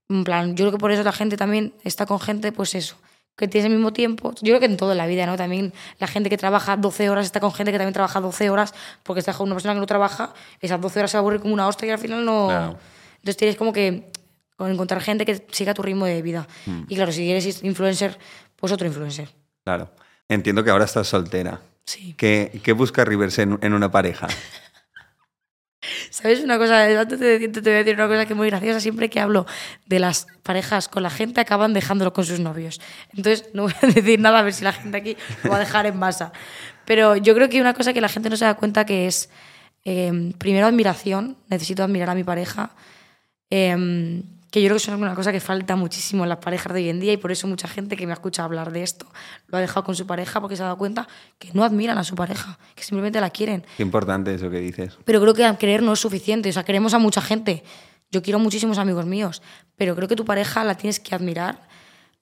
en 0.09 0.25
plan, 0.25 0.57
yo 0.57 0.65
creo 0.65 0.73
que 0.73 0.79
por 0.79 0.93
eso 0.93 1.03
la 1.03 1.13
gente 1.13 1.37
también 1.37 1.75
está 1.83 2.07
con 2.07 2.21
gente, 2.21 2.53
pues 2.53 2.75
eso, 2.75 2.97
que 3.37 3.49
tiene 3.49 3.69
el 3.69 3.75
mismo 3.75 3.93
tiempo. 3.93 4.33
Yo 4.41 4.53
creo 4.53 4.61
que 4.61 4.67
en 4.67 4.77
toda 4.77 4.95
la 4.95 5.07
vida, 5.07 5.27
¿no? 5.27 5.37
También 5.37 5.73
la 5.99 6.07
gente 6.07 6.31
que 6.31 6.37
trabaja 6.37 6.77
12 6.77 7.11
horas 7.11 7.27
está 7.27 7.41
con 7.41 7.53
gente 7.53 7.73
que 7.73 7.79
también 7.79 7.95
trabaja 7.95 8.21
12 8.21 8.51
horas, 8.51 8.75
porque 9.03 9.21
está 9.21 9.33
con 9.33 9.47
una 9.47 9.55
persona 9.55 9.75
que 9.75 9.81
no 9.81 9.87
trabaja, 9.87 10.33
esas 10.61 10.81
12 10.81 10.99
horas 11.01 11.11
se 11.11 11.17
va 11.17 11.21
a 11.21 11.23
aburrir 11.23 11.41
como 11.41 11.55
una 11.55 11.67
hostia 11.67 11.89
y 11.89 11.91
al 11.91 11.99
final 11.99 12.25
no. 12.25 12.47
Claro. 12.47 12.79
Entonces 13.17 13.37
tienes 13.37 13.57
como 13.57 13.73
que 13.73 14.11
encontrar 14.59 15.01
gente 15.01 15.25
que 15.25 15.47
siga 15.51 15.75
tu 15.75 15.83
ritmo 15.83 16.07
de 16.07 16.23
vida. 16.23 16.47
Mm. 16.67 16.83
Y 16.89 16.97
claro, 16.97 17.13
si 17.13 17.31
eres 17.31 17.63
influencer, 17.63 18.19
pues 18.57 18.73
otro 18.73 18.87
influencer. 18.87 19.29
Claro. 19.65 19.91
Entiendo 20.29 20.65
que 20.65 20.71
ahora 20.71 20.85
estás 20.85 21.09
soltera. 21.09 21.61
Sí. 21.85 22.15
¿Qué, 22.17 22.61
qué 22.63 22.73
busca 22.73 23.05
Rivers 23.05 23.39
en, 23.39 23.59
en 23.61 23.75
una 23.75 23.91
pareja? 23.91 24.29
¿Sabes 26.11 26.43
una 26.43 26.59
cosa? 26.59 26.85
Antes 27.01 27.21
de 27.21 27.27
decirte, 27.27 27.61
te 27.61 27.71
voy 27.71 27.77
a 27.77 27.79
decir 27.85 27.95
una 27.95 28.09
cosa 28.09 28.27
que 28.27 28.33
es 28.33 28.37
muy 28.37 28.49
graciosa. 28.49 28.81
Siempre 28.81 29.11
que 29.11 29.21
hablo 29.21 29.47
de 29.87 29.99
las 29.99 30.27
parejas 30.43 30.89
con 30.89 31.03
la 31.03 31.11
gente, 31.11 31.41
acaban 31.41 31.75
dejándolo 31.75 32.13
con 32.13 32.25
sus 32.25 32.41
novios. 32.41 32.81
Entonces, 33.15 33.51
no 33.53 33.65
voy 33.65 33.75
a 33.83 33.87
decir 33.87 34.19
nada 34.19 34.39
a 34.39 34.43
ver 34.43 34.55
si 34.55 34.65
la 34.65 34.73
gente 34.73 34.97
aquí 34.97 35.17
lo 35.43 35.51
va 35.51 35.57
a 35.57 35.61
dejar 35.61 35.87
en 35.87 35.99
masa. 35.99 36.33
Pero 36.85 37.17
yo 37.17 37.35
creo 37.35 37.49
que 37.49 37.61
una 37.61 37.75
cosa 37.75 37.93
que 37.93 38.01
la 38.01 38.09
gente 38.09 38.31
no 38.31 38.37
se 38.37 38.45
da 38.45 38.55
cuenta 38.55 38.87
que 38.87 39.07
es, 39.07 39.29
eh, 39.85 40.33
primero, 40.39 40.67
admiración. 40.67 41.37
Necesito 41.49 41.83
admirar 41.83 42.11
a 42.11 42.15
mi 42.15 42.25
pareja. 42.25 42.71
Eh, 43.51 44.23
que 44.55 44.63
yo 44.63 44.69
creo 44.69 44.77
que 44.77 44.85
es 44.85 44.89
una 44.89 45.17
cosa 45.17 45.33
que 45.33 45.41
falta 45.41 45.75
muchísimo 45.75 46.23
en 46.23 46.29
las 46.29 46.39
parejas 46.39 46.73
de 46.73 46.79
hoy 46.79 46.89
en 46.89 47.01
día 47.01 47.13
y 47.13 47.17
por 47.17 47.33
eso 47.33 47.49
mucha 47.49 47.67
gente 47.67 47.97
que 47.97 48.07
me 48.07 48.13
ha 48.13 48.15
escuchado 48.15 48.47
hablar 48.47 48.71
de 48.71 48.85
esto 48.85 49.05
lo 49.49 49.59
ha 49.59 49.61
dejado 49.61 49.83
con 49.83 49.97
su 49.97 50.07
pareja 50.07 50.41
porque 50.41 50.55
se 50.55 50.63
ha 50.63 50.67
dado 50.67 50.79
cuenta 50.79 51.09
que 51.41 51.51
no 51.55 51.65
admiran 51.65 51.99
a 51.99 52.05
su 52.05 52.15
pareja, 52.15 52.57
que 52.77 52.85
simplemente 52.85 53.21
la 53.21 53.31
quieren. 53.31 53.67
Qué 53.77 53.83
importante 53.83 54.33
eso 54.33 54.49
que 54.51 54.61
dices. 54.61 54.97
Pero 55.05 55.21
creo 55.21 55.35
que 55.35 55.57
querer 55.59 55.83
no 55.83 55.95
es 55.95 55.99
suficiente. 55.99 56.51
O 56.51 56.53
sea, 56.53 56.63
queremos 56.63 56.95
a 56.95 57.01
mucha 57.01 57.21
gente. 57.21 57.65
Yo 58.13 58.23
quiero 58.23 58.39
muchísimos 58.39 58.79
amigos 58.79 59.07
míos, 59.07 59.43
pero 59.75 59.97
creo 59.97 60.07
que 60.07 60.15
tu 60.15 60.25
pareja 60.25 60.63
la 60.63 60.77
tienes 60.77 61.01
que 61.01 61.17
admirar. 61.17 61.67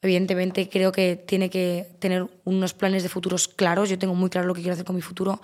Evidentemente, 0.00 0.70
creo 0.70 0.90
que 0.90 1.16
tiene 1.16 1.50
que 1.50 1.86
tener 1.98 2.26
unos 2.44 2.72
planes 2.72 3.02
de 3.02 3.10
futuros 3.10 3.46
claros. 3.46 3.90
Yo 3.90 3.98
tengo 3.98 4.14
muy 4.14 4.30
claro 4.30 4.46
lo 4.46 4.54
que 4.54 4.62
quiero 4.62 4.72
hacer 4.72 4.86
con 4.86 4.96
mi 4.96 5.02
futuro. 5.02 5.42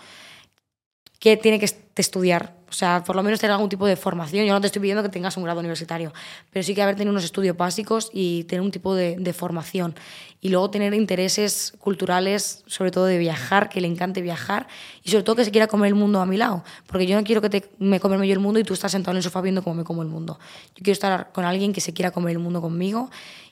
Que 1.18 1.36
tiene 1.36 1.58
que 1.58 1.66
estudiar. 1.96 2.58
O 2.70 2.72
sea, 2.72 3.02
por 3.02 3.16
lo 3.16 3.22
menos 3.22 3.40
tener 3.40 3.52
algún 3.52 3.68
tipo 3.68 3.86
de 3.86 3.96
formación. 3.96 4.44
Yo 4.46 4.52
no 4.52 4.60
te 4.60 4.66
estoy 4.66 4.80
pidiendo 4.80 5.02
que 5.02 5.08
tengas 5.08 5.36
un 5.36 5.44
grado 5.44 5.60
universitario, 5.60 6.12
pero 6.50 6.62
sí 6.62 6.74
que 6.74 6.82
haber 6.82 6.96
tenido 6.96 7.12
unos 7.12 7.24
estudios 7.24 7.56
básicos 7.56 8.10
y 8.12 8.44
tener 8.44 8.60
un 8.60 8.70
tipo 8.70 8.94
de, 8.94 9.32
formación. 9.32 9.94
Y 10.40 10.50
luego 10.50 10.70
tener 10.70 10.92
intereses 10.94 11.72
culturales, 11.78 12.62
sobre 12.66 12.90
todo 12.90 13.06
de 13.06 13.18
viajar, 13.18 13.68
que 13.68 13.80
le 13.80 13.88
encante 13.88 14.20
viajar 14.20 14.68
y 15.02 15.10
sobre 15.10 15.22
todo 15.22 15.36
que 15.36 15.44
se 15.44 15.50
quiera 15.50 15.66
comer 15.66 15.88
el 15.88 15.94
mundo 15.94 16.20
a 16.20 16.26
mi 16.26 16.36
lado. 16.36 16.62
Porque 16.86 17.06
yo 17.06 17.16
no 17.16 17.24
quiero 17.24 17.40
que 17.40 17.48
te, 17.48 17.70
me 17.78 18.00
comerme 18.00 18.28
yo 18.28 18.34
el 18.34 18.40
mundo 18.40 18.60
y 18.60 18.64
tú 18.64 18.74
estás 18.74 18.92
sentado 18.92 19.12
en 19.12 19.18
el 19.18 19.22
sofá 19.22 19.40
viendo 19.40 19.62
cómo 19.62 19.74
me 19.74 19.84
como 19.84 20.02
el 20.02 20.08
mundo. 20.08 20.38
Yo 20.76 20.82
quiero 20.82 20.92
estar 20.92 21.32
con 21.32 21.44
alguien 21.44 21.72
que 21.72 21.80
se 21.80 21.94
quiera 21.94 22.10
comer 22.10 22.32
el 22.32 22.38
mundo 22.38 22.60
conmigo 22.60 23.10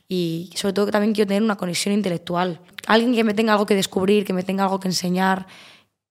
y 0.08 0.50
sobre 0.54 0.74
todo 0.74 0.86
que 0.86 0.92
también 0.92 1.14
quiero 1.14 1.28
tener 1.28 1.42
una 1.42 1.56
conexión 1.56 1.94
intelectual. 1.94 2.60
Alguien 2.86 3.14
que 3.14 3.24
me 3.24 3.34
tenga 3.34 3.52
algo 3.52 3.66
que 3.66 3.74
descubrir, 3.74 4.24
que 4.24 4.32
me 4.32 4.42
tenga 4.42 4.64
algo 4.64 4.78
que 4.78 4.88
enseñar, 4.88 5.46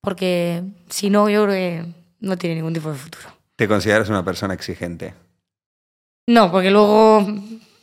porque 0.05 0.63
si 0.89 1.09
no, 1.09 1.29
yo 1.29 1.43
creo 1.43 1.53
que 1.53 1.85
no 2.21 2.37
tiene 2.37 2.55
ningún 2.55 2.73
tipo 2.73 2.89
de 2.89 2.95
futuro. 2.95 3.25
¿Te 3.57 3.67
consideras 3.67 4.07
una 4.07 4.23
persona 4.23 4.53
exigente? 4.53 5.13
No, 6.27 6.51
porque 6.51 6.71
luego. 6.71 7.25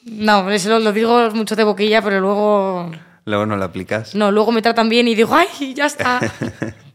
No, 0.05 0.51
eso 0.51 0.81
lo, 0.81 0.93
digo 0.93 1.31
mucho 1.33 1.55
de 1.55 1.65
boquilla, 1.65 2.03
pero 2.03 2.21
luego. 2.21 2.91
Luego 3.25 3.47
no 3.47 3.57
lo 3.57 3.65
aplicas. 3.65 4.15
No, 4.15 4.33
luego 4.33 4.51
me 4.51 4.63
tratan 4.63 4.89
bien 4.89 5.07
y 5.07 5.15
digo, 5.15 5.35
¡ay, 5.35 5.75
ya 5.75 5.87
está! 5.87 6.21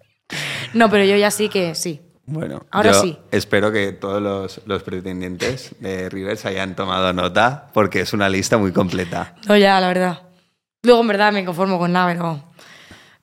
no, 0.74 0.90
pero 0.90 1.06
yo 1.06 1.16
ya 1.16 1.32
sí 1.32 1.48
que 1.48 1.74
sí. 1.76 2.02
Bueno, 2.26 2.66
Ahora 2.72 2.92
yo 2.92 3.02
sí. 3.02 3.18
espero 3.32 3.72
que 3.72 3.94
todos 3.94 4.22
los, 4.22 4.62
los 4.66 4.84
pretendientes 4.84 5.74
de 5.80 6.10
Rivers 6.10 6.46
hayan 6.46 6.76
tomado 6.76 7.14
nota 7.14 7.70
porque 7.74 8.02
es 8.02 8.12
una 8.12 8.28
lista 8.28 8.58
muy 8.58 8.74
completa. 8.74 9.36
No, 9.48 9.56
ya, 9.56 9.80
la 9.80 9.88
verdad. 9.88 10.24
Luego, 10.84 11.02
en 11.02 11.08
verdad, 11.08 11.32
me 11.32 11.46
conformo 11.46 11.80
con 11.80 11.94
nada, 11.94 12.12
pero. 12.12 12.44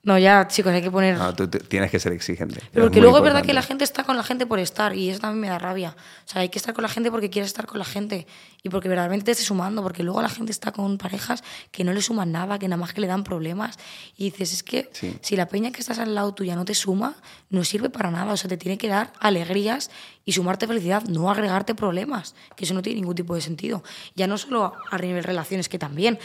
No, 0.04 0.18
ya, 0.18 0.46
chicos, 0.48 0.70
hay 0.72 0.82
que 0.82 0.90
poner. 0.90 1.16
No, 1.16 1.34
tú, 1.34 1.48
tú 1.48 1.58
tienes 1.60 1.90
que 1.90 1.98
ser 1.98 2.12
exigente. 2.12 2.60
Pero 2.72 2.84
porque 2.86 3.00
luego 3.00 3.16
es 3.16 3.22
verdad 3.22 3.42
que 3.42 3.54
la 3.54 3.62
gente 3.62 3.84
está 3.84 4.04
con 4.04 4.16
la 4.18 4.22
gente 4.22 4.44
por 4.46 4.58
estar 4.58 4.94
y 4.94 5.08
eso 5.08 5.18
también 5.20 5.40
me 5.40 5.48
da 5.48 5.58
rabia. 5.58 5.96
O 6.26 6.28
sea, 6.28 6.42
hay 6.42 6.50
que 6.50 6.58
estar 6.58 6.74
con 6.74 6.82
la 6.82 6.88
gente 6.90 7.10
porque 7.10 7.30
quieres 7.30 7.48
estar 7.48 7.64
con 7.66 7.78
la 7.78 7.86
gente 7.86 8.26
y 8.62 8.68
porque 8.68 8.88
verdaderamente 8.88 9.24
te 9.24 9.30
esté 9.32 9.44
sumando, 9.44 9.82
porque 9.82 10.02
luego 10.02 10.20
la 10.20 10.28
gente 10.28 10.52
está 10.52 10.72
con 10.72 10.98
parejas 10.98 11.42
que 11.70 11.84
no 11.84 11.92
le 11.94 12.02
suman 12.02 12.32
nada, 12.32 12.58
que 12.58 12.68
nada 12.68 12.78
más 12.78 12.92
que 12.92 13.00
le 13.00 13.06
dan 13.06 13.24
problemas 13.24 13.78
y 14.16 14.24
dices, 14.30 14.52
es 14.52 14.62
que 14.62 14.90
Sí. 14.92 15.16
si 15.22 15.36
la 15.36 15.48
peña 15.48 15.72
que 15.72 15.80
estás 15.80 15.98
al 15.98 16.14
lado 16.14 16.34
tuya 16.34 16.54
no 16.54 16.66
te 16.66 16.74
suma, 16.74 17.14
no 17.48 17.64
sirve 17.64 17.88
para 17.88 18.10
nada. 18.10 18.34
O 18.34 18.36
sea, 18.36 18.48
te 18.48 18.58
tiene 18.58 18.76
que 18.76 18.88
dar 18.88 19.10
alegrías 19.20 19.90
y 20.26 20.32
sumarte 20.32 20.66
felicidad, 20.66 21.02
no 21.04 21.30
agregarte 21.30 21.74
problemas, 21.74 22.34
que 22.56 22.66
eso 22.66 22.74
no 22.74 22.82
tiene 22.82 23.00
ningún 23.00 23.14
tipo 23.14 23.34
de 23.34 23.40
sentido. 23.40 23.82
Ya 24.14 24.26
no 24.26 24.36
solo 24.36 24.74
a 24.90 24.98
nivel 24.98 25.24
relaciones, 25.24 25.70
que 25.70 25.78
también, 25.78 26.18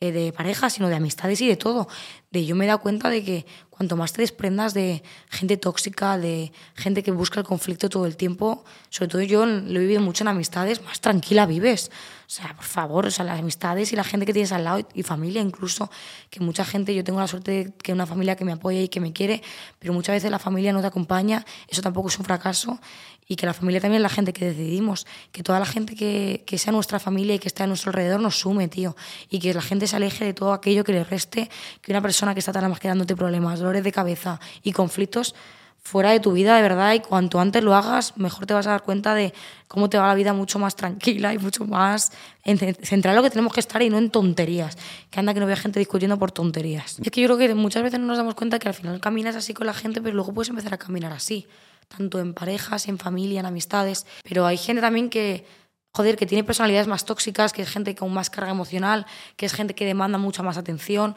eh, 0.00 0.12
de 0.12 0.32
pareja, 0.32 0.70
sino 0.70 0.88
de 0.88 0.94
amistades 0.94 1.40
y 1.40 1.48
de 1.48 1.56
todo. 1.56 1.88
De 2.30 2.46
yo 2.46 2.54
me 2.54 2.64
he 2.64 2.68
dado 2.68 2.80
cuenta 2.80 3.10
de 3.10 3.24
que 3.24 3.46
cuanto 3.68 3.96
más 3.96 4.12
te 4.12 4.22
desprendas 4.22 4.74
de 4.74 5.02
gente 5.28 5.56
tóxica, 5.56 6.18
de 6.18 6.52
gente 6.74 7.02
que 7.02 7.10
busca 7.10 7.40
el 7.40 7.46
conflicto 7.46 7.88
todo 7.88 8.06
el 8.06 8.16
tiempo, 8.16 8.64
sobre 8.90 9.08
todo 9.08 9.22
yo 9.22 9.46
lo 9.46 9.78
he 9.78 9.82
vivido 9.82 10.00
mucho 10.00 10.24
en 10.24 10.28
amistades, 10.28 10.82
más 10.84 11.00
tranquila 11.00 11.46
vives. 11.46 11.90
O 12.26 12.30
sea, 12.30 12.54
por 12.54 12.64
favor, 12.64 13.06
o 13.06 13.10
sea, 13.10 13.24
las 13.24 13.38
amistades 13.38 13.92
y 13.92 13.96
la 13.96 14.04
gente 14.04 14.26
que 14.26 14.32
tienes 14.32 14.52
al 14.52 14.64
lado 14.64 14.86
y 14.94 15.02
familia 15.02 15.40
incluso, 15.40 15.90
que 16.28 16.40
mucha 16.40 16.64
gente, 16.64 16.94
yo 16.94 17.02
tengo 17.02 17.18
la 17.18 17.26
suerte 17.26 17.50
de 17.50 17.72
que 17.72 17.92
una 17.92 18.06
familia 18.06 18.36
que 18.36 18.44
me 18.44 18.52
apoya 18.52 18.82
y 18.82 18.88
que 18.88 19.00
me 19.00 19.12
quiere, 19.12 19.42
pero 19.78 19.92
muchas 19.92 20.14
veces 20.14 20.30
la 20.30 20.38
familia 20.38 20.72
no 20.72 20.80
te 20.80 20.86
acompaña, 20.88 21.44
eso 21.66 21.80
tampoco 21.82 22.08
es 22.08 22.18
un 22.18 22.24
fracaso, 22.24 22.78
y 23.30 23.36
que 23.36 23.44
la 23.44 23.52
familia 23.52 23.78
también 23.80 23.98
es 24.00 24.02
la 24.02 24.08
gente 24.08 24.32
que 24.32 24.46
decidimos, 24.46 25.06
que 25.32 25.42
toda 25.42 25.60
la 25.60 25.66
gente 25.66 25.94
que, 25.94 26.44
que 26.46 26.56
sea 26.56 26.72
nuestra 26.72 26.98
familia 26.98 27.34
y 27.34 27.38
que 27.38 27.48
esté 27.48 27.62
a 27.62 27.66
nuestro 27.66 27.90
alrededor 27.90 28.20
nos 28.20 28.38
sume, 28.38 28.68
tío, 28.68 28.96
y 29.28 29.38
que 29.38 29.52
la 29.52 29.60
gente 29.60 29.86
se 29.86 29.96
aleje 29.96 30.24
de 30.24 30.32
todo 30.32 30.54
aquello 30.54 30.82
que 30.82 30.92
le 30.92 31.04
reste, 31.04 31.50
que 31.82 31.92
una 31.92 32.00
persona 32.00 32.32
que 32.32 32.40
está 32.40 32.52
tan 32.52 32.68
más 32.70 32.80
que 32.80 32.88
dándote 32.88 33.14
problemas, 33.14 33.58
dolores 33.60 33.84
de 33.84 33.92
cabeza 33.92 34.40
y 34.62 34.72
conflictos 34.72 35.34
fuera 35.80 36.10
de 36.10 36.20
tu 36.20 36.32
vida 36.32 36.56
de 36.56 36.62
verdad 36.62 36.94
y 36.94 37.00
cuanto 37.00 37.38
antes 37.38 37.62
lo 37.62 37.74
hagas, 37.74 38.16
mejor 38.16 38.46
te 38.46 38.54
vas 38.54 38.66
a 38.66 38.70
dar 38.70 38.82
cuenta 38.82 39.14
de 39.14 39.32
cómo 39.68 39.88
te 39.90 39.96
va 39.98 40.06
la 40.08 40.14
vida 40.14 40.32
mucho 40.32 40.58
más 40.58 40.74
tranquila 40.74 41.32
y 41.34 41.38
mucho 41.38 41.66
más 41.66 42.12
en 42.44 42.58
ce- 42.58 42.74
centrar 42.82 43.12
en 43.12 43.16
lo 43.16 43.22
que 43.22 43.30
tenemos 43.30 43.52
que 43.52 43.60
estar 43.60 43.80
y 43.82 43.88
no 43.90 43.96
en 43.98 44.10
tonterías. 44.10 44.76
Que 45.10 45.20
anda 45.20 45.32
que 45.34 45.40
no 45.40 45.46
vea 45.46 45.56
gente 45.56 45.78
discutiendo 45.78 46.18
por 46.18 46.30
tonterías. 46.32 46.98
Es 46.98 47.10
que 47.10 47.20
yo 47.22 47.28
creo 47.28 47.38
que 47.38 47.54
muchas 47.54 47.82
veces 47.82 48.00
no 48.00 48.06
nos 48.06 48.18
damos 48.18 48.34
cuenta 48.34 48.58
que 48.58 48.68
al 48.68 48.74
final 48.74 49.00
caminas 49.00 49.36
así 49.36 49.54
con 49.54 49.66
la 49.66 49.72
gente, 49.74 50.00
pero 50.02 50.14
luego 50.14 50.32
puedes 50.34 50.48
empezar 50.50 50.74
a 50.74 50.78
caminar 50.78 51.12
así, 51.12 51.46
tanto 51.88 52.20
en 52.20 52.34
parejas, 52.34 52.88
en 52.88 52.98
familia, 52.98 53.40
en 53.40 53.46
amistades. 53.46 54.06
Pero 54.22 54.46
hay 54.46 54.56
gente 54.56 54.80
también 54.80 55.10
que, 55.10 55.46
joder, 55.94 56.16
que 56.16 56.26
tiene 56.26 56.44
personalidades 56.44 56.86
más 56.86 57.04
tóxicas, 57.04 57.52
que 57.52 57.62
es 57.62 57.68
gente 57.70 57.94
con 57.94 58.12
más 58.12 58.30
carga 58.30 58.50
emocional, 58.52 59.06
que 59.36 59.46
es 59.46 59.52
gente 59.52 59.74
que 59.74 59.84
demanda 59.84 60.18
mucha 60.18 60.42
más 60.42 60.56
atención. 60.58 61.16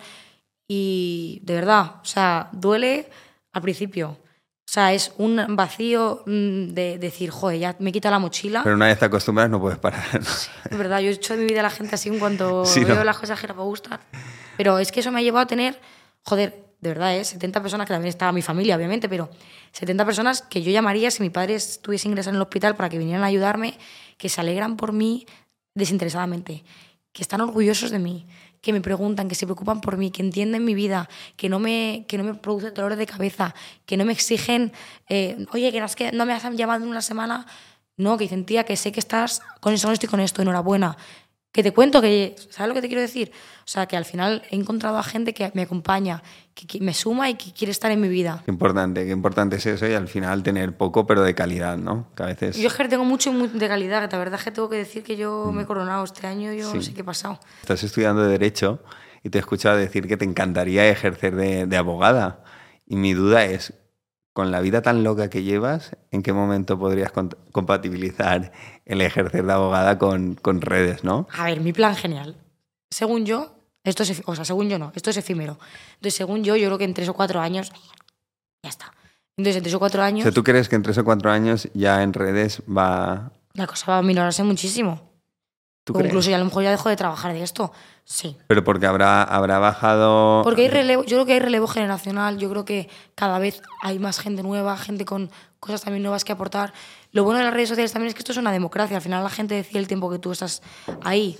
Y 0.68 1.42
de 1.44 1.54
verdad, 1.56 1.96
o 2.02 2.06
sea, 2.06 2.50
duele 2.54 3.10
al 3.52 3.62
principio. 3.62 4.18
O 4.72 4.74
sea, 4.74 4.94
es 4.94 5.12
un 5.18 5.44
vacío 5.50 6.24
mm, 6.26 6.68
de 6.70 6.98
decir, 6.98 7.30
joder, 7.30 7.60
ya 7.60 7.76
me 7.80 7.92
quita 7.92 8.10
la 8.10 8.20
mochila. 8.20 8.64
Pero 8.64 8.78
una 8.78 8.86
vez 8.86 8.98
te 8.98 9.04
acostumbras 9.04 9.50
no 9.50 9.60
puedes 9.60 9.78
parar. 9.80 10.02
¿no? 10.14 10.22
Es 10.22 10.78
verdad, 10.78 11.02
yo 11.02 11.10
he 11.10 11.12
hecho 11.12 11.36
de 11.36 11.42
mi 11.42 11.50
vida 11.50 11.60
a 11.60 11.64
la 11.64 11.70
gente 11.70 11.96
así 11.96 12.08
en 12.08 12.20
cuanto 12.20 12.66
Sí, 12.66 12.86
veo 12.86 12.96
¿no? 12.96 13.04
las 13.04 13.18
cosas 13.18 13.42
que 13.42 13.48
no 13.48 13.56
me 13.56 13.64
gustan. 13.64 14.00
Pero 14.56 14.80
es 14.80 14.94
que 14.94 15.02
eso 15.02 15.12
me 15.12 15.20
ha 15.20 15.24
llevado 15.24 15.44
a 15.44 15.48
tener, 15.48 15.78
joder, 16.24 16.71
de 16.82 16.90
verdad, 16.90 17.16
¿eh? 17.16 17.24
70 17.24 17.62
personas, 17.62 17.88
que 17.88 17.94
también 17.94 18.10
estaba 18.10 18.32
mi 18.32 18.42
familia, 18.42 18.76
obviamente, 18.76 19.08
pero 19.08 19.30
70 19.72 20.04
personas 20.04 20.42
que 20.42 20.64
yo 20.64 20.72
llamaría 20.72 21.12
si 21.12 21.22
mi 21.22 21.30
padre 21.30 21.56
estuviese 21.56 22.08
ingresado 22.08 22.32
en 22.32 22.38
el 22.38 22.42
hospital 22.42 22.76
para 22.76 22.90
que 22.90 22.98
vinieran 22.98 23.24
a 23.24 23.28
ayudarme, 23.28 23.78
que 24.18 24.30
se 24.30 24.42
alegran 24.42 24.78
por 24.78 24.92
mí 24.92 25.28
desinteresadamente, 25.76 26.64
que 27.14 27.22
están 27.22 27.40
orgullosos 27.42 27.92
de 27.92 28.00
mí, 28.00 28.26
que 28.62 28.74
me 28.74 28.82
preguntan, 28.82 29.30
que 29.30 29.36
se 29.36 29.46
preocupan 29.46 29.80
por 29.80 29.98
mí, 29.98 30.10
que 30.10 30.24
entienden 30.24 30.66
mi 30.66 30.74
vida, 30.74 31.08
que 31.36 31.50
no 31.50 31.60
me, 31.60 32.06
que 32.08 32.18
no 32.18 32.24
me 32.24 32.34
producen 32.34 32.74
dolores 32.74 32.98
de 32.98 33.06
cabeza, 33.06 33.54
que 33.86 33.96
no 33.96 34.04
me 34.04 34.14
exigen, 34.14 34.72
eh, 35.08 35.46
oye, 35.54 35.72
que 35.72 36.12
no, 36.12 36.26
me 36.26 36.34
has 36.34 36.44
llamado 36.56 36.84
en 36.84 36.90
una 36.90 37.02
semana. 37.02 37.46
No, 37.98 38.18
que 38.18 38.24
dicen, 38.24 38.46
tía, 38.46 38.64
que 38.64 38.78
sé 38.78 38.92
que 38.92 39.00
estás 39.00 39.42
con 39.60 39.74
esto, 39.74 39.88
con 39.88 39.94
esto 39.94 40.06
y 40.08 40.10
con 40.10 40.20
esto, 40.20 40.42
enhorabuena. 40.42 40.98
Que 41.52 41.64
te 41.64 41.74
cuento 41.74 42.02
que, 42.02 42.36
¿sabes 42.50 42.70
lo 42.70 42.74
que 42.76 42.82
te 42.82 42.88
quiero 42.88 43.02
decir? 43.02 43.32
O 43.66 43.68
sea, 43.68 43.86
que 43.86 43.98
al 43.98 44.06
final 44.06 44.42
he 44.50 44.56
encontrado 44.56 44.98
a 44.98 45.04
gente 45.04 45.34
que 45.34 45.52
me 45.54 45.64
acompaña, 45.64 46.24
que, 46.54 46.80
me 46.80 46.94
suma 46.94 47.30
y 47.30 47.36
que 47.36 47.52
quiere 47.52 47.72
estar 47.72 47.92
en 47.92 48.00
mi 48.00 48.08
vida. 48.08 48.42
Qué 48.46 48.52
importante, 48.52 49.06
qué 49.06 49.12
importante 49.12 49.58
es 49.58 49.66
eso 49.66 49.86
y 49.86 49.94
al 49.94 50.08
final 50.08 50.44
tener 50.44 50.78
poco 50.78 51.06
pero 51.06 51.24
de 51.24 51.36
calidad, 51.36 51.78
¿no? 51.78 52.08
Que 52.16 52.24
a 52.24 52.26
veces... 52.28 52.56
Yo 52.56 52.68
es 52.68 52.74
que 52.74 52.88
tengo 52.88 53.04
mucho 53.04 53.32
de 53.34 53.68
calidad, 53.68 54.10
la 54.10 54.18
verdad 54.18 54.40
es 54.40 54.46
que 54.46 54.52
tengo 54.52 54.70
que 54.70 54.78
decir 54.78 55.04
que 55.04 55.18
yo 55.18 55.52
me 55.52 55.64
he 55.64 55.66
coronado 55.66 56.04
este 56.06 56.26
año, 56.28 56.54
yo 56.54 56.70
Mm. 56.70 56.72
Sí. 56.72 56.78
no 56.78 56.84
sé 56.84 56.94
qué 56.94 57.02
ha 57.02 57.06
pasado. 57.06 57.40
Estás 57.62 57.84
estudiando 57.84 58.24
Derecho 58.24 58.82
y 59.24 59.30
te 59.30 59.38
he 59.38 59.42
escuchado 59.42 59.76
decir 59.76 60.08
que 60.08 60.16
te 60.16 60.24
encantaría 60.26 60.88
ejercer 60.88 61.36
de, 61.36 61.66
de 61.66 61.78
abogada. 61.78 62.44
Y 62.88 62.96
mi 62.96 63.14
duda 63.14 63.44
es, 63.46 63.74
con 64.34 64.52
la 64.52 64.62
vida 64.62 64.82
tan 64.82 65.04
loca 65.04 65.30
que 65.30 65.44
llevas, 65.44 65.96
¿en 66.12 66.24
qué 66.24 66.32
momento 66.34 66.80
podrías 66.80 67.12
compatibilizar 67.52 68.52
el 68.86 69.02
ejercer 69.02 69.46
de 69.46 69.54
abogada 69.54 69.98
con, 69.98 70.36
con 70.36 70.62
redes, 70.62 71.04
no? 71.04 71.28
A 71.38 71.46
ver, 71.46 71.60
mi 71.62 71.74
plan 71.74 71.96
genial. 71.96 72.38
Según 72.90 73.26
yo, 73.26 73.56
esto 73.84 74.04
es, 74.04 74.22
o 74.26 74.36
sea, 74.36 74.46
según 74.46 74.70
yo 74.70 74.80
no, 74.80 74.92
esto 74.96 75.10
es 75.10 75.18
efímero. 75.18 75.58
Entonces, 75.96 76.16
según 76.16 76.44
yo, 76.44 76.56
yo 76.56 76.68
creo 76.68 76.78
que 76.78 76.86
en 76.86 76.94
tres 76.94 77.10
o 77.10 77.14
cuatro 77.14 77.40
años, 77.42 77.72
ya 78.64 78.70
está. 78.70 78.94
Entonces, 79.38 79.58
en 79.58 79.64
tres 79.64 79.76
o 79.76 79.80
cuatro 79.80 80.02
O 80.02 80.06
años, 80.06 80.24
sea, 80.24 80.32
¿tú 80.32 80.44
crees 80.44 80.70
que 80.70 80.76
en 80.76 80.84
tres 80.84 80.98
o 80.98 81.04
cuatro 81.04 81.32
años 81.32 81.68
ya 81.74 82.04
en 82.04 82.14
redes 82.14 82.62
va... 82.70 83.32
la 83.54 83.68
cosa 83.68 83.92
va 83.92 83.98
a 83.98 84.02
minorarse 84.02 84.44
muchísimo. 84.44 85.10
¿Tú 85.84 85.94
O 85.94 85.96
crees? 85.96 86.10
incluso 86.10 86.30
ya 86.30 86.36
a 86.36 86.40
lo 86.40 86.46
mejor 86.46 86.64
ya 86.64 86.72
dejo 86.72 86.90
de 86.90 86.96
trabajar 86.96 87.34
de 87.34 87.42
esto. 87.44 87.72
Sí. 88.04 88.36
Pero 88.48 88.64
porque 88.64 88.86
habrá, 88.86 89.24
habrá 89.24 89.60
bajado... 89.60 90.42
Porque 90.44 90.64
hay 90.64 90.68
relevo, 90.68 91.04
yo 91.04 91.18
creo 91.18 91.26
que 91.26 91.34
hay 91.34 91.40
relevo 91.40 91.68
generacional, 91.68 92.38
yo 92.38 92.50
creo 92.50 92.66
que 92.66 92.90
cada 93.16 93.40
vez 93.40 93.62
hay 93.82 94.00
más 94.00 94.20
gente 94.20 94.44
nueva, 94.44 94.76
gente 94.78 95.06
con 95.06 95.30
cosas 95.60 95.82
también 95.82 96.04
nuevas 96.04 96.26
que 96.26 96.32
aportar. 96.34 96.74
Lo 97.12 97.24
bueno 97.24 97.40
de 97.40 97.46
las 97.46 97.54
redes 97.54 97.70
sociales 97.70 97.94
también 97.94 98.10
es 98.10 98.14
que 98.16 98.20
esto 98.20 98.32
es 98.32 98.38
una 98.38 98.52
democracia, 98.52 98.98
al 98.98 99.04
final 99.04 99.24
la 99.24 99.30
gente 99.30 99.56
decide 99.56 99.80
el 99.80 99.88
tiempo 99.88 100.10
que 100.10 100.20
tú 100.20 100.32
estás 100.32 100.62
ahí. 101.04 101.38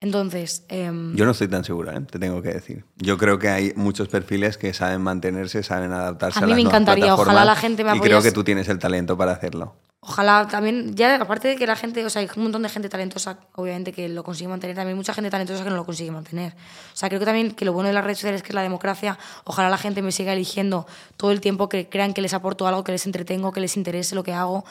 Entonces, 0.00 0.64
em, 0.68 1.16
Yo 1.16 1.24
no 1.24 1.30
estoy 1.30 1.48
tan 1.48 1.64
segura, 1.64 1.96
¿eh? 1.96 2.00
te 2.02 2.18
tengo 2.18 2.42
que 2.42 2.50
decir. 2.50 2.84
Yo 2.96 3.16
creo 3.16 3.38
que 3.38 3.48
hay 3.48 3.72
muchos 3.76 4.08
perfiles 4.08 4.58
que 4.58 4.74
saben 4.74 5.00
mantenerse, 5.00 5.62
saben 5.62 5.92
adaptarse 5.92 6.38
A 6.38 6.42
a, 6.42 6.46
mí 6.46 6.50
las 6.50 6.56
me 6.56 6.62
nuevas 6.64 6.80
encantaría, 6.82 7.14
ojalá 7.14 7.44
la 7.44 7.56
gente 7.56 7.82
me 7.82 7.90
Y 7.90 8.00
creo 8.00 8.18
apoyase. 8.18 8.28
que 8.28 8.32
tú 8.34 8.44
tienes 8.44 8.68
el 8.68 8.78
talento 8.78 9.16
para 9.16 9.32
hacerlo. 9.32 9.74
Ojalá 10.00 10.46
también, 10.46 10.94
ya 10.94 11.16
aparte 11.16 11.48
de 11.48 11.56
que 11.56 11.66
la 11.66 11.74
gente, 11.74 12.04
o 12.04 12.10
sea, 12.10 12.22
hay 12.22 12.28
un 12.36 12.44
montón 12.44 12.62
de 12.62 12.68
gente 12.68 12.88
talentosa, 12.88 13.38
obviamente, 13.54 13.92
que 13.92 14.08
lo 14.08 14.22
consigue 14.22 14.48
mantener, 14.48 14.76
también 14.76 14.96
mucha 14.96 15.12
gente 15.12 15.30
talentosa 15.30 15.64
que 15.64 15.70
no 15.70 15.76
lo 15.76 15.84
consigue 15.84 16.12
mantener. 16.12 16.52
O 16.92 16.96
sea, 16.96 17.08
creo 17.08 17.18
que 17.18 17.26
también 17.26 17.50
que 17.52 17.64
lo 17.64 17.72
bueno 17.72 17.88
de 17.88 17.94
las 17.94 18.04
redes 18.04 18.18
sociales 18.18 18.40
es 18.40 18.42
que 18.44 18.50
es 18.50 18.54
la 18.54 18.62
democracia. 18.62 19.18
Ojalá 19.44 19.68
la 19.68 19.78
gente 19.78 20.02
me 20.02 20.12
siga 20.12 20.32
eligiendo 20.32 20.86
todo 21.16 21.32
el 21.32 21.40
tiempo, 21.40 21.68
que 21.68 21.88
crean 21.88 22.14
que 22.14 22.22
les 22.22 22.34
aporto 22.34 22.68
algo, 22.68 22.84
que 22.84 22.92
les 22.92 23.04
entretengo, 23.06 23.50
que 23.52 23.60
les 23.60 23.76
interese 23.76 24.14
lo 24.14 24.22
que 24.22 24.32
hago, 24.32 24.64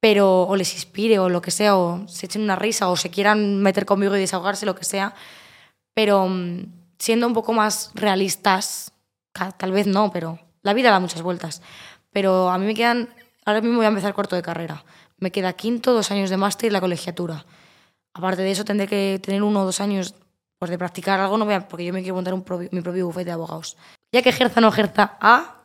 pero 0.00 0.42
o 0.42 0.56
les 0.56 0.74
inspire 0.74 1.18
o 1.18 1.28
lo 1.28 1.42
que 1.42 1.50
sea, 1.50 1.76
o 1.76 2.08
se 2.08 2.26
echen 2.26 2.42
una 2.42 2.56
risa 2.56 2.88
o 2.88 2.96
se 2.96 3.10
quieran 3.10 3.62
meter 3.62 3.86
conmigo 3.86 4.16
y 4.16 4.20
desahogarse, 4.20 4.66
lo 4.66 4.74
que 4.74 4.84
sea. 4.84 5.14
Pero 5.94 6.26
mm, 6.26 6.64
siendo 6.98 7.26
un 7.26 7.34
poco 7.34 7.52
más 7.52 7.92
realistas, 7.94 8.92
tal 9.58 9.72
vez 9.72 9.86
no, 9.86 10.10
pero 10.10 10.38
la 10.62 10.74
vida 10.74 10.90
da 10.90 10.98
muchas 11.00 11.22
vueltas. 11.22 11.62
Pero 12.12 12.50
a 12.50 12.58
mí 12.58 12.66
me 12.66 12.74
quedan, 12.74 13.08
ahora 13.44 13.60
mismo 13.60 13.76
voy 13.76 13.86
a 13.86 13.88
empezar 13.88 14.14
cuarto 14.14 14.36
de 14.36 14.42
carrera. 14.42 14.84
Me 15.18 15.30
queda 15.30 15.52
quinto, 15.52 15.92
dos 15.92 16.10
años 16.10 16.30
de 16.30 16.36
máster 16.36 16.70
y 16.70 16.72
la 16.72 16.80
colegiatura. 16.80 17.44
Aparte 18.14 18.42
de 18.42 18.50
eso, 18.50 18.64
tendré 18.64 18.86
que 18.88 19.20
tener 19.22 19.42
uno 19.42 19.62
o 19.62 19.64
dos 19.64 19.80
años 19.80 20.14
pues, 20.58 20.70
de 20.70 20.78
practicar 20.78 21.20
algo, 21.20 21.38
no 21.38 21.44
voy 21.44 21.54
a- 21.54 21.66
porque 21.68 21.84
yo 21.84 21.92
me 21.92 22.00
quiero 22.02 22.14
montar 22.16 22.34
un 22.34 22.42
propio- 22.42 22.68
mi 22.72 22.80
propio 22.82 23.06
bufete 23.06 23.26
de 23.26 23.32
abogados. 23.32 23.76
Ya 24.12 24.20
que 24.22 24.28
ejerza 24.30 24.60
o 24.60 24.62
no 24.62 24.68
ejerza, 24.68 25.16
A. 25.20 25.56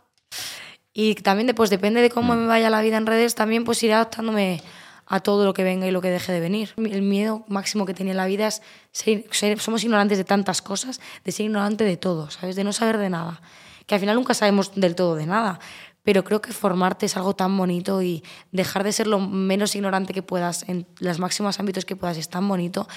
Y 0.93 1.15
también 1.15 1.47
después, 1.47 1.69
depende 1.69 2.01
de 2.01 2.09
cómo 2.09 2.35
me 2.35 2.47
vaya 2.47 2.69
la 2.69 2.81
vida 2.81 2.97
en 2.97 3.05
redes, 3.05 3.35
también 3.35 3.65
pues 3.65 3.83
iré 3.83 3.93
adaptándome 3.93 4.61
a 5.07 5.19
todo 5.19 5.43
lo 5.45 5.53
que 5.53 5.63
venga 5.63 5.85
y 5.87 5.91
lo 5.91 6.01
que 6.01 6.09
deje 6.09 6.31
de 6.31 6.39
venir. 6.39 6.73
El 6.77 7.01
miedo 7.01 7.43
máximo 7.47 7.85
que 7.85 7.93
tenía 7.93 8.11
en 8.11 8.17
la 8.17 8.25
vida 8.25 8.47
es 8.47 8.61
ser, 8.91 9.25
ser- 9.31 9.59
somos 9.59 9.83
ignorantes 9.83 10.17
de 10.17 10.23
tantas 10.23 10.61
cosas, 10.61 11.01
de 11.25 11.31
ser 11.31 11.45
ignorante 11.47 11.83
de 11.83 11.97
todo, 11.97 12.29
¿sabes? 12.31 12.55
De 12.55 12.63
no 12.63 12.71
saber 12.71 12.97
de 12.97 13.09
nada. 13.09 13.41
Que 13.85 13.95
al 13.95 13.99
final 14.01 14.15
nunca 14.15 14.33
sabemos 14.33 14.71
del 14.75 14.95
todo 14.95 15.15
de 15.15 15.25
nada. 15.27 15.59
Pero 16.05 16.23
creo 16.23 16.41
que 16.41 16.53
formarte 16.53 17.07
es 17.07 17.17
algo 17.17 17.35
tan 17.35 17.57
bonito 17.57 18.01
y 18.01 18.23
dejar 18.53 18.85
de 18.85 18.93
ser 18.93 19.07
lo 19.07 19.19
menos 19.19 19.75
ignorante 19.75 20.13
que 20.13 20.23
puedas 20.23 20.63
en 20.69 20.87
los 20.99 21.19
máximos 21.19 21.59
ámbitos 21.59 21.83
que 21.83 21.97
puedas 21.97 22.17
es 22.17 22.29
tan 22.29 22.47
bonito. 22.47 22.87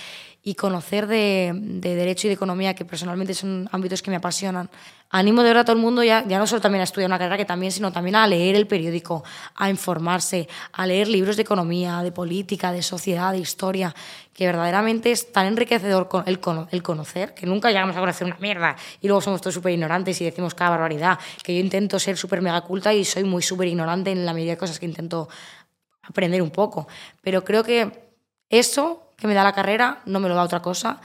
Y 0.48 0.54
conocer 0.54 1.06
de, 1.06 1.52
de 1.54 1.94
derecho 1.94 2.26
y 2.26 2.28
de 2.28 2.34
economía, 2.34 2.72
que 2.74 2.86
personalmente 2.86 3.34
son 3.34 3.68
ámbitos 3.70 4.00
que 4.00 4.10
me 4.10 4.16
apasionan. 4.16 4.70
Animo 5.10 5.42
de 5.42 5.48
verdad 5.48 5.60
a 5.60 5.64
todo 5.66 5.76
el 5.76 5.82
mundo, 5.82 6.02
ya, 6.02 6.24
ya 6.26 6.38
no 6.38 6.46
solo 6.46 6.62
también 6.62 6.80
a 6.80 6.84
estudiar 6.84 7.10
una 7.10 7.18
carrera, 7.18 7.36
que 7.36 7.44
también, 7.44 7.70
sino 7.70 7.92
también 7.92 8.16
a 8.16 8.26
leer 8.26 8.56
el 8.56 8.66
periódico, 8.66 9.24
a 9.56 9.68
informarse, 9.68 10.48
a 10.72 10.86
leer 10.86 11.06
libros 11.08 11.36
de 11.36 11.42
economía, 11.42 12.02
de 12.02 12.12
política, 12.12 12.72
de 12.72 12.82
sociedad, 12.82 13.32
de 13.32 13.40
historia, 13.40 13.94
que 14.32 14.46
verdaderamente 14.46 15.10
es 15.12 15.30
tan 15.32 15.44
enriquecedor 15.48 16.08
con- 16.08 16.24
el, 16.26 16.40
el 16.70 16.82
conocer, 16.82 17.34
que 17.34 17.44
nunca 17.44 17.68
llegamos 17.70 17.94
a 17.94 18.00
conocer 18.00 18.26
una 18.26 18.38
mierda 18.38 18.74
y 19.02 19.06
luego 19.06 19.20
somos 19.20 19.42
todos 19.42 19.52
súper 19.52 19.72
ignorantes 19.74 20.18
y 20.22 20.24
decimos 20.24 20.54
cada 20.54 20.70
barbaridad, 20.70 21.18
que 21.42 21.54
yo 21.54 21.60
intento 21.60 21.98
ser 21.98 22.16
súper 22.16 22.40
mega 22.40 22.62
culta 22.62 22.94
y 22.94 23.04
soy 23.04 23.24
muy 23.24 23.42
súper 23.42 23.68
ignorante 23.68 24.12
en 24.12 24.24
la 24.24 24.32
medida 24.32 24.52
de 24.52 24.56
cosas 24.56 24.78
que 24.78 24.86
intento 24.86 25.28
aprender 26.04 26.40
un 26.40 26.50
poco. 26.50 26.88
Pero 27.20 27.44
creo 27.44 27.62
que 27.62 28.08
eso 28.48 29.07
que 29.18 29.26
me 29.26 29.34
da 29.34 29.44
la 29.44 29.52
carrera 29.52 30.00
no 30.06 30.20
me 30.20 30.28
lo 30.28 30.34
da 30.34 30.42
otra 30.42 30.62
cosa. 30.62 31.00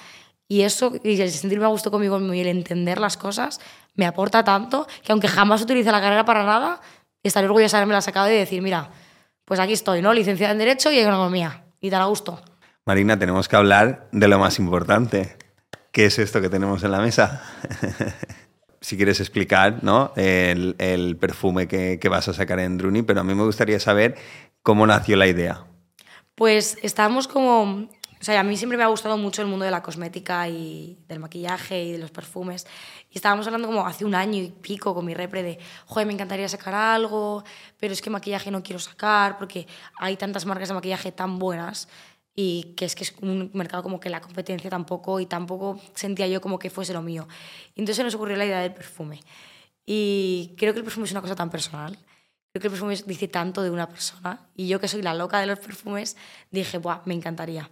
Y 0.48 0.62
eso, 0.62 0.94
y 1.04 1.20
el 1.20 1.32
sentirme 1.32 1.66
a 1.66 1.70
gusto 1.70 1.90
conmigo 1.90 2.22
y 2.34 2.40
el 2.40 2.48
entender 2.48 3.00
las 3.00 3.18
cosas, 3.18 3.60
me 3.96 4.06
aporta 4.06 4.44
tanto 4.44 4.88
que 5.04 5.12
aunque 5.12 5.28
jamás 5.28 5.62
utilice 5.62 5.92
la 5.92 6.00
carrera 6.00 6.26
para 6.26 6.44
nada, 6.44 6.80
estaré 7.24 7.48
orgullosa 7.48 7.78
de 7.78 7.82
haberme 7.82 7.96
la 7.96 8.02
sacado 8.02 8.30
y 8.30 8.36
decir, 8.36 8.62
mira, 8.62 8.90
pues 9.46 9.60
aquí 9.60 9.74
estoy, 9.74 10.02
¿no? 10.02 10.14
Licenciada 10.14 10.52
en 10.52 10.60
Derecho 10.60 10.92
y 10.92 11.00
Economía. 11.00 11.64
Y 11.82 11.90
tan 11.90 12.02
a 12.02 12.06
gusto. 12.06 12.40
Marina, 12.86 13.18
tenemos 13.18 13.48
que 13.48 13.56
hablar 13.56 14.08
de 14.12 14.28
lo 14.28 14.40
más 14.40 14.60
importante. 14.60 15.38
¿Qué 15.92 16.06
es 16.06 16.20
esto 16.20 16.42
que 16.42 16.50
tenemos 16.50 16.84
en 16.84 16.92
la 16.92 17.00
mesa? 17.00 17.42
si 18.82 18.98
quieres 18.98 19.20
explicar 19.22 19.80
¿no? 19.84 20.12
el, 20.16 20.76
el 20.78 21.18
perfume 21.18 21.68
que, 21.68 22.00
que 22.00 22.10
vas 22.10 22.28
a 22.28 22.34
sacar 22.34 22.60
en 22.60 22.78
Druni, 22.78 23.02
pero 23.02 23.22
a 23.22 23.24
mí 23.24 23.34
me 23.34 23.44
gustaría 23.44 23.80
saber 23.80 24.16
cómo 24.62 24.86
nació 24.86 25.16
la 25.16 25.28
idea. 25.28 25.66
Pues 26.36 26.78
estábamos 26.82 27.28
como... 27.28 27.90
O 28.24 28.26
sea, 28.26 28.40
a 28.40 28.44
mí 28.44 28.56
siempre 28.56 28.78
me 28.78 28.86
ha 28.86 28.88
gustado 28.88 29.18
mucho 29.18 29.42
el 29.42 29.50
mundo 29.50 29.66
de 29.66 29.72
la 29.72 29.84
cosmética 29.84 30.48
y 30.48 30.98
del 31.10 31.20
maquillaje 31.20 31.84
y 31.84 31.92
de 31.92 31.98
los 31.98 32.10
perfumes. 32.10 32.66
Y 33.12 33.18
estábamos 33.18 33.46
hablando 33.48 33.68
como 33.68 33.86
hace 33.86 34.06
un 34.06 34.16
año 34.16 34.42
y 34.42 34.48
pico 34.48 34.96
con 34.96 35.04
mi 35.04 35.14
repre 35.14 35.44
de, 35.44 35.60
joder, 35.88 36.08
me 36.08 36.14
encantaría 36.14 36.48
sacar 36.48 36.74
algo, 36.74 37.44
pero 37.78 37.92
es 37.92 38.02
que 38.02 38.10
maquillaje 38.10 38.50
no 38.50 38.64
quiero 38.64 38.80
sacar 38.80 39.38
porque 39.38 39.68
hay 40.00 40.16
tantas 40.16 40.46
marcas 40.46 40.70
de 40.70 40.76
maquillaje 40.76 41.12
tan 41.12 41.38
buenas 41.38 41.90
y 42.34 42.74
que 42.78 42.86
es 42.86 42.96
que 42.96 43.04
es 43.04 43.14
un 43.22 43.52
mercado 43.54 43.84
como 43.84 44.00
que 44.00 44.10
la 44.10 44.22
competencia 44.22 44.70
tampoco 44.70 45.20
y 45.20 45.26
tampoco 45.26 45.82
sentía 45.94 46.26
yo 46.26 46.40
como 46.40 46.58
que 46.58 46.70
fuese 46.70 46.94
lo 46.94 47.02
mío. 47.02 47.28
Y 47.76 47.82
entonces 47.82 48.06
nos 48.06 48.16
ocurrió 48.16 48.38
la 48.38 48.46
idea 48.46 48.62
del 48.62 48.74
perfume. 48.74 49.20
Y 49.86 50.54
creo 50.58 50.72
que 50.72 50.80
el 50.80 50.86
perfume 50.86 51.08
es 51.08 51.12
una 51.12 51.20
cosa 51.20 51.36
tan 51.36 51.50
personal. 51.50 51.98
Creo 52.54 52.62
que 52.62 52.68
el 52.68 52.72
perfume 52.72 52.96
dice 53.06 53.28
tanto 53.28 53.64
de 53.64 53.70
una 53.70 53.90
persona. 53.90 54.48
Y 54.56 54.68
yo 54.68 54.80
que 54.80 54.88
soy 54.88 55.02
la 55.02 55.14
loca 55.14 55.40
de 55.40 55.48
los 55.48 55.60
perfumes, 55.60 56.16
dije, 56.52 56.78
Buah, 56.78 57.02
me 57.06 57.16
encantaría. 57.16 57.70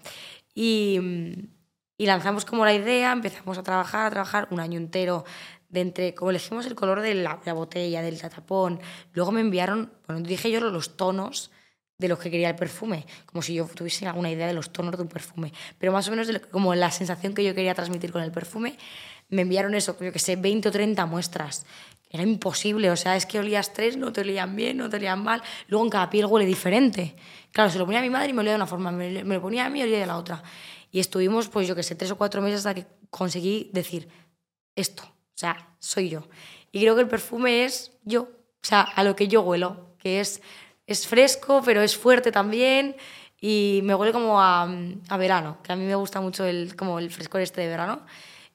Y, 0.53 0.99
mm, 1.01 1.61
y 1.97 2.05
lanzamos 2.05 2.45
como 2.45 2.65
la 2.65 2.73
idea, 2.73 3.11
empezamos 3.11 3.57
a 3.57 3.63
trabajar, 3.63 4.07
a 4.07 4.09
trabajar 4.09 4.47
un 4.51 4.59
año 4.59 4.77
entero 4.79 5.23
de 5.69 5.81
entre, 5.81 6.13
como 6.15 6.31
elegimos 6.31 6.65
el 6.65 6.75
color 6.75 7.01
de 7.01 7.15
la, 7.15 7.39
la 7.45 7.53
botella, 7.53 8.01
del 8.01 8.19
tapón. 8.19 8.79
Luego 9.13 9.31
me 9.31 9.41
enviaron, 9.41 9.91
bueno, 10.07 10.21
dije 10.21 10.51
yo 10.51 10.59
los 10.59 10.97
tonos 10.97 11.51
de 11.97 12.07
los 12.07 12.19
que 12.19 12.31
quería 12.31 12.49
el 12.49 12.55
perfume, 12.55 13.05
como 13.27 13.43
si 13.43 13.53
yo 13.53 13.67
tuviese 13.67 14.07
alguna 14.07 14.31
idea 14.31 14.47
de 14.47 14.53
los 14.53 14.73
tonos 14.73 14.97
de 14.97 15.03
un 15.03 15.07
perfume, 15.07 15.53
pero 15.77 15.91
más 15.91 16.07
o 16.07 16.11
menos 16.11 16.27
como 16.49 16.73
la 16.73 16.89
sensación 16.89 17.35
que 17.35 17.43
yo 17.43 17.53
quería 17.53 17.75
transmitir 17.75 18.11
con 18.11 18.23
el 18.23 18.31
perfume, 18.31 18.77
me 19.29 19.43
enviaron 19.43 19.75
eso, 19.75 19.95
yo 20.01 20.11
que 20.11 20.19
sé, 20.19 20.35
20 20.35 20.69
o 20.69 20.71
30 20.71 21.05
muestras. 21.05 21.65
Era 22.13 22.23
imposible, 22.23 22.91
o 22.91 22.97
sea, 22.97 23.15
es 23.15 23.25
que 23.25 23.39
olías 23.39 23.71
tres, 23.71 23.95
no 23.95 24.11
te 24.11 24.19
olían 24.19 24.53
bien, 24.53 24.75
no 24.75 24.89
te 24.89 24.97
olían 24.97 25.23
mal, 25.23 25.41
luego 25.67 25.85
en 25.85 25.89
cada 25.89 26.09
piel 26.09 26.25
huele 26.25 26.45
diferente. 26.45 27.15
Claro, 27.53 27.69
se 27.69 27.79
lo 27.79 27.85
ponía 27.85 27.99
a 27.99 28.03
mi 28.03 28.09
madre 28.09 28.31
y 28.31 28.33
me 28.33 28.41
olía 28.41 28.51
de 28.51 28.57
una 28.57 28.67
forma, 28.67 28.91
me, 28.91 29.23
lo 29.23 29.41
ponía 29.41 29.65
a 29.65 29.69
mí 29.69 29.79
y 29.79 29.83
olía 29.83 29.99
de 29.99 30.05
la 30.05 30.17
otra. 30.17 30.43
Y 30.91 30.99
estuvimos, 30.99 31.47
pues 31.47 31.69
yo 31.69 31.75
que 31.75 31.83
sé, 31.83 31.95
tres 31.95 32.11
o 32.11 32.17
cuatro 32.17 32.41
meses 32.41 32.59
hasta 32.59 32.73
que 32.73 32.85
conseguí 33.09 33.69
decir, 33.71 34.09
esto, 34.75 35.03
o 35.03 35.35
sea, 35.37 35.73
soy 35.79 36.09
yo. 36.09 36.27
Y 36.73 36.81
creo 36.81 36.95
que 36.95 37.01
el 37.01 37.07
perfume 37.07 37.63
es 37.63 37.93
yo, 38.03 38.23
o 38.23 38.27
sea, 38.61 38.81
a 38.81 39.05
lo 39.05 39.15
que 39.15 39.29
yo 39.29 39.41
huelo, 39.41 39.95
que 39.97 40.19
es, 40.19 40.41
es 40.87 41.07
fresco, 41.07 41.61
pero 41.63 41.81
es 41.81 41.95
fuerte 41.95 42.33
también 42.33 42.97
y 43.39 43.79
me 43.83 43.95
huele 43.95 44.11
como 44.11 44.41
a, 44.41 44.69
a 45.07 45.17
verano, 45.17 45.59
que 45.63 45.71
a 45.71 45.77
mí 45.77 45.85
me 45.85 45.95
gusta 45.95 46.19
mucho 46.19 46.43
el, 46.43 46.75
como 46.75 46.99
el 46.99 47.09
frescor 47.09 47.39
este 47.39 47.61
de 47.61 47.69
verano. 47.69 48.01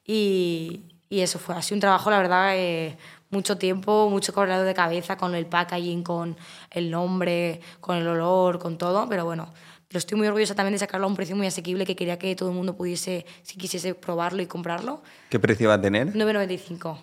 Y, 0.05 0.83
y 1.09 1.21
eso 1.21 1.39
fue 1.39 1.55
así 1.55 1.73
un 1.73 1.79
trabajo, 1.79 2.09
la 2.09 2.19
verdad, 2.19 2.51
eh, 2.55 2.97
mucho 3.29 3.57
tiempo, 3.57 4.09
mucho 4.09 4.33
correo 4.33 4.63
de 4.63 4.73
cabeza 4.73 5.17
con 5.17 5.35
el 5.35 5.45
packaging, 5.45 6.03
con 6.03 6.37
el 6.71 6.91
nombre, 6.91 7.61
con 7.79 7.97
el 7.97 8.07
olor, 8.07 8.59
con 8.59 8.77
todo, 8.77 9.07
pero 9.09 9.25
bueno. 9.25 9.53
Lo 9.89 9.99
estoy 9.99 10.17
muy 10.17 10.27
orgullosa 10.27 10.53
también 10.53 10.73
de 10.73 10.79
sacarlo 10.79 11.07
a 11.07 11.09
un 11.09 11.15
precio 11.15 11.33
muy 11.37 11.47
asequible 11.47 11.85
que 11.85 11.95
quería 11.95 12.19
que 12.19 12.35
todo 12.35 12.49
el 12.49 12.55
mundo 12.55 12.75
pudiese, 12.75 13.25
si 13.41 13.57
quisiese 13.57 13.95
probarlo 13.95 14.41
y 14.41 14.45
comprarlo. 14.45 15.01
¿Qué 15.29 15.39
precio 15.39 15.69
va 15.69 15.75
a 15.75 15.81
tener? 15.81 16.13
9,95. 16.13 16.97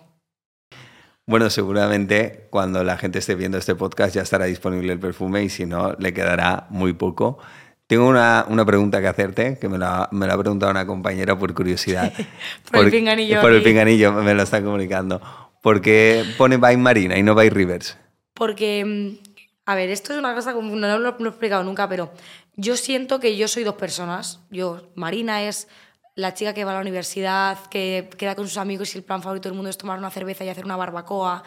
Bueno, 1.25 1.49
seguramente 1.49 2.45
cuando 2.51 2.83
la 2.83 2.97
gente 2.97 3.17
esté 3.17 3.33
viendo 3.33 3.57
este 3.57 3.73
podcast 3.73 4.13
ya 4.13 4.21
estará 4.21 4.45
disponible 4.45 4.93
el 4.93 4.99
perfume 4.99 5.43
y 5.43 5.49
si 5.49 5.65
no, 5.65 5.93
le 5.97 6.13
quedará 6.13 6.67
muy 6.69 6.93
poco. 6.93 7.39
Tengo 7.87 8.07
una, 8.07 8.45
una 8.49 8.65
pregunta 8.65 9.01
que 9.01 9.07
hacerte, 9.07 9.57
que 9.59 9.67
me 9.67 9.79
la, 9.79 10.07
me 10.11 10.27
la 10.27 10.33
ha 10.33 10.37
preguntado 10.37 10.71
una 10.71 10.85
compañera 10.85 11.37
por 11.37 11.53
curiosidad. 11.55 12.13
Por 12.71 12.85
el 12.85 12.91
pinganillo 12.91 13.41
Por 13.41 13.53
el 13.53 13.63
pinganillo, 13.63 14.11
me 14.11 14.33
lo 14.35 14.43
está 14.43 14.63
comunicando. 14.63 15.21
¿Por 15.65 15.81
qué 15.81 16.23
pone 16.37 16.57
by 16.57 16.77
Marina 16.77 17.17
y 17.17 17.23
no 17.23 17.33
by 17.33 17.49
Rivers? 17.49 17.97
Porque, 18.35 18.85
mm, 18.85 19.17
a 19.65 19.73
ver, 19.73 19.89
esto 19.89 20.13
es 20.13 20.19
una 20.19 20.35
cosa 20.35 20.51
lo, 20.51 20.61
no 20.61 20.99
lo 20.99 21.25
he 21.25 21.27
explicado 21.27 21.63
nunca, 21.63 21.89
pero 21.89 22.11
yo 22.55 22.77
siento 22.77 23.19
que 23.19 23.35
yo 23.35 23.47
soy 23.47 23.63
dos 23.63 23.73
personas. 23.73 24.41
Yo, 24.51 24.91
Marina 24.93 25.41
es 25.41 25.67
la 26.13 26.35
chica 26.35 26.53
que 26.53 26.63
va 26.65 26.69
a 26.69 26.73
la 26.75 26.81
universidad, 26.81 27.57
que 27.71 28.11
queda 28.15 28.35
con 28.35 28.47
sus 28.47 28.57
amigos 28.57 28.93
y 28.93 28.99
el 28.99 29.03
plan 29.03 29.23
favorito 29.23 29.49
del 29.49 29.55
mundo 29.55 29.71
es 29.71 29.77
tomar 29.79 29.97
una 29.97 30.11
cerveza 30.11 30.45
y 30.45 30.49
hacer 30.49 30.65
una 30.65 30.75
barbacoa 30.75 31.41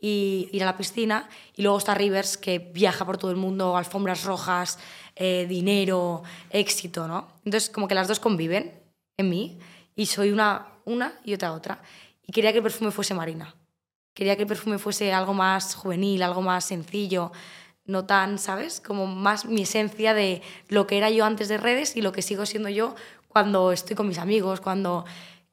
y 0.00 0.48
ir 0.52 0.62
a 0.62 0.66
la 0.66 0.76
piscina. 0.76 1.28
Y 1.56 1.62
luego 1.62 1.78
está 1.78 1.92
Rivers, 1.92 2.36
que 2.36 2.60
viaja 2.60 3.04
por 3.04 3.18
todo 3.18 3.32
el 3.32 3.36
mundo, 3.36 3.76
alfombras 3.76 4.22
rojas, 4.22 4.78
eh, 5.16 5.44
dinero, 5.48 6.22
éxito, 6.50 7.08
¿no? 7.08 7.26
Entonces, 7.44 7.68
como 7.68 7.88
que 7.88 7.96
las 7.96 8.06
dos 8.06 8.20
conviven 8.20 8.80
en 9.16 9.28
mí 9.28 9.58
y 9.96 10.06
soy 10.06 10.30
una, 10.30 10.68
una 10.84 11.14
y 11.24 11.34
otra 11.34 11.52
otra. 11.52 11.80
Y 12.26 12.32
quería 12.32 12.52
que 12.52 12.58
el 12.58 12.64
perfume 12.64 12.90
fuese 12.90 13.14
Marina. 13.14 13.54
Quería 14.14 14.36
que 14.36 14.42
el 14.42 14.48
perfume 14.48 14.78
fuese 14.78 15.12
algo 15.12 15.34
más 15.34 15.74
juvenil, 15.74 16.22
algo 16.22 16.42
más 16.42 16.64
sencillo, 16.64 17.32
no 17.84 18.04
tan, 18.04 18.38
¿sabes? 18.38 18.80
Como 18.80 19.06
más 19.06 19.44
mi 19.44 19.62
esencia 19.62 20.14
de 20.14 20.42
lo 20.68 20.86
que 20.86 20.98
era 20.98 21.10
yo 21.10 21.24
antes 21.24 21.48
de 21.48 21.58
redes 21.58 21.96
y 21.96 22.02
lo 22.02 22.12
que 22.12 22.22
sigo 22.22 22.46
siendo 22.46 22.68
yo 22.68 22.94
cuando 23.28 23.72
estoy 23.72 23.94
con 23.94 24.08
mis 24.08 24.18
amigos, 24.18 24.60
cuando, 24.60 25.04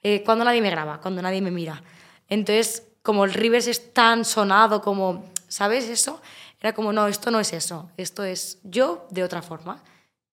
eh, 0.01 0.23
cuando 0.23 0.45
nadie 0.45 0.61
me 0.61 0.69
graba, 0.69 0.99
cuando 1.01 1.21
nadie 1.21 1.41
me 1.41 1.51
mira. 1.51 1.83
Entonces, 2.29 2.87
como 3.01 3.25
el 3.25 3.33
Rivers 3.33 3.67
es 3.67 3.93
tan 3.93 4.23
sonado, 4.25 4.81
como, 4.81 5.25
¿sabes 5.49 5.89
eso? 5.89 6.21
Era 6.59 6.73
como, 6.73 6.93
no, 6.93 7.07
esto 7.07 7.29
no 7.29 7.41
es 7.41 7.51
eso, 7.51 7.91
esto 7.97 8.23
es 8.23 8.59
yo 8.63 9.05
de 9.11 9.23
otra 9.23 9.41
forma. 9.41 9.83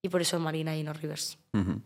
Y 0.01 0.09
por 0.09 0.23
eso 0.23 0.39
Marina 0.39 0.77
y 0.77 0.85
no 0.85 0.93
Rivers. 0.93 1.37
Ujú. 1.53 1.83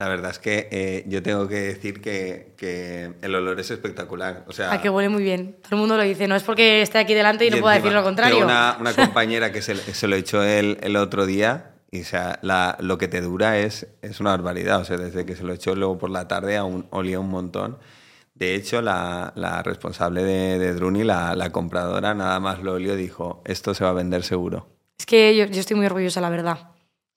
La 0.00 0.06
verdad 0.08 0.30
es 0.30 0.38
que 0.38 0.68
eh, 0.70 1.04
yo 1.08 1.24
tengo 1.24 1.48
que 1.48 1.56
decir 1.56 2.00
que, 2.00 2.52
que 2.56 3.14
el 3.20 3.34
olor 3.34 3.58
es 3.58 3.70
espectacular. 3.72 4.44
O 4.46 4.52
sea, 4.52 4.72
A 4.72 4.80
que 4.80 4.88
huele 4.88 5.08
muy 5.08 5.24
bien. 5.24 5.56
Todo 5.62 5.74
el 5.74 5.80
mundo 5.80 5.96
lo 5.96 6.04
dice. 6.04 6.28
No 6.28 6.36
es 6.36 6.44
porque 6.44 6.82
esté 6.82 6.98
aquí 6.98 7.14
delante 7.14 7.44
y, 7.46 7.50
no 7.50 7.58
pueda 7.58 7.74
decir 7.74 7.92
lo 7.92 8.04
contrario. 8.04 8.44
Una, 8.44 8.76
una 8.78 8.92
compañera 8.94 9.50
que 9.50 9.60
se, 9.60 9.74
se 9.74 10.06
lo 10.06 10.14
echó 10.14 10.44
el, 10.44 10.78
el 10.82 10.94
otro 10.96 11.26
día 11.26 11.72
y 11.90 12.02
o 12.02 12.04
sea, 12.04 12.38
la- 12.42 12.76
lo 12.80 12.96
que 12.96 13.08
te 13.08 13.20
dura 13.20 13.58
es, 13.58 13.88
es 14.00 14.20
una 14.20 14.30
barbaridad. 14.30 14.80
O 14.80 14.84
sea, 14.84 14.98
desde 14.98 15.26
que 15.26 15.34
se 15.34 15.42
lo 15.42 15.52
echó 15.52 15.74
luego 15.74 15.98
por 15.98 16.10
la 16.10 16.28
tarde 16.28 16.56
aún 16.56 16.86
olía 16.90 17.18
un 17.18 17.30
montón. 17.30 17.78
De 18.34 18.54
hecho, 18.54 18.80
la, 18.82 19.32
la 19.34 19.64
responsable 19.64 20.22
de, 20.22 20.60
de 20.60 20.74
Druni, 20.74 21.02
la, 21.02 21.34
la 21.34 21.50
compradora, 21.50 22.14
nada 22.14 22.38
más 22.38 22.62
lo 22.62 22.74
olió 22.74 22.94
dijo, 22.94 23.42
esto 23.44 23.74
se 23.74 23.82
va 23.82 23.90
a 23.90 23.94
vender 23.94 24.22
seguro. 24.22 24.68
Es 24.96 25.06
que 25.06 25.36
yo, 25.36 25.46
yo 25.46 25.58
estoy 25.58 25.74
muy 25.76 25.86
orgullosa, 25.86 26.20
la 26.20 26.30
verdad. 26.30 26.58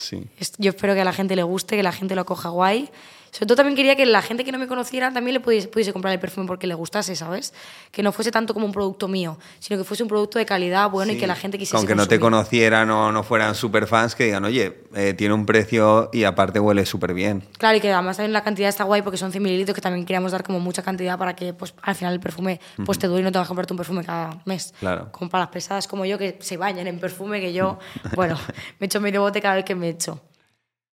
Sí. 0.01 0.23
Yo 0.57 0.71
espero 0.71 0.95
que 0.95 1.01
a 1.01 1.05
la 1.05 1.13
gente 1.13 1.35
le 1.35 1.43
guste, 1.43 1.75
que 1.75 1.83
la 1.83 1.91
gente 1.91 2.15
lo 2.15 2.21
acoja 2.21 2.49
guay. 2.49 2.89
Sobre 3.31 3.45
todo 3.47 3.55
también 3.55 3.77
quería 3.77 3.95
que 3.95 4.05
la 4.05 4.21
gente 4.21 4.43
que 4.43 4.51
no 4.51 4.59
me 4.59 4.67
conociera 4.67 5.11
también 5.13 5.33
le 5.33 5.39
pudiese, 5.39 5.69
pudiese 5.69 5.93
comprar 5.93 6.13
el 6.13 6.19
perfume 6.19 6.47
porque 6.47 6.67
le 6.67 6.73
gustase, 6.73 7.15
¿sabes? 7.15 7.53
Que 7.89 8.03
no 8.03 8.11
fuese 8.11 8.29
tanto 8.29 8.53
como 8.53 8.65
un 8.65 8.73
producto 8.73 9.07
mío, 9.07 9.37
sino 9.59 9.79
que 9.79 9.85
fuese 9.85 10.03
un 10.03 10.09
producto 10.09 10.37
de 10.37 10.45
calidad 10.45 10.89
bueno 10.89 11.13
y 11.13 11.17
que 11.17 11.27
la 11.27 11.35
gente 11.35 11.57
quisiese 11.57 11.77
Aunque 11.77 11.95
no 11.95 12.07
te 12.07 12.19
consumir. 12.19 12.39
conocieran 12.39 12.89
o 12.91 13.11
no 13.11 13.23
fueran 13.23 13.55
super 13.55 13.87
fans, 13.87 14.15
que 14.15 14.25
digan, 14.25 14.43
oye, 14.43 14.83
eh, 14.95 15.13
tiene 15.13 15.33
un 15.33 15.45
precio 15.45 16.09
y 16.11 16.25
aparte 16.25 16.59
huele 16.59 16.85
súper 16.85 17.13
bien. 17.13 17.43
Claro, 17.57 17.77
y 17.77 17.81
que 17.81 17.91
además 17.91 18.17
también 18.17 18.33
la 18.33 18.43
cantidad 18.43 18.67
está 18.67 18.83
guay 18.83 19.01
porque 19.01 19.17
son 19.17 19.31
100 19.31 19.41
mililitros 19.41 19.75
que 19.75 19.81
también 19.81 20.05
queríamos 20.05 20.33
dar 20.33 20.43
como 20.43 20.59
mucha 20.59 20.83
cantidad 20.83 21.17
para 21.17 21.33
que 21.33 21.53
pues, 21.53 21.73
al 21.81 21.95
final 21.95 22.13
el 22.13 22.19
perfume 22.19 22.59
pues, 22.85 22.99
te 22.99 23.07
dure 23.07 23.21
y 23.21 23.23
no 23.23 23.31
tengas 23.31 23.47
que 23.47 23.49
comprarte 23.49 23.73
un 23.73 23.77
perfume 23.77 24.03
cada 24.03 24.41
mes. 24.43 24.73
Claro. 24.81 25.09
Como 25.13 25.29
para 25.29 25.45
las 25.45 25.51
pesadas 25.51 25.87
como 25.87 26.05
yo 26.05 26.17
que 26.17 26.37
se 26.41 26.57
bañan 26.57 26.87
en 26.87 26.99
perfume, 26.99 27.39
que 27.39 27.53
yo, 27.53 27.79
bueno, 28.15 28.37
me 28.79 28.87
echo 28.87 28.99
medio 28.99 29.21
bote 29.21 29.41
cada 29.41 29.55
vez 29.55 29.63
que 29.63 29.75
me 29.75 29.87
echo. 29.87 30.19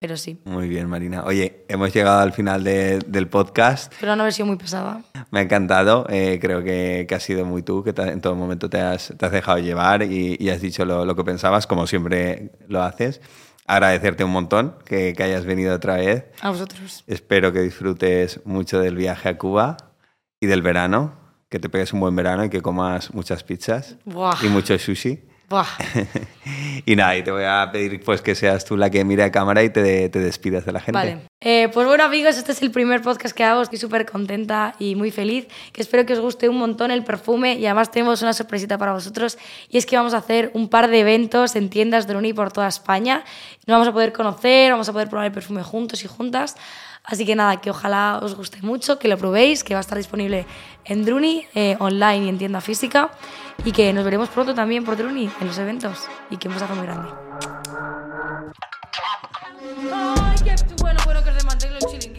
Pero 0.05 0.17
sí. 0.17 0.39
Muy 0.45 0.69
bien, 0.69 0.87
Marina. 0.87 1.23
Oye, 1.25 1.65
hemos 1.67 1.91
llegado 1.91 2.19
al 2.19 2.31
final 2.31 2.63
de- 2.63 2.99
del 3.07 3.27
podcast. 3.27 3.91
Pero 3.99 4.15
no 4.15 4.21
haber 4.21 4.33
sido 4.33 4.45
muy 4.45 4.55
pesada. 4.55 5.01
Me 5.31 5.39
ha 5.39 5.41
encantado. 5.41 6.05
eh, 6.09 6.37
creo 6.39 6.63
que, 6.63 7.07
que 7.09 7.15
has 7.15 7.23
sido 7.23 7.43
muy 7.43 7.63
tú, 7.63 7.83
que 7.83 7.91
te- 7.91 8.03
en 8.11 8.21
todo 8.21 8.35
momento 8.35 8.69
te 8.69 8.79
has, 8.79 9.11
te 9.17 9.25
has 9.25 9.31
dejado 9.31 9.57
llevar 9.57 10.03
y, 10.03 10.37
y 10.39 10.49
has 10.49 10.61
dicho 10.61 10.85
lo, 10.85 11.05
lo 11.05 11.15
que 11.15 11.23
pensabas, 11.23 11.65
como 11.65 11.87
siempre 11.87 12.51
lo 12.67 12.83
haces. 12.83 13.19
Agradecerte 13.65 14.23
un 14.23 14.29
montón 14.29 14.75
que, 14.85 15.13
que 15.17 15.23
hayas 15.23 15.43
venido 15.45 15.73
otra 15.73 15.95
vez. 15.95 16.25
A 16.41 16.51
vosotros. 16.51 17.03
Espero 17.07 17.51
que 17.51 17.61
disfrutes 17.61 18.41
mucho 18.45 18.79
del 18.79 18.95
viaje 18.97 19.29
a 19.29 19.37
Cuba 19.39 19.75
y 20.39 20.45
del 20.45 20.61
verano, 20.61 21.15
que 21.49 21.57
te 21.57 21.67
pegues 21.67 21.93
un 21.93 21.99
buen 21.99 22.15
verano 22.15 22.45
y 22.45 22.49
que 22.51 22.61
comas 22.61 23.11
muchas 23.11 23.43
pizzas 23.43 23.95
Buah. 24.05 24.35
y 24.43 24.49
mucho 24.49 24.77
sushi. 24.77 25.23
Buah. 25.49 25.65
y 26.85 26.95
nada, 26.95 27.17
y 27.17 27.23
te 27.23 27.31
voy 27.31 27.43
a 27.43 27.69
pedir 27.71 28.03
pues 28.03 28.21
que 28.21 28.35
seas 28.35 28.65
tú 28.65 28.77
la 28.77 28.89
que 28.89 29.03
mire 29.03 29.23
a 29.23 29.31
cámara 29.31 29.63
y 29.63 29.69
te, 29.69 30.09
te 30.09 30.19
despidas 30.19 30.65
de 30.65 30.71
la 30.71 30.79
gente. 30.79 30.93
Vale. 30.93 31.19
Eh, 31.47 31.69
pues 31.71 31.85
bueno, 31.85 32.03
amigos, 32.03 32.37
este 32.37 32.53
es 32.53 32.61
el 32.63 32.71
primer 32.71 33.03
podcast 33.03 33.35
que 33.35 33.43
hago. 33.43 33.61
Estoy 33.61 33.77
súper 33.77 34.05
contenta 34.07 34.73
y 34.79 34.95
muy 34.95 35.11
feliz. 35.11 35.47
Que 35.71 35.81
espero 35.81 36.05
que 36.05 36.13
os 36.13 36.19
guste 36.19 36.49
un 36.49 36.57
montón 36.57 36.89
el 36.89 37.03
perfume. 37.03 37.53
Y 37.53 37.67
además 37.67 37.91
tenemos 37.91 38.23
una 38.23 38.33
sorpresita 38.33 38.79
para 38.79 38.93
vosotros. 38.93 39.37
Y 39.69 39.77
es 39.77 39.85
que 39.85 39.95
vamos 39.95 40.15
a 40.15 40.17
hacer 40.17 40.49
un 40.55 40.69
par 40.69 40.89
de 40.89 41.01
eventos 41.01 41.55
en 41.55 41.69
tiendas 41.69 42.07
Druni 42.07 42.33
por 42.33 42.51
toda 42.51 42.67
España. 42.67 43.23
Nos 43.67 43.75
vamos 43.75 43.87
a 43.87 43.91
poder 43.93 44.11
conocer, 44.11 44.71
vamos 44.71 44.89
a 44.89 44.93
poder 44.93 45.07
probar 45.07 45.27
el 45.27 45.31
perfume 45.31 45.61
juntos 45.61 46.03
y 46.03 46.07
juntas. 46.07 46.55
Así 47.07 47.25
que 47.25 47.35
nada, 47.35 47.61
que 47.61 47.69
ojalá 47.69 48.19
os 48.21 48.35
guste 48.35 48.61
mucho, 48.61 48.97
que 48.97 49.07
lo 49.07 49.17
probéis, 49.17 49.63
que 49.63 49.73
va 49.73 49.79
a 49.79 49.81
estar 49.81 49.97
disponible 49.97 50.45
en 50.85 51.05
Druni, 51.05 51.45
eh, 51.53 51.75
online 51.79 52.25
y 52.25 52.29
en 52.29 52.37
tienda 52.37 52.61
física. 52.61 53.11
Y 53.63 53.71
que 53.71 53.93
nos 53.93 54.03
veremos 54.03 54.29
pronto 54.29 54.53
también 54.53 54.83
por 54.83 54.97
Druni 54.97 55.29
en 55.39 55.47
los 55.47 55.57
eventos. 55.57 56.07
Y 56.29 56.37
que 56.37 56.47
un 56.47 56.55
besazo 56.55 56.75
muy 56.75 56.85
grande. 56.85 57.09
Ay, 59.93 60.35
qué 60.43 60.55
bueno, 60.81 60.99
bueno 61.05 61.23
que 61.23 61.29
os 61.29 62.14